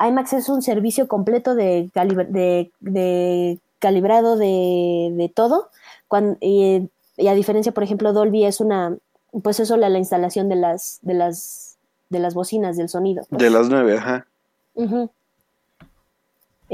IMAX 0.00 0.32
es 0.32 0.48
un 0.48 0.62
servicio 0.62 1.08
completo 1.08 1.54
de, 1.54 1.90
de, 1.94 2.70
de 2.80 3.58
calibrado 3.78 4.36
de, 4.36 5.12
de 5.16 5.28
todo. 5.28 5.70
Cuando, 6.08 6.36
y 6.40 6.88
y 7.16 7.28
a 7.28 7.34
diferencia, 7.34 7.72
por 7.72 7.82
ejemplo, 7.82 8.12
Dolby 8.12 8.44
es 8.44 8.60
una, 8.60 8.96
pues 9.42 9.60
eso, 9.60 9.76
la, 9.76 9.88
la 9.88 9.98
instalación 9.98 10.48
de 10.48 10.56
las, 10.56 10.98
de 11.02 11.14
las, 11.14 11.76
de 12.10 12.18
las 12.18 12.34
bocinas, 12.34 12.76
del 12.76 12.88
sonido. 12.88 13.24
Pues. 13.28 13.40
De 13.40 13.50
las 13.50 13.68
nueve, 13.68 13.96
ajá. 13.96 14.26
Uh-huh. 14.74 15.10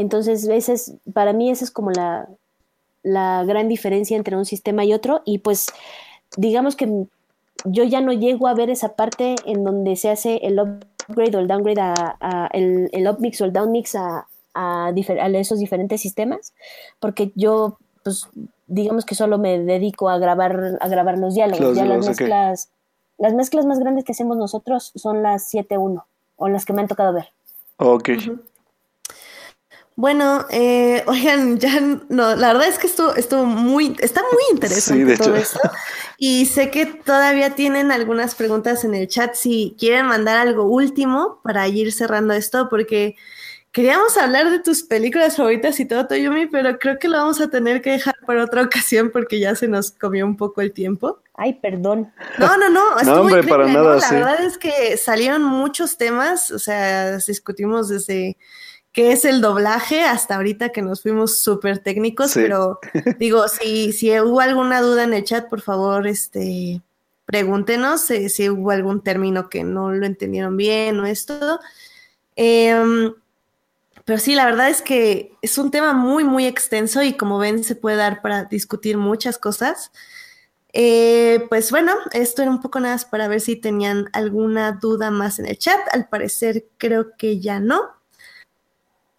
Entonces, 0.01 0.49
ese 0.49 0.73
es, 0.73 0.95
para 1.13 1.33
mí 1.33 1.51
esa 1.51 1.65
es 1.65 1.71
como 1.71 1.91
la, 1.91 2.29
la 3.03 3.45
gran 3.45 3.69
diferencia 3.69 4.17
entre 4.17 4.37
un 4.37 4.45
sistema 4.45 4.85
y 4.85 4.93
otro. 4.93 5.23
Y 5.25 5.39
pues, 5.39 5.67
digamos 6.37 6.77
que 6.77 7.07
yo 7.65 7.85
ya 7.85 8.01
no 8.01 8.13
llego 8.13 8.49
a 8.49 8.55
ver 8.55 8.71
esa 8.71 8.95
parte 8.95 9.37
en 9.45 9.65
donde 9.65 9.97
se 9.97 10.11
hace 10.11 10.37
el 10.39 10.59
upgrade 10.59 11.37
o 11.37 11.41
el 11.41 11.49
downgrade 11.49 11.81
a, 11.81 12.17
a 12.21 12.47
el, 12.53 12.89
el 12.93 13.09
upmix 13.09 13.41
o 13.41 13.45
el 13.45 13.53
downmix 13.53 13.95
a, 13.95 14.27
a, 14.55 14.87
a, 14.87 15.29
esos 15.29 15.59
diferentes 15.59 16.01
sistemas, 16.01 16.55
porque 16.99 17.33
yo 17.35 17.77
pues 18.03 18.29
digamos 18.67 19.05
que 19.05 19.15
solo 19.15 19.37
me 19.37 19.59
dedico 19.59 20.09
a 20.09 20.19
grabar, 20.19 20.79
a 20.81 20.89
grabar 20.89 21.19
los 21.19 21.35
diálogos. 21.35 21.61
Los 21.61 21.77
ya 21.77 21.85
las 21.85 22.07
mezclas, 22.07 22.65
okay. 22.65 23.25
las 23.27 23.35
mezclas 23.35 23.67
más 23.67 23.79
grandes 23.79 24.05
que 24.05 24.13
hacemos 24.13 24.39
nosotros 24.39 24.93
son 24.95 25.23
las 25.23 25.53
7-1, 25.53 26.05
o 26.37 26.49
las 26.49 26.65
que 26.65 26.73
me 26.73 26.81
han 26.81 26.89
tocado 26.89 27.13
ver. 27.13 27.29
Ok. 27.77 28.09
Uh 28.09 28.13
-huh. 28.13 28.41
Bueno, 30.01 30.47
eh, 30.49 31.05
oigan, 31.07 31.59
ya 31.59 31.79
no, 32.09 32.35
la 32.35 32.55
verdad 32.55 32.69
es 32.69 32.79
que 32.79 32.87
esto 32.87 33.15
estuvo 33.17 33.45
muy, 33.45 33.95
está 34.01 34.23
muy 34.33 34.43
interesante 34.51 35.13
sí, 35.13 35.23
todo 35.23 35.37
hecho. 35.37 35.43
esto. 35.43 35.61
Y 36.17 36.47
sé 36.47 36.71
que 36.71 36.87
todavía 36.87 37.55
tienen 37.55 37.93
algunas 37.93 38.35
preguntas 38.35 38.83
en 38.85 38.95
el 38.95 39.09
chat 39.09 39.35
si 39.35 39.77
quieren 39.79 40.07
mandar 40.07 40.39
algo 40.39 40.65
último 40.65 41.41
para 41.45 41.69
ir 41.69 41.93
cerrando 41.93 42.33
esto, 42.33 42.69
porque 42.71 43.17
Queríamos 43.73 44.17
hablar 44.17 44.51
de 44.51 44.59
tus 44.59 44.83
películas 44.83 45.37
favoritas 45.37 45.79
y 45.79 45.85
todo, 45.85 46.09
Toyomi, 46.09 46.47
pero 46.47 46.77
creo 46.81 46.99
que 46.99 47.07
lo 47.07 47.19
vamos 47.19 47.41
a 47.41 47.51
tener 47.51 47.81
que 47.81 47.91
dejar 47.91 48.17
para 48.27 48.43
otra 48.43 48.63
ocasión 48.65 49.11
porque 49.13 49.39
ya 49.39 49.55
se 49.55 49.69
nos 49.69 49.93
comió 49.93 50.27
un 50.27 50.37
poco 50.37 50.61
el 50.61 50.73
tiempo. 50.73 51.21
Ay, 51.35 51.53
perdón. 51.53 52.13
No, 52.37 52.57
no, 52.57 52.69
no. 52.69 53.01
no, 53.01 53.21
hombre, 53.21 53.45
para 53.45 53.69
¿no? 53.69 53.73
nada. 53.75 53.95
La 53.95 54.01
sí. 54.01 54.15
verdad 54.17 54.43
es 54.43 54.59
que 54.59 54.97
salieron 54.97 55.45
muchos 55.45 55.97
temas, 55.99 56.51
o 56.51 56.59
sea, 56.59 57.19
discutimos 57.19 57.89
desde 57.89 58.37
qué 58.93 59.13
es 59.13 59.25
el 59.25 59.41
doblaje 59.41 60.03
hasta 60.03 60.37
ahorita 60.37 60.71
que 60.71 60.83
nos 60.83 61.03
fuimos 61.03 61.39
súper 61.39 61.79
técnicos, 61.79 62.33
Sí. 62.33 62.41
pero 62.43 62.79
digo, 63.19 63.47
si, 63.49 63.93
si 63.93 64.19
hubo 64.21 64.41
alguna 64.41 64.81
duda 64.83 65.05
en 65.05 65.15
el 65.15 65.25
chat, 65.25 65.49
por 65.49 65.61
favor, 65.61 66.07
este, 66.07 66.81
pregúntenos 67.27 68.11
eh, 68.11 68.29
si 68.29 68.49
hubo 68.51 68.71
algún 68.73 69.03
término 69.03 69.49
que 69.49 69.63
no 69.65 69.93
lo 69.93 70.07
entendieron 70.07 70.57
bien 70.57 70.99
o 71.01 71.07
esto. 71.07 71.61
Eh, 72.37 73.13
pero 74.05 74.19
sí, 74.19 74.35
la 74.35 74.45
verdad 74.47 74.69
es 74.71 74.83
que 74.83 75.35
es 75.41 75.57
un 75.59 75.71
tema 75.71 75.93
muy, 75.93 76.25
muy 76.25 76.47
extenso 76.47 77.03
y 77.03 77.13
como 77.17 77.39
ven 77.39 77.63
se 77.63 77.77
puede 77.77 77.97
dar 77.97 78.23
para 78.23 78.45
discutir 78.45 78.97
muchas 78.97 79.39
cosas. 79.39 79.93
Eh, 80.73 81.47
pues 81.49 81.71
bueno, 81.71 81.93
esto 82.13 82.43
era 82.43 82.51
un 82.51 82.61
poco 82.61 82.81
nada 82.81 82.95
más 82.95 83.05
para 83.05 83.29
ver 83.29 83.41
si 83.41 83.57
tenían 83.57 84.09
alguna 84.13 84.73
duda 84.73 85.11
más 85.13 85.39
en 85.39 85.47
el 85.47 85.59
chat. 85.59 85.79
Al 85.93 86.09
parecer 86.09 86.65
creo 86.79 87.17
que 87.17 87.39
ya 87.41 87.61
no. 87.61 88.00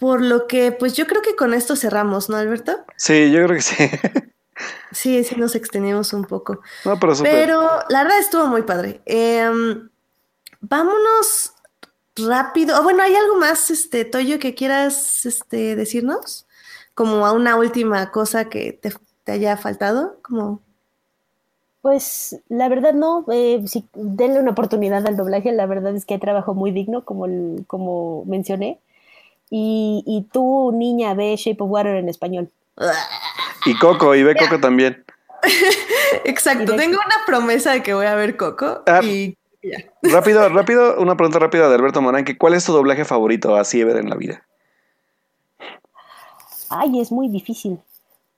Por 0.02 0.24
lo 0.24 0.48
que, 0.48 0.72
pues 0.72 0.94
yo 0.94 1.06
creo 1.06 1.22
que 1.22 1.36
con 1.36 1.54
esto 1.54 1.76
cerramos, 1.76 2.28
¿no, 2.28 2.36
Alberto? 2.36 2.76
Sí, 2.96 3.32
yo 3.32 3.46
creo 3.46 3.58
que 3.58 3.62
sí. 3.62 3.76
Sí, 4.92 5.24
sí 5.24 5.36
nos 5.36 5.56
extendimos 5.56 6.12
un 6.14 6.24
poco. 6.24 6.62
No, 6.86 7.00
pero, 7.00 7.16
super. 7.16 7.32
pero 7.32 7.62
la 7.90 8.04
verdad 8.04 8.20
estuvo 8.20 8.48
muy 8.48 8.64
padre. 8.64 9.02
Eh, 9.06 9.50
vámonos 10.60 11.54
rápido. 12.16 12.80
Oh, 12.80 12.84
bueno, 12.84 13.04
¿hay 13.04 13.16
algo 13.16 13.36
más, 13.38 13.70
este, 13.70 14.04
Toyo, 14.04 14.40
que 14.40 14.56
quieras 14.56 15.26
este, 15.28 15.76
decirnos? 15.76 16.48
Como 16.96 17.26
a 17.26 17.32
una 17.32 17.56
última 17.56 18.12
cosa 18.12 18.50
que 18.50 18.74
te, 18.74 18.92
te 19.24 19.32
haya 19.32 19.56
faltado, 19.56 20.18
como... 20.24 20.62
Pues 21.82 22.40
la 22.50 22.70
verdad 22.70 22.94
no, 22.94 23.26
eh, 23.32 23.64
sí, 23.68 23.88
denle 23.94 24.40
una 24.40 24.52
oportunidad 24.52 25.06
al 25.08 25.18
doblaje, 25.18 25.52
la 25.52 25.68
verdad 25.68 25.96
es 25.96 26.06
que 26.06 26.16
hay 26.16 26.20
trabajo 26.20 26.56
muy 26.56 26.72
digno, 26.72 27.06
como, 27.06 27.26
el, 27.26 27.66
como 27.68 28.26
mencioné. 28.26 28.80
Y, 29.52 30.04
y 30.08 30.24
tú, 30.32 30.72
niña, 30.74 31.14
ve 31.14 31.36
Shape 31.36 31.62
of 31.62 31.70
Water 31.70 31.98
en 31.98 32.10
español. 32.10 32.50
Y 33.66 33.78
Coco, 33.78 34.16
y 34.16 34.24
ve 34.24 34.36
Coco 34.36 34.60
también. 34.60 35.04
Exacto, 36.24 36.76
tengo 36.76 36.98
una 37.06 37.26
promesa 37.26 37.74
de 37.74 37.84
que 37.84 37.94
voy 37.94 38.06
a 38.06 38.16
ver 38.16 38.38
Coco 38.38 38.84
Ah, 38.88 39.02
y 39.04 39.38
ya. 39.62 39.78
Rápido, 40.02 40.48
rápido, 40.50 41.00
una 41.00 41.18
pregunta 41.18 41.40
rápida 41.40 41.68
de 41.68 41.76
Alberto 41.76 42.02
Moranque. 42.02 42.38
¿Cuál 42.38 42.54
es 42.54 42.66
tu 42.66 42.74
doblaje 42.74 43.06
favorito 43.06 43.56
así 43.56 43.84
ver 43.84 43.98
en 43.98 44.10
la 44.10 44.16
vida? 44.16 44.44
Ay, 46.70 47.02
es 47.02 47.12
muy 47.12 47.28
difícil, 47.28 47.80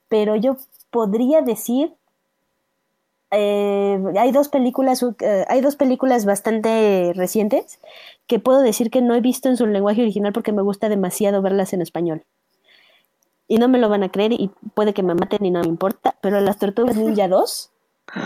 pero 0.10 0.36
yo 0.36 0.58
podría 0.90 1.42
decir 1.42 1.94
eh, 3.36 4.00
hay 4.20 4.32
dos 4.32 4.48
películas 4.48 5.04
eh, 5.20 5.46
hay 5.48 5.62
dos 5.62 5.76
películas 5.76 6.24
bastante 6.24 7.14
recientes 7.16 7.80
que 8.28 8.40
puedo 8.40 8.62
decir 8.62 8.90
que 8.90 9.02
no 9.02 9.16
he 9.16 9.22
visto 9.22 9.50
en 9.50 9.58
su 9.58 9.66
lenguaje 9.68 10.02
original 10.02 10.34
porque 10.34 10.52
me 10.52 10.62
gusta 10.62 10.90
demasiado 10.90 11.42
verlas 11.42 11.74
en 11.74 11.82
español 11.82 12.24
y 13.48 13.58
no 13.58 13.68
me 13.68 13.78
lo 13.78 13.90
van 13.90 14.04
a 14.04 14.10
creer 14.10 14.32
y 14.34 14.52
puede 14.74 14.94
que 14.94 15.04
me 15.04 15.16
maten 15.16 15.46
y 15.46 15.52
no 15.52 15.62
me 15.62 15.68
importa 15.68 16.16
pero 16.22 16.40
las 16.40 16.58
tortugas 16.58 16.96
ninja 16.96 17.28
2 17.28 17.72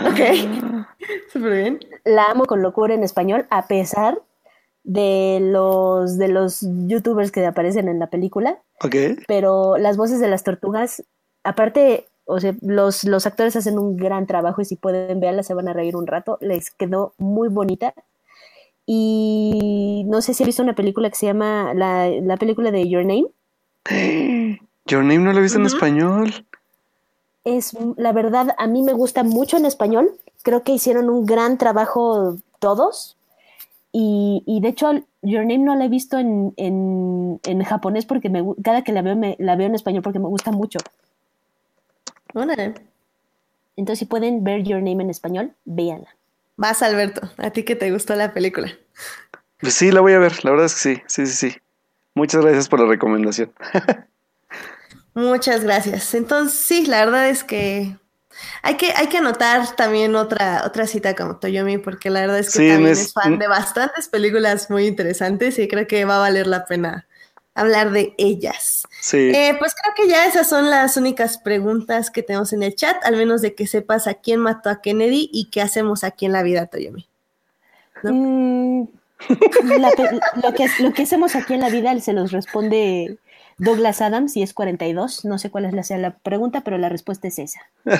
ok 0.06 0.20
súper 1.32 1.52
bien 1.52 1.80
la 2.04 2.26
amo 2.26 2.44
con 2.44 2.62
locura 2.62 2.94
en 2.94 3.02
español 3.02 3.46
a 3.50 3.66
pesar 3.66 4.20
de 4.84 5.38
los 5.42 6.16
de 6.16 6.28
los 6.28 6.64
youtubers 6.86 7.30
que 7.32 7.44
aparecen 7.44 7.88
en 7.88 7.98
la 7.98 8.08
película 8.08 8.62
Ok. 8.82 8.94
pero 9.26 9.76
las 9.76 9.96
voces 9.96 10.20
de 10.20 10.28
las 10.28 10.44
tortugas 10.44 11.02
aparte 11.42 12.06
o 12.30 12.40
sea, 12.40 12.54
los, 12.60 13.04
los 13.04 13.26
actores 13.26 13.56
hacen 13.56 13.78
un 13.78 13.96
gran 13.96 14.26
trabajo 14.26 14.60
y 14.60 14.66
si 14.66 14.76
pueden 14.76 15.18
verla 15.18 15.42
se 15.42 15.54
van 15.54 15.66
a 15.66 15.72
reír 15.72 15.96
un 15.96 16.06
rato. 16.06 16.36
Les 16.42 16.70
quedó 16.70 17.14
muy 17.16 17.48
bonita. 17.48 17.94
Y 18.90 20.04
no 20.06 20.22
sé 20.22 20.32
si 20.32 20.42
ha 20.42 20.46
visto 20.46 20.62
una 20.62 20.74
película 20.74 21.10
que 21.10 21.14
se 21.14 21.26
llama 21.26 21.74
la, 21.74 22.08
la 22.08 22.38
película 22.38 22.70
de 22.70 22.88
Your 22.88 23.04
Name. 23.04 23.26
Your 24.86 25.04
Name 25.04 25.18
no 25.18 25.34
lo 25.34 25.40
he 25.40 25.42
visto 25.42 25.58
en 25.58 25.66
español. 25.66 26.32
Es, 27.44 27.76
la 27.98 28.12
verdad, 28.12 28.54
a 28.56 28.66
mí 28.66 28.82
me 28.82 28.94
gusta 28.94 29.24
mucho 29.24 29.58
en 29.58 29.66
español. 29.66 30.12
Creo 30.42 30.62
que 30.62 30.72
hicieron 30.72 31.10
un 31.10 31.26
gran 31.26 31.58
trabajo 31.58 32.38
todos. 32.60 33.18
Y, 33.92 34.42
y 34.46 34.60
de 34.60 34.68
hecho, 34.68 34.90
Your 35.20 35.42
Name 35.42 35.58
no 35.58 35.74
la 35.74 35.84
he 35.84 35.90
visto 35.90 36.18
en, 36.18 36.54
en, 36.56 37.40
en 37.44 37.62
japonés 37.64 38.06
porque 38.06 38.30
me, 38.30 38.42
cada 38.64 38.84
que 38.84 38.92
la 38.92 39.02
veo, 39.02 39.16
me, 39.16 39.36
la 39.38 39.54
veo 39.54 39.66
en 39.66 39.74
español 39.74 40.02
porque 40.02 40.18
me 40.18 40.28
gusta 40.28 40.50
mucho. 40.50 40.78
Órale. 42.32 42.72
Entonces, 43.76 43.98
si 43.98 44.06
pueden 44.06 44.44
ver 44.44 44.62
Your 44.62 44.80
Name 44.80 45.04
en 45.04 45.10
español, 45.10 45.52
véanla. 45.66 46.08
Vas, 46.58 46.82
Alberto, 46.82 47.22
a 47.38 47.50
ti 47.52 47.62
que 47.64 47.74
te 47.74 47.90
gustó 47.90 48.14
la 48.16 48.34
película. 48.34 48.70
Pues 49.60 49.74
sí, 49.74 49.90
la 49.90 50.00
voy 50.00 50.12
a 50.12 50.18
ver, 50.18 50.44
la 50.44 50.50
verdad 50.50 50.66
es 50.66 50.74
que 50.74 50.80
sí, 50.80 51.02
sí, 51.06 51.26
sí, 51.26 51.50
sí. 51.52 51.58
Muchas 52.14 52.42
gracias 52.44 52.68
por 52.68 52.80
la 52.80 52.86
recomendación. 52.86 53.52
Muchas 55.14 55.64
gracias. 55.64 56.14
Entonces, 56.14 56.58
sí, 56.58 56.86
la 56.86 57.04
verdad 57.04 57.28
es 57.28 57.42
que 57.44 57.96
hay 58.62 58.76
que, 58.76 58.92
hay 58.92 59.08
que 59.08 59.18
anotar 59.18 59.76
también 59.76 60.16
otra, 60.16 60.64
otra 60.66 60.86
cita 60.86 61.16
como 61.16 61.38
Toyomi, 61.38 61.78
porque 61.78 62.10
la 62.10 62.22
verdad 62.22 62.40
es 62.40 62.52
que 62.52 62.60
Sí, 62.60 62.68
también 62.68 62.92
es- 62.92 63.00
es 63.08 63.12
fan 63.14 63.38
de 63.38 63.48
bastantes 63.48 64.08
películas 64.08 64.70
muy 64.70 64.86
interesantes 64.86 65.58
y 65.60 65.68
creo 65.68 65.88
que 65.88 66.06
va 66.06 66.16
a 66.18 66.20
valer 66.20 66.48
la 66.48 66.66
pena 66.66 67.07
hablar 67.60 67.90
de 67.90 68.14
ellas. 68.18 68.86
Sí. 69.00 69.30
Eh, 69.34 69.56
pues 69.58 69.74
creo 69.74 69.94
que 69.94 70.08
ya 70.10 70.26
esas 70.26 70.48
son 70.48 70.70
las 70.70 70.96
únicas 70.96 71.38
preguntas 71.38 72.10
que 72.10 72.22
tenemos 72.22 72.52
en 72.52 72.62
el 72.62 72.74
chat, 72.74 72.96
al 73.04 73.16
menos 73.16 73.42
de 73.42 73.54
que 73.54 73.66
sepas 73.66 74.06
a 74.06 74.14
quién 74.14 74.40
mató 74.40 74.70
a 74.70 74.80
Kennedy 74.80 75.28
y 75.32 75.46
qué 75.50 75.60
hacemos 75.60 76.04
aquí 76.04 76.26
en 76.26 76.32
la 76.32 76.42
vida, 76.42 76.66
Toyomi. 76.66 77.06
¿No? 78.02 78.12
Mm, 78.12 78.88
lo, 80.38 80.52
que, 80.52 80.68
lo 80.80 80.92
que 80.92 81.02
hacemos 81.02 81.34
aquí 81.34 81.54
en 81.54 81.60
la 81.60 81.70
vida 81.70 81.98
se 82.00 82.12
los 82.12 82.30
responde 82.30 83.18
Douglas 83.58 84.00
Adams 84.00 84.36
y 84.36 84.42
es 84.42 84.54
42. 84.54 85.24
No 85.24 85.38
sé 85.38 85.50
cuál 85.50 85.64
es 85.64 85.74
la, 85.74 85.82
sea 85.82 85.98
la 85.98 86.18
pregunta, 86.18 86.62
pero 86.62 86.78
la 86.78 86.88
respuesta 86.88 87.28
es 87.28 87.38
esa. 87.38 87.60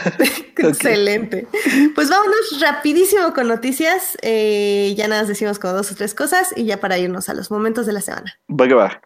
Excelente. 0.57 1.47
Pues 1.95 2.09
vámonos 2.09 2.61
rapidísimo 2.61 3.35
con 3.35 3.49
noticias. 3.49 4.17
Eh, 4.23 4.95
ya 4.97 5.09
nada 5.09 5.23
más 5.23 5.29
decimos 5.29 5.59
como 5.59 5.75
dos 5.75 5.91
o 5.93 5.95
tres 5.95 6.15
cosas 6.15 6.53
y 6.57 6.65
ya 6.65 6.79
para 6.79 6.99
irnos 6.99 7.29
a 7.29 7.35
los 7.35 7.51
momentos 7.51 7.87
de 7.87 7.93
la 7.93 8.01
semana. 8.01 8.33
Va 8.49 8.69
que 8.69 8.75
va. 8.75 9.01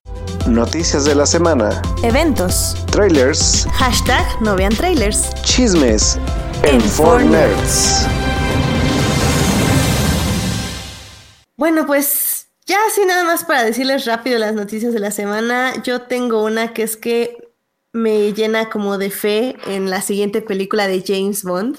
Noticias 0.47 1.05
de 1.05 1.15
la 1.15 1.27
semana. 1.27 1.81
Eventos. 2.03 2.77
Trailers. 2.91 3.66
Hashtag 3.73 4.24
no 4.43 4.57
vean 4.57 4.74
trailers. 4.74 5.33
Chismes. 5.43 6.19
En 6.65 6.77
En 6.77 6.81
For 6.81 7.23
4 7.23 7.29
Nerds. 7.31 8.07
Bueno, 11.57 11.87
pues 11.87 12.31
ya 12.66 12.78
así 12.86 13.05
nada 13.05 13.24
más 13.24 13.44
para 13.44 13.64
decirles 13.64 14.05
rápido 14.05 14.39
las 14.39 14.55
noticias 14.55 14.93
de 14.93 15.01
la 15.01 15.10
semana. 15.10 15.82
Yo 15.82 16.02
tengo 16.02 16.44
una 16.44 16.72
que 16.72 16.82
es 16.82 16.97
que 16.97 17.36
me 17.93 18.32
llena 18.32 18.70
como 18.70 18.98
de 18.98 19.10
fe 19.10 19.56
en 19.66 19.90
la 19.90 20.01
siguiente 20.01 20.40
película 20.43 20.89
de 20.89 21.02
James 21.06 21.44
Bond, 21.44 21.78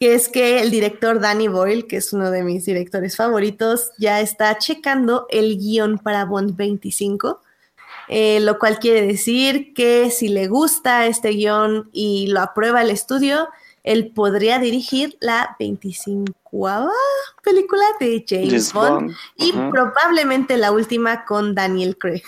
que 0.00 0.14
es 0.14 0.28
que 0.28 0.60
el 0.60 0.70
director 0.70 1.20
Danny 1.20 1.48
Boyle, 1.48 1.86
que 1.86 1.98
es 1.98 2.12
uno 2.12 2.30
de 2.30 2.42
mis 2.42 2.64
directores 2.64 3.16
favoritos, 3.16 3.92
ya 3.98 4.20
está 4.20 4.58
checando 4.58 5.26
el 5.30 5.58
guion 5.58 5.98
para 5.98 6.24
Bond 6.24 6.56
25. 6.56 7.40
eh, 8.08 8.40
lo 8.40 8.58
cual 8.58 8.78
quiere 8.78 9.06
decir 9.06 9.74
que 9.74 10.10
si 10.10 10.28
le 10.28 10.46
gusta 10.48 11.06
este 11.06 11.30
guion 11.30 11.90
y 11.92 12.28
lo 12.28 12.40
aprueba 12.40 12.82
el 12.82 12.90
estudio, 12.90 13.48
él 13.86 14.12
podría 14.12 14.58
dirigir 14.58 15.16
la 15.20 15.56
25 15.58 16.32
película 17.42 17.84
de 18.00 18.24
James, 18.28 18.48
James 18.48 18.72
Bond, 18.72 18.90
Bond, 18.92 19.16
y 19.36 19.52
probablemente 19.52 20.56
la 20.56 20.72
última 20.72 21.24
con 21.24 21.54
Daniel 21.54 21.96
Craig. 21.96 22.24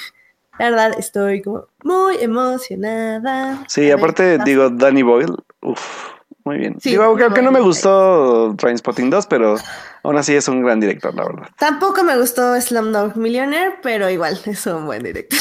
La 0.59 0.71
verdad, 0.71 0.93
estoy 0.99 1.43
como 1.43 1.67
muy 1.83 2.17
emocionada. 2.21 3.65
Sí, 3.69 3.91
aparte, 3.91 4.39
digo, 4.45 4.71
Danny 4.71 5.03
Boyle. 5.03 5.35
Uf, 5.63 6.11
muy 6.45 6.59
bien. 6.59 6.77
Sí, 6.81 6.91
Digo, 6.91 7.15
creo 7.15 7.35
que 7.35 7.43
no 7.43 7.51
me 7.51 7.61
gustó 7.61 8.55
Trainspotting 8.57 9.11
2, 9.11 9.27
pero 9.27 9.57
aún 10.03 10.17
así 10.17 10.35
es 10.35 10.49
un 10.49 10.63
gran 10.63 10.81
director, 10.81 11.15
la 11.15 11.25
verdad. 11.25 11.49
Tampoco 11.59 12.03
me 12.05 12.17
gustó 12.19 12.59
Slumdog 12.61 13.17
Millionaire, 13.17 13.77
pero 13.83 14.09
igual 14.09 14.39
es 14.47 14.67
un 14.67 14.87
buen 14.87 15.03
director. 15.03 15.39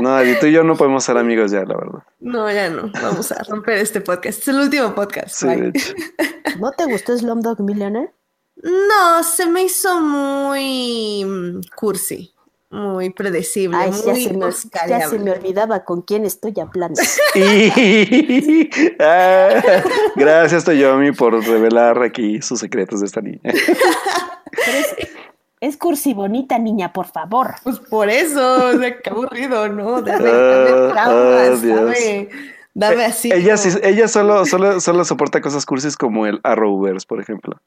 no, 0.00 0.24
y 0.24 0.38
tú 0.38 0.46
y 0.46 0.52
yo 0.52 0.62
no 0.62 0.76
podemos 0.76 1.04
ser 1.04 1.16
amigos 1.18 1.50
ya, 1.50 1.64
la 1.64 1.76
verdad. 1.76 2.02
No, 2.20 2.50
ya 2.50 2.70
no. 2.70 2.90
Vamos 3.02 3.32
a 3.32 3.42
romper 3.44 3.78
este 3.78 4.00
podcast. 4.00 4.40
Es 4.40 4.48
el 4.48 4.56
último 4.56 4.94
podcast. 4.94 5.30
Sí, 5.30 5.46
¿No 6.60 6.72
te 6.72 6.84
gustó 6.84 7.16
Slumdog 7.16 7.60
Millionaire? 7.60 8.12
No, 8.62 9.22
se 9.22 9.46
me 9.46 9.64
hizo 9.64 10.00
muy 10.00 11.24
mm, 11.24 11.60
cursi 11.74 12.34
muy 12.70 13.10
predecible, 13.10 13.76
Ay, 13.76 13.90
ya 13.90 14.12
muy 14.12 14.22
se, 14.24 14.32
me, 14.34 14.46
ya 14.88 15.08
se 15.08 15.18
me 15.18 15.32
olvidaba 15.32 15.84
con 15.84 16.02
quién 16.02 16.24
estoy 16.24 16.54
hablando. 16.60 17.00
Y- 17.34 18.70
Ah, 19.00 19.82
gracias, 20.16 20.64
Toyomi, 20.64 21.12
por 21.12 21.34
revelar 21.44 22.02
aquí 22.02 22.40
sus 22.42 22.60
secretos 22.60 23.00
de 23.00 23.06
esta 23.06 23.20
niña. 23.20 23.40
Pero 23.42 24.78
es, 24.78 24.96
es 25.60 25.76
cursi 25.76 26.14
bonita, 26.14 26.58
niña, 26.58 26.92
por 26.92 27.06
favor. 27.06 27.54
Pues 27.64 27.78
por 27.80 28.08
eso, 28.08 28.68
o 28.68 28.78
sea, 28.78 28.98
qué 29.00 29.10
aburrido, 29.10 29.68
¿no? 29.68 30.00
Dame, 30.02 30.28
Ah, 30.30 30.64
dame 30.68 30.92
traumas, 30.92 31.48
ah, 31.48 31.60
Dios. 31.62 31.80
dame, 31.80 32.28
dame 32.74 33.04
así. 33.04 33.30
ella, 33.32 33.56
como 33.56 33.70
sí- 33.70 33.78
ella 33.82 34.08
solo, 34.08 34.44
solo, 34.46 34.80
solo 34.80 35.04
soporta 35.04 35.40
cosas 35.40 35.66
cursis 35.66 35.96
como 35.96 36.26
el 36.26 36.40
Arrowverse, 36.44 37.06
por 37.06 37.20
ejemplo. 37.20 37.60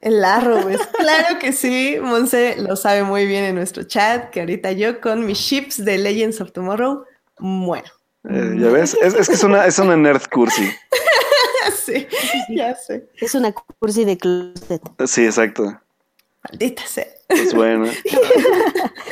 El 0.00 0.24
Arrowverse. 0.24 0.84
Claro 0.98 1.38
que 1.38 1.52
sí, 1.52 1.96
Monse 2.00 2.56
lo 2.58 2.76
sabe 2.76 3.02
muy 3.02 3.26
bien 3.26 3.44
en 3.44 3.54
nuestro 3.54 3.84
chat, 3.84 4.30
que 4.30 4.40
ahorita 4.40 4.72
yo 4.72 5.00
con 5.00 5.26
mis 5.26 5.38
ships 5.38 5.84
de 5.84 5.98
Legends 5.98 6.40
of 6.40 6.52
Tomorrow 6.52 7.04
muero. 7.38 7.90
Eh, 8.28 8.56
¿Ya 8.58 8.68
ves? 8.70 8.96
Es, 9.00 9.14
es 9.14 9.28
que 9.28 9.34
es 9.34 9.44
una, 9.44 9.66
es 9.66 9.78
una 9.78 9.96
nerd 9.96 10.22
cursi. 10.30 10.68
sí, 11.84 12.06
ya 12.48 12.74
sé. 12.74 13.08
Es 13.16 13.34
una 13.34 13.52
cursi 13.52 14.04
de 14.04 14.18
closet. 14.18 14.82
Sí, 15.06 15.24
exacto. 15.24 15.80
Maldita 16.42 16.82
sea. 16.86 17.06
Pues 17.28 17.54
bueno. 17.54 17.86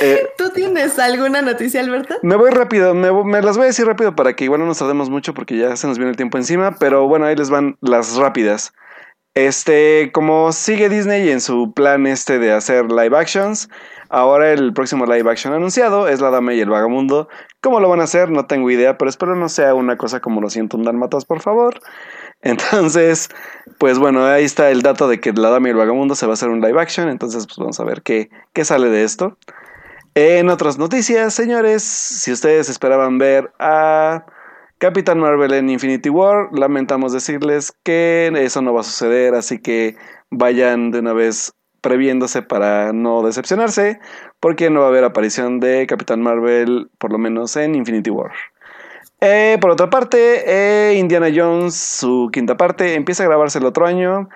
Eh, 0.00 0.26
¿Tú 0.36 0.50
tienes 0.50 0.98
alguna 0.98 1.40
noticia, 1.40 1.80
Alberto? 1.80 2.16
Me 2.22 2.34
voy 2.34 2.50
rápido, 2.50 2.94
me, 2.94 3.12
me 3.24 3.40
las 3.40 3.56
voy 3.56 3.64
a 3.64 3.66
decir 3.68 3.86
rápido 3.86 4.16
para 4.16 4.34
que 4.34 4.42
igual 4.42 4.60
no 4.60 4.66
nos 4.66 4.78
tardemos 4.78 5.08
mucho 5.08 5.34
porque 5.34 5.56
ya 5.56 5.76
se 5.76 5.86
nos 5.86 5.98
viene 5.98 6.10
el 6.10 6.16
tiempo 6.16 6.36
encima, 6.36 6.76
pero 6.78 7.06
bueno, 7.06 7.26
ahí 7.26 7.36
les 7.36 7.48
van 7.48 7.78
las 7.80 8.16
rápidas. 8.16 8.72
Este, 9.34 10.12
como 10.12 10.52
sigue 10.52 10.88
Disney 10.88 11.28
en 11.28 11.40
su 11.40 11.72
plan 11.72 12.06
este 12.06 12.38
de 12.38 12.52
hacer 12.52 12.92
live 12.92 13.18
actions, 13.18 13.68
ahora 14.08 14.52
el 14.52 14.72
próximo 14.72 15.06
live 15.06 15.28
action 15.28 15.52
anunciado 15.52 16.06
es 16.06 16.20
La 16.20 16.30
Dama 16.30 16.54
y 16.54 16.60
el 16.60 16.70
Vagamundo. 16.70 17.28
¿Cómo 17.60 17.80
lo 17.80 17.88
van 17.88 18.00
a 18.00 18.04
hacer? 18.04 18.30
No 18.30 18.46
tengo 18.46 18.70
idea, 18.70 18.96
pero 18.96 19.08
espero 19.08 19.34
no 19.34 19.48
sea 19.48 19.74
una 19.74 19.96
cosa 19.96 20.20
como 20.20 20.40
lo 20.40 20.50
siento 20.50 20.76
un 20.76 20.84
dálmatas, 20.84 21.24
por 21.24 21.40
favor. 21.40 21.80
Entonces, 22.42 23.28
pues 23.78 23.98
bueno, 23.98 24.24
ahí 24.24 24.44
está 24.44 24.70
el 24.70 24.82
dato 24.82 25.08
de 25.08 25.18
que 25.18 25.32
La 25.32 25.50
Dama 25.50 25.66
y 25.66 25.70
el 25.72 25.78
Vagamundo 25.78 26.14
se 26.14 26.26
va 26.26 26.32
a 26.32 26.34
hacer 26.34 26.50
un 26.50 26.60
live 26.60 26.80
action, 26.80 27.08
entonces 27.08 27.46
pues 27.46 27.56
vamos 27.56 27.80
a 27.80 27.84
ver 27.84 28.02
qué, 28.02 28.28
qué 28.52 28.64
sale 28.64 28.88
de 28.90 29.02
esto. 29.02 29.38
En 30.14 30.48
otras 30.48 30.78
noticias, 30.78 31.34
señores, 31.34 31.82
si 31.82 32.30
ustedes 32.30 32.68
esperaban 32.68 33.18
ver 33.18 33.50
a 33.58 34.26
Capitán 34.84 35.18
Marvel 35.18 35.54
en 35.54 35.70
Infinity 35.70 36.10
War, 36.10 36.50
lamentamos 36.52 37.14
decirles 37.14 37.72
que 37.84 38.30
eso 38.36 38.60
no 38.60 38.74
va 38.74 38.80
a 38.80 38.84
suceder, 38.84 39.34
así 39.34 39.58
que 39.58 39.96
vayan 40.28 40.90
de 40.90 40.98
una 40.98 41.14
vez 41.14 41.54
previéndose 41.80 42.42
para 42.42 42.92
no 42.92 43.22
decepcionarse, 43.22 43.98
porque 44.40 44.68
no 44.68 44.80
va 44.80 44.86
a 44.86 44.88
haber 44.90 45.04
aparición 45.04 45.58
de 45.58 45.86
Capitán 45.86 46.20
Marvel, 46.20 46.90
por 46.98 47.12
lo 47.12 47.16
menos 47.16 47.56
en 47.56 47.74
Infinity 47.74 48.10
War. 48.10 48.32
Eh, 49.22 49.56
por 49.58 49.70
otra 49.70 49.88
parte, 49.88 50.42
eh, 50.46 50.98
Indiana 50.98 51.28
Jones, 51.34 51.74
su 51.74 52.28
quinta 52.30 52.58
parte, 52.58 52.92
empieza 52.92 53.22
a 53.22 53.26
grabarse 53.26 53.60
el 53.60 53.64
otro 53.64 53.86
año 53.86 54.28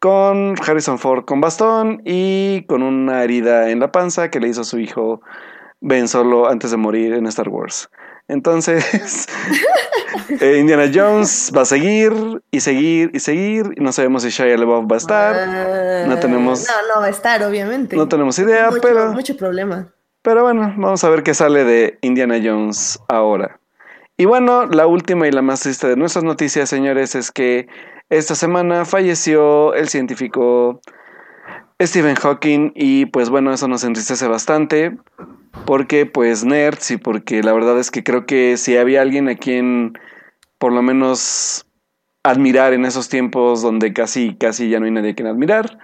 con 0.00 0.54
Harrison 0.60 0.98
Ford 0.98 1.24
con 1.24 1.40
bastón 1.40 2.02
y 2.04 2.66
con 2.66 2.82
una 2.82 3.24
herida 3.24 3.70
en 3.70 3.80
la 3.80 3.90
panza 3.90 4.30
que 4.30 4.38
le 4.38 4.48
hizo 4.48 4.64
su 4.64 4.78
hijo 4.78 5.22
Ben 5.80 6.08
Solo 6.08 6.46
antes 6.46 6.72
de 6.72 6.76
morir 6.76 7.14
en 7.14 7.24
Star 7.24 7.48
Wars. 7.48 7.88
Entonces, 8.28 9.26
eh, 10.40 10.58
Indiana 10.58 10.90
Jones 10.92 11.52
va 11.56 11.62
a 11.62 11.64
seguir 11.64 12.12
y 12.50 12.60
seguir 12.60 13.10
y 13.12 13.20
seguir. 13.20 13.72
Y 13.76 13.80
no 13.82 13.92
sabemos 13.92 14.22
si 14.22 14.30
Shia 14.30 14.56
LaBeouf 14.56 14.90
va 14.90 14.96
a 14.96 14.98
estar. 14.98 16.06
no 16.08 16.18
tenemos- 16.18 16.66
No, 16.66 16.94
no 16.94 17.00
va 17.00 17.06
a 17.06 17.10
estar, 17.10 17.42
obviamente. 17.42 17.96
No 17.96 18.08
tenemos 18.08 18.38
idea, 18.38 18.70
mucho, 18.70 18.80
pero... 18.82 19.12
Mucho 19.12 19.36
problema. 19.36 19.88
Pero 20.22 20.42
bueno, 20.42 20.72
vamos 20.78 21.04
a 21.04 21.10
ver 21.10 21.22
qué 21.22 21.34
sale 21.34 21.64
de 21.64 21.98
Indiana 22.00 22.40
Jones 22.42 22.98
ahora. 23.08 23.60
Y 24.16 24.24
bueno, 24.24 24.64
la 24.66 24.86
última 24.86 25.26
y 25.28 25.32
la 25.32 25.42
más 25.42 25.60
triste 25.60 25.86
de 25.88 25.96
nuestras 25.96 26.24
noticias, 26.24 26.68
señores, 26.68 27.14
es 27.14 27.30
que 27.30 27.66
esta 28.08 28.34
semana 28.34 28.84
falleció 28.86 29.74
el 29.74 29.88
científico 29.88 30.80
Stephen 31.82 32.14
Hawking 32.14 32.72
y 32.74 33.06
pues 33.06 33.28
bueno, 33.28 33.52
eso 33.52 33.66
nos 33.68 33.84
entristece 33.84 34.26
bastante 34.28 34.96
porque 35.64 36.06
pues 36.06 36.44
nerds 36.44 36.90
y 36.90 36.96
porque 36.96 37.42
la 37.42 37.52
verdad 37.52 37.78
es 37.78 37.90
que 37.90 38.04
creo 38.04 38.26
que 38.26 38.56
si 38.56 38.76
había 38.76 39.02
alguien 39.02 39.28
a 39.28 39.36
quien 39.36 39.98
por 40.58 40.72
lo 40.72 40.82
menos 40.82 41.66
admirar 42.22 42.72
en 42.72 42.84
esos 42.84 43.08
tiempos 43.08 43.62
donde 43.62 43.92
casi 43.92 44.34
casi 44.34 44.68
ya 44.68 44.80
no 44.80 44.86
hay 44.86 44.92
nadie 44.92 45.10
a 45.10 45.14
quien 45.14 45.28
admirar, 45.28 45.78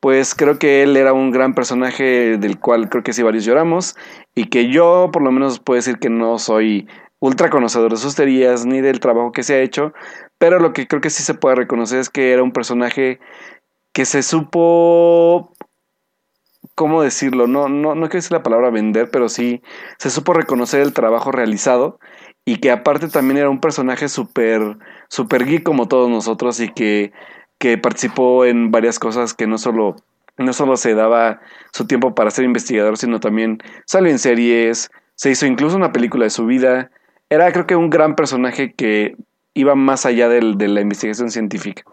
pues 0.00 0.34
creo 0.34 0.58
que 0.58 0.82
él 0.82 0.96
era 0.96 1.12
un 1.12 1.30
gran 1.30 1.54
personaje 1.54 2.36
del 2.38 2.58
cual 2.58 2.88
creo 2.88 3.02
que 3.02 3.12
sí 3.12 3.22
varios 3.22 3.44
lloramos 3.44 3.96
y 4.34 4.46
que 4.46 4.70
yo 4.70 5.10
por 5.12 5.22
lo 5.22 5.32
menos 5.32 5.60
puedo 5.60 5.76
decir 5.76 5.98
que 5.98 6.10
no 6.10 6.38
soy 6.38 6.88
ultra 7.20 7.48
conocedor 7.48 7.90
de 7.90 7.96
sus 7.96 8.14
teorías 8.14 8.66
ni 8.66 8.82
del 8.82 9.00
trabajo 9.00 9.32
que 9.32 9.42
se 9.42 9.54
ha 9.54 9.62
hecho, 9.62 9.94
pero 10.36 10.58
lo 10.58 10.74
que 10.74 10.86
creo 10.86 11.00
que 11.00 11.08
sí 11.08 11.22
se 11.22 11.32
puede 11.32 11.56
reconocer 11.56 12.00
es 12.00 12.10
que 12.10 12.32
era 12.32 12.42
un 12.42 12.52
personaje 12.52 13.18
que 13.94 14.04
se 14.04 14.22
supo 14.22 15.53
¿cómo 16.74 17.02
decirlo? 17.02 17.46
No, 17.46 17.68
no, 17.68 17.94
no 17.94 18.08
quiero 18.08 18.18
decir 18.18 18.32
la 18.32 18.42
palabra 18.42 18.70
vender, 18.70 19.10
pero 19.10 19.28
sí 19.28 19.62
se 19.98 20.10
supo 20.10 20.32
reconocer 20.32 20.80
el 20.80 20.92
trabajo 20.92 21.32
realizado 21.32 21.98
y 22.44 22.56
que 22.56 22.70
aparte 22.70 23.08
también 23.08 23.38
era 23.38 23.50
un 23.50 23.60
personaje 23.60 24.08
súper, 24.08 24.76
súper 25.08 25.44
geek 25.46 25.62
como 25.62 25.88
todos 25.88 26.10
nosotros 26.10 26.60
y 26.60 26.68
que, 26.68 27.12
que 27.58 27.78
participó 27.78 28.44
en 28.44 28.70
varias 28.70 28.98
cosas 28.98 29.34
que 29.34 29.46
no 29.46 29.58
solo, 29.58 29.96
no 30.36 30.52
solo 30.52 30.76
se 30.76 30.94
daba 30.94 31.40
su 31.72 31.86
tiempo 31.86 32.14
para 32.14 32.30
ser 32.30 32.44
investigador, 32.44 32.98
sino 32.98 33.20
también 33.20 33.58
salió 33.86 34.10
en 34.10 34.18
series, 34.18 34.90
se 35.14 35.30
hizo 35.30 35.46
incluso 35.46 35.76
una 35.76 35.92
película 35.92 36.24
de 36.24 36.30
su 36.30 36.44
vida. 36.46 36.90
Era 37.30 37.50
creo 37.52 37.66
que 37.66 37.76
un 37.76 37.90
gran 37.90 38.14
personaje 38.16 38.74
que 38.74 39.16
iba 39.54 39.74
más 39.74 40.04
allá 40.04 40.28
del, 40.28 40.58
de 40.58 40.68
la 40.68 40.80
investigación 40.80 41.30
científica. 41.30 41.84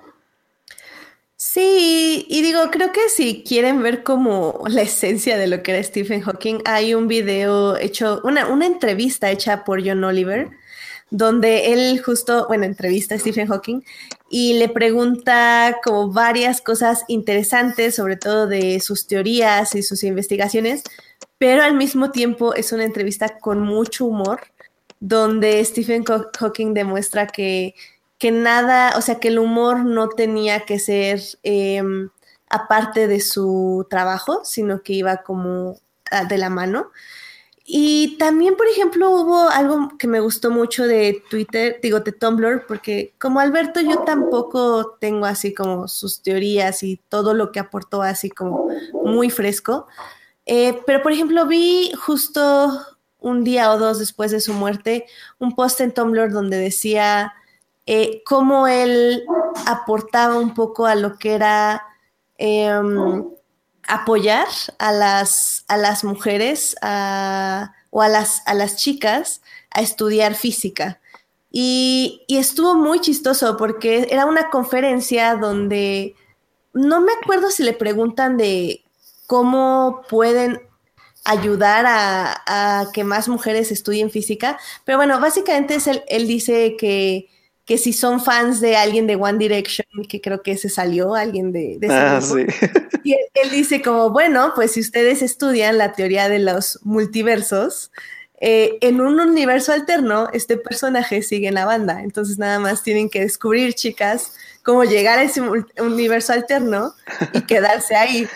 Sí, 1.44 2.28
y 2.30 2.44
digo, 2.44 2.70
creo 2.70 2.92
que 2.92 3.10
si 3.10 3.44
quieren 3.44 3.82
ver 3.82 4.04
como 4.04 4.62
la 4.68 4.84
esencia 4.84 5.40
de 5.40 5.48
lo 5.48 5.64
que 5.64 5.72
era 5.72 5.84
Stephen 5.84 6.22
Hawking, 6.22 6.60
hay 6.66 6.94
un 6.94 7.08
video 7.08 7.78
hecho, 7.78 8.22
una, 8.24 8.48
una 8.48 8.68
entrevista 8.68 9.32
hecha 9.32 9.64
por 9.64 9.84
John 9.84 10.04
Oliver, 10.04 10.52
donde 11.10 11.74
él 11.74 12.00
justo, 12.04 12.46
bueno, 12.48 12.66
entrevista 12.66 13.16
a 13.16 13.18
Stephen 13.18 13.48
Hawking 13.48 13.82
y 14.30 14.60
le 14.60 14.70
pregunta 14.70 15.80
como 15.84 16.12
varias 16.12 16.62
cosas 16.62 17.06
interesantes, 17.08 17.96
sobre 17.96 18.18
todo 18.18 18.46
de 18.46 18.80
sus 18.80 19.08
teorías 19.08 19.74
y 19.74 19.82
sus 19.82 20.04
investigaciones, 20.04 20.84
pero 21.40 21.64
al 21.64 21.74
mismo 21.74 22.12
tiempo 22.12 22.54
es 22.54 22.72
una 22.72 22.84
entrevista 22.84 23.40
con 23.40 23.62
mucho 23.62 24.06
humor, 24.06 24.42
donde 25.00 25.66
Stephen 25.66 26.04
Hawking 26.06 26.76
demuestra 26.76 27.26
que 27.26 27.74
que 28.22 28.30
nada, 28.30 28.93
o 28.98 29.02
sea, 29.02 29.19
que 29.19 29.30
el 29.30 29.39
humor 29.39 29.84
no 29.84 30.07
tenía 30.10 30.60
que 30.60 30.77
ser 30.77 31.19
em, 31.41 32.11
aparte 32.49 33.07
de 33.07 33.19
su 33.19 33.88
trabajo, 33.89 34.41
sino 34.43 34.84
que 34.84 34.93
iba 34.93 35.23
como 35.23 35.77
ah, 36.11 36.26
de 36.26 36.38
la 36.38 36.52
mano. 36.52 36.91
Y 37.65 38.18
también, 38.19 38.56
por 38.57 38.68
ejemplo, 38.68 39.10
hubo 39.10 39.49
algo 39.49 39.98
que 39.98 40.07
me 40.07 40.19
gustó 40.19 40.52
mucho 40.52 40.85
de 40.85 41.23
Twitter, 41.31 41.80
digo, 41.81 42.02
de 42.02 42.11
Tumblr, 42.11 42.68
porque 42.68 43.15
como 43.19 43.39
Alberto 43.39 43.81
yo 43.81 44.03
tampoco 44.03 44.98
tengo 45.02 45.26
así 45.26 45.56
como 45.56 45.88
sus 45.88 46.22
teorías 46.22 46.84
y 46.84 46.98
todo 47.10 47.34
lo 47.34 47.52
que 47.52 47.60
aportó 47.60 48.03
así 48.03 48.30
como 48.30 48.68
muy 49.03 49.31
fresco. 49.31 49.88
Eh, 50.45 50.80
pero, 50.85 51.02
por 51.02 51.11
ejemplo, 51.11 51.48
vi 51.48 51.91
justo 51.93 52.72
un 53.18 53.43
día 53.43 53.72
o 53.72 53.80
dos 53.80 53.98
después 53.98 54.30
de 54.30 54.41
su 54.41 54.53
muerte 54.53 55.07
un 55.39 55.56
post 55.56 55.81
en 55.81 55.91
Tumblr 55.91 56.31
donde 56.31 56.57
decía 56.57 57.34
eh, 57.86 58.22
cómo 58.26 58.68
él 58.68 59.24
aportaba 59.66 60.38
un 60.38 60.53
poco 60.53 60.86
a 60.86 60.95
lo 60.95 61.18
que 61.18 61.34
era 61.34 61.84
em, 62.38 63.26
apoyar 63.88 64.48
a 64.80 64.91
las, 64.91 65.66
a 65.68 65.78
las 65.78 66.03
mujeres 66.03 66.76
o 66.82 68.02
a 68.02 68.08
las, 68.08 68.41
a 68.45 68.53
las 68.53 68.76
chicas 68.78 69.41
a 69.72 69.82
estudiar 69.82 70.36
física. 70.36 70.99
Y, 71.52 72.24
estuvo 72.30 72.76
muy 72.76 73.02
chistoso 73.02 73.58
porque 73.58 74.08
era 74.10 74.26
una 74.26 74.49
conferencia 74.49 75.36
donde 75.36 76.16
no 76.74 77.02
me 77.02 77.12
acuerdo 77.12 77.49
si 77.49 77.64
le 77.64 77.74
preguntan 77.74 78.38
de 78.38 78.84
cómo 79.28 80.03
pueden 80.10 80.62
ayudar 81.26 81.86
a, 81.88 82.88
que 82.94 83.03
más 83.03 83.28
mujeres 83.28 83.72
estudien 83.72 84.10
física, 84.10 84.58
pero 84.86 84.98
bueno, 84.98 85.20
básicamente 85.20 85.76
es 85.76 85.88
él 85.88 86.28
dice 86.28 86.76
que 86.78 87.30
que 87.72 87.77
si 87.77 87.93
son 87.93 88.22
fans 88.22 88.60
de 88.60 88.76
alguien 88.76 89.07
de 89.07 89.15
One 89.15 89.38
Direction, 89.38 89.85
que 90.10 90.19
creo 90.19 90.43
que 90.43 90.57
se 90.57 90.68
salió, 90.68 91.15
alguien 91.15 91.53
de, 91.53 91.77
de 91.80 91.88
ah, 91.89 92.19
sí. 92.19 92.45
Y 93.06 93.14
él, 93.14 93.49
dice 93.49 93.81
como, 93.81 94.10
bueno, 94.10 94.52
pues 94.56 94.73
si 94.73 94.81
ustedes 94.81 95.22
estudian 95.22 95.77
la 95.77 95.93
teoría 95.93 96.27
de 96.27 96.39
los 96.39 96.80
multiversos, 96.84 97.93
eh, 98.41 98.77
en 98.81 98.99
un 98.99 99.22
universo 99.22 99.72
alterno, 99.72 100.27
este 100.34 100.57
personaje 100.57 101.22
sigue 101.22 101.48
en 101.48 101.53
la 101.53 101.64
banda. 101.64 102.02
Entonces 102.03 102.38
nada 102.38 102.60
más 102.60 102.84
tienen 102.84 103.10
que 103.10 103.22
descubrir, 103.22 103.73
chicas, 103.73 104.34
cómo 104.64 104.84
llegar 104.84 105.19
a 105.19 105.23
ese 105.23 105.41
universo 105.80 106.34
alterno 106.34 106.93
y 107.31 107.39
quedarse 107.48 107.95
ahí. 107.95 108.27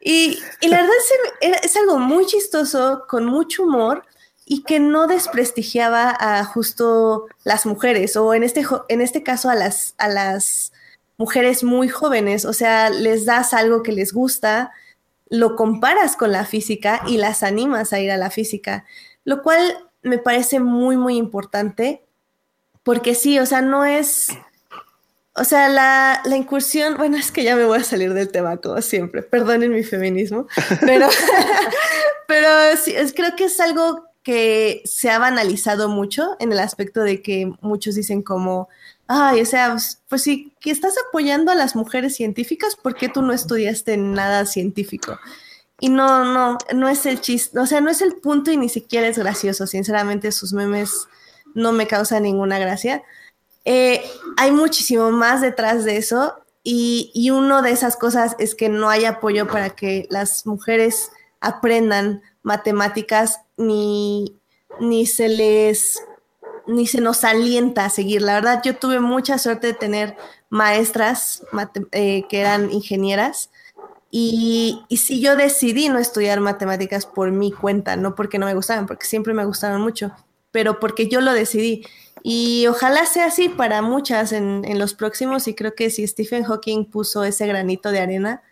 Y, 0.00 0.38
y 0.60 0.68
la 0.68 0.82
verdad 0.82 0.94
es, 1.40 1.64
es 1.64 1.76
algo 1.76 1.98
muy 1.98 2.26
chistoso, 2.26 3.06
con 3.08 3.26
mucho 3.26 3.64
humor, 3.64 4.04
y 4.46 4.62
que 4.62 4.78
no 4.78 5.06
desprestigiaba 5.06 6.14
a 6.18 6.44
justo 6.44 7.26
las 7.44 7.64
mujeres 7.66 8.16
o 8.16 8.34
en 8.34 8.42
este, 8.42 8.64
en 8.88 9.00
este 9.00 9.22
caso 9.22 9.48
a 9.48 9.54
las, 9.54 9.94
a 9.96 10.08
las 10.08 10.72
mujeres 11.16 11.64
muy 11.64 11.88
jóvenes, 11.88 12.44
o 12.44 12.52
sea, 12.52 12.90
les 12.90 13.24
das 13.24 13.54
algo 13.54 13.82
que 13.82 13.92
les 13.92 14.12
gusta, 14.12 14.72
lo 15.28 15.56
comparas 15.56 16.16
con 16.16 16.32
la 16.32 16.44
física 16.44 17.02
y 17.06 17.16
las 17.16 17.42
animas 17.42 17.92
a 17.92 18.00
ir 18.00 18.10
a 18.10 18.16
la 18.16 18.30
física, 18.30 18.84
lo 19.24 19.42
cual 19.42 19.88
me 20.02 20.18
parece 20.18 20.60
muy, 20.60 20.96
muy 20.96 21.16
importante, 21.16 22.04
porque 22.82 23.14
sí, 23.14 23.38
o 23.38 23.46
sea, 23.46 23.62
no 23.62 23.86
es, 23.86 24.28
o 25.34 25.44
sea, 25.44 25.70
la, 25.70 26.20
la 26.26 26.36
incursión, 26.36 26.98
bueno, 26.98 27.16
es 27.16 27.32
que 27.32 27.44
ya 27.44 27.56
me 27.56 27.64
voy 27.64 27.78
a 27.78 27.84
salir 27.84 28.12
del 28.12 28.30
tema 28.30 28.58
como 28.58 28.82
siempre, 28.82 29.22
perdonen 29.22 29.72
mi 29.72 29.84
feminismo, 29.84 30.46
pero, 30.80 31.08
pero 32.28 32.76
sí, 32.76 32.94
creo 33.14 33.34
que 33.36 33.44
es 33.44 33.58
algo 33.60 34.04
que 34.24 34.82
se 34.86 35.10
ha 35.10 35.18
banalizado 35.18 35.88
mucho 35.88 36.34
en 36.40 36.50
el 36.50 36.58
aspecto 36.58 37.02
de 37.02 37.22
que 37.22 37.52
muchos 37.60 37.94
dicen 37.94 38.22
como, 38.22 38.68
ay, 39.06 39.42
o 39.42 39.46
sea, 39.46 39.76
pues 40.08 40.22
sí, 40.22 40.52
que 40.60 40.70
estás 40.70 40.94
apoyando 41.08 41.52
a 41.52 41.54
las 41.54 41.76
mujeres 41.76 42.16
científicas, 42.16 42.74
¿por 42.74 42.96
qué 42.96 43.10
tú 43.10 43.20
no 43.20 43.34
estudiaste 43.34 43.98
nada 43.98 44.46
científico? 44.46 45.18
Y 45.78 45.90
no, 45.90 46.24
no, 46.24 46.56
no 46.74 46.88
es 46.88 47.04
el 47.04 47.20
chiste, 47.20 47.58
o 47.58 47.66
sea, 47.66 47.82
no 47.82 47.90
es 47.90 48.00
el 48.00 48.14
punto 48.14 48.50
y 48.50 48.56
ni 48.56 48.70
siquiera 48.70 49.06
es 49.06 49.18
gracioso, 49.18 49.66
sinceramente 49.66 50.32
sus 50.32 50.54
memes 50.54 51.06
no 51.54 51.72
me 51.72 51.86
causan 51.86 52.22
ninguna 52.22 52.58
gracia. 52.58 53.02
Eh, 53.66 54.02
hay 54.38 54.52
muchísimo 54.52 55.10
más 55.10 55.42
detrás 55.42 55.84
de 55.84 55.98
eso 55.98 56.34
y, 56.62 57.10
y 57.14 57.28
una 57.28 57.60
de 57.60 57.72
esas 57.72 57.96
cosas 57.96 58.36
es 58.38 58.54
que 58.54 58.70
no 58.70 58.88
hay 58.88 59.04
apoyo 59.04 59.46
para 59.46 59.70
que 59.70 60.06
las 60.08 60.46
mujeres 60.46 61.10
aprendan 61.40 62.22
matemáticas 62.42 63.40
ni, 63.56 64.40
ni 64.80 65.06
se 65.06 65.28
les 65.28 66.02
ni 66.66 66.86
se 66.86 67.00
nos 67.00 67.24
alienta 67.24 67.84
a 67.84 67.90
seguir. 67.90 68.22
La 68.22 68.34
verdad, 68.34 68.62
yo 68.64 68.76
tuve 68.76 69.00
mucha 69.00 69.38
suerte 69.38 69.68
de 69.68 69.74
tener 69.74 70.16
maestras 70.48 71.42
eh, 71.92 72.24
que 72.28 72.40
eran 72.40 72.72
ingenieras 72.72 73.50
y, 74.10 74.82
y 74.88 74.98
sí 74.98 75.20
yo 75.20 75.36
decidí 75.36 75.88
no 75.88 75.98
estudiar 75.98 76.40
matemáticas 76.40 77.06
por 77.06 77.32
mi 77.32 77.52
cuenta, 77.52 77.96
no 77.96 78.14
porque 78.14 78.38
no 78.38 78.46
me 78.46 78.54
gustaban, 78.54 78.86
porque 78.86 79.06
siempre 79.06 79.34
me 79.34 79.44
gustaron 79.44 79.80
mucho, 79.82 80.12
pero 80.52 80.80
porque 80.80 81.08
yo 81.08 81.20
lo 81.20 81.32
decidí. 81.32 81.84
Y 82.22 82.66
ojalá 82.68 83.04
sea 83.04 83.26
así 83.26 83.48
para 83.50 83.82
muchas 83.82 84.32
en, 84.32 84.64
en 84.64 84.78
los 84.78 84.94
próximos 84.94 85.46
y 85.48 85.54
creo 85.54 85.74
que 85.74 85.90
si 85.90 86.06
Stephen 86.06 86.44
Hawking 86.44 86.86
puso 86.86 87.24
ese 87.24 87.46
granito 87.46 87.90
de 87.90 88.00
arena, 88.00 88.42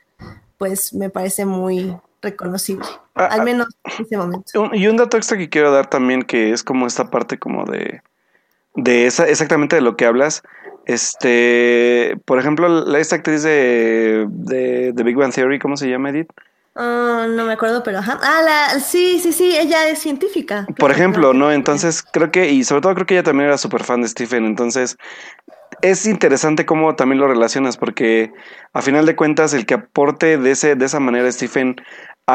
pues 0.59 0.93
me 0.93 1.11
parece 1.11 1.47
muy, 1.47 1.97
reconocible, 2.23 2.87
ah, 3.15 3.27
al 3.27 3.41
ah, 3.41 3.45
menos 3.45 3.69
en 3.85 4.05
ese 4.05 4.17
momento. 4.17 4.71
y 4.73 4.87
un 4.87 4.97
dato 4.97 5.17
extra 5.17 5.37
que 5.37 5.49
quiero 5.49 5.73
dar 5.73 5.91
también, 5.91 6.23
que 6.23 6.53
es 6.53 6.63
como 6.63 6.87
esta 6.87 7.11
parte 7.11 7.39
como 7.39 7.65
de, 7.65 8.03
de 8.75 9.07
esa, 9.07 9.29
exactamente 9.29 9.77
de 9.77 9.83
lo 9.83 9.97
que 9.97 10.07
hablas. 10.07 10.43
Este, 10.85 12.17
por 12.25 12.39
ejemplo, 12.39 12.69
la, 12.69 12.99
esta 12.99 13.17
actriz 13.17 13.43
de, 13.43 14.27
de, 14.29 15.03
Big 15.03 15.17
Bang 15.17 15.33
Theory, 15.33 15.59
¿cómo 15.59 15.77
se 15.77 15.89
llama, 15.89 16.11
Edith? 16.11 16.29
Ah, 16.75 17.27
no 17.29 17.45
me 17.45 17.53
acuerdo, 17.53 17.83
pero 17.83 17.99
ajá. 17.99 18.19
Ah, 18.23 18.43
la, 18.43 18.81
sí, 18.81 19.21
sí, 19.21 19.33
sí, 19.33 19.57
ella 19.57 19.89
es 19.89 19.99
científica. 19.99 20.67
Por 20.79 20.91
ejemplo, 20.91 21.35
¿no? 21.35 21.53
Entonces, 21.53 22.03
creo 22.03 22.31
que, 22.31 22.51
y 22.51 22.65
sobre 22.65 22.81
todo 22.81 22.95
creo 22.95 23.07
que 23.07 23.15
ella 23.15 23.23
también 23.23 23.49
era 23.49 23.59
súper 23.59 23.85
fan 23.85 24.03
de 24.03 24.09
Stephen, 24.09 24.47
entonces 24.47 24.97
es 25.83 26.07
interesante 26.07 26.65
cómo 26.65 26.95
también 26.97 27.21
lo 27.21 27.29
relacionas, 27.29 27.77
porque 27.77 28.33
a 28.73 28.83
final 28.83 29.05
de 29.05 29.17
cuentas 29.17 29.53
el 29.53 29.67
que 29.67 29.75
aporte 29.75 30.39
de, 30.39 30.53
ese, 30.53 30.75
de 30.77 30.85
esa 30.85 31.01
manera 31.01 31.31
Stephen 31.31 31.77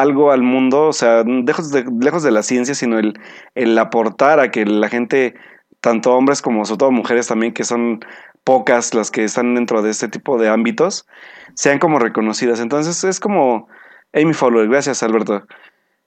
algo 0.01 0.31
al 0.31 0.41
mundo, 0.41 0.87
o 0.87 0.93
sea, 0.93 1.23
lejos 1.23 1.71
de, 1.71 1.85
lejos 1.99 2.23
de 2.23 2.31
la 2.31 2.43
ciencia, 2.43 2.75
sino 2.75 2.99
el, 2.99 3.19
el 3.55 3.77
aportar 3.77 4.39
a 4.39 4.51
que 4.51 4.65
la 4.65 4.89
gente, 4.89 5.35
tanto 5.81 6.15
hombres 6.15 6.41
como 6.41 6.65
sobre 6.65 6.79
todo 6.79 6.91
mujeres 6.91 7.27
también, 7.27 7.53
que 7.53 7.63
son 7.63 7.99
pocas 8.43 8.93
las 8.93 9.11
que 9.11 9.23
están 9.23 9.55
dentro 9.55 9.81
de 9.81 9.89
este 9.89 10.07
tipo 10.07 10.37
de 10.37 10.49
ámbitos, 10.49 11.05
sean 11.53 11.79
como 11.79 11.99
reconocidas. 11.99 12.59
Entonces 12.59 13.03
es 13.03 13.19
como 13.19 13.67
Amy 14.13 14.33
Fowler, 14.33 14.67
gracias 14.67 15.03
Alberto. 15.03 15.45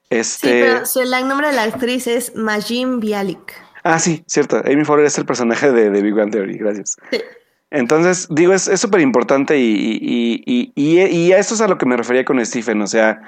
Este... 0.09 0.83
Sí, 0.85 1.01
pero 1.03 1.21
el 1.21 1.29
nombre 1.29 1.49
de 1.49 1.53
la 1.55 1.65
actriz 1.65 2.07
es 2.07 2.35
Majin 2.35 2.99
Bialik. 2.99 3.53
Ah, 3.85 3.99
sí, 3.99 4.25
cierto. 4.27 4.63
Amy 4.67 4.85
Fowler 4.85 5.07
es 5.07 5.19
el 5.19 5.27
personaje 5.27 5.71
de, 5.71 5.91
de 5.91 6.03
Big 6.03 6.15
Bang 6.15 6.31
Theory, 6.31 6.59
gracias. 6.59 6.97
Sí. 7.11 7.21
Entonces, 7.71 8.27
digo, 8.31 8.53
es 8.53 8.65
súper 8.81 9.01
importante 9.01 9.57
y, 9.57 9.99
y, 10.03 10.73
y, 10.75 11.01
y, 11.01 11.33
a 11.33 11.39
eso 11.39 11.55
es 11.55 11.61
a 11.61 11.69
lo 11.69 11.79
que 11.79 11.87
me 11.87 11.97
refería 11.97 12.25
con 12.25 12.45
Stephen, 12.45 12.83
o 12.83 12.87
sea, 12.89 13.23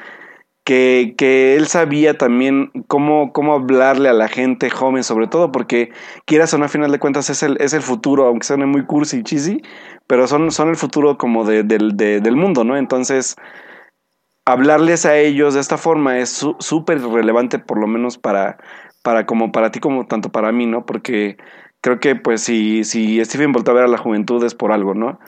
que, 0.64 1.14
que 1.16 1.56
él 1.56 1.66
sabía 1.66 2.16
también 2.16 2.70
cómo, 2.86 3.32
cómo 3.32 3.55
hablarle 3.55 4.09
a 4.09 4.12
la 4.12 4.28
gente 4.28 4.70
joven, 4.70 5.02
sobre 5.02 5.26
todo 5.26 5.51
porque, 5.51 5.90
quieras 6.24 6.55
o 6.55 6.59
no, 6.59 6.64
a 6.66 6.68
final 6.68 6.93
de 6.93 6.98
cuentas 6.98 7.30
es 7.30 7.43
el, 7.43 7.56
es 7.60 7.72
el 7.72 7.82
futuro, 7.82 8.26
aunque 8.26 8.47
suene 8.47 8.66
muy 8.66 8.84
cursi 8.84 9.18
y 9.18 9.22
cheesy, 9.22 9.62
pero 10.06 10.26
son, 10.28 10.51
son 10.52 10.68
el 10.68 10.76
futuro 10.76 11.18
como 11.18 11.44
de, 11.44 11.64
del 11.64 12.36
mundo, 12.36 12.64
¿no? 12.64 12.76
Entonces, 12.76 13.36
hablarles 14.44 15.05
a 15.06 15.16
ellos 15.16 15.55
de 15.55 15.60
esta 15.60 15.78
forma 15.78 16.18
es 16.18 16.44
súper 16.59 17.01
relevante, 17.01 17.59
por 17.59 17.78
lo 17.78 17.86
menos 17.86 18.18
para, 18.18 18.59
para 19.02 19.26
como 19.26 19.52
para 19.52 19.70
ti 19.70 19.80
como 19.80 20.06
tanto 20.06 20.30
para 20.30 20.52
mí, 20.52 20.66
¿no? 20.66 20.86
Porque 20.86 21.36
creo 21.80 21.98
que 21.98 22.14
pues 22.14 22.43
si, 22.43 22.84
si 22.84 23.24
Stephen 23.24 23.52
volvió 23.52 23.72
a 23.72 23.74
ver 23.74 23.84
a 23.84 23.89
la 23.89 23.98
juventud 23.98 24.44
es 24.44 24.55
por 24.55 24.72
algo, 24.72 24.94
¿no? 24.94 25.18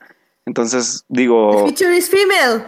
Entonces 0.47 1.05
digo... 1.09 1.67
The 1.67 1.97
is 1.97 2.09
female. 2.09 2.67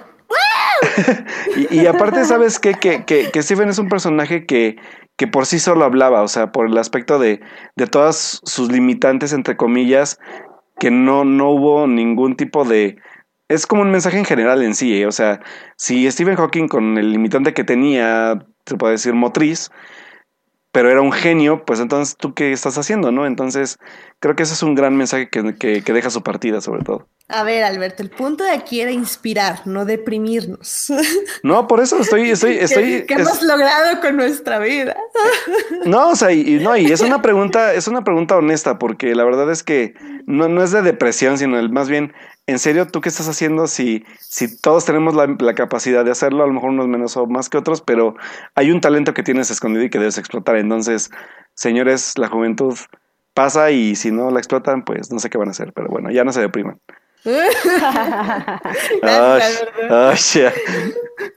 y, 1.70 1.86
aparte, 1.86 2.24
¿sabes 2.24 2.58
qué? 2.58 2.74
Que, 2.74 3.04
que, 3.04 3.30
que, 3.30 3.42
Stephen 3.42 3.68
es 3.68 3.78
un 3.78 3.88
personaje 3.88 4.46
que, 4.46 4.76
que 5.16 5.26
por 5.26 5.46
sí 5.46 5.58
solo 5.58 5.84
hablaba, 5.84 6.22
o 6.22 6.28
sea, 6.28 6.52
por 6.52 6.66
el 6.66 6.78
aspecto 6.78 7.18
de, 7.18 7.40
de 7.76 7.86
todas 7.86 8.40
sus 8.44 8.70
limitantes, 8.70 9.32
entre 9.32 9.56
comillas, 9.56 10.18
que 10.78 10.90
no, 10.90 11.24
no 11.24 11.50
hubo 11.50 11.86
ningún 11.86 12.36
tipo 12.36 12.64
de... 12.64 12.96
Es 13.48 13.66
como 13.66 13.82
un 13.82 13.90
mensaje 13.90 14.18
en 14.18 14.24
general 14.24 14.62
en 14.62 14.74
sí, 14.74 15.00
¿eh? 15.00 15.06
o 15.06 15.12
sea, 15.12 15.40
si 15.76 16.10
Stephen 16.10 16.36
Hawking 16.36 16.66
con 16.66 16.98
el 16.98 17.12
limitante 17.12 17.54
que 17.54 17.62
tenía, 17.62 18.44
se 18.66 18.76
puede 18.76 18.94
decir 18.94 19.14
motriz, 19.14 19.70
pero 20.72 20.90
era 20.90 21.00
un 21.00 21.12
genio, 21.12 21.64
pues 21.64 21.80
entonces 21.80 22.16
tú 22.18 22.34
qué 22.34 22.52
estás 22.52 22.76
haciendo, 22.76 23.12
¿no? 23.12 23.24
Entonces 23.24 23.78
creo 24.26 24.36
que 24.36 24.42
ese 24.42 24.54
es 24.54 24.62
un 24.62 24.74
gran 24.74 24.96
mensaje 24.96 25.28
que, 25.28 25.56
que, 25.56 25.92
deja 25.92 26.10
su 26.10 26.22
partida 26.22 26.60
sobre 26.60 26.82
todo. 26.82 27.08
A 27.28 27.42
ver, 27.44 27.64
Alberto, 27.64 28.02
el 28.02 28.10
punto 28.10 28.44
de 28.44 28.50
aquí 28.50 28.80
era 28.80 28.90
inspirar, 28.90 29.60
no 29.66 29.84
deprimirnos. 29.84 30.92
No, 31.42 31.68
por 31.68 31.80
eso 31.80 32.00
estoy, 32.00 32.30
estoy, 32.30 32.56
estoy. 32.56 33.04
¿Qué, 33.06 33.14
hemos 33.14 33.40
logrado 33.42 34.00
con 34.00 34.16
nuestra 34.16 34.58
vida? 34.58 34.96
No, 35.86 36.10
o 36.10 36.16
sea, 36.16 36.32
y, 36.32 36.58
no, 36.58 36.76
y 36.76 36.90
es 36.90 37.00
una 37.00 37.22
pregunta, 37.22 37.72
es 37.74 37.86
una 37.86 38.02
pregunta 38.02 38.36
honesta, 38.36 38.78
porque 38.78 39.14
la 39.14 39.24
verdad 39.24 39.50
es 39.52 39.62
que 39.62 39.94
no, 40.26 40.48
no 40.48 40.62
es 40.64 40.72
de 40.72 40.82
depresión, 40.82 41.38
sino 41.38 41.58
el, 41.58 41.70
más 41.70 41.88
bien 41.88 42.12
en 42.48 42.60
serio, 42.60 42.86
¿tú 42.86 43.00
qué 43.00 43.08
estás 43.08 43.28
haciendo 43.28 43.66
si, 43.66 44.04
si 44.20 44.60
todos 44.60 44.84
tenemos 44.84 45.14
la, 45.16 45.54
capacidad 45.54 46.04
de 46.04 46.12
hacerlo? 46.12 46.44
A 46.44 46.46
lo 46.46 46.52
mejor 46.52 46.70
unos 46.70 46.86
menos 46.86 47.16
o 47.16 47.26
más 47.26 47.48
que 47.48 47.58
otros, 47.58 47.80
pero 47.80 48.14
hay 48.54 48.70
un 48.70 48.80
talento 48.80 49.14
que 49.14 49.24
tienes 49.24 49.50
escondido 49.50 49.84
y 49.84 49.90
que 49.90 49.98
debes 49.98 50.16
explotar. 50.16 50.56
Entonces, 50.56 51.10
señores, 51.54 52.16
la 52.18 52.28
juventud 52.28 52.76
pasa 53.36 53.70
y 53.70 53.94
si 53.94 54.10
no 54.10 54.30
la 54.30 54.38
explotan, 54.38 54.82
pues 54.82 55.12
no 55.12 55.18
sé 55.18 55.28
qué 55.28 55.36
van 55.36 55.48
a 55.48 55.50
hacer, 55.50 55.74
pero 55.74 55.88
bueno, 55.88 56.10
ya 56.10 56.24
no 56.24 56.32
se 56.32 56.40
depriman. 56.40 56.80
ay, 57.26 57.34
ay, 59.02 60.16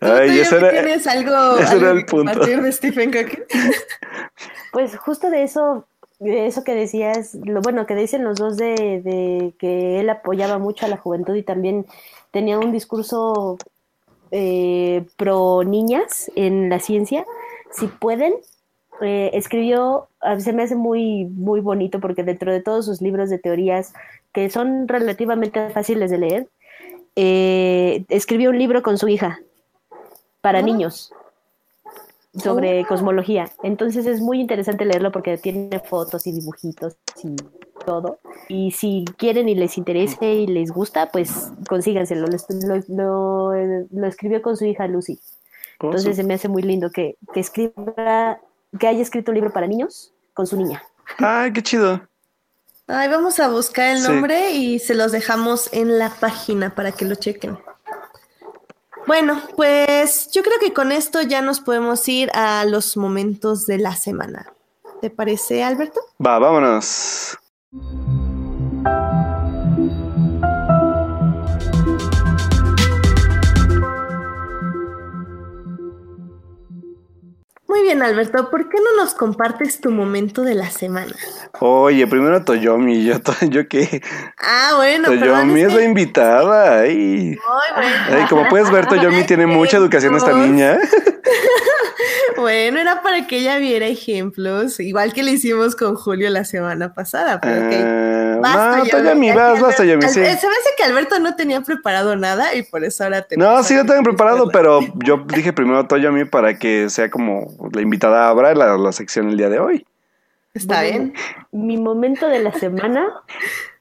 ay, 0.01 0.43
¿Tienes 0.71 1.07
algo, 1.07 1.57
ese 1.57 1.77
era 1.77 1.91
el 1.91 2.05
punto. 2.05 2.39
de 2.39 2.71
Stephen 2.71 3.11
Hawking? 3.11 3.43
pues 4.71 4.97
justo 4.97 5.29
de 5.29 5.43
eso 5.43 5.85
eso 6.21 6.63
que 6.63 6.75
decías, 6.75 7.35
lo 7.45 7.61
bueno 7.61 7.85
que 7.85 7.95
dicen 7.95 8.23
los 8.23 8.37
dos 8.37 8.57
de, 8.57 9.01
de, 9.01 9.53
que 9.57 9.99
él 9.99 10.09
apoyaba 10.09 10.57
mucho 10.57 10.85
a 10.85 10.89
la 10.89 10.97
juventud 10.97 11.35
y 11.35 11.43
también 11.43 11.85
tenía 12.31 12.59
un 12.59 12.73
discurso 12.73 13.57
eh, 14.31 15.05
pro 15.15 15.63
niñas 15.63 16.29
en 16.35 16.69
la 16.69 16.79
ciencia, 16.79 17.25
si 17.71 17.87
pueden, 17.87 18.33
eh, 19.01 19.31
escribió, 19.33 20.07
se 20.39 20.53
me 20.53 20.63
hace 20.63 20.75
muy, 20.75 21.25
muy 21.25 21.61
bonito 21.61 21.99
porque 21.99 22.23
dentro 22.23 22.51
de 22.51 22.61
todos 22.61 22.85
sus 22.85 23.01
libros 23.01 23.29
de 23.29 23.39
teorías 23.39 23.93
que 24.33 24.49
son 24.49 24.87
relativamente 24.87 25.69
fáciles 25.69 26.11
de 26.11 26.17
leer, 26.17 26.47
eh, 27.15 28.05
escribió 28.09 28.49
un 28.49 28.59
libro 28.59 28.81
con 28.83 28.97
su 28.97 29.07
hija 29.07 29.39
para 30.41 30.61
niños 30.61 31.11
sobre 32.33 32.81
oh. 32.81 32.87
cosmología. 32.87 33.49
Entonces 33.63 34.05
es 34.05 34.21
muy 34.21 34.39
interesante 34.39 34.85
leerlo 34.85 35.11
porque 35.11 35.37
tiene 35.37 35.79
fotos 35.79 36.27
y 36.27 36.31
dibujitos 36.31 36.97
y 37.23 37.35
todo. 37.85 38.19
Y 38.47 38.71
si 38.71 39.05
quieren 39.17 39.49
y 39.49 39.55
les 39.55 39.77
interesa 39.77 40.25
y 40.25 40.47
les 40.47 40.71
gusta, 40.71 41.11
pues 41.11 41.51
consíganselo. 41.67 42.27
Lo, 42.87 43.53
lo, 43.91 44.07
escribió 44.07 44.41
con 44.41 44.57
su 44.57 44.65
hija 44.65 44.87
Lucy. 44.87 45.19
Entonces 45.81 46.17
se 46.17 46.23
me 46.23 46.33
hace 46.33 46.49
muy 46.49 46.61
lindo 46.61 46.91
que, 46.91 47.17
que 47.33 47.39
escriba, 47.39 48.39
que 48.77 48.87
haya 48.87 49.01
escrito 49.01 49.31
un 49.31 49.35
libro 49.35 49.51
para 49.51 49.67
niños 49.67 50.13
con 50.33 50.45
su 50.45 50.57
niña. 50.57 50.83
Ay, 51.17 51.51
qué 51.53 51.63
chido. 51.63 52.01
Ay, 52.87 53.07
vamos 53.07 53.39
a 53.39 53.49
buscar 53.49 53.95
el 53.95 54.03
nombre 54.03 54.51
y 54.51 54.79
se 54.79 54.95
los 54.95 55.11
dejamos 55.11 55.69
en 55.73 55.99
la 55.99 56.09
página 56.09 56.73
para 56.73 56.91
que 56.91 57.05
lo 57.05 57.15
chequen. 57.15 57.59
Bueno, 59.05 59.41
pues 59.55 60.29
yo 60.31 60.43
creo 60.43 60.59
que 60.59 60.73
con 60.73 60.91
esto 60.91 61.21
ya 61.21 61.41
nos 61.41 61.59
podemos 61.59 62.07
ir 62.07 62.29
a 62.33 62.65
los 62.65 62.97
momentos 62.97 63.65
de 63.65 63.77
la 63.79 63.95
semana. 63.95 64.53
¿Te 65.01 65.09
parece, 65.09 65.63
Alberto? 65.63 65.99
Va, 66.23 66.39
vámonos. 66.39 67.37
Muy 77.69 77.83
bien, 77.83 78.01
Alberto, 78.01 78.49
¿por 78.49 78.67
qué 78.67 78.77
no 78.77 78.99
nos 78.99 79.13
compartes 79.13 79.79
tu 79.79 79.91
momento 79.91 80.41
de 80.41 80.55
la 80.55 80.71
semana? 80.71 81.13
Oye, 81.59 82.07
primero 82.07 82.43
Toyomi, 82.43 83.03
yo, 83.03 83.17
yo 83.47 83.67
qué. 83.67 84.01
Ah, 84.39 84.73
bueno. 84.77 85.07
Toyomi 85.07 85.61
es, 85.61 85.75
la 85.75 85.83
invitada. 85.83 86.79
Ay. 86.79 87.37
bueno. 88.09 88.27
como 88.27 88.49
puedes 88.49 88.71
ver, 88.71 88.87
Toyomi 88.87 89.23
tiene 89.25 89.45
mucha 89.45 89.77
educación 89.77 90.15
esta 90.15 90.33
niña. 90.33 90.79
bueno, 92.37 92.79
era 92.79 93.01
para 93.01 93.27
que 93.27 93.37
ella 93.37 93.57
viera 93.57 93.87
ejemplos, 93.87 94.79
igual 94.79 95.13
que 95.13 95.23
le 95.23 95.31
hicimos 95.31 95.75
con 95.75 95.95
Julio 95.95 96.29
la 96.29 96.45
semana 96.45 96.93
pasada, 96.93 97.39
pero 97.39 97.67
ok. 97.67 97.73
Ah, 97.73 98.37
basta, 98.41 99.01
no, 99.01 99.35
vas, 99.35 99.61
basta, 99.61 99.83
sí. 99.83 100.13
Se 100.13 100.19
me 100.21 100.29
hace 100.29 100.69
que 100.77 100.83
Alberto 100.83 101.19
no 101.19 101.35
tenía 101.35 101.61
preparado 101.61 102.15
nada 102.15 102.55
y 102.55 102.63
por 102.63 102.83
eso 102.83 103.03
ahora 103.03 103.23
te... 103.23 103.37
No, 103.37 103.61
sí, 103.63 103.75
yo 103.75 103.85
tengo 103.85 104.03
preparado, 104.03 104.49
pero 104.49 104.79
yo 105.03 105.25
dije 105.27 105.53
primero 105.53 105.87
Toyomi 105.87 106.25
para 106.25 106.57
que 106.57 106.89
sea 106.89 107.09
como 107.09 107.57
la 107.73 107.81
invitada 107.81 108.27
a 108.27 108.29
abrir 108.29 108.55
la, 108.55 108.77
la 108.77 108.91
sección 108.91 109.29
el 109.29 109.37
día 109.37 109.49
de 109.49 109.59
hoy. 109.59 109.85
Está 110.53 110.81
bien. 110.81 111.13
Mi 111.51 111.77
momento 111.77 112.27
de 112.27 112.39
la 112.39 112.53
semana 112.53 113.07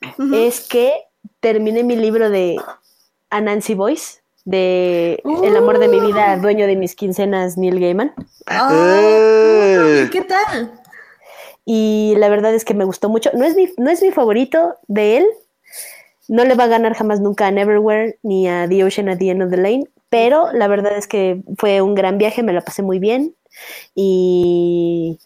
es 0.35 0.61
que 0.61 0.93
terminé 1.41 1.83
mi 1.83 1.97
libro 1.97 2.31
de 2.31 2.57
Anansi 3.31 3.75
Boyce, 3.75 4.23
de 4.49 5.23
El 5.45 5.57
amor 5.57 5.79
de 5.79 5.89
mi 5.89 6.01
vida, 6.01 6.37
uh. 6.37 6.41
dueño 6.41 6.67
de 6.67 6.75
mis 6.75 6.95
quincenas, 6.95 7.59
Neil 7.59 7.79
Gaiman. 7.79 8.15
Oh, 8.17 10.09
¿Qué 10.11 10.25
tal? 10.27 10.73
Y 11.67 12.15
la 12.17 12.31
verdad 12.31 12.55
es 12.55 12.65
que 12.65 12.73
me 12.73 12.87
gustó 12.87 13.11
mucho. 13.11 13.31
No 13.35 13.45
es 13.45 13.55
mi, 13.55 13.69
no 13.77 13.91
es 13.91 14.01
mi 14.01 14.11
favorito 14.11 14.77
de 14.87 15.19
él. 15.19 15.27
No 16.29 16.45
le 16.47 16.55
va 16.55 16.65
a 16.65 16.69
ganar 16.69 16.95
jamás 16.95 17.21
nunca 17.21 17.47
a 17.47 17.51
Neverwhere 17.51 18.19
ni 18.23 18.49
a 18.49 18.67
The 18.67 18.85
Ocean 18.85 19.11
at 19.11 19.19
the 19.19 19.29
End 19.29 19.43
of 19.43 19.51
the 19.51 19.59
Lane. 19.59 19.85
Pero 20.09 20.51
la 20.53 20.67
verdad 20.67 20.97
es 20.97 21.07
que 21.07 21.43
fue 21.59 21.83
un 21.83 21.95
gran 21.95 22.17
viaje, 22.17 22.43
me 22.43 22.55
la 22.55 22.63
pasé 22.63 22.81
muy 22.83 22.99
bien. 22.99 23.35
Y 23.95 25.19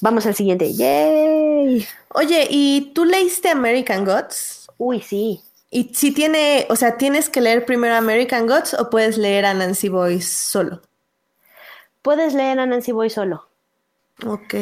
vamos 0.00 0.26
al 0.26 0.34
siguiente. 0.34 0.72
¡Yay! 0.72 1.86
Oye, 2.12 2.48
¿y 2.50 2.90
tú 2.92 3.04
leíste 3.04 3.50
American 3.50 4.04
Gods? 4.04 4.68
Uy, 4.78 5.00
sí. 5.00 5.42
¿Y 5.74 5.92
si 5.92 6.14
tiene, 6.14 6.68
o 6.70 6.76
sea, 6.76 6.96
tienes 6.98 7.28
que 7.28 7.40
leer 7.40 7.66
primero 7.66 7.96
American 7.96 8.46
Gods 8.46 8.74
o 8.74 8.90
puedes 8.90 9.18
leer 9.18 9.44
a 9.44 9.54
Nancy 9.54 9.88
Boyce 9.88 10.28
solo? 10.28 10.80
Puedes 12.00 12.32
leer 12.32 12.60
a 12.60 12.66
Nancy 12.66 12.92
Boyce 12.92 13.16
solo. 13.16 13.48
Ok. 14.24 14.54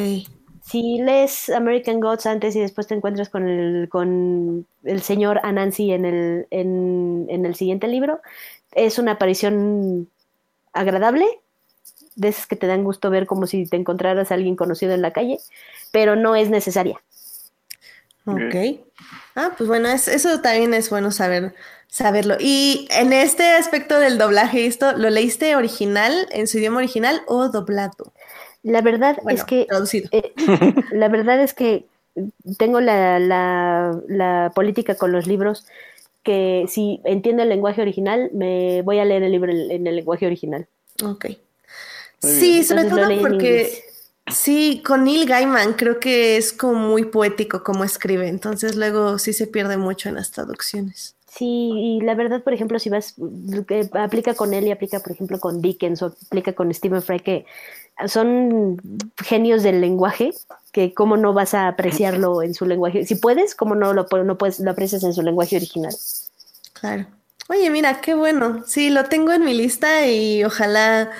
Si 0.63 0.97
lees 1.03 1.51
American 1.51 1.99
Gods 1.99 2.25
antes 2.25 2.55
y 2.55 2.61
después 2.61 2.87
te 2.87 2.95
encuentras 2.95 3.29
con 3.29 3.47
el, 3.47 3.89
con 3.89 4.65
el 4.85 5.01
señor 5.03 5.39
Anansi 5.43 5.91
en 5.91 6.05
el, 6.05 6.47
en, 6.49 7.27
en 7.29 7.45
el 7.45 7.53
siguiente 7.53 7.87
libro, 7.87 8.19
es 8.71 8.97
una 8.97 9.11
aparición 9.11 10.09
agradable, 10.73 11.27
de 12.15 12.29
esas 12.29 12.47
que 12.47 12.55
te 12.55 12.65
dan 12.65 12.83
gusto 12.83 13.11
ver 13.11 13.27
como 13.27 13.45
si 13.45 13.67
te 13.67 13.77
encontraras 13.77 14.31
a 14.31 14.33
alguien 14.33 14.55
conocido 14.55 14.95
en 14.95 15.03
la 15.03 15.13
calle, 15.13 15.37
pero 15.91 16.15
no 16.15 16.35
es 16.35 16.49
necesaria. 16.49 17.03
Ok. 18.25 18.81
Ah, 19.35 19.51
pues 19.57 19.67
bueno, 19.67 19.89
eso 19.89 20.41
también 20.41 20.73
es 20.73 20.89
bueno 20.89 21.11
saber, 21.11 21.53
saberlo. 21.87 22.35
Y 22.39 22.87
en 22.91 23.13
este 23.13 23.51
aspecto 23.51 23.99
del 23.99 24.17
doblaje, 24.17 24.65
esto, 24.65 24.93
¿lo 24.93 25.09
leíste 25.09 25.55
original, 25.55 26.27
en 26.31 26.47
su 26.47 26.57
idioma 26.57 26.77
original 26.77 27.21
o 27.27 27.49
doblado? 27.49 28.13
La 28.61 28.81
verdad 28.81 29.17
es 29.29 29.43
que. 29.43 29.65
Traducido. 29.65 30.09
Eh, 30.11 30.33
la 30.91 31.09
verdad 31.09 31.41
es 31.41 31.53
que 31.53 31.85
tengo 32.57 32.79
la, 32.79 33.19
la, 33.19 33.99
la 34.07 34.51
política 34.55 34.95
con 34.95 35.11
los 35.11 35.27
libros 35.27 35.65
que 36.23 36.65
si 36.69 37.01
entiendo 37.03 37.43
el 37.43 37.49
lenguaje 37.49 37.81
original, 37.81 38.29
me 38.33 38.81
voy 38.81 38.99
a 38.99 39.05
leer 39.05 39.23
el 39.23 39.31
libro 39.31 39.51
en 39.51 39.85
el 39.85 39.95
lenguaje 39.95 40.25
original. 40.25 40.67
Ok. 41.03 41.25
Sí, 42.19 42.63
sobre 42.63 42.85
todo 42.85 43.01
porque 43.19 43.83
Sí, 44.27 44.81
con 44.85 45.03
Neil 45.03 45.27
Gaiman 45.27 45.73
creo 45.73 45.99
que 45.99 46.37
es 46.37 46.53
como 46.53 46.75
muy 46.75 47.05
poético 47.05 47.63
como 47.63 47.83
escribe, 47.83 48.29
entonces 48.29 48.75
luego 48.75 49.19
sí 49.19 49.33
se 49.33 49.47
pierde 49.47 49.77
mucho 49.77 50.07
en 50.07 50.15
las 50.15 50.31
traducciones. 50.31 51.15
Sí, 51.29 51.71
y 51.75 52.01
la 52.01 52.13
verdad, 52.15 52.43
por 52.43 52.53
ejemplo, 52.53 52.77
si 52.79 52.89
vas, 52.89 53.15
que 53.67 53.89
aplica 53.93 54.35
con 54.35 54.53
él 54.53 54.67
y 54.67 54.71
aplica, 54.71 54.99
por 54.99 55.11
ejemplo, 55.11 55.39
con 55.39 55.61
Dickens 55.61 56.03
o 56.03 56.15
aplica 56.27 56.53
con 56.53 56.71
Stephen 56.73 57.01
Fry, 57.01 57.19
que 57.19 57.45
son 58.07 58.79
genios 59.17 59.63
del 59.63 59.81
lenguaje, 59.81 60.31
que 60.71 60.93
cómo 60.93 61.17
no 61.17 61.33
vas 61.33 61.53
a 61.53 61.67
apreciarlo 61.67 62.43
en 62.43 62.53
su 62.53 62.65
lenguaje. 62.65 63.05
Si 63.05 63.15
puedes, 63.15 63.55
cómo 63.55 63.73
no 63.75 63.93
lo, 63.93 64.05
no 64.23 64.37
puedes, 64.37 64.59
lo 64.59 64.71
aprecias 64.71 65.03
en 65.03 65.13
su 65.13 65.23
lenguaje 65.23 65.55
original. 65.55 65.93
Claro. 66.73 67.07
Oye, 67.49 67.69
mira, 67.69 67.99
qué 68.01 68.13
bueno. 68.13 68.63
Sí, 68.65 68.89
lo 68.89 69.05
tengo 69.05 69.31
en 69.33 69.43
mi 69.43 69.53
lista 69.53 70.07
y 70.07 70.43
ojalá 70.43 71.11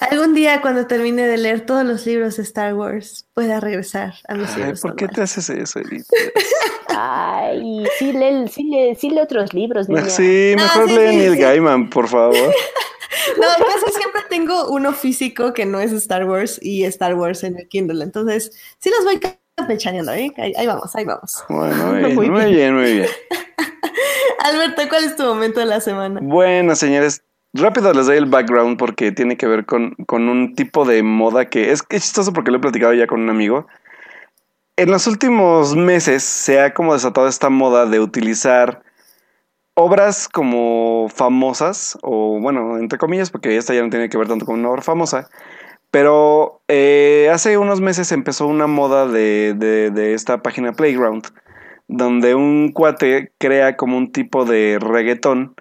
algún 0.00 0.34
día 0.34 0.60
cuando 0.60 0.86
termine 0.86 1.26
de 1.26 1.36
leer 1.38 1.66
todos 1.66 1.84
los 1.84 2.04
libros 2.06 2.36
de 2.36 2.42
Star 2.42 2.74
Wars 2.74 3.26
pueda 3.34 3.60
regresar 3.60 4.14
a 4.28 4.34
mis 4.34 4.50
Ay, 4.50 4.56
libros. 4.56 4.80
¿Por 4.80 4.96
qué 4.96 5.08
te 5.08 5.22
haces 5.22 5.48
eso, 5.50 5.78
Edith? 5.80 6.06
Ay, 6.88 7.84
sí 7.98 8.12
lee, 8.12 8.48
sí 8.48 8.64
lee, 8.64 8.94
sí 8.96 9.10
lee 9.10 9.20
otros 9.20 9.54
libros, 9.54 9.88
niña. 9.88 10.08
Sí, 10.08 10.54
No, 10.56 10.62
mejor 10.64 10.88
sí, 10.88 10.96
lee 10.96 11.08
sí, 11.10 11.16
Neil 11.16 11.32
sí. 11.34 11.38
Gaiman, 11.38 11.90
por 11.90 12.08
favor. 12.08 12.34
No, 13.36 13.46
casi 13.66 13.92
siempre 13.96 14.22
tengo 14.28 14.68
uno 14.70 14.92
físico 14.92 15.52
que 15.52 15.64
no 15.66 15.80
es 15.80 15.92
Star 15.92 16.24
Wars 16.24 16.58
y 16.62 16.84
Star 16.84 17.14
Wars 17.14 17.44
en 17.44 17.58
el 17.58 17.68
Kindle. 17.68 18.02
Entonces, 18.02 18.52
sí 18.78 18.90
los 18.90 19.04
voy 19.04 19.20
campechaneando, 19.58 20.12
¿eh? 20.12 20.32
Ahí, 20.36 20.52
ahí 20.56 20.66
vamos, 20.66 20.94
ahí 20.94 21.04
vamos. 21.04 21.44
Bueno, 21.48 21.86
muy 21.86 21.98
bien, 21.98 22.14
Muy 22.14 22.30
muy 22.30 22.44
bien, 22.52 22.74
muy 22.74 22.92
bien. 22.92 23.08
Alberto, 24.44 24.82
¿cuál 24.88 25.04
es 25.04 25.16
tu 25.16 25.24
momento 25.24 25.60
de 25.60 25.66
la 25.66 25.80
semana? 25.80 26.20
Bueno, 26.22 26.74
señores, 26.76 27.22
rápido 27.52 27.92
les 27.92 28.06
doy 28.06 28.16
el 28.16 28.26
background 28.26 28.78
porque 28.78 29.12
tiene 29.12 29.36
que 29.36 29.46
ver 29.46 29.66
con, 29.66 29.94
con 30.06 30.28
un 30.28 30.54
tipo 30.54 30.84
de 30.84 31.02
moda 31.02 31.46
que 31.46 31.72
es, 31.72 31.82
es 31.90 32.02
chistoso 32.02 32.32
porque 32.32 32.50
lo 32.50 32.58
he 32.58 32.60
platicado 32.60 32.94
ya 32.94 33.06
con 33.06 33.20
un 33.20 33.30
amigo. 33.30 33.66
En 34.76 34.90
los 34.90 35.06
últimos 35.08 35.74
meses 35.74 36.22
se 36.22 36.60
ha 36.60 36.72
como 36.72 36.94
desatado 36.94 37.26
esta 37.26 37.50
moda 37.50 37.86
de 37.86 37.98
utilizar 37.98 38.82
obras 39.74 40.28
como 40.28 41.08
famosas, 41.08 41.98
o 42.02 42.38
bueno, 42.40 42.78
entre 42.78 42.98
comillas, 42.98 43.30
porque 43.30 43.56
esta 43.56 43.74
ya 43.74 43.82
no 43.82 43.90
tiene 43.90 44.08
que 44.08 44.18
ver 44.18 44.28
tanto 44.28 44.44
con 44.44 44.58
una 44.58 44.70
obra 44.70 44.82
famosa, 44.82 45.28
pero 45.90 46.60
eh, 46.68 47.30
hace 47.32 47.58
unos 47.58 47.80
meses 47.80 48.12
empezó 48.12 48.46
una 48.46 48.66
moda 48.66 49.06
de, 49.06 49.54
de- 49.56 49.90
de 49.90 50.14
esta 50.14 50.42
página 50.42 50.72
Playground, 50.72 51.24
donde 51.88 52.34
un 52.34 52.72
cuate 52.72 53.32
crea 53.38 53.76
como 53.76 53.96
un 53.96 54.12
tipo 54.12 54.44
de 54.44 54.78
reggaetón 54.80 55.54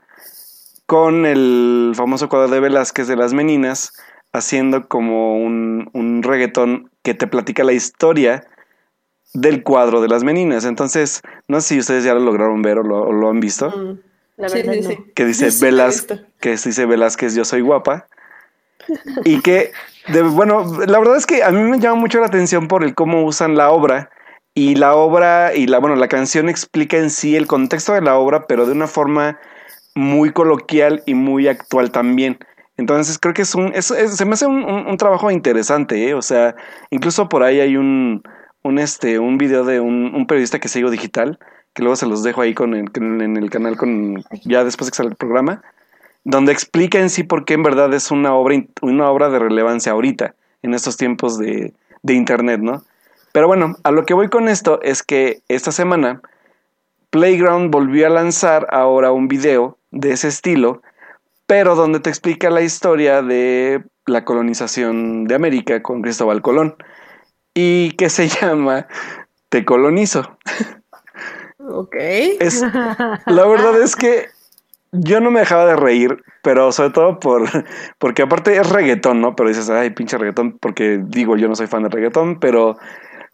con 0.85 1.25
el 1.25 1.93
famoso 1.95 2.29
cuadro 2.29 2.47
de 2.49 2.59
Velázquez 2.59 3.07
de 3.07 3.15
las 3.17 3.33
Meninas, 3.33 3.93
haciendo 4.33 4.87
como 4.87 5.37
un, 5.37 5.89
un 5.93 6.23
reggaetón 6.23 6.89
que 7.03 7.13
te 7.13 7.27
platica 7.27 7.63
la 7.63 7.73
historia 7.73 8.45
del 9.33 9.63
cuadro 9.63 10.01
de 10.01 10.07
las 10.07 10.23
Meninas. 10.23 10.65
Entonces, 10.65 11.21
no 11.47 11.59
sé 11.61 11.75
si 11.75 11.79
ustedes 11.79 12.03
ya 12.03 12.13
lo 12.13 12.19
lograron 12.21 12.61
ver 12.61 12.79
o 12.79 12.83
lo, 12.83 13.01
o 13.03 13.11
lo 13.11 13.29
han 13.29 13.39
visto, 13.39 13.69
Mm, 13.69 13.99
La 14.37 14.49
sí, 14.49 14.57
verdad 14.59 14.73
sí, 14.73 14.81
no. 14.81 14.89
sí. 14.89 14.97
que 15.15 15.25
dice 15.25 15.49
Velázquez, 15.61 16.21
que 16.39 16.51
dice 16.51 16.85
Velázquez, 16.85 17.35
yo 17.35 17.43
soy 17.45 17.61
guapa. 17.61 18.07
Y 19.25 19.41
que, 19.41 19.71
de- 20.13 20.21
bueno, 20.23 20.63
la 20.85 20.99
verdad 20.99 21.17
es 21.17 21.25
que 21.25 21.43
a 21.43 21.51
mí 21.51 21.61
me 21.61 21.79
llama 21.79 21.95
mucho 21.99 22.19
la 22.19 22.27
atención 22.27 22.67
por 22.67 22.83
el 22.83 22.95
cómo 22.95 23.23
usan 23.23 23.55
la 23.55 23.69
obra. 23.71 24.09
Y 24.53 24.73
la 24.75 24.95
obra 24.95 25.53
y 25.53 25.67
la, 25.67 25.77
bueno, 25.79 25.95
la 25.95 26.07
canción 26.07 26.49
explica 26.49 26.97
en 26.97 27.11
sí 27.11 27.35
el 27.35 27.45
contexto 27.45 27.93
de 27.93 28.01
la 28.01 28.17
obra, 28.17 28.47
pero 28.47 28.65
de 28.65 28.71
una 28.71 28.87
forma 28.87 29.39
muy 29.93 30.31
coloquial 30.31 31.03
y 31.05 31.13
muy 31.13 31.47
actual 31.47 31.91
también. 31.91 32.39
Entonces 32.77 33.19
creo 33.19 33.33
que 33.35 33.43
es 33.43 33.53
un, 33.55 33.71
es- 33.75 33.85
se 33.87 34.25
me 34.25 34.33
hace 34.33 34.47
un, 34.47 34.97
trabajo 34.97 35.29
interesante, 35.31 36.09
¿eh? 36.09 36.13
O 36.15 36.21
sea, 36.23 36.55
incluso 36.89 37.29
por 37.29 37.43
ahí 37.43 37.59
hay 37.59 37.77
un, 37.77 38.23
este, 38.79 39.19
un 39.19 39.37
video 39.37 39.63
de 39.63 39.79
un, 39.79 40.13
un 40.15 40.25
periodista 40.27 40.59
que 40.59 40.67
sigo 40.69 40.89
digital, 40.89 41.37
que 41.73 41.83
luego 41.83 41.95
se 41.95 42.07
los 42.07 42.23
dejo 42.23 42.41
ahí 42.41 42.53
con 42.53 42.73
el, 42.73 42.89
en 42.95 43.37
el 43.37 43.49
canal 43.51 43.77
con, 43.77 44.23
ya 44.43 44.63
después 44.63 44.87
de 44.87 44.91
que 44.91 44.97
sale 44.97 45.09
el 45.09 45.15
programa, 45.15 45.61
donde 46.27 46.51
explica 46.51 46.99
en 46.99 47.09
sí 47.09 47.23
por 47.23 47.45
qué 47.45 47.53
en 47.53 47.63
verdad 47.63 47.93
es 47.93 48.11
una 48.11 48.35
obra, 48.35 48.61
una 48.81 49.09
obra 49.09 49.29
de 49.29 49.39
relevancia 49.39 49.93
ahorita, 49.93 50.35
en 50.61 50.73
estos 50.73 50.97
tiempos 50.97 51.39
de, 51.39 51.73
de 52.03 52.13
internet, 52.15 52.59
¿no? 52.59 52.83
Pero 53.31 53.47
bueno, 53.47 53.77
a 53.83 53.91
lo 53.91 54.05
que 54.05 54.13
voy 54.13 54.27
con 54.27 54.49
esto 54.49 54.81
es 54.81 55.03
que 55.03 55.41
esta 55.47 55.71
semana 55.71 56.21
Playground 57.11 57.71
volvió 57.71 58.07
a 58.07 58.09
lanzar 58.09 58.67
ahora 58.71 59.13
un 59.13 59.29
video 59.29 59.77
de 59.91 60.11
ese 60.11 60.27
estilo, 60.27 60.81
pero 61.45 61.75
donde 61.75 62.01
te 62.01 62.09
explica 62.09 62.49
la 62.49 62.61
historia 62.61 63.21
de 63.21 63.85
la 64.05 64.25
colonización 64.25 65.25
de 65.25 65.35
América 65.35 65.81
con 65.81 66.01
Cristóbal 66.01 66.41
Colón 66.41 66.75
y 67.53 67.91
que 67.91 68.09
se 68.09 68.27
llama 68.41 68.87
Te 69.47 69.63
colonizo. 69.63 70.37
Ok. 71.69 71.95
Es, 71.95 72.61
la 73.25 73.45
verdad 73.45 73.81
es 73.81 73.95
que 73.95 74.27
yo 74.99 75.19
no 75.21 75.31
me 75.31 75.41
dejaba 75.41 75.65
de 75.65 75.75
reír, 75.75 76.23
pero 76.43 76.71
sobre 76.71 76.91
todo 76.91 77.19
por 77.19 77.43
porque 77.99 78.23
aparte 78.23 78.55
es 78.57 78.69
reggaetón, 78.69 79.21
¿no? 79.21 79.35
Pero 79.35 79.49
dices, 79.49 79.69
ay, 79.69 79.91
pinche 79.91 80.17
reggaetón, 80.17 80.57
porque 80.59 81.01
digo, 81.07 81.35
yo 81.37 81.47
no 81.47 81.55
soy 81.55 81.67
fan 81.67 81.83
de 81.83 81.89
reggaetón, 81.89 82.39
pero, 82.39 82.77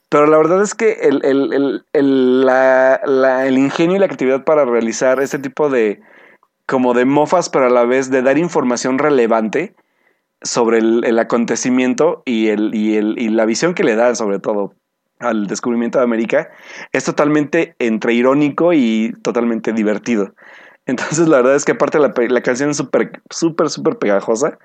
pero 0.09 0.27
la 0.27 0.37
verdad 0.37 0.61
es 0.63 0.75
que 0.75 0.93
el, 1.03 1.23
el, 1.25 1.53
el, 1.53 1.85
el, 1.93 2.45
la- 2.45 3.47
ingenio 3.49 3.97
y 3.97 3.99
la 3.99 4.07
creatividad 4.07 4.43
para 4.45 4.65
realizar 4.65 5.21
este 5.21 5.39
tipo 5.39 5.69
de 5.69 6.01
como 6.67 6.93
de 6.93 7.05
mofas, 7.05 7.49
pero 7.49 7.67
a 7.67 7.69
la 7.69 7.85
vez 7.85 8.09
de 8.11 8.21
dar 8.21 8.37
información 8.37 8.97
relevante 8.99 9.75
sobre 10.41 10.79
el, 10.79 11.03
el 11.05 11.19
acontecimiento 11.19 12.23
y, 12.25 12.47
el, 12.47 12.73
y, 12.75 12.95
el, 12.97 13.17
y 13.17 13.29
la 13.29 13.45
visión 13.45 13.73
que 13.73 13.83
le 13.83 13.95
dan, 13.95 14.15
sobre 14.15 14.39
todo, 14.39 14.73
al 15.19 15.47
descubrimiento 15.47 15.99
de 15.99 16.03
América, 16.05 16.49
es 16.91 17.05
totalmente 17.05 17.75
entre 17.79 18.13
irónico 18.13 18.73
y 18.73 19.13
totalmente 19.23 19.73
divertido. 19.73 20.33
Entonces, 20.85 21.27
la 21.27 21.37
verdad 21.37 21.55
es 21.55 21.65
que 21.65 21.73
aparte 21.73 21.99
la, 21.99 22.13
la 22.29 22.41
canción 22.41 22.71
es 22.71 22.77
súper, 22.77 23.21
súper, 23.29 23.69
súper 23.69 23.97
pegajosa. 23.97 24.57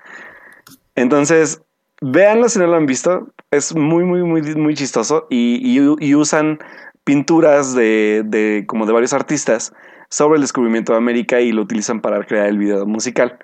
Entonces, 0.95 1.61
véanlo 2.01 2.49
si 2.49 2.59
no 2.59 2.67
lo 2.67 2.75
han 2.75 2.85
visto. 2.85 3.27
Es 3.51 3.75
muy, 3.75 4.03
muy, 4.03 4.23
muy, 4.23 4.41
muy 4.55 4.75
chistoso. 4.75 5.27
Y, 5.29 5.59
y- 5.63 5.95
y 5.99 6.15
usan 6.15 6.59
pinturas 7.03 7.73
de, 7.73 8.23
de 8.25 8.65
como 8.67 8.85
de 8.85 8.93
varios 8.93 9.13
artistas 9.13 9.73
sobre 10.09 10.35
el 10.37 10.41
descubrimiento 10.41 10.91
de 10.93 10.97
América 10.97 11.39
y 11.41 11.51
lo 11.51 11.61
utilizan 11.61 12.01
para 12.01 12.23
crear 12.25 12.47
el 12.47 12.57
video 12.57 12.85
musical. 12.85 13.37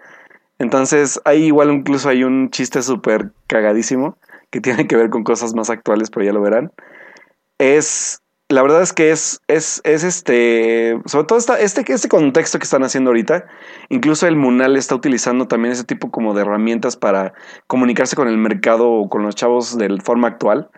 Entonces, 0.59 1.21
ahí 1.25 1.45
igual 1.45 1.71
incluso 1.71 2.09
hay 2.09 2.23
un 2.23 2.49
chiste 2.51 2.81
súper 2.83 3.31
cagadísimo 3.47 4.17
que 4.51 4.61
tiene 4.61 4.87
que 4.87 4.95
ver 4.97 5.09
con 5.09 5.23
cosas 5.23 5.55
más 5.55 5.69
actuales, 5.69 6.09
pero 6.11 6.25
ya 6.25 6.33
lo 6.33 6.41
verán. 6.41 6.71
Es, 7.57 8.21
la 8.49 8.61
verdad 8.61 8.83
es 8.83 8.93
que 8.93 9.11
es, 9.11 9.41
es, 9.47 9.81
es 9.83 10.03
este, 10.03 10.99
sobre 11.05 11.25
todo 11.25 11.39
este, 11.39 11.91
este 11.91 12.09
contexto 12.09 12.59
que 12.59 12.63
están 12.63 12.83
haciendo 12.83 13.09
ahorita, 13.09 13.45
incluso 13.89 14.27
el 14.27 14.35
Munal 14.35 14.77
está 14.77 14.93
utilizando 14.93 15.47
también 15.47 15.71
ese 15.71 15.83
tipo 15.83 16.11
como 16.11 16.35
de 16.35 16.41
herramientas 16.41 16.95
para 16.95 17.33
comunicarse 17.65 18.15
con 18.15 18.27
el 18.27 18.37
mercado 18.37 18.89
o 18.91 19.09
con 19.09 19.23
los 19.23 19.35
chavos 19.35 19.77
de 19.77 19.99
forma 20.01 20.27
actual. 20.27 20.69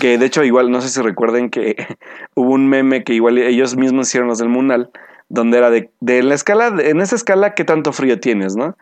Que 0.00 0.18
de 0.18 0.26
hecho 0.26 0.44
igual, 0.44 0.70
no 0.70 0.80
sé 0.80 0.88
si 0.88 1.00
recuerden 1.00 1.50
que 1.50 1.76
hubo 2.34 2.52
un 2.52 2.68
meme 2.68 3.02
que 3.02 3.14
igual 3.14 3.38
ellos 3.38 3.76
mismos 3.76 4.08
hicieron 4.08 4.28
los 4.28 4.38
del 4.38 4.48
Munal, 4.48 4.90
donde 5.28 5.58
era 5.58 5.70
de, 5.70 5.90
de 6.00 6.22
la 6.22 6.34
escala, 6.34 6.72
en 6.78 7.00
esa 7.00 7.16
escala, 7.16 7.54
¿qué 7.54 7.64
tanto 7.64 7.92
frío 7.92 8.20
tienes, 8.20 8.54
no? 8.56 8.76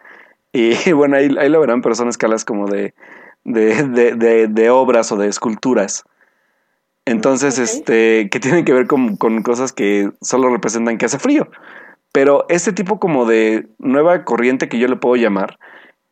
Y 0.53 0.93
bueno, 0.93 1.17
ahí, 1.17 1.35
ahí 1.39 1.49
lo 1.49 1.61
verán, 1.61 1.81
pero 1.81 1.95
son 1.95 2.09
escalas 2.09 2.45
como 2.45 2.67
de, 2.67 2.95
de, 3.45 3.85
de, 4.17 4.49
de 4.49 4.71
obras 4.71 5.13
o 5.13 5.17
de 5.17 5.29
esculturas. 5.29 6.05
Entonces, 7.09 7.59
este, 7.59 8.29
que 8.31 8.41
tienen 8.41 8.65
que 8.65 8.73
ver 8.73 8.87
con, 8.87 9.17
con 9.17 9.43
cosas 9.43 9.73
que 9.73 10.11
solo 10.21 10.51
representan 10.51 10.99
que 10.99 11.07
hace 11.07 11.19
frío. 11.19 11.49
Pero 12.13 12.47
este 12.49 12.73
tipo 12.73 12.99
como 12.99 13.27
de 13.27 13.69
nueva 13.79 14.25
corriente 14.25 14.69
que 14.69 14.79
yo 14.79 14.89
le 14.89 14.97
puedo 14.97 15.17
llamar, 15.17 15.59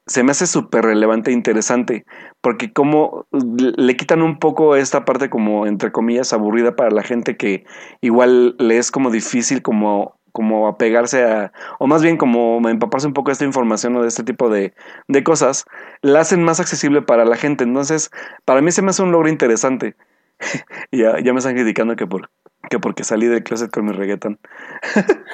se 0.07 0.23
me 0.23 0.31
hace 0.31 0.47
súper 0.47 0.85
relevante 0.85 1.31
e 1.31 1.35
interesante, 1.35 2.05
porque 2.41 2.73
como 2.73 3.27
le 3.33 3.97
quitan 3.97 4.23
un 4.23 4.39
poco 4.39 4.77
esta 4.77 5.05
parte 5.05 5.29
como, 5.29 5.67
entre 5.67 5.91
comillas, 5.91 6.33
aburrida 6.33 6.77
para 6.77 6.91
la 6.91 7.03
gente 7.03 7.37
que 7.37 7.65
igual 8.01 8.55
le 8.59 8.79
es 8.79 8.93
como 8.93 9.11
difícil 9.11 9.63
como, 9.63 10.17
como 10.31 10.69
apegarse 10.69 11.25
a, 11.25 11.53
o 11.81 11.89
más 11.89 12.03
bien 12.03 12.19
como 12.19 12.61
empaparse 12.69 13.09
un 13.09 13.15
poco 13.15 13.31
de 13.31 13.33
esta 13.33 13.45
información 13.45 13.97
o 13.97 14.03
de 14.03 14.09
este 14.09 14.23
tipo 14.23 14.49
de, 14.49 14.75
de 15.09 15.25
cosas, 15.25 15.65
la 16.03 16.21
hacen 16.21 16.45
más 16.45 16.61
accesible 16.61 17.03
para 17.03 17.25
la 17.25 17.37
gente. 17.37 17.65
Entonces, 17.65 18.11
para 18.45 18.63
mí 18.63 18.71
se 18.71 18.83
me 18.83 18.91
hace 18.91 19.03
un 19.03 19.11
logro 19.11 19.29
interesante. 19.29 19.97
Ya, 20.93 21.19
ya 21.21 21.33
me 21.33 21.39
están 21.39 21.55
criticando 21.55 21.97
que 21.97 22.07
por 22.07 22.31
que 22.71 22.79
porque 22.81 23.05
salí 23.05 23.27
del 23.27 23.45
closet 23.45 23.71
con 23.71 23.85
mi 23.87 23.93
reggaetón. 23.93 24.39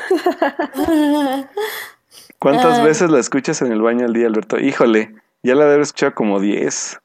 ¿Cuántas 2.39 2.79
Ah. 2.79 2.85
veces 2.85 3.11
la 3.11 3.21
escuchas 3.21 3.63
en 3.63 3.73
el 3.73 3.81
baño 3.81 4.05
al 4.05 4.13
día, 4.13 4.27
Alberto? 4.27 4.59
Híjole, 4.59 5.15
ya 5.43 5.55
la 5.55 5.65
debo 5.67 5.83
escuchar 5.83 6.13
como 6.15 6.41
10. 6.41 7.01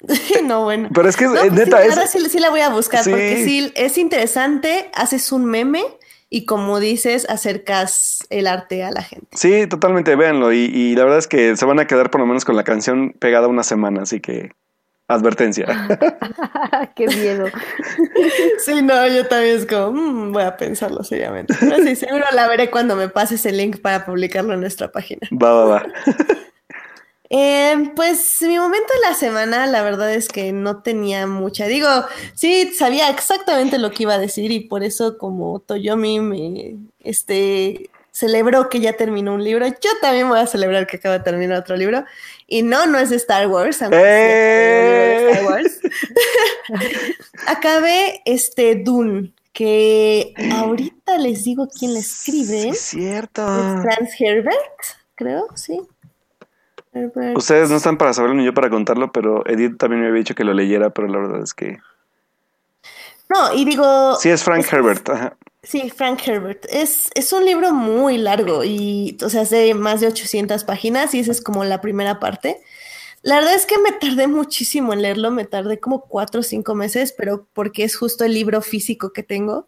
no, 0.44 0.64
bueno. 0.64 0.88
Pero 0.94 1.08
es 1.08 1.16
que, 1.16 1.24
No, 1.26 1.34
eh, 1.36 1.48
pues 1.48 1.52
neta, 1.52 1.82
sí, 1.82 1.88
es... 1.88 1.96
ahora 1.96 2.06
sí, 2.06 2.28
sí 2.30 2.38
la 2.38 2.50
voy 2.50 2.60
a 2.60 2.70
buscar 2.70 3.02
Sí. 3.04 3.10
porque 3.10 3.44
sí, 3.44 3.72
es 3.74 3.98
interesante, 3.98 4.90
haces 4.94 5.32
un 5.32 5.44
meme 5.46 5.82
y 6.30 6.44
como 6.46 6.80
dices, 6.80 7.28
acercas 7.28 8.26
el 8.30 8.46
arte 8.46 8.84
a 8.84 8.90
la 8.90 9.02
gente. 9.02 9.26
Sí, 9.32 9.66
totalmente, 9.66 10.14
véanlo. 10.16 10.52
Y, 10.52 10.64
y 10.72 10.94
la 10.96 11.04
verdad 11.04 11.18
es 11.18 11.26
que 11.28 11.56
se 11.56 11.64
van 11.66 11.78
a 11.80 11.86
quedar 11.86 12.10
por 12.10 12.20
lo 12.20 12.26
menos 12.26 12.44
con 12.44 12.56
la 12.56 12.64
canción 12.64 13.14
pegada 13.18 13.48
una 13.48 13.62
semana, 13.62 14.02
así 14.02 14.20
que 14.20 14.52
Advertencia. 15.08 15.66
Qué 16.96 17.06
miedo. 17.06 17.46
Sí, 18.64 18.82
no, 18.82 19.06
yo 19.06 19.26
también 19.28 19.58
es 19.58 19.66
como, 19.66 19.92
mm, 19.92 20.32
voy 20.32 20.42
a 20.42 20.56
pensarlo 20.56 21.04
seriamente. 21.04 21.54
Pero 21.60 21.76
sí, 21.76 21.94
seguro 21.94 22.24
la 22.32 22.48
veré 22.48 22.70
cuando 22.70 22.96
me 22.96 23.08
pases 23.08 23.44
el 23.46 23.58
link 23.58 23.80
para 23.80 24.04
publicarlo 24.04 24.54
en 24.54 24.60
nuestra 24.60 24.90
página. 24.90 25.28
Va, 25.32 25.52
va, 25.52 25.64
va. 25.64 25.86
Eh, 27.28 27.90
pues 27.96 28.40
mi 28.42 28.56
momento 28.56 28.86
de 28.94 29.08
la 29.08 29.14
semana, 29.16 29.66
la 29.66 29.82
verdad 29.82 30.14
es 30.14 30.28
que 30.28 30.52
no 30.52 30.82
tenía 30.82 31.26
mucha. 31.26 31.66
Digo, 31.66 31.88
sí, 32.34 32.72
sabía 32.72 33.10
exactamente 33.10 33.78
lo 33.78 33.90
que 33.90 34.04
iba 34.04 34.14
a 34.14 34.18
decir 34.20 34.52
y 34.52 34.60
por 34.60 34.84
eso 34.84 35.18
como 35.18 35.58
Toyomi 35.58 36.20
me 36.20 36.76
este, 37.02 37.90
celebró 38.16 38.70
que 38.70 38.80
ya 38.80 38.94
terminó 38.94 39.34
un 39.34 39.44
libro, 39.44 39.66
yo 39.66 39.90
también 40.00 40.26
voy 40.30 40.38
a 40.38 40.46
celebrar 40.46 40.86
que 40.86 40.96
acaba 40.96 41.18
de 41.18 41.24
terminar 41.24 41.58
otro 41.58 41.76
libro. 41.76 42.02
Y 42.46 42.62
no, 42.62 42.86
no 42.86 42.98
es 42.98 43.10
de 43.10 43.16
Star 43.16 43.46
Wars, 43.46 43.82
aunque 43.82 43.98
¡Eh! 44.00 45.16
es 45.16 45.22
de 45.26 45.30
Star 45.32 45.44
Wars. 45.44 45.80
Acabé 47.46 48.22
este 48.24 48.76
Dune, 48.76 49.34
que 49.52 50.32
ahorita 50.54 51.18
les 51.18 51.44
digo 51.44 51.68
quién 51.68 51.92
le 51.92 52.00
escribe. 52.00 52.70
Es 52.70 52.80
cierto. 52.80 53.44
Franz 53.82 54.18
Herbert, 54.18 54.80
creo, 55.14 55.48
sí. 55.54 55.78
Herbert. 56.94 57.36
Ustedes 57.36 57.68
no 57.68 57.76
están 57.76 57.98
para 57.98 58.14
saberlo 58.14 58.36
ni 58.36 58.46
yo 58.46 58.54
para 58.54 58.70
contarlo, 58.70 59.12
pero 59.12 59.46
Edith 59.46 59.76
también 59.76 60.00
me 60.00 60.08
había 60.08 60.20
dicho 60.20 60.34
que 60.34 60.44
lo 60.44 60.54
leyera, 60.54 60.88
pero 60.88 61.08
la 61.08 61.18
verdad 61.18 61.42
es 61.42 61.52
que... 61.52 61.76
No, 63.28 63.52
y 63.52 63.66
digo... 63.66 64.16
Sí, 64.16 64.30
es 64.30 64.42
Frank 64.42 64.60
es- 64.60 64.72
Herbert. 64.72 65.06
Ajá. 65.10 65.36
Sí, 65.66 65.90
Frank 65.90 66.20
Herbert. 66.24 66.64
Es, 66.70 67.10
es 67.16 67.32
un 67.32 67.44
libro 67.44 67.72
muy 67.74 68.18
largo 68.18 68.62
y, 68.62 69.16
o 69.24 69.28
sea, 69.28 69.42
es 69.42 69.74
más 69.74 70.00
de 70.00 70.06
800 70.06 70.62
páginas 70.62 71.12
y 71.12 71.18
esa 71.18 71.32
es 71.32 71.40
como 71.40 71.64
la 71.64 71.80
primera 71.80 72.20
parte. 72.20 72.60
La 73.22 73.36
verdad 73.36 73.54
es 73.56 73.66
que 73.66 73.78
me 73.78 73.90
tardé 73.90 74.28
muchísimo 74.28 74.92
en 74.92 75.02
leerlo, 75.02 75.32
me 75.32 75.44
tardé 75.44 75.80
como 75.80 76.02
cuatro 76.02 76.40
o 76.40 76.44
cinco 76.44 76.76
meses, 76.76 77.12
pero 77.12 77.48
porque 77.52 77.82
es 77.82 77.96
justo 77.96 78.24
el 78.24 78.34
libro 78.34 78.62
físico 78.62 79.12
que 79.12 79.24
tengo. 79.24 79.66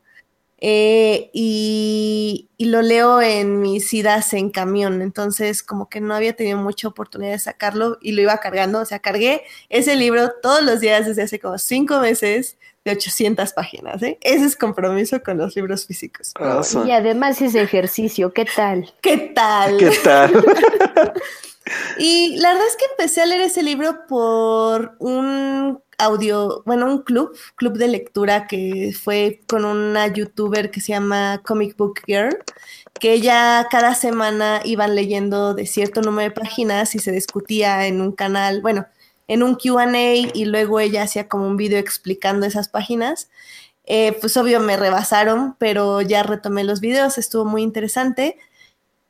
Eh, 0.61 1.31
y, 1.33 2.49
y 2.57 2.65
lo 2.67 2.83
leo 2.83 3.23
en 3.23 3.61
mis 3.61 3.93
idas 3.95 4.33
en 4.35 4.51
camión, 4.51 5.03
entonces 5.03 5.63
como 5.63 5.89
que 5.89 6.01
no 6.01 6.15
había 6.15 6.35
tenido 6.35 6.59
mucha 6.59 6.89
oportunidad 6.89 7.33
de 7.33 7.39
sacarlo 7.39 7.99
y 8.01 8.13
lo 8.13 8.23
iba 8.23 8.39
cargando, 8.39 8.81
o 8.81 8.85
sea, 8.85 8.99
cargué 8.99 9.43
ese 9.69 9.95
libro 9.95 10.33
todos 10.43 10.65
los 10.65 10.81
días 10.81 11.07
desde 11.07 11.23
hace 11.23 11.39
como 11.39 11.59
cinco 11.59 12.01
meses 12.01 12.59
de 12.85 12.93
800 12.93 13.53
páginas, 13.53 14.03
¿eh? 14.03 14.19
Ese 14.21 14.47
es 14.47 14.57
compromiso 14.57 15.23
con 15.23 15.39
los 15.39 15.55
libros 15.55 15.87
físicos. 15.87 16.33
Awesome. 16.37 16.89
Y 16.89 16.93
además 16.93 17.41
ese 17.41 17.61
ejercicio, 17.61 18.33
¿qué 18.33 18.45
tal? 18.45 18.93
¿Qué 19.01 19.17
tal? 19.35 19.77
¿Qué 19.77 19.91
tal? 20.03 20.33
Y 21.99 22.37
la 22.39 22.53
verdad 22.53 22.67
es 22.67 22.77
que 22.77 22.85
empecé 22.91 23.23
a 23.23 23.27
leer 23.27 23.43
ese 23.43 23.63
libro 23.63 24.07
por 24.07 24.97
un 24.99 25.83
audio, 25.99 26.63
bueno, 26.65 26.87
un 26.87 27.03
club, 27.03 27.37
club 27.57 27.77
de 27.77 27.89
lectura 27.89 28.47
que 28.47 28.93
fue 28.99 29.43
con 29.49 29.65
una 29.65 30.07
youtuber 30.07 30.71
que 30.71 30.81
se 30.81 30.93
llama 30.93 31.43
Comic 31.45 31.77
Book 31.77 32.01
Girl, 32.07 32.39
que 33.01 33.13
ella 33.13 33.67
cada 33.71 33.95
semana 33.95 34.61
iban 34.65 34.95
leyendo 34.95 35.55
de 35.55 35.67
cierto 35.67 36.01
número 36.01 36.31
de 36.31 36.41
páginas 36.41 36.95
y 36.95 37.01
se 37.01 37.13
discutía 37.13 37.87
en 37.87 38.01
un 38.01 38.13
canal, 38.13 38.63
bueno, 38.63 38.87
en 39.29 39.43
un 39.43 39.57
QA 39.57 39.87
y 40.35 40.45
luego 40.47 40.81
ella 40.81 41.03
hacía 41.03 41.29
como 41.29 41.47
un 41.47 41.57
video 41.57 41.79
explicando 41.79 42.47
esas 42.47 42.69
páginas. 42.69 43.29
Eh, 43.85 44.17
pues 44.21 44.37
obvio 44.37 44.61
me 44.61 44.77
rebasaron, 44.77 45.57
pero 45.59 46.03
ya 46.03 46.23
retomé 46.23 46.65
los 46.65 46.81
videos, 46.81 47.19
estuvo 47.19 47.45
muy 47.45 47.63
interesante. 47.63 48.37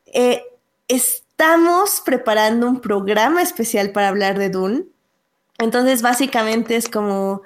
Eh, 0.06 0.42
estamos 0.88 2.02
preparando 2.04 2.68
un 2.68 2.80
programa 2.80 3.42
especial 3.42 3.92
para 3.92 4.08
hablar 4.08 4.38
de 4.38 4.50
Dune. 4.50 4.84
Entonces, 5.58 6.02
básicamente 6.02 6.76
es 6.76 6.88
como 6.88 7.42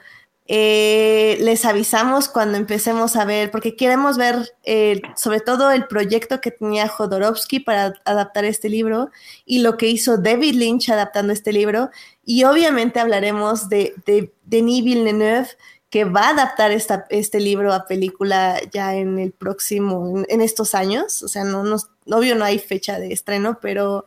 eh, 0.49 1.39
les 1.41 1.65
avisamos 1.65 2.29
cuando 2.29 2.59
empecemos 2.59 3.17
a 3.17 3.25
ver, 3.25 3.51
porque 3.51 3.77
queremos 3.77 4.19
ver 4.19 4.55
eh, 4.65 5.01
sobre 5.17 5.41
todo 5.41 5.71
el 5.71 5.87
proyecto 5.87 6.41
que 6.41 6.51
tenía 6.51 6.89
Jodorowsky 6.89 7.61
para 7.61 7.95
adaptar 8.05 8.45
este 8.45 8.69
libro 8.69 9.11
y 9.47 9.61
lo 9.61 9.77
que 9.77 9.89
hizo 9.89 10.19
David 10.19 10.55
Lynch 10.55 10.91
adaptando 10.91 11.33
este 11.33 11.53
libro. 11.53 11.91
Y 12.25 12.45
obviamente 12.45 13.01
hablaremos 13.01 13.69
de, 13.69 13.95
de 14.05 14.33
Denis 14.45 14.85
Villeneuve, 14.85 15.49
que 15.91 16.05
va 16.05 16.29
a 16.29 16.31
adaptar 16.31 16.71
esta, 16.73 17.07
este 17.09 17.39
libro 17.39 17.73
a 17.73 17.87
película 17.87 18.61
ya 18.73 18.95
en 18.95 19.19
el 19.19 19.33
próximo, 19.33 20.19
en, 20.19 20.27
en 20.29 20.41
estos 20.41 20.75
años. 20.75 21.23
O 21.23 21.29
sea, 21.29 21.45
no, 21.45 21.63
no, 21.63 21.77
obvio 22.07 22.35
no 22.35 22.45
hay 22.45 22.59
fecha 22.59 22.99
de 22.99 23.13
estreno, 23.13 23.59
pero 23.61 24.07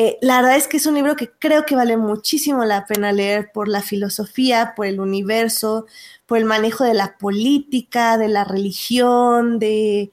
eh, 0.00 0.16
la 0.22 0.36
verdad 0.36 0.56
es 0.56 0.68
que 0.68 0.76
es 0.76 0.86
un 0.86 0.94
libro 0.94 1.16
que 1.16 1.28
creo 1.40 1.66
que 1.66 1.74
vale 1.74 1.96
muchísimo 1.96 2.64
la 2.64 2.86
pena 2.86 3.10
leer 3.10 3.50
por 3.50 3.66
la 3.66 3.82
filosofía, 3.82 4.74
por 4.76 4.86
el 4.86 5.00
universo, 5.00 5.86
por 6.24 6.38
el 6.38 6.44
manejo 6.44 6.84
de 6.84 6.94
la 6.94 7.18
política, 7.18 8.16
de 8.16 8.28
la 8.28 8.44
religión, 8.44 9.58
de, 9.58 10.12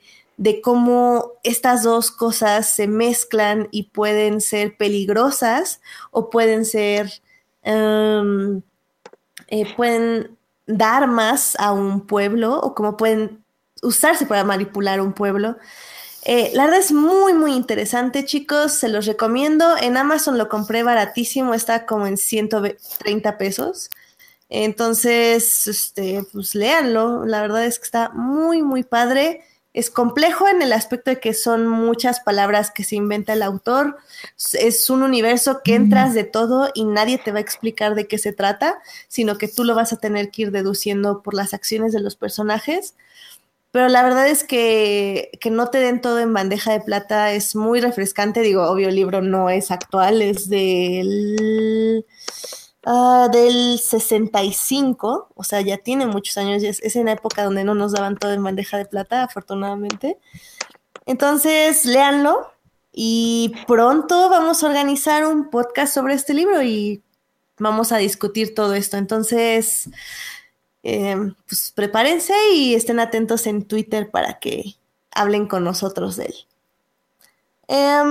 cómo 0.64 1.34
estas 1.44 1.84
dos 1.84 2.10
cosas 2.10 2.68
se 2.68 2.88
mezclan 2.88 3.68
y 3.70 3.84
pueden 3.84 4.42
ser 4.42 4.76
peligrosas 4.76 5.82
o 6.10 6.32
pueden 6.32 6.66
ser, 6.66 7.22
um, 7.64 8.64
eh, 9.50 9.72
pueden 9.76 10.36
dar 10.66 11.06
más 11.06 11.56
a 11.60 11.74
un 11.74 12.08
pueblo 12.08 12.60
o 12.60 12.74
cómo 12.74 12.98
pueden 12.98 13.44
usarse 13.84 14.26
para 14.26 14.44
manipular 14.44 15.00
un 15.00 15.14
pueblo. 15.14 15.58
Eh, 16.26 16.50
la 16.56 16.66
verdad 16.66 16.80
es 16.80 16.92
muy, 16.92 17.34
muy 17.34 17.54
interesante, 17.54 18.26
chicos. 18.26 18.74
Se 18.74 18.90
los 18.90 19.06
recomiendo. 19.06 19.78
En 19.78 19.96
Amazon 19.96 20.38
lo 20.38 20.50
compré 20.50 20.82
baratísimo, 20.82 21.54
está 21.54 21.86
como 21.86 22.08
en 22.08 22.18
130 22.18 23.38
pesos. 23.38 23.90
Entonces, 24.50 25.68
este, 25.68 26.24
pues 26.34 26.56
léanlo. 26.56 27.26
La 27.26 27.42
verdad 27.42 27.66
es 27.66 27.78
que 27.80 27.86
está 27.86 28.10
muy, 28.10 28.64
muy 28.64 28.84
padre. 28.84 29.42
Es 29.74 29.92
complejo 29.92 30.48
en 30.48 30.62
el 30.62 30.74
aspecto 30.74 31.12
de 31.12 31.20
que 31.20 31.34
son 31.34 31.68
muchas 31.68 32.22
palabras 32.22 32.72
que 32.72 32.84
se 32.84 32.96
inventa 32.96 33.34
el 33.34 33.44
autor. 33.44 33.98
Es 34.54 34.90
un 34.90 35.04
universo 35.04 35.62
que 35.64 35.76
entras 35.76 36.14
de 36.16 36.24
todo 36.24 36.72
y 36.74 36.86
nadie 36.86 37.20
te 37.20 37.34
va 37.34 37.38
a 37.38 37.42
explicar 37.42 37.94
de 37.94 38.08
qué 38.08 38.18
se 38.18 38.34
trata, 38.34 38.80
sino 39.10 39.38
que 39.38 39.48
tú 39.48 39.64
lo 39.64 39.76
vas 39.76 39.94
a 39.94 39.98
tener 39.98 40.32
que 40.32 40.44
ir 40.44 40.52
deduciendo 40.52 41.22
por 41.22 41.34
las 41.36 41.54
acciones 41.54 41.92
de 41.94 42.00
los 42.00 42.16
personajes. 42.16 42.96
Pero 43.76 43.90
la 43.90 44.04
verdad 44.04 44.30
es 44.30 44.46
que, 44.46 45.32
que, 45.42 45.52
no 45.52 45.68
te 45.68 45.80
den 45.80 46.00
todo 46.00 46.20
en 46.20 46.34
bandeja 46.34 46.72
de 46.72 46.80
plata 46.80 47.34
es 47.34 47.58
muy 47.58 47.82
refrescante. 47.82 48.40
Digo, 48.40 48.64
obvio, 48.64 48.88
el 48.88 48.96
libro 48.96 49.22
no 49.22 49.50
es 49.50 49.70
actual, 49.70 50.22
es 50.22 50.48
del, 50.48 52.06
uh, 52.86 53.30
del 53.30 53.78
65, 53.78 55.28
o 55.36 55.44
sea, 55.44 55.60
ya 55.60 55.78
tiene 55.80 56.06
muchos 56.06 56.38
años, 56.38 56.64
es, 56.64 56.80
es 56.84 56.96
en 56.96 57.08
la 57.08 57.12
época 57.12 57.44
donde 57.44 57.66
no 57.66 57.76
nos 57.76 57.92
daban 57.92 58.16
todo 58.16 58.32
en 58.32 58.46
bandeja 58.46 58.78
de 58.78 58.86
plata, 58.86 59.24
afortunadamente. 59.24 60.20
Entonces, 61.06 61.84
léanlo 61.84 62.50
y 62.94 63.56
pronto 63.68 64.30
vamos 64.30 64.64
a 64.64 64.68
organizar 64.68 65.28
un 65.28 65.50
podcast 65.50 65.94
sobre 65.94 66.14
este 66.14 66.34
libro 66.34 66.64
y 66.64 67.04
vamos 67.60 67.92
a 67.92 67.98
discutir 67.98 68.56
todo 68.56 68.74
esto. 68.74 68.96
Entonces... 68.96 69.90
Eh, 70.88 71.18
pues 71.48 71.72
prepárense 71.72 72.36
y 72.54 72.76
estén 72.76 73.00
atentos 73.00 73.48
en 73.48 73.66
Twitter 73.66 74.12
para 74.12 74.38
que 74.38 74.76
hablen 75.10 75.48
con 75.48 75.64
nosotros 75.64 76.16
de 76.16 76.26
él. 76.26 76.36
Eh, 77.70 78.04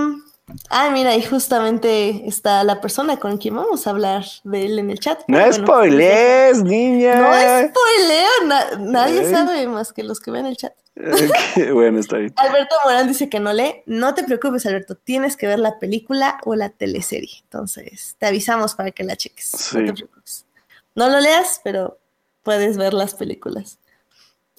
ah, 0.71 0.91
mira, 0.91 1.15
y 1.15 1.23
justamente 1.23 2.27
está 2.27 2.65
la 2.65 2.81
persona 2.81 3.19
con 3.19 3.39
quien 3.39 3.55
vamos 3.55 3.87
a 3.87 3.91
hablar 3.91 4.25
de 4.43 4.67
él 4.67 4.81
en 4.81 4.91
el 4.91 4.99
chat. 4.99 5.21
No 5.29 5.39
bueno, 5.39 5.53
spoilees, 5.53 6.65
niña. 6.65 7.15
No 7.15 7.69
spoileo, 7.69 8.47
na 8.47 8.77
nadie 8.79 9.23
¿Eh? 9.23 9.31
sabe 9.31 9.69
más 9.69 9.93
que 9.93 10.03
los 10.03 10.19
que 10.19 10.33
ven 10.33 10.47
el 10.47 10.57
chat. 10.57 10.75
Okay, 10.97 11.71
bueno, 11.73 12.01
está 12.01 12.17
bien. 12.17 12.35
Alberto 12.35 12.75
Morán 12.85 13.07
dice 13.07 13.29
que 13.29 13.39
no 13.39 13.53
lee. 13.53 13.85
No 13.87 14.15
te 14.15 14.25
preocupes, 14.25 14.67
Alberto. 14.67 14.97
Tienes 14.97 15.37
que 15.37 15.47
ver 15.47 15.61
la 15.61 15.79
película 15.79 16.41
o 16.45 16.57
la 16.57 16.71
teleserie. 16.71 17.39
Entonces, 17.45 18.17
te 18.19 18.27
avisamos 18.27 18.75
para 18.75 18.91
que 18.91 19.05
la 19.05 19.15
cheques. 19.15 19.47
Sí. 19.47 19.79
No 19.79 19.87
te 19.87 19.93
preocupes. 19.93 20.45
No 20.97 21.09
lo 21.09 21.21
leas, 21.21 21.61
pero 21.63 21.99
puedes 22.45 22.77
ver 22.77 22.95
las 22.95 23.15
películas. 23.15 23.79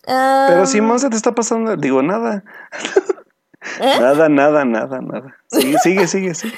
Um, 0.08 0.48
Pero 0.48 0.66
si 0.66 0.82
Monse 0.82 1.10
te 1.10 1.16
está 1.16 1.34
pasando, 1.34 1.78
digo, 1.78 2.04
nada. 2.04 2.44
¿Eh? 3.80 4.00
Nada, 4.00 4.30
nada, 4.30 4.66
nada, 4.66 5.02
nada. 5.02 5.38
Sigue, 5.48 5.78
sigue, 5.80 6.08
sigue, 6.08 6.36
sigue. 6.36 6.58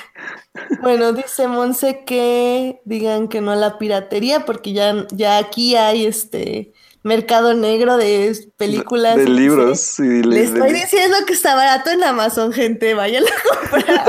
Bueno, 0.82 1.14
dice 1.14 1.48
Monse 1.48 2.04
que 2.06 2.82
digan 2.84 3.28
que 3.28 3.40
no 3.40 3.52
a 3.52 3.56
la 3.56 3.78
piratería, 3.78 4.46
porque 4.46 4.74
ya, 4.74 5.06
ya 5.12 5.38
aquí 5.38 5.76
hay 5.76 6.06
este 6.06 6.74
mercado 7.04 7.54
negro 7.54 7.98
de 7.98 8.52
películas. 8.58 9.16
De, 9.16 9.24
de 9.24 9.30
libros. 9.30 9.80
Sí. 9.80 10.04
Y 10.04 10.24
Le 10.24 10.44
estoy 10.44 10.74
de... 10.74 10.80
diciendo 10.80 11.16
que 11.26 11.34
está 11.34 11.56
barato 11.56 11.90
en 11.90 12.04
Amazon, 12.04 12.52
gente. 12.52 12.94
Vayan 12.94 13.24
a 13.24 13.60
comprar. 13.60 14.06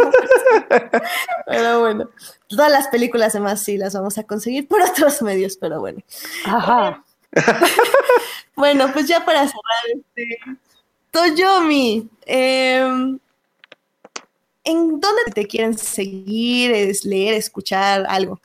pero 1.47 1.81
bueno, 1.81 2.11
todas 2.49 2.71
las 2.71 2.89
películas 2.89 3.35
además 3.35 3.63
sí 3.63 3.79
las 3.79 3.95
vamos 3.95 4.19
a 4.19 4.25
conseguir 4.25 4.67
por 4.67 4.83
otros 4.83 5.23
medios, 5.23 5.57
pero 5.57 5.81
bueno. 5.81 6.01
Ajá. 6.45 7.05
bueno, 8.57 8.93
pues 8.93 9.07
ya 9.07 9.25
para 9.25 9.41
cerrar 9.41 9.85
este. 9.95 10.39
Toyomi, 11.11 12.09
eh, 12.27 13.19
¿en 14.65 15.01
dónde 15.01 15.23
te 15.35 15.47
quieren 15.47 15.77
seguir, 15.77 16.73
es 16.73 17.05
leer, 17.05 17.35
escuchar 17.35 18.07
algo? 18.09 18.41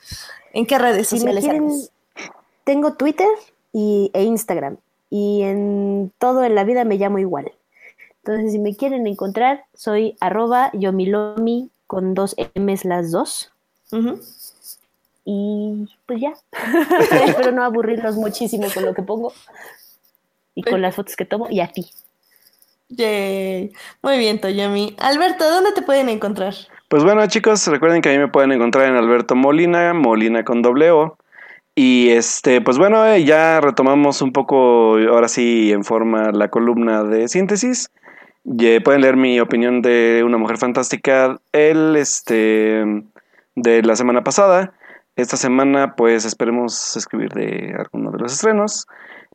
¿En 0.54 0.66
qué 0.66 0.78
redes 0.78 1.10
si 1.10 1.18
sociales? 1.18 1.44
Quieren, 1.44 1.70
tengo 2.64 2.94
Twitter 2.94 3.28
y, 3.74 4.12
e 4.14 4.24
Instagram. 4.24 4.78
Y 5.10 5.42
en 5.44 6.12
todo 6.18 6.44
en 6.44 6.56
la 6.56 6.64
vida 6.64 6.86
me 6.86 6.98
llamo 6.98 7.20
igual. 7.20 7.52
Entonces, 8.24 8.54
si 8.54 8.60
me 8.60 8.76
quieren 8.76 9.06
encontrar, 9.06 9.66
soy 9.74 10.16
arroba 10.22 10.72
yomilomi 10.74 11.70
con 11.88 12.14
dos 12.14 12.36
M's 12.56 12.86
las 12.86 13.12
dos. 13.12 13.52
Y 15.26 15.88
pues 16.06 16.22
ya. 16.22 16.34
Espero 17.26 17.52
no 17.52 17.64
aburrirlos 17.64 18.16
muchísimo 18.16 18.68
con 18.74 18.86
lo 18.86 18.94
que 18.94 19.04
pongo 19.04 19.34
y 20.56 20.64
con 20.64 20.82
las 20.82 20.96
fotos 20.96 21.16
que 21.16 21.26
tomo 21.26 21.48
y 21.50 21.60
a 21.60 21.68
ti. 21.68 21.90
Muy 24.02 24.18
bien, 24.18 24.40
Toyomi. 24.40 24.96
Alberto, 25.00 25.50
¿dónde 25.50 25.72
te 25.72 25.82
pueden 25.82 26.10
encontrar? 26.10 26.54
Pues 26.90 27.04
bueno, 27.04 27.26
chicos, 27.28 27.66
recuerden 27.68 28.02
que 28.02 28.10
a 28.10 28.12
mí 28.12 28.20
me 28.20 28.28
pueden 28.28 28.52
encontrar 28.52 28.88
en 28.88 28.96
Alberto 28.96 29.36
Molina, 29.36 29.94
Molina 29.94 30.44
con 30.44 30.62
doble 30.62 30.92
O. 30.92 31.18
Y 31.76 32.10
este, 32.10 32.62
pues 32.62 32.78
bueno, 32.78 33.04
eh, 33.08 33.24
ya 33.24 33.60
retomamos 33.60 34.22
un 34.22 34.32
poco, 34.32 34.98
ahora 34.98 35.28
sí, 35.28 35.72
en 35.72 35.84
forma 35.84 36.32
la 36.32 36.50
columna 36.50 37.04
de 37.04 37.28
síntesis. 37.28 37.90
pueden 38.84 39.02
leer 39.02 39.18
mi 39.18 39.40
opinión 39.40 39.82
de 39.82 40.22
Una 40.24 40.38
Mujer 40.38 40.58
Fantástica, 40.58 41.40
el 41.52 41.96
este, 41.96 42.84
de 43.56 43.82
la 43.82 43.96
semana 43.96 44.24
pasada. 44.24 44.74
Esta 45.16 45.38
semana, 45.38 45.96
pues 45.96 46.26
esperemos 46.26 46.98
escribir 46.98 47.30
de 47.34 47.76
alguno 47.78 48.12
de 48.12 48.20
los 48.20 48.34
estrenos. 48.34 48.88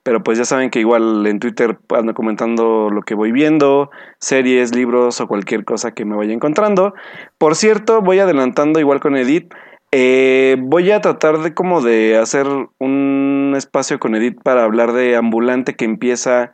Pero 0.03 0.23
pues 0.23 0.39
ya 0.39 0.45
saben 0.45 0.71
que 0.71 0.81
igual 0.81 1.27
en 1.27 1.39
Twitter 1.39 1.79
ando 1.91 2.15
comentando 2.15 2.89
lo 2.91 3.03
que 3.03 3.15
voy 3.15 3.33
viendo, 3.33 3.91
series, 4.19 4.75
libros 4.75 5.21
o 5.21 5.29
cualquier 5.29 5.65
cosa 5.65 5.93
que 5.93 6.05
me 6.05 6.17
vaya 6.17 6.33
encontrando. 6.33 6.95
Por 7.37 7.57
cierto, 7.57 8.01
voy 8.01 8.19
adelantando 8.19 8.81
igual 8.81 9.01
con 9.01 9.17
Edith. 9.17 9.53
Eh, 9.91 10.57
voy 10.61 10.91
a 10.91 11.01
tratar 11.01 11.39
de 11.39 11.55
como 11.55 11.81
de 11.81 12.17
hacer 12.17 12.47
un 12.79 13.55
espacio 13.57 13.99
con 13.99 14.15
Edith 14.15 14.41
para 14.43 14.65
hablar 14.65 14.93
de 14.93 15.17
Ambulante 15.17 15.75
que 15.75 15.85
empieza 15.85 16.53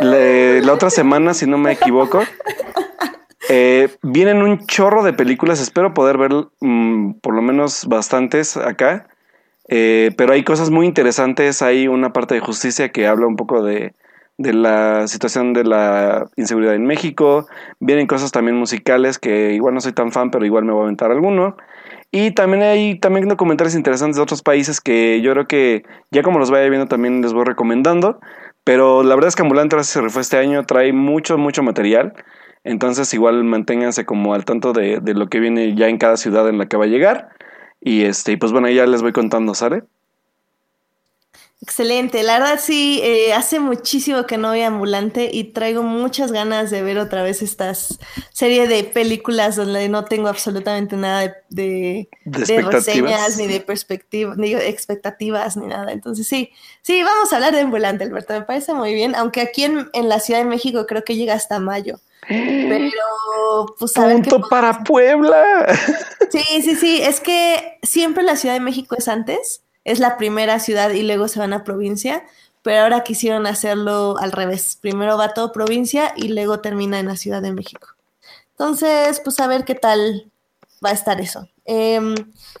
la 0.00 0.72
otra 0.72 0.90
semana, 0.90 1.34
si 1.34 1.46
no 1.46 1.58
me 1.58 1.72
equivoco. 1.72 2.22
Eh, 3.48 3.88
vienen 4.02 4.42
un 4.42 4.66
chorro 4.66 5.02
de 5.02 5.12
películas, 5.12 5.60
espero 5.60 5.94
poder 5.94 6.16
ver 6.16 6.32
mm, 6.60 7.14
por 7.20 7.34
lo 7.34 7.42
menos 7.42 7.86
bastantes 7.86 8.56
acá. 8.56 9.08
Eh, 9.68 10.10
pero 10.16 10.32
hay 10.32 10.44
cosas 10.44 10.70
muy 10.70 10.86
interesantes, 10.86 11.62
hay 11.62 11.88
una 11.88 12.12
parte 12.12 12.34
de 12.34 12.40
justicia 12.40 12.90
que 12.90 13.06
habla 13.06 13.26
un 13.26 13.36
poco 13.36 13.62
de, 13.62 13.94
la 14.38 15.06
situación 15.06 15.52
de 15.52 15.64
la 15.64 16.26
inseguridad 16.36 16.74
en 16.74 16.84
México, 16.84 17.46
vienen 17.78 18.08
cosas 18.08 18.32
también 18.32 18.56
musicales 18.56 19.18
que 19.18 19.52
igual 19.52 19.74
no 19.74 19.80
soy 19.80 19.92
tan 19.92 20.10
fan, 20.10 20.30
pero 20.30 20.44
igual 20.44 20.64
me 20.64 20.72
voy 20.72 20.82
a 20.82 20.84
aventar 20.84 21.10
alguno. 21.12 21.56
Y 22.10 22.32
también 22.32 22.62
hay 22.62 22.98
también 22.98 23.28
documentales 23.28 23.74
interesantes 23.74 24.16
de 24.16 24.22
otros 24.22 24.42
países 24.42 24.80
que 24.80 25.22
yo 25.22 25.32
creo 25.32 25.46
que 25.46 25.84
ya 26.10 26.22
como 26.22 26.38
los 26.38 26.50
vaya 26.50 26.68
viendo 26.68 26.86
también 26.86 27.22
les 27.22 27.32
voy 27.32 27.44
recomendando. 27.44 28.20
Pero 28.64 29.02
la 29.02 29.14
verdad 29.14 29.28
es 29.28 29.36
que 29.36 29.42
Ambulante 29.42 29.82
se 29.82 30.08
fue 30.08 30.22
este 30.22 30.36
año, 30.36 30.64
trae 30.64 30.92
mucho, 30.92 31.38
mucho 31.38 31.62
material. 31.62 32.12
Entonces 32.64 33.12
igual 33.14 33.42
manténganse 33.44 34.04
como 34.04 34.34
al 34.34 34.44
tanto 34.44 34.72
de, 34.72 35.00
de 35.00 35.14
lo 35.14 35.28
que 35.28 35.40
viene 35.40 35.74
ya 35.74 35.88
en 35.88 35.98
cada 35.98 36.16
ciudad 36.16 36.48
en 36.48 36.58
la 36.58 36.66
que 36.66 36.76
va 36.76 36.84
a 36.84 36.88
llegar. 36.88 37.30
Y 37.80 38.02
este, 38.02 38.38
pues 38.38 38.52
bueno, 38.52 38.68
ya 38.68 38.86
les 38.86 39.02
voy 39.02 39.12
contando, 39.12 39.54
¿sale? 39.54 39.82
Excelente, 41.62 42.24
la 42.24 42.40
verdad 42.40 42.58
sí, 42.60 43.00
eh, 43.04 43.32
hace 43.34 43.60
muchísimo 43.60 44.26
que 44.26 44.36
no 44.36 44.48
voy 44.48 44.62
ambulante 44.62 45.30
y 45.32 45.44
traigo 45.44 45.84
muchas 45.84 46.32
ganas 46.32 46.72
de 46.72 46.82
ver 46.82 46.98
otra 46.98 47.22
vez 47.22 47.40
estas 47.40 48.00
serie 48.32 48.66
de 48.66 48.82
películas 48.82 49.54
donde 49.54 49.88
no 49.88 50.04
tengo 50.04 50.26
absolutamente 50.26 50.96
nada 50.96 51.36
de, 51.50 52.08
reseñas, 52.24 53.36
ni 53.36 53.46
de 53.46 53.60
perspectiva, 53.60 54.34
ni 54.36 54.54
de 54.54 54.68
expectativas, 54.70 55.56
ni 55.56 55.68
nada. 55.68 55.92
Entonces 55.92 56.26
sí, 56.26 56.50
sí, 56.82 57.00
vamos 57.04 57.32
a 57.32 57.36
hablar 57.36 57.54
de 57.54 57.60
ambulante, 57.60 58.02
Alberto, 58.02 58.32
me 58.32 58.42
parece 58.42 58.74
muy 58.74 58.92
bien, 58.92 59.14
aunque 59.14 59.40
aquí 59.40 59.62
en, 59.62 59.88
en 59.92 60.08
la 60.08 60.18
Ciudad 60.18 60.40
de 60.40 60.46
México 60.46 60.84
creo 60.88 61.04
que 61.04 61.14
llega 61.14 61.34
hasta 61.34 61.60
mayo. 61.60 62.00
Pero, 62.28 63.74
pues 63.78 63.96
a 63.96 64.08
Punto 64.08 64.40
para 64.48 64.84
Puebla. 64.84 65.66
Sí, 66.30 66.62
sí, 66.62 66.76
sí. 66.76 67.02
Es 67.02 67.20
que 67.20 67.78
siempre 67.82 68.22
la 68.22 68.36
Ciudad 68.36 68.54
de 68.54 68.60
México 68.60 68.94
es 68.96 69.08
antes. 69.08 69.62
Es 69.84 69.98
la 69.98 70.16
primera 70.16 70.60
ciudad 70.60 70.90
y 70.90 71.02
luego 71.02 71.28
se 71.28 71.40
van 71.40 71.52
a 71.52 71.64
provincia. 71.64 72.24
Pero 72.62 72.82
ahora 72.82 73.02
quisieron 73.02 73.46
hacerlo 73.46 74.16
al 74.18 74.32
revés. 74.32 74.78
Primero 74.80 75.18
va 75.18 75.34
todo 75.34 75.52
provincia 75.52 76.14
y 76.16 76.28
luego 76.28 76.60
termina 76.60 77.00
en 77.00 77.08
la 77.08 77.16
Ciudad 77.16 77.42
de 77.42 77.52
México. 77.52 77.88
Entonces, 78.52 79.20
pues 79.20 79.40
a 79.40 79.48
ver 79.48 79.64
qué 79.64 79.74
tal 79.74 80.30
va 80.84 80.90
a 80.90 80.94
estar 80.94 81.20
eso. 81.20 81.48
Em, 81.64 82.14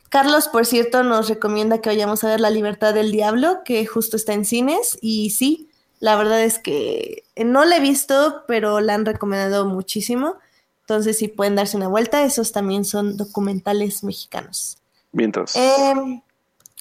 Carlos, 0.08 0.48
por 0.48 0.66
cierto, 0.66 1.02
nos 1.02 1.28
recomienda 1.28 1.80
que 1.80 1.88
vayamos 1.88 2.24
a 2.24 2.28
ver 2.28 2.40
La 2.40 2.50
Libertad 2.50 2.94
del 2.94 3.12
Diablo, 3.12 3.62
que 3.64 3.86
justo 3.86 4.16
está 4.16 4.32
en 4.32 4.44
cines. 4.44 4.98
Y 5.00 5.30
sí, 5.30 5.70
la 6.02 6.16
verdad 6.16 6.42
es 6.42 6.58
que 6.58 7.22
no 7.36 7.64
la 7.64 7.76
he 7.76 7.80
visto, 7.80 8.42
pero 8.48 8.80
la 8.80 8.94
han 8.94 9.06
recomendado 9.06 9.66
muchísimo. 9.66 10.34
Entonces, 10.80 11.16
si 11.16 11.28
pueden 11.28 11.54
darse 11.54 11.76
una 11.76 11.86
vuelta, 11.86 12.24
esos 12.24 12.50
también 12.50 12.84
son 12.84 13.16
documentales 13.16 14.02
mexicanos. 14.02 14.78
Mientras. 15.12 15.54
Em, 15.54 16.20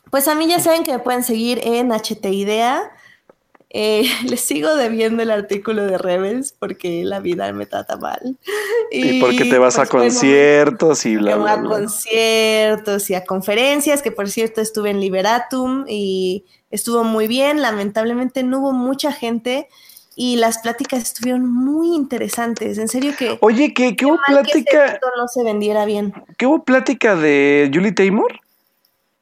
pues 0.10 0.28
a 0.28 0.34
mí 0.34 0.48
ya 0.48 0.60
saben 0.60 0.84
que 0.84 0.94
me 0.94 0.98
pueden 0.98 1.24
seguir 1.24 1.62
en 1.64 1.92
HT 1.92 2.26
Idea. 2.32 2.92
Eh, 3.74 4.04
les 4.28 4.42
sigo 4.42 4.76
debiendo 4.76 5.24
el 5.24 5.32
artículo 5.32 5.84
de 5.84 5.98
Rebels 5.98 6.54
porque 6.58 7.04
la 7.04 7.20
vida 7.20 7.52
me 7.54 7.66
trata 7.66 7.98
mal. 7.98 8.38
Y, 8.92 9.22
porque 9.22 9.46
te 9.46 9.58
vas 9.58 9.78
a 9.78 9.86
pues, 9.86 9.90
conciertos 9.90 11.06
y 11.06 11.16
bla, 11.16 11.38
bla, 11.38 11.56
bla. 11.56 11.70
A 11.78 11.80
conciertos 11.80 13.10
y 13.10 13.16
a 13.16 13.24
conferencias, 13.24 14.02
que 14.02 14.12
por 14.12 14.30
cierto 14.30 14.62
estuve 14.62 14.90
en 14.90 15.00
Liberatum 15.00 15.86
y 15.88 16.46
estuvo 16.70 17.04
muy 17.04 17.28
bien. 17.28 17.62
Lamentablemente 17.62 18.44
no 18.44 18.60
hubo 18.60 18.74
mucha 18.74 19.12
gente 19.14 19.70
y 20.16 20.36
las 20.36 20.58
pláticas 20.58 21.02
estuvieron 21.04 21.50
muy 21.50 21.96
interesantes. 21.96 22.78
En 22.78 22.90
serio 22.90 23.14
que. 23.18 23.38
Oye, 23.42 23.74
¿qué, 23.74 23.96
qué 23.96 24.06
hubo 24.06 24.20
plática? 24.28 25.00
no 25.18 25.28
se 25.28 25.44
vendiera 25.44 25.86
bien. 25.86 26.14
¿Qué 26.38 26.46
hubo 26.46 26.64
plática 26.64 27.16
de 27.16 27.72
Julie 27.74 27.94
Taymor? 27.94 28.40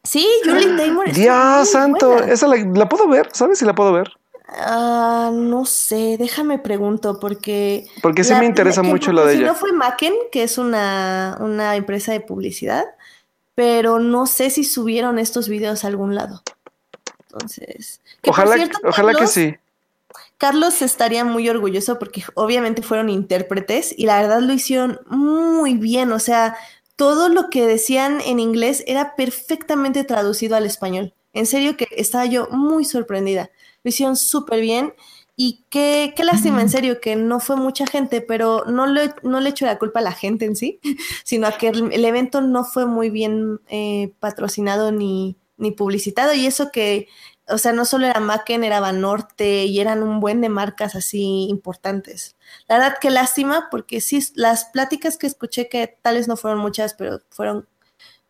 Sí, 0.04 0.28
Julie 0.44 0.76
Taymor. 0.76 1.12
Dios 1.12 1.70
santo, 1.70 2.18
esa 2.24 2.48
la, 2.48 2.90
puedo 2.90 3.08
ver, 3.08 3.30
¿sabes 3.34 3.60
si 3.60 3.66
la 3.66 3.76
puedo 3.76 3.94
ver? 3.94 4.12
Ah, 4.52 5.32
no 5.34 5.66
sé, 5.66 6.18
déjame 6.18 6.58
pregunto 6.58 7.20
porque... 7.20 7.88
Porque 8.02 8.24
sí 8.24 8.34
me 8.34 8.46
interesa 8.46 8.82
mucho 8.82 9.12
lo 9.12 9.26
de 9.26 9.34
ella. 9.34 9.42
Si 9.42 9.46
no 9.46 9.56
fue 9.56 9.72
Macken, 9.72 10.14
que 10.32 10.44
es 10.44 10.58
una, 10.58 11.38
una 11.40 11.76
empresa 11.76 12.12
de 12.12 12.22
publicidad, 12.22 12.86
pero 13.54 14.00
no 14.00 14.26
sé 14.26 14.50
si 14.50 14.64
subieron 14.64 15.20
estos 15.20 15.50
videos 15.50 15.84
a 15.84 15.88
algún 15.88 16.16
lado. 16.16 16.42
Entonces... 17.24 18.02
ojalá, 18.28 18.70
ojalá 18.84 19.14
que 19.14 19.28
sí. 19.28 19.56
Carlos 20.40 20.82
estaría 20.82 21.26
muy 21.26 21.48
orgulloso 21.50 22.00
porque 22.00 22.24
obviamente 22.34 22.82
fueron 22.82 23.10
intérpretes 23.10 23.94
y 23.96 24.06
la 24.06 24.22
verdad 24.22 24.40
lo 24.40 24.54
hicieron 24.54 25.00
muy 25.08 25.76
bien, 25.76 26.14
o 26.14 26.20
sea, 26.20 26.56
todo 26.96 27.30
lo 27.30 27.50
que 27.50 27.68
decían 27.68 28.22
en 28.22 28.40
inglés 28.40 28.84
era 28.88 29.16
perfectamente 29.16 30.06
traducido 30.06 30.56
al 30.56 30.66
español. 30.66 31.14
En 31.34 31.46
serio 31.46 31.78
que 31.78 31.88
estaba 31.92 32.26
yo 32.26 32.48
muy 32.52 32.86
sorprendida. 32.86 33.52
Lo 33.90 33.90
hicieron 33.90 34.16
súper 34.16 34.62
bien 34.62 34.94
y 35.36 35.64
qué, 35.70 36.14
qué 36.16 36.24
lástima, 36.26 36.62
en 36.62 36.70
serio, 36.70 37.00
que 37.00 37.16
no 37.16 37.40
fue 37.40 37.56
mucha 37.56 37.88
gente, 37.88 38.20
pero 38.22 38.66
no 38.66 38.88
le, 38.88 39.14
no 39.24 39.40
le 39.40 39.50
echo 39.50 39.66
la 39.66 39.80
culpa 39.80 40.00
a 40.00 40.04
la 40.04 40.12
gente 40.12 40.46
en 40.46 40.56
sí, 40.56 40.80
sino 41.24 41.48
a 41.48 41.54
que 41.54 41.70
el, 41.70 42.06
evento 42.06 42.42
no 42.42 42.66
fue 42.66 42.86
muy 42.86 43.10
bien 43.10 43.62
eh, 43.70 44.14
patrocinado 44.20 44.92
ni, 44.92 45.38
ni 45.58 45.72
publicitado 45.72 46.34
y 46.34 46.46
eso 46.46 46.72
que 46.72 47.08
o 47.50 47.58
sea, 47.58 47.74
no 47.74 47.86
solo 47.86 48.06
era 48.06 48.20
Macken, 48.20 48.64
era 48.64 48.80
Banorte 48.80 49.66
y 49.66 49.80
eran 49.80 50.04
un 50.04 50.20
buen 50.20 50.42
de 50.42 50.50
marcas 50.50 50.96
así 50.96 51.48
importantes. 51.50 52.36
La 52.68 52.78
verdad, 52.78 52.98
qué 53.02 53.10
lástima, 53.10 53.70
porque 53.72 54.02
sí, 54.02 54.20
las 54.36 54.66
pláticas 54.66 55.18
que 55.18 55.28
escuché, 55.28 55.68
que 55.68 55.98
tales 56.02 56.28
no 56.28 56.38
fueron 56.38 56.60
muchas, 56.60 56.94
pero 56.94 57.22
fueron, 57.30 57.68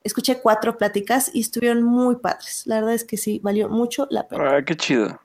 escuché 0.03 0.41
cuatro 0.41 0.77
pláticas 0.77 1.31
y 1.33 1.41
estuvieron 1.41 1.83
muy 1.83 2.17
padres. 2.17 2.63
La 2.65 2.75
verdad 2.75 2.93
es 2.93 3.03
que 3.03 3.17
sí, 3.17 3.39
valió 3.43 3.69
mucho 3.69 4.07
la 4.09 4.27
pena. 4.27 4.57
Ah, 4.57 4.63
qué 4.63 4.75
chido. 4.75 5.19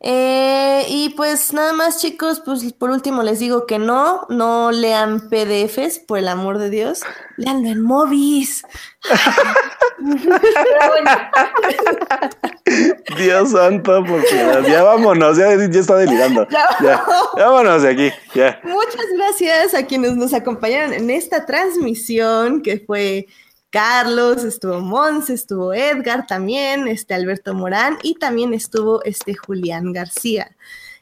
Eh, 0.00 0.84
y 0.88 1.10
pues 1.10 1.52
nada 1.54 1.72
más 1.72 2.00
chicos, 2.00 2.42
pues 2.44 2.72
por 2.74 2.90
último 2.90 3.22
les 3.22 3.38
digo 3.38 3.66
que 3.66 3.78
no, 3.78 4.26
no 4.28 4.70
lean 4.70 5.30
PDFs, 5.30 6.00
por 6.00 6.18
el 6.18 6.28
amor 6.28 6.58
de 6.58 6.68
Dios, 6.68 7.00
leanlo 7.38 7.70
en 7.70 7.82
Movies. 7.82 8.62
Dios 13.16 13.52
santo, 13.52 14.04
porque 14.06 14.62
ya 14.68 14.82
vámonos, 14.82 15.38
ya, 15.38 15.52
está 15.52 15.96
delirando. 15.96 16.46
Ya, 16.82 17.02
vámonos 17.34 17.82
de 17.82 17.90
aquí, 17.90 18.12
ya. 18.34 18.60
Muchas 18.64 19.06
gracias 19.16 19.72
a 19.74 19.86
quienes 19.86 20.14
nos 20.16 20.34
acompañaron 20.34 20.92
en 20.92 21.08
esta 21.08 21.46
transmisión 21.46 22.60
que 22.62 22.84
fue 22.86 23.28
Carlos, 23.76 24.42
estuvo 24.42 24.80
Mons, 24.80 25.28
estuvo 25.28 25.74
Edgar 25.74 26.26
también, 26.26 26.88
este 26.88 27.12
Alberto 27.12 27.52
Morán 27.52 27.98
y 28.02 28.14
también 28.14 28.54
estuvo 28.54 29.04
este 29.04 29.34
Julián 29.34 29.92
García. 29.92 30.56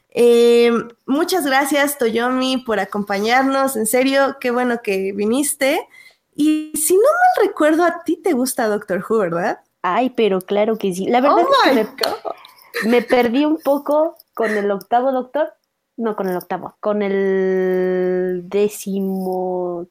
Eh, 0.09 0.73
muchas 1.05 1.45
gracias, 1.45 1.97
Toyomi, 1.97 2.57
por 2.65 2.81
acompañarnos. 2.81 3.77
En 3.77 3.85
serio, 3.85 4.35
qué 4.41 4.51
bueno 4.51 4.81
que 4.83 5.13
viniste. 5.13 5.87
Y 6.35 6.73
si 6.75 6.95
no 6.95 7.03
mal 7.03 7.47
recuerdo, 7.47 7.85
a 7.85 8.03
ti 8.03 8.17
te 8.17 8.33
gusta 8.33 8.67
Doctor 8.67 9.05
Who, 9.09 9.19
¿verdad? 9.19 9.61
Ay, 9.81 10.09
pero 10.09 10.41
claro 10.41 10.77
que 10.77 10.93
sí. 10.93 11.05
La 11.05 11.21
verdad 11.21 11.45
Oh 11.47 11.69
es 11.69 11.87
que 11.87 12.89
me, 12.89 13.01
perdí 13.03 13.45
un 13.45 13.57
poco 13.61 14.17
con 14.33 14.51
el 14.51 14.69
octavo 14.69 15.13
doctor. 15.13 15.53
No, 15.95 16.17
con 16.17 16.27
el 16.27 16.35
octavo, 16.35 16.75
con 16.81 17.01
el 17.01 18.41
décimo 18.49 19.87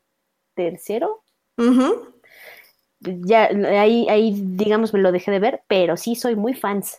tercero. 0.55 1.23
Ya, 3.24 3.48
ahí, 3.81 4.06
ahí, 4.09 4.35
digamos, 4.36 4.93
me 4.93 5.01
lo 5.01 5.12
dejé 5.12 5.31
de 5.31 5.39
ver, 5.39 5.62
pero 5.68 5.97
sí 5.97 6.16
soy 6.16 6.36
muy 6.36 6.55
fans. 6.55 6.98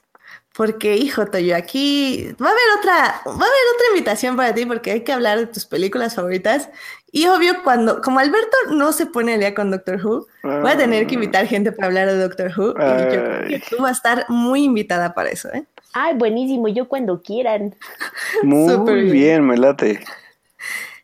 Porque, 0.56 0.96
hijo 0.96 1.26
Toyo, 1.26 1.56
aquí 1.56 2.30
va 2.42 2.48
a 2.48 2.52
haber 2.52 2.64
otra, 2.80 2.94
va 3.26 3.32
a 3.32 3.36
haber 3.36 3.66
otra 3.76 3.88
invitación 3.92 4.38
para 4.38 4.54
ti 4.54 4.66
porque 4.66 4.92
hay 4.92 5.02
que 5.02 5.12
hablar 5.12 5.38
de 5.38 5.48
tus 5.48 5.66
películas 5.66 6.16
favoritas. 6.16 6.70
Y 7.12 7.28
obvio, 7.28 7.62
cuando, 7.64 8.02
como 8.02 8.20
Alberto 8.20 8.56
no 8.72 8.94
se 8.94 9.06
pone 9.06 9.34
al 9.34 9.40
día 9.42 9.54
con 9.54 9.70
Doctor 9.70 10.00
Who, 10.06 10.28
voy 10.44 10.72
a 10.72 10.78
tener 10.78 11.08
que 11.08 11.16
invitar 11.16 11.46
gente 11.46 11.74
para 11.74 11.88
hablar 11.88 12.08
de 12.08 12.20
Doctor 12.20 12.54
Who. 12.58 12.70
Y 12.70 12.74
yo 12.74 13.10
creo 13.10 13.48
que 13.48 13.64
tú 13.70 13.82
vas 13.82 13.92
a 13.92 13.94
estar 13.94 14.26
muy 14.30 14.64
invitada 14.64 15.14
para 15.14 15.30
eso, 15.30 15.50
¿eh? 15.54 15.66
Ay, 15.94 16.14
buenísimo, 16.16 16.68
yo 16.68 16.88
cuando 16.88 17.22
quieran. 17.22 17.76
Muy 18.44 18.76
bien. 18.76 19.12
bien, 19.12 19.48
me 19.48 19.58
late. 19.58 20.04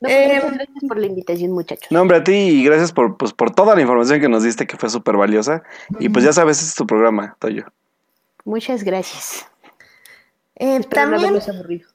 No, 0.01 0.09
Eh, 0.09 0.33
muchas 0.35 0.53
gracias 0.53 0.83
por 0.87 0.97
la 0.97 1.05
invitación, 1.05 1.51
muchachos. 1.51 1.87
No, 1.91 2.01
hombre, 2.01 2.17
a 2.17 2.23
ti 2.23 2.33
y 2.33 2.63
gracias 2.65 2.91
por, 2.91 3.17
pues, 3.17 3.33
por 3.33 3.53
toda 3.53 3.75
la 3.75 3.81
información 3.81 4.19
que 4.19 4.27
nos 4.27 4.43
diste, 4.43 4.65
que 4.67 4.75
fue 4.77 4.89
súper 4.89 5.15
valiosa. 5.15 5.63
Y 5.99 6.09
pues 6.09 6.25
ya 6.25 6.33
sabes, 6.33 6.57
este 6.57 6.69
es 6.69 6.75
tu 6.75 6.85
programa, 6.87 7.35
Toyo. 7.39 7.65
Muchas 8.43 8.83
gracias. 8.83 9.45
Eh, 10.55 10.79
no 10.79 10.85
también, 10.89 11.39
aburrido. 11.49 11.87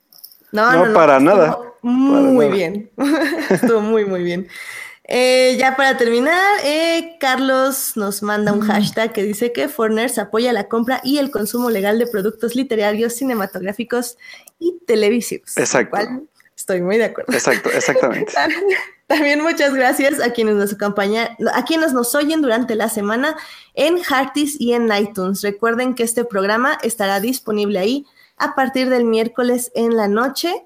no, 0.52 0.72
No, 0.72 0.78
no, 0.78 0.86
no, 0.86 0.94
para 0.94 1.16
estuvo 1.18 1.34
nada. 1.34 1.58
Muy 1.82 2.44
nada. 2.46 2.54
bien. 2.56 2.90
Estuvo 3.50 3.80
muy, 3.80 4.04
muy 4.04 4.22
bien. 4.22 4.48
Eh, 5.08 5.56
ya 5.58 5.76
para 5.76 5.96
terminar, 5.96 6.42
eh, 6.64 7.16
Carlos 7.20 7.92
nos 7.96 8.24
manda 8.24 8.52
un 8.52 8.60
hashtag 8.60 9.12
que 9.12 9.22
dice 9.22 9.52
que 9.52 9.68
Forners 9.68 10.18
apoya 10.18 10.52
la 10.52 10.66
compra 10.66 11.00
y 11.04 11.18
el 11.18 11.30
consumo 11.30 11.70
legal 11.70 11.98
de 12.00 12.08
productos 12.08 12.56
literarios, 12.56 13.12
cinematográficos 13.14 14.18
y 14.58 14.78
televisivos. 14.84 15.56
Exacto. 15.56 15.96
Lo 15.96 16.04
cual 16.04 16.22
estoy 16.56 16.80
muy 16.80 16.96
de 16.96 17.04
acuerdo. 17.04 17.32
Exacto, 17.32 17.70
exactamente. 17.70 18.32
También 19.06 19.40
muchas 19.40 19.72
gracias 19.72 20.20
a 20.20 20.32
quienes 20.32 20.56
nos 20.56 20.72
acompañan, 20.72 21.28
a 21.54 21.64
quienes 21.64 21.92
nos 21.92 22.14
oyen 22.16 22.42
durante 22.42 22.74
la 22.74 22.88
semana 22.88 23.36
en 23.74 23.98
Heartis 23.98 24.60
y 24.60 24.72
en 24.72 24.92
iTunes. 24.92 25.42
Recuerden 25.42 25.94
que 25.94 26.02
este 26.02 26.24
programa 26.24 26.76
estará 26.82 27.20
disponible 27.20 27.78
ahí 27.78 28.06
a 28.36 28.56
partir 28.56 28.90
del 28.90 29.04
miércoles 29.04 29.70
en 29.76 29.96
la 29.96 30.08
noche. 30.08 30.64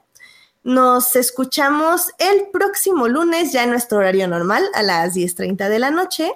Nos 0.63 1.17
escuchamos 1.17 2.13
el 2.19 2.49
próximo 2.51 3.09
lunes, 3.09 3.53
ya 3.53 3.65
en 3.65 3.71
nuestro 3.71 3.99
horario 3.99 4.27
normal, 4.27 4.65
a 4.73 4.83
las 4.83 5.15
10.30 5.15 5.69
de 5.69 5.79
la 5.79 5.91
noche. 5.91 6.33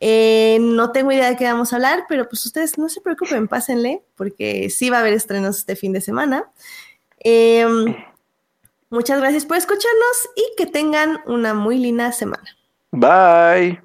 Eh, 0.00 0.58
no 0.60 0.92
tengo 0.92 1.12
idea 1.12 1.30
de 1.30 1.36
qué 1.36 1.44
vamos 1.44 1.72
a 1.72 1.76
hablar, 1.76 2.04
pero 2.08 2.28
pues 2.28 2.44
ustedes 2.44 2.76
no 2.76 2.90
se 2.90 3.00
preocupen, 3.00 3.48
pásenle, 3.48 4.02
porque 4.16 4.68
sí 4.68 4.90
va 4.90 4.98
a 4.98 5.00
haber 5.00 5.14
estrenos 5.14 5.58
este 5.58 5.76
fin 5.76 5.92
de 5.92 6.00
semana. 6.02 6.50
Eh, 7.24 7.64
muchas 8.92 9.18
gracias 9.18 9.44
por 9.44 9.56
escucharnos 9.56 10.30
y 10.36 10.54
que 10.56 10.66
tengan 10.66 11.20
una 11.26 11.54
muy 11.54 11.78
linda 11.78 12.12
semana. 12.12 12.56
Bye. 12.92 13.82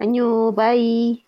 Año, 0.00 0.50
bye. 0.52 1.24